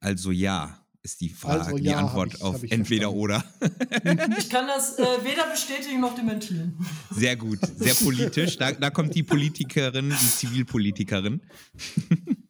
Also 0.01 0.31
ja, 0.31 0.85
ist 1.03 1.21
die 1.21 1.29
Frage, 1.29 1.65
Also 1.65 1.77
die 1.77 1.85
ja, 1.85 1.99
hab 1.99 2.07
Antwort 2.09 2.35
ich- 2.35 2.43
auf 2.43 2.63
entweder 2.63 3.11
verstanden. 3.13 3.19
oder. 3.19 3.45
Ich 4.39 4.49
kann 4.51 4.67
das 4.67 4.99
äh, 4.99 5.03
weder 5.25 5.51
bestätigen 5.51 6.01
noch 6.01 6.15
dementieren. 6.15 6.77
Sehr 7.11 7.37
gut, 7.37 7.59
sehr 7.77 7.95
politisch. 7.95 8.57
Da, 8.57 8.73
da 8.73 8.91
kommt 8.91 9.15
die 9.15 9.23
Politikerin, 9.23 10.11
die 10.11 10.17
Zivilpolitikerin. 10.31 11.41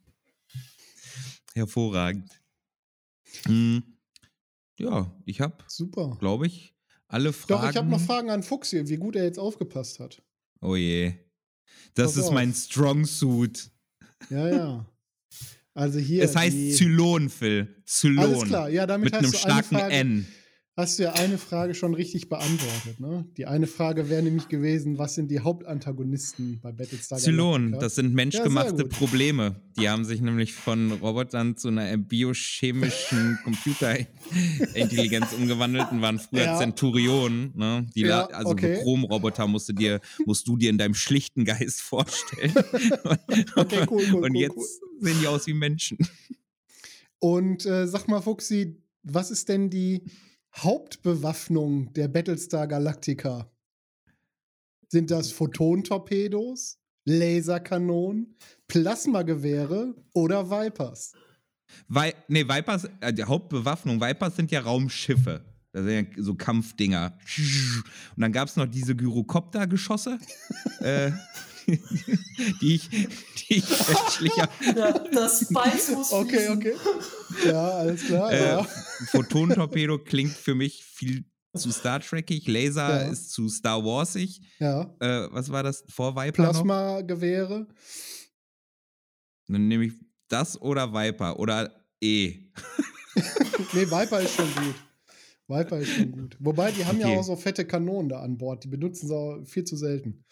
Hervorragend. 1.55 2.30
Hm. 3.46 3.82
Ja, 4.78 5.14
ich 5.24 5.40
habe, 5.40 5.62
Super. 5.68 6.16
glaube 6.18 6.46
ich, 6.46 6.74
alle 7.07 7.32
Fragen. 7.32 7.62
Doch, 7.62 7.70
ich 7.70 7.76
habe 7.76 7.88
noch 7.88 8.00
Fragen 8.00 8.30
an 8.30 8.42
Fuchsi, 8.42 8.88
wie 8.88 8.96
gut 8.96 9.14
er 9.16 9.24
jetzt 9.24 9.38
aufgepasst 9.38 10.00
hat. 10.00 10.22
Oh 10.61 10.74
je. 10.74 11.14
Das 11.95 12.12
Pass 12.12 12.16
ist 12.16 12.29
auf. 12.29 12.35
mein 12.35 12.53
Strong 12.55 13.05
Suit. 13.05 13.70
Ja, 14.31 14.49
ja. 14.49 14.87
Also 15.75 15.99
hier. 15.99 16.22
Es 16.22 16.37
heißt 16.37 16.77
Zylon, 16.77 17.29
Phil. 17.29 17.68
Zylon. 17.85 18.25
Alles 18.25 18.45
klar, 18.45 18.68
ja, 18.68 18.87
damit 18.87 19.07
Mit 19.07 19.14
hast 19.14 19.25
einem 19.25 19.35
starken 19.35 19.77
N. 19.91 20.27
hast 20.77 20.99
du 20.99 21.05
ja 21.05 21.12
eine 21.12 21.39
Frage 21.39 21.75
schon 21.75 21.95
richtig 21.95 22.29
beantwortet. 22.29 22.99
Ne? 22.99 23.25
Die 23.37 23.47
eine 23.47 23.66
Frage 23.68 24.09
wäre 24.11 24.22
nämlich 24.22 24.49
gewesen, 24.49 24.99
was 24.99 25.14
sind 25.14 25.31
die 25.31 25.41
Hauptantagonisten 25.41 26.59
bei 26.61 26.72
Battlestar 26.72 27.18
Zylon, 27.18 27.72
das 27.79 27.95
sind 27.95 28.09
Ja, 28.11 28.14
menschgemachte 28.14 28.83
gut. 28.83 28.91
Probleme. 28.91 29.61
Die 29.79 29.89
haben 29.89 30.05
sich 30.05 30.20
nämlich 30.20 30.53
von 30.53 30.91
Robotern 30.93 31.57
zu 31.57 31.68
einer 31.68 31.97
biochemischen 31.97 33.39
Computerintelligenz 33.45 35.33
umgewandelt 35.33 35.93
und 35.93 36.03
waren 36.03 36.18
früher 36.18 36.45
Ja. 36.45 36.59
Zenturionen. 36.59 37.53
Ne? 37.55 37.87
Ja, 37.95 38.27
also 38.27 38.51
okay. 38.51 38.81
Chromroboter 38.83 39.47
musst 39.47 39.68
du 39.68 39.72
dir, 39.75 40.01
musst 40.27 40.49
du 40.49 40.57
dir 40.57 40.70
in 40.70 40.79
deinem 40.79 40.95
schlichten 40.95 41.45
Geist 41.45 41.81
vorstellen. 41.83 42.53
Okay, 43.57 43.87
cool, 43.91 44.03
cool, 44.12 44.25
und 44.25 44.31
cool, 44.33 44.37
jetzt 44.41 44.57
cool. 44.57 44.66
sehen 45.01 45.16
die 45.20 45.27
aus 45.27 45.47
wie 45.47 45.55
Menschen. 45.55 45.99
Und 47.18 47.64
äh, 47.66 47.87
sag 47.87 48.09
mal, 48.09 48.20
Fuchsi, 48.20 48.77
was 49.03 49.31
ist 49.31 49.49
denn 49.49 49.70
die 49.70 50.03
Hauptbewaffnung 50.57 51.92
der 51.92 52.09
Battlestar 52.09 52.66
Galactica? 52.66 53.50
Sind 54.88 55.11
das 55.11 55.32
Photontorpedos, 55.32 56.78
Laserkanonen, 57.04 58.37
Plasmagewehre 58.68 59.95
oder 60.14 60.50
Vipers? 60.50 61.12
Weil, 61.88 62.14
nee, 62.29 62.45
Vipers, 62.45 62.88
äh, 63.00 63.12
die 63.12 63.24
Hauptbewaffnung, 63.24 64.00
Vipers 64.00 64.37
sind 64.37 64.50
ja 64.50 64.61
Raumschiffe. 64.61 65.45
Das 65.72 65.84
sind 65.84 66.16
ja 66.16 66.22
so 66.22 66.34
Kampfdinger. 66.37 67.18
Und 68.14 68.20
dann 68.20 68.33
gab 68.33 68.49
es 68.49 68.57
noch 68.57 68.66
diese 68.66 68.95
Gyrocopter-Geschosse, 68.95 70.18
äh, 70.80 71.11
die 72.61 72.74
ich, 72.74 72.88
die 72.91 73.54
ich 73.57 73.68
menschlicher 73.88 74.49
Ja, 74.76 74.92
das 74.99 75.41
Spice 75.41 75.91
muss 75.92 76.12
Okay, 76.12 76.49
okay. 76.50 76.74
Ja, 77.46 77.68
alles 77.78 78.04
klar. 78.04 78.32
äh, 78.32 78.42
ja. 78.49 78.64
Photonentorpedo 79.11 79.99
klingt 79.99 80.32
für 80.32 80.54
mich 80.54 80.84
viel 80.84 81.24
zu 81.57 81.70
Star 81.70 82.00
Trekig. 82.00 82.46
Laser 82.49 83.04
Ja. 83.04 83.11
ist 83.11 83.30
zu 83.32 83.49
Star 83.49 83.84
Warsig. 83.84 84.41
ja. 84.58 84.95
Äh, 85.00 85.28
was 85.32 85.50
war 85.50 85.62
das 85.62 85.84
vor 85.88 86.14
Viper? 86.16 86.32
Plasmagewehre. 86.32 87.66
Dann 89.49 89.68
nehme 89.68 89.86
ich 89.86 89.92
das 90.28 90.61
oder 90.61 90.92
Viper 90.92 91.38
oder 91.38 91.84
E. 92.00 92.38
Nee, 93.72 93.86
Viper 93.91 94.20
ist 94.20 94.34
schon 94.34 94.53
gut. 94.54 94.74
Viper 95.46 95.78
ist 95.78 95.91
schon 95.91 96.11
gut. 96.12 96.36
Wobei, 96.41 96.72
die 96.72 96.84
haben 96.84 96.99
Okay. 96.99 97.12
ja 97.12 97.18
auch 97.20 97.24
so 97.24 97.36
fette 97.36 97.64
Kanonen 97.66 98.08
da 98.08 98.20
an 98.20 98.36
Bord. 98.38 98.64
Die 98.64 98.68
benutzen 98.68 99.08
sie 99.08 99.14
auch 99.14 99.45
viel 99.45 99.64
zu 99.64 99.76
selten. 99.76 100.24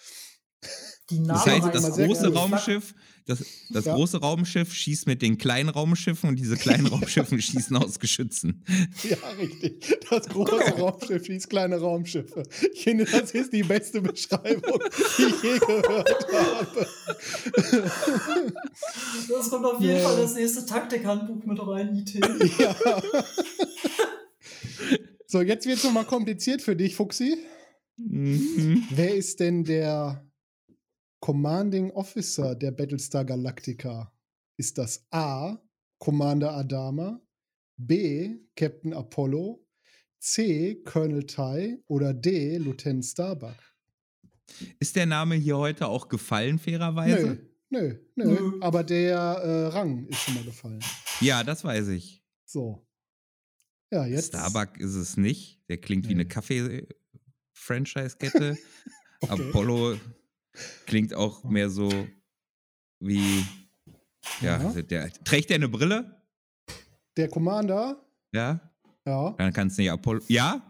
Die 1.11 1.19
Das 1.25 1.45
Name 1.47 1.63
heißt, 1.65 1.75
das 1.75 1.97
große. 1.97 2.33
Raumschiff, 2.33 2.95
das, 3.27 3.45
das 3.71 3.85
Ja. 3.85 3.95
große 3.95 4.19
Raumschiff 4.19 4.73
schießt 4.73 5.07
mit 5.07 5.21
den 5.21 5.37
kleinen 5.37 5.69
Raumschiffen 5.69 6.29
und 6.29 6.37
diese 6.39 6.57
kleinen 6.57 6.87
Raumschiffen 6.87 7.41
schießen 7.43 7.77
aus 7.77 7.99
Geschützen. 7.99 8.65
Ja, 9.03 9.17
richtig. 9.39 9.99
Das 10.09 10.29
große 10.29 10.75
Raumschiff 10.79 11.27
schießt 11.27 11.51
kleine 11.51 11.79
Raumschiffe. 11.81 12.45
Ich 12.73 12.85
finde, 12.85 13.05
das 13.05 13.33
ist 13.33 13.53
die 13.53 13.63
beste 13.65 14.01
Beschreibung, 14.01 14.79
die 15.19 15.23
ich 15.23 15.43
je 15.43 15.59
gehört 15.59 16.27
habe. 16.33 16.87
Das 19.29 19.51
kommt 19.51 19.65
auf 19.67 19.81
jeden 19.81 19.97
Ja. 19.99 20.09
Fall 20.09 20.17
das 20.23 20.35
nächste 20.35 20.65
Taktikhandbuch 20.67 21.45
mit 21.45 21.59
rein, 21.67 21.97
IT. 21.97 22.15
Ja. 22.59 22.77
So, 25.27 25.41
jetzt 25.41 25.67
wird 25.67 25.79
es 25.79 25.85
nochmal 25.85 26.05
kompliziert 26.05 26.61
für 26.63 26.77
dich, 26.77 26.95
Fuxi. 26.95 27.37
Mhm. 27.97 28.85
Wer 28.91 29.15
ist 29.15 29.41
denn 29.41 29.65
der 29.65 30.27
Commanding 31.27 31.91
Officer 31.93 32.55
der 32.57 32.73
Battlestar 32.73 33.25
Galactica? 33.25 34.13
Ist 34.59 34.77
das 34.77 35.07
A. 35.13 35.57
Commander 35.99 36.53
Adama, 36.53 37.21
B. 37.77 38.39
Captain 38.57 38.93
Apollo, 38.93 39.65
C. 40.19 40.83
Colonel 40.85 41.25
Tai 41.25 41.79
oder 41.87 42.13
D. 42.13 42.57
Lieutenant 42.59 43.05
Starbuck? 43.05 43.55
Ist 44.81 44.97
der 44.97 45.07
Name 45.07 45.37
hier 45.37 45.57
heute 45.59 45.87
auch 45.87 46.09
gefallen, 46.09 46.59
fairerweise? 46.59 47.39
Nö, 47.71 47.95
nö, 48.17 48.17
nö. 48.17 48.25
Nö. 48.51 48.59
Aber 48.61 48.83
der 48.83 49.15
äh, 49.17 49.67
Rang 49.69 50.07
ist 50.09 50.19
schon 50.23 50.35
mal 50.35 50.43
gefallen. 50.45 50.81
Ja, 51.21 51.45
das 51.45 51.63
weiß 51.63 51.87
ich. 51.89 52.25
So. 52.45 52.85
Ja, 53.93 54.05
jetzt. 54.07 54.31
Starbuck 54.35 54.77
ist 54.81 54.97
es 54.97 55.17
nicht. 55.17 55.61
Der 55.69 55.79
klingt 55.79 56.07
wie 56.09 56.15
Nee. 56.15 56.23
eine 56.23 56.27
Kaffee-Franchise-Kette. 56.27 58.59
Okay. 59.25 59.51
Apollo 59.51 60.01
klingt 60.87 61.15
auch 61.15 61.45
mehr 61.45 61.71
so 61.71 61.89
wie. 63.01 63.45
Ja, 64.41 64.61
Ja. 64.63 64.83
Der, 64.83 65.13
trägt 65.25 65.51
der 65.51 65.57
eine 65.57 65.69
Brille? 65.69 66.23
Der 67.17 67.29
Commander. 67.29 68.05
Ja. 68.33 68.61
Ja, 69.05 69.31
Dann 69.37 69.53
kann 69.53 69.67
es 69.67 69.77
nicht 69.79 69.91
Apollo. 69.91 70.23
Ja? 70.29 70.63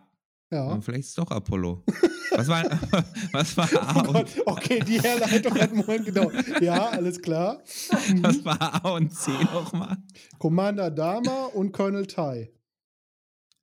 ja. 0.50 0.68
Dann 0.70 0.80
vielleicht 0.82 1.04
ist 1.04 1.08
es 1.10 1.14
doch 1.16 1.30
Apollo. 1.30 1.84
Was 2.30 2.48
war, 2.48 2.64
was 3.32 3.56
war 3.58 3.70
A 3.74 3.94
Oh 3.94 4.08
und, 4.08 4.12
Gott, 4.14 4.42
okay, 4.46 4.80
die 4.80 4.98
Herleitung 5.00 5.52
hat 5.54 5.68
einen 5.68 5.76
Moment 5.76 6.06
gedauert. 6.06 6.34
Ja, 6.62 6.88
alles 6.88 7.20
klar. 7.20 7.62
Mhm. 8.08 8.22
was 8.24 8.42
war 8.44 8.84
A 8.84 8.88
und 8.92 9.14
C 9.14 9.30
nochmal? 9.30 9.98
Commander 10.38 10.90
Dama 10.90 11.46
und 11.52 11.72
Colonel 11.72 12.06
Tai. 12.06 12.50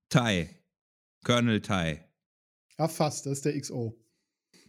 Tai. 0.10 0.50
Colonel 1.26 1.62
Tai. 1.62 2.06
Ja, 2.78 2.88
fast, 2.88 3.26
das 3.26 3.34
ist 3.34 3.46
der 3.46 3.60
XO. 3.60 3.96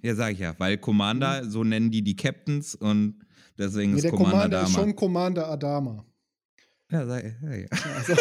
Ja, 0.03 0.15
sag 0.15 0.33
ich 0.33 0.39
ja, 0.39 0.55
weil 0.59 0.79
Commander, 0.79 1.45
so 1.49 1.63
nennen 1.65 1.91
die 1.91 2.03
die 2.03 2.17
Captains 2.17 2.75
und 2.75 3.19
deswegen 3.59 3.91
Mhm. 3.93 3.97
Nee, 3.97 3.99
ist 3.99 4.03
der 4.05 4.11
Commander, 4.13 4.31
Commander 4.33 4.63
ist 4.63 4.73
Dama. 4.75 4.85
schon 4.85 4.97
Commander 4.97 5.49
Adama. 5.49 6.05
Ja, 6.91 7.07
sag, 7.07 7.25
ja, 7.43 7.55
ja. 7.55 7.67
Also. 7.97 8.15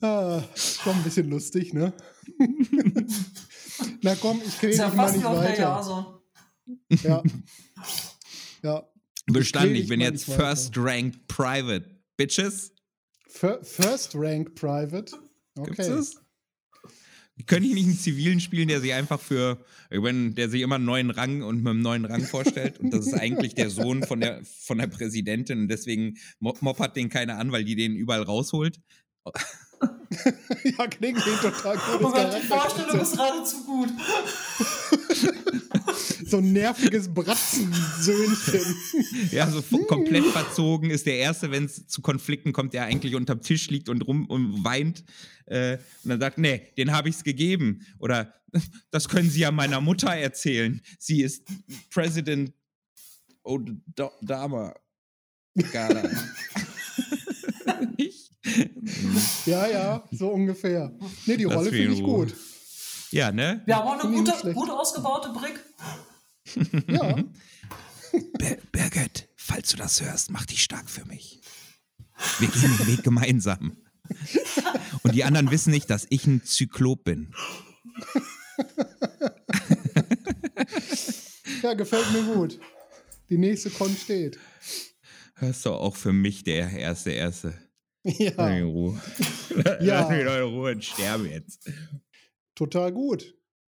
ah, 0.00 0.42
schon 0.54 0.94
ein 0.96 1.02
bisschen 1.02 1.28
lustig, 1.30 1.72
ne? 1.72 1.92
Na 4.02 4.14
komm, 4.16 4.40
ich 4.44 4.58
kriege 4.58 4.72
Ist 4.72 4.78
ja 4.78 4.86
dich 4.88 4.96
mal 4.96 5.04
fast 5.04 5.16
nicht 5.16 5.24
weiter. 5.26 5.62
Jason. 5.62 6.06
Ja. 7.02 7.22
Ja. 8.62 8.88
Bestanden, 9.26 9.74
Ich 9.74 9.82
ich 9.82 9.88
bin 9.88 10.00
jetzt 10.00 10.28
weiter. 10.28 10.46
First 10.48 10.72
Ranked 10.76 11.26
Private. 11.28 11.84
Bitches. 12.16 12.72
Fir- 13.28 13.62
First 13.62 14.14
Rank 14.14 14.54
Private. 14.54 15.16
Gibt's 15.64 15.88
Okay. 15.88 16.02
Könnte 17.46 17.68
ich 17.68 17.74
nicht 17.74 17.86
einen 17.86 17.98
zivilen 17.98 18.40
spielen, 18.40 18.68
der 18.68 18.80
sich 18.80 18.92
einfach 18.92 19.20
für, 19.20 19.64
meine, 19.90 20.30
der 20.32 20.48
sich 20.48 20.62
immer 20.62 20.74
einen 20.74 20.84
neuen 20.84 21.10
Rang 21.10 21.42
und 21.42 21.58
mit 21.58 21.68
einem 21.68 21.82
neuen 21.82 22.04
Rang 22.04 22.24
vorstellt? 22.24 22.78
Und 22.80 22.92
das 22.92 23.06
ist 23.06 23.14
eigentlich 23.14 23.54
der 23.54 23.70
Sohn 23.70 24.02
von 24.02 24.20
der, 24.20 24.42
von 24.44 24.78
der 24.78 24.88
Präsidentin 24.88 25.60
und 25.60 25.68
deswegen 25.68 26.16
mo- 26.40 26.56
moppert 26.60 26.96
den 26.96 27.08
keiner 27.08 27.38
an, 27.38 27.52
weil 27.52 27.64
die 27.64 27.76
den 27.76 27.94
überall 27.94 28.22
rausholt. 28.22 28.80
ja, 30.78 30.86
klingt 30.86 31.18
total 31.40 31.76
Oh 31.76 31.98
gutes 31.98 32.12
Gott, 32.12 32.36
die 32.42 32.46
Vorstellung 32.46 33.00
ist 33.00 33.12
geradezu 33.12 33.64
gut. 33.64 33.88
So 36.26 36.38
ein 36.38 36.52
nerviges 36.52 37.12
Bratzensöhnchen. 37.12 38.76
Ja, 39.30 39.50
so 39.50 39.62
komplett 39.86 40.26
verzogen 40.26 40.90
ist 40.90 41.06
der 41.06 41.16
Erste, 41.16 41.50
wenn 41.50 41.64
es 41.64 41.86
zu 41.86 42.02
Konflikten 42.02 42.52
kommt, 42.52 42.74
der 42.74 42.84
eigentlich 42.84 43.14
unterm 43.14 43.40
Tisch 43.40 43.70
liegt 43.70 43.88
und 43.88 44.02
rum 44.02 44.26
und 44.26 44.62
weint. 44.62 45.04
Äh, 45.46 45.78
und 46.04 46.10
dann 46.10 46.20
sagt, 46.20 46.36
nee, 46.36 46.70
den 46.76 46.92
habe 46.92 47.08
ich's 47.08 47.24
gegeben. 47.24 47.86
Oder 47.98 48.34
das 48.90 49.08
können 49.08 49.30
Sie 49.30 49.40
ja 49.40 49.50
meiner 49.50 49.80
Mutter 49.80 50.10
erzählen. 50.10 50.82
Sie 50.98 51.22
ist 51.22 51.48
President 51.90 52.52
Odama. 53.42 54.74
Gala. 55.72 56.02
Ja, 59.46 59.66
ja, 59.66 60.04
so 60.10 60.28
ungefähr. 60.28 60.92
Nee, 61.26 61.36
die 61.36 61.44
Lass 61.44 61.56
Rolle 61.56 61.70
finde 61.70 61.84
in 61.84 61.92
ich 61.92 62.02
gut. 62.02 62.34
Ja, 63.10 63.32
ne? 63.32 63.62
Wir 63.64 63.76
haben 63.76 63.88
auch 63.88 64.04
eine 64.04 64.14
gute, 64.14 64.52
gut 64.52 64.70
ausgebaute 64.70 65.30
Brick. 65.30 65.58
Ja. 66.88 67.16
Ber 68.38 68.56
Birgit, 68.72 69.28
falls 69.36 69.70
du 69.70 69.76
das 69.76 70.00
hörst, 70.00 70.30
mach 70.30 70.46
dich 70.46 70.62
stark 70.62 70.88
für 70.88 71.04
mich. 71.04 71.40
Wir 72.38 72.48
gehen 72.48 72.76
den 72.78 72.86
Weg 72.86 73.02
gemeinsam. 73.02 73.76
Und 75.02 75.14
die 75.14 75.24
anderen 75.24 75.50
wissen 75.50 75.70
nicht, 75.70 75.90
dass 75.90 76.06
ich 76.10 76.26
ein 76.26 76.42
Zyklop 76.44 77.04
bin. 77.04 77.34
ja, 81.62 81.74
gefällt 81.74 82.10
mir 82.12 82.22
gut. 82.34 82.58
Die 83.28 83.38
nächste 83.38 83.70
Con 83.70 83.94
steht. 83.94 84.38
Hörst 85.34 85.66
du 85.66 85.70
auch 85.70 85.96
für 85.96 86.12
mich 86.12 86.44
der 86.44 86.70
erste 86.70 87.10
Erste. 87.10 87.54
Lass 88.08 88.18
mich 88.18 88.36
Ja, 88.36 88.50
in 88.56 88.64
Ruhe. 88.64 89.00
Ja. 89.80 90.00
Lass 90.00 90.08
mich 90.10 90.20
in 90.20 90.28
Ruhe 90.28 90.72
und 90.72 90.84
sterbe 90.84 91.28
jetzt. 91.28 91.70
total 92.54 92.92
gut. 92.92 93.34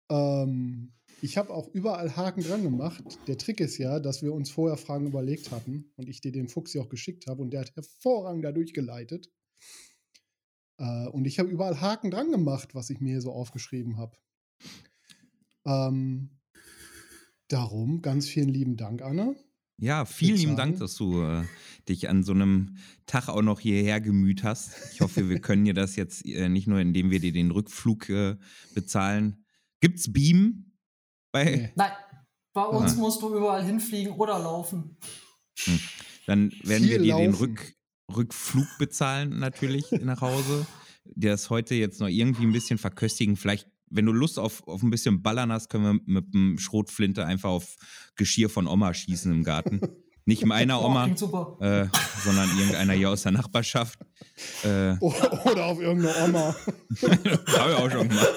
Ähm, 0.09 0.93
ich 1.21 1.37
habe 1.37 1.53
auch 1.53 1.69
überall 1.73 2.15
Haken 2.17 2.43
dran 2.43 2.63
gemacht. 2.63 3.03
Der 3.27 3.37
Trick 3.37 3.61
ist 3.61 3.77
ja, 3.77 3.99
dass 3.99 4.21
wir 4.21 4.33
uns 4.33 4.51
vorher 4.51 4.77
Fragen 4.77 5.07
überlegt 5.07 5.51
hatten 5.51 5.91
und 5.95 6.09
ich 6.09 6.19
dir 6.19 6.31
den 6.33 6.49
Fuchs 6.49 6.73
ja 6.73 6.81
auch 6.81 6.89
geschickt 6.89 7.27
habe 7.27 7.41
und 7.41 7.51
der 7.51 7.61
hat 7.61 7.75
hervorragend 7.75 8.43
da 8.43 8.51
durchgeleitet. 8.51 9.31
Äh, 10.77 11.07
und 11.07 11.25
ich 11.25 11.39
habe 11.39 11.49
überall 11.49 11.79
Haken 11.79 12.11
dran 12.11 12.31
gemacht, 12.31 12.75
was 12.75 12.89
ich 12.89 12.99
mir 12.99 13.11
hier 13.11 13.21
so 13.21 13.31
aufgeschrieben 13.31 13.97
habe. 13.97 14.17
Ähm, 15.65 16.41
darum 17.47 18.01
ganz 18.01 18.27
vielen 18.27 18.49
lieben 18.49 18.75
Dank, 18.75 19.01
Anne. 19.01 19.35
Ja, 19.77 20.05
vielen 20.05 20.37
lieben. 20.37 20.55
Dank, 20.55 20.79
dass 20.79 20.95
du 20.95 21.21
äh, 21.23 21.43
dich 21.89 22.07
an 22.09 22.23
so 22.23 22.31
einem 22.31 22.77
Tag 23.05 23.27
auch 23.27 23.41
noch 23.41 23.59
hierher 23.59 23.99
gemüht 24.01 24.43
hast. 24.43 24.71
Ich 24.93 25.01
hoffe, 25.01 25.29
wir 25.29 25.39
können 25.39 25.65
dir 25.65 25.73
das 25.73 25.95
jetzt 25.95 26.25
äh, 26.25 26.47
nicht 26.49 26.67
nur, 26.67 26.79
indem 26.79 27.09
wir 27.11 27.19
dir 27.19 27.33
den 27.33 27.51
Rückflug 27.51 28.07
äh, 28.09 28.37
bezahlen. 28.73 29.43
Gibt's 29.81 30.11
Beam? 30.13 30.71
Bei, 31.31 31.43
Nee. 31.45 31.71
Nein, 31.75 31.91
bei 32.53 32.63
uns 32.65 32.93
Ah. 32.93 32.95
musst 32.97 33.21
du 33.21 33.35
überall 33.35 33.65
hinfliegen 33.65 34.13
oder 34.13 34.39
laufen. 34.39 34.97
Dann 36.27 36.51
werden 36.63 36.83
Viel 36.83 36.89
wir 36.89 36.99
dir 36.99 37.15
den 37.17 37.31
laufen. 37.31 37.35
Rück, 37.43 37.73
Rückflug 38.15 38.67
bezahlen, 38.77 39.39
natürlich 39.39 39.91
nach 39.91 40.21
Hause. 40.21 40.65
Der 41.05 41.31
das 41.31 41.49
heute 41.49 41.75
jetzt 41.75 41.99
noch 41.99 42.07
irgendwie 42.07 42.43
ein 42.43 42.53
bisschen 42.53 42.77
verköstigen. 42.77 43.35
Vielleicht, 43.35 43.67
wenn 43.93 44.05
du 44.05 44.11
Lust 44.11 44.39
auf, 44.39 44.67
auf 44.67 44.81
ein 44.83 44.89
bisschen 44.89 45.21
Ballern 45.21 45.51
hast, 45.51 45.69
können 45.69 45.83
wir 45.83 45.99
mit 46.05 46.33
dem 46.33 46.57
Schrotflinte 46.57 47.25
einfach 47.25 47.49
auf 47.49 47.75
Geschirr 48.15 48.49
von 48.49 48.67
Oma 48.67 48.93
schießen 48.93 49.31
im 49.31 49.43
Garten. 49.43 49.81
Nicht 50.25 50.45
meiner 50.45 50.81
Oh, 50.81 50.85
Oma, 50.85 51.09
super. 51.15 51.57
äh, 51.59 51.87
sondern 52.23 52.49
irgendeiner 52.57 52.93
hier 52.93 53.09
aus 53.09 53.23
der 53.23 53.33
Nachbarschaft. 53.33 53.99
Äh, 54.63 54.93
Oder 55.01 55.65
auf 55.65 55.81
irgendeine 55.81 56.15
Oma. 56.23 56.55
Hab 57.01 57.69
ich 57.69 57.75
auch 57.75 57.91
schon 57.91 58.07
gemacht. 58.07 58.29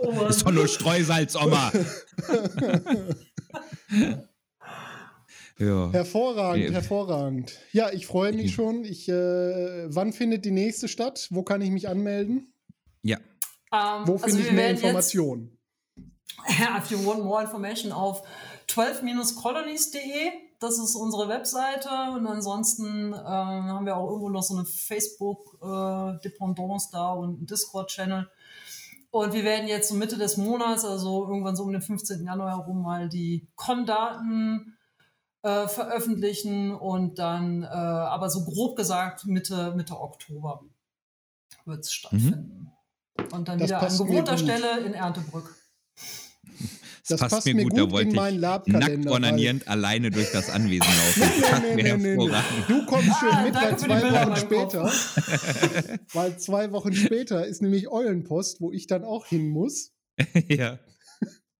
Oh. 0.00 0.24
Ist 0.28 0.42
doch 0.46 0.50
nur 0.50 0.66
Streusalz, 0.66 1.36
Oma. 1.36 1.70
ja. 5.58 5.90
Hervorragend, 5.92 6.66
Nee. 6.68 6.72
hervorragend. 6.72 7.58
Ja, 7.72 7.90
ich 7.92 8.06
freue 8.06 8.32
mich 8.32 8.54
schon. 8.54 8.84
Ich, 8.84 9.08
äh, 9.08 9.94
wann 9.94 10.12
findet 10.14 10.44
die 10.46 10.50
nächste 10.52 10.88
statt? 10.88 11.28
Wo 11.30 11.42
kann 11.42 11.60
ich 11.60 11.70
mich 11.70 11.88
anmelden? 11.88 12.52
ja. 13.02 13.18
Ähm, 13.72 14.06
Wo 14.06 14.12
also 14.14 14.26
finde 14.26 14.40
ich 14.40 14.46
wir 14.46 14.52
mehr 14.52 14.70
Informationen? 14.70 15.56
Ja, 16.58 16.78
if 16.78 16.90
you 16.90 17.04
want 17.04 17.22
more 17.22 17.42
information 17.42 17.92
auf 17.92 18.22
12-colonies.de. 18.68 20.30
Das 20.58 20.78
ist 20.78 20.94
unsere 20.94 21.28
Webseite. 21.28 21.90
Und 22.14 22.26
ansonsten 22.26 23.12
ähm, 23.12 23.14
haben 23.14 23.84
wir 23.84 23.94
auch 23.96 24.08
irgendwo 24.08 24.30
noch 24.30 24.42
so 24.42 24.56
eine 24.56 24.64
Facebook-Dependance 24.64 26.88
da 26.92 27.12
und 27.12 27.36
einen 27.38 27.46
Discord-Channel. 27.46 28.26
Und 29.10 29.32
wir 29.32 29.42
werden 29.42 29.66
jetzt 29.66 29.88
so 29.88 29.96
Mitte 29.96 30.18
des 30.18 30.36
Monats, 30.36 30.84
also 30.84 31.26
irgendwann 31.26 31.56
so 31.56 31.64
um 31.64 31.72
den 31.72 31.82
15. 31.82 32.24
Januar 32.24 32.58
herum, 32.58 32.82
mal 32.82 33.08
die 33.08 33.48
Con-Daten 33.56 34.76
äh, 35.42 35.66
veröffentlichen 35.66 36.72
und 36.72 37.18
dann, 37.18 37.64
äh, 37.64 37.66
aber 37.66 38.30
so 38.30 38.44
grob 38.44 38.76
gesagt, 38.76 39.26
Mitte, 39.26 39.74
Mitte 39.74 40.00
Oktober 40.00 40.62
wird 41.64 41.80
es 41.80 41.92
stattfinden. 41.92 42.70
Und 43.32 43.48
dann 43.48 43.58
Das 43.58 43.68
wieder 43.68 43.80
an 43.82 43.98
gewohnter. 43.98 44.38
Stelle 44.38 44.80
in 44.86 44.94
Erntebrück. 44.94 45.54
Das 47.08 47.18
passt, 47.18 47.34
passt 47.34 47.46
mir 47.46 47.64
gut, 47.64 47.72
gut 47.72 47.78
da 47.80 47.90
wollte 47.90 48.10
ich 48.10 48.14
Labkalender, 48.14 48.78
nackt 48.78 49.04
weil- 49.04 49.12
onanierend 49.12 49.66
alleine 49.66 50.10
durch 50.12 50.30
das 50.30 50.48
Anwesen 50.48 50.86
laufen. 51.18 51.40
Das 51.40 51.60
Nee, 51.60 51.74
nee, 51.74 51.82
mir 51.96 51.98
nee, 51.98 52.16
nee. 52.16 52.32
Du 52.68 52.86
kommst 52.86 53.18
schön 53.18 53.28
Ah, 53.32 53.42
mit, 53.42 53.54
weil 53.54 53.76
zwei 53.78 54.02
Wochen 54.12 54.36
später, 54.36 54.84
weil 56.12 56.38
zwei 56.38 56.70
Wochen 56.72 56.92
später 56.94 57.44
ist 57.46 57.62
nämlich 57.62 57.88
Eulenpost, 57.88 58.60
wo 58.60 58.70
ich 58.70 58.86
dann 58.86 59.02
auch 59.04 59.26
hin 59.26 59.48
muss. 59.48 59.90
ja. 60.48 60.78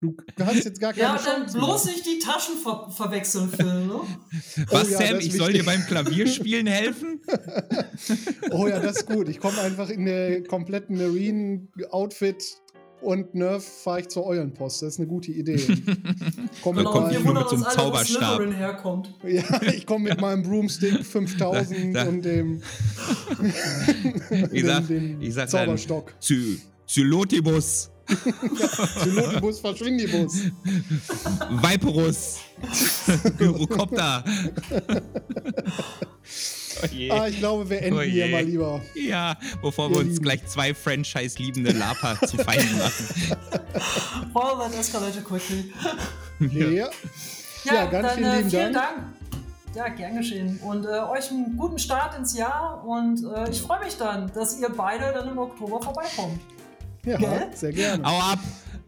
Du 0.02 0.16
hast 0.46 0.64
jetzt 0.64 0.80
gar 0.80 0.92
keine 0.94 1.02
Ja, 1.02 1.16
dann 1.22 1.40
Chance. 1.42 1.58
bloß 1.58 1.84
mehr. 1.84 1.94
nicht 1.94 2.06
die 2.06 2.18
Taschen 2.20 2.54
ver 2.62 2.88
verwechseln, 2.90 3.50
Phil, 3.50 3.86
ne? 3.86 4.00
Was, 4.70 4.90
ja, 4.90 4.98
Sam, 4.98 5.18
ich 5.20 5.34
soll 5.34 5.52
dir 5.52 5.64
beim 5.64 5.82
Klavierspielen 5.86 6.66
helfen? 6.68 7.20
Oh 8.50 8.66
ja, 8.66 8.80
das 8.80 8.96
ist 8.98 9.06
gut. 9.06 9.28
Ich 9.28 9.38
komme 9.40 9.60
einfach 9.60 9.90
in 9.90 10.06
der 10.06 10.42
kompletten 10.44 10.96
Marine-Outfit 10.96 12.42
und 13.02 13.34
Nerf 13.34 13.64
fahre 13.84 14.00
ich 14.00 14.08
zur 14.08 14.26
Eulenpost. 14.26 14.82
Das 14.82 14.94
ist 14.94 14.98
eine 14.98 15.06
gute 15.06 15.30
Idee. 15.32 15.60
Komm 16.62 16.76
Genau, 16.76 16.90
kommt 16.92 17.10
wir 17.12 17.20
nur 17.20 17.34
meinem, 17.34 17.42
mit 17.44 17.44
wundern 17.44 17.48
so 17.48 17.54
einem 17.56 17.64
alle, 17.64 17.74
Zauberstab. 17.74 18.36
Slytherin 18.36 18.52
herkommt. 18.54 19.14
ja, 19.26 19.62
ich 19.72 19.86
komme 19.86 20.08
mit 20.10 20.20
meinem 20.20 20.42
Broomstick 20.42 21.04
5000 21.04 21.94
Da- 21.94 22.04
da- 22.04 22.08
und 22.10 22.24
dem, 22.24 22.62
Ich 24.52 24.64
sag, 24.64 24.86
dem, 24.88 25.20
dem 25.20 25.22
ich 25.22 25.34
sag 25.34 25.50
dann, 25.50 25.66
Zauberstock. 25.66 26.14
Zy 26.20 26.60
Zylotibus, 26.86 27.90
Pilotibus, 29.02 29.60
Verschwindibus. 29.60 30.34
Viperus, 31.50 32.38
Gyrocopter. 33.38 34.24
Oh. 36.82 37.12
Ah, 37.12 37.28
ich 37.28 37.38
glaube, 37.38 37.68
wir 37.68 37.82
enden 37.82 37.98
Oh 37.98 38.02
hier 38.02 38.28
mal 38.28 38.42
lieber. 38.42 38.80
Ja, 38.94 39.36
bevor 39.60 39.90
wir 39.90 39.98
uns 39.98 40.12
Lieben. 40.12 40.22
gleich 40.22 40.46
zwei 40.46 40.72
Franchise-liebende 40.72 41.72
Lapa 41.72 42.18
zu 42.26 42.38
Feinden 42.38 42.78
machen. 42.78 43.06
Well, 44.32 44.58
that 44.58 44.74
escalated 44.78 45.24
quickly. 45.24 45.72
Ja. 46.38 46.88
Ja, 47.64 47.84
ganz 47.86 48.08
dann, 48.08 48.16
vielen 48.16 48.30
äh, 48.30 48.36
lieben 48.38 48.50
vielen 48.50 48.72
Dank. 48.72 48.96
Dank. 48.96 49.14
Ja, 49.74 49.88
gern 49.88 50.16
geschehen. 50.16 50.58
Und 50.62 50.86
äh, 50.86 50.88
euch 50.88 51.30
einen 51.30 51.56
guten 51.56 51.78
Start 51.78 52.16
ins 52.16 52.36
Jahr. 52.36 52.82
Und 52.84 53.24
äh, 53.24 53.50
ich 53.50 53.60
freue 53.60 53.84
mich 53.84 53.96
dann, 53.98 54.32
dass 54.32 54.58
ihr 54.58 54.70
beide 54.70 55.12
dann 55.12 55.28
im 55.28 55.38
Oktober 55.38 55.82
vorbeikommt. 55.82 56.40
Ja, 57.04 57.16
Gell? 57.16 57.50
sehr 57.54 57.72
gerne. 57.72 58.04
Au 58.04 58.18
ab! 58.18 58.38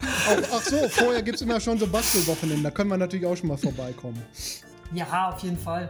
Auch, 0.02 0.56
ach 0.56 0.62
so, 0.62 0.88
vorher 0.88 1.22
gibt 1.22 1.36
es 1.36 1.42
immer 1.42 1.60
schon 1.60 1.78
so 1.78 1.86
Bastelwochenenden. 1.86 2.64
Da 2.64 2.70
können 2.70 2.90
wir 2.90 2.96
natürlich 2.96 3.24
auch 3.26 3.36
schon 3.36 3.48
mal 3.48 3.56
vorbeikommen. 3.56 4.20
Ja, 4.92 5.30
auf 5.30 5.42
jeden 5.42 5.58
Fall. 5.58 5.88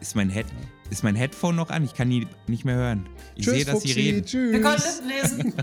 Ist 0.00 0.14
mein, 0.14 0.30
Head 0.30 0.46
ist 0.90 1.02
mein 1.02 1.16
Headphone 1.16 1.56
noch 1.56 1.70
an? 1.70 1.82
Ich 1.84 1.94
kann 1.94 2.08
die 2.08 2.26
nicht 2.46 2.64
mehr 2.64 2.76
hören. 2.76 3.08
Ich 3.34 3.44
Tschüss, 3.44 3.54
sehe, 3.54 3.64
dass 3.64 3.80
sie 3.82 3.88
Fuchsi. 3.88 4.00
reden. 4.00 4.24
Tschüss. 4.24 4.52
Wir 4.52 4.60
können 4.60 4.82
Lippen 4.82 5.08
lesen. 5.08 5.54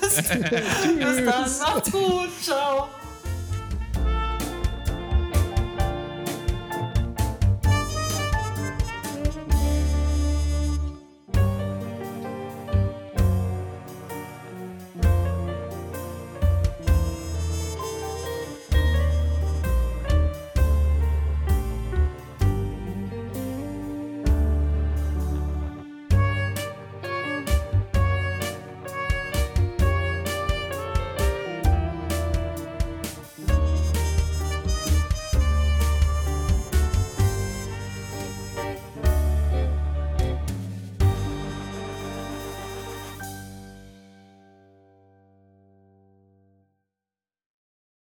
bis, 0.00 0.16
bis 0.16 1.24
dann. 1.24 1.24
Macht's 1.74 1.90
gut. 1.92 2.30
Ciao. 2.42 2.88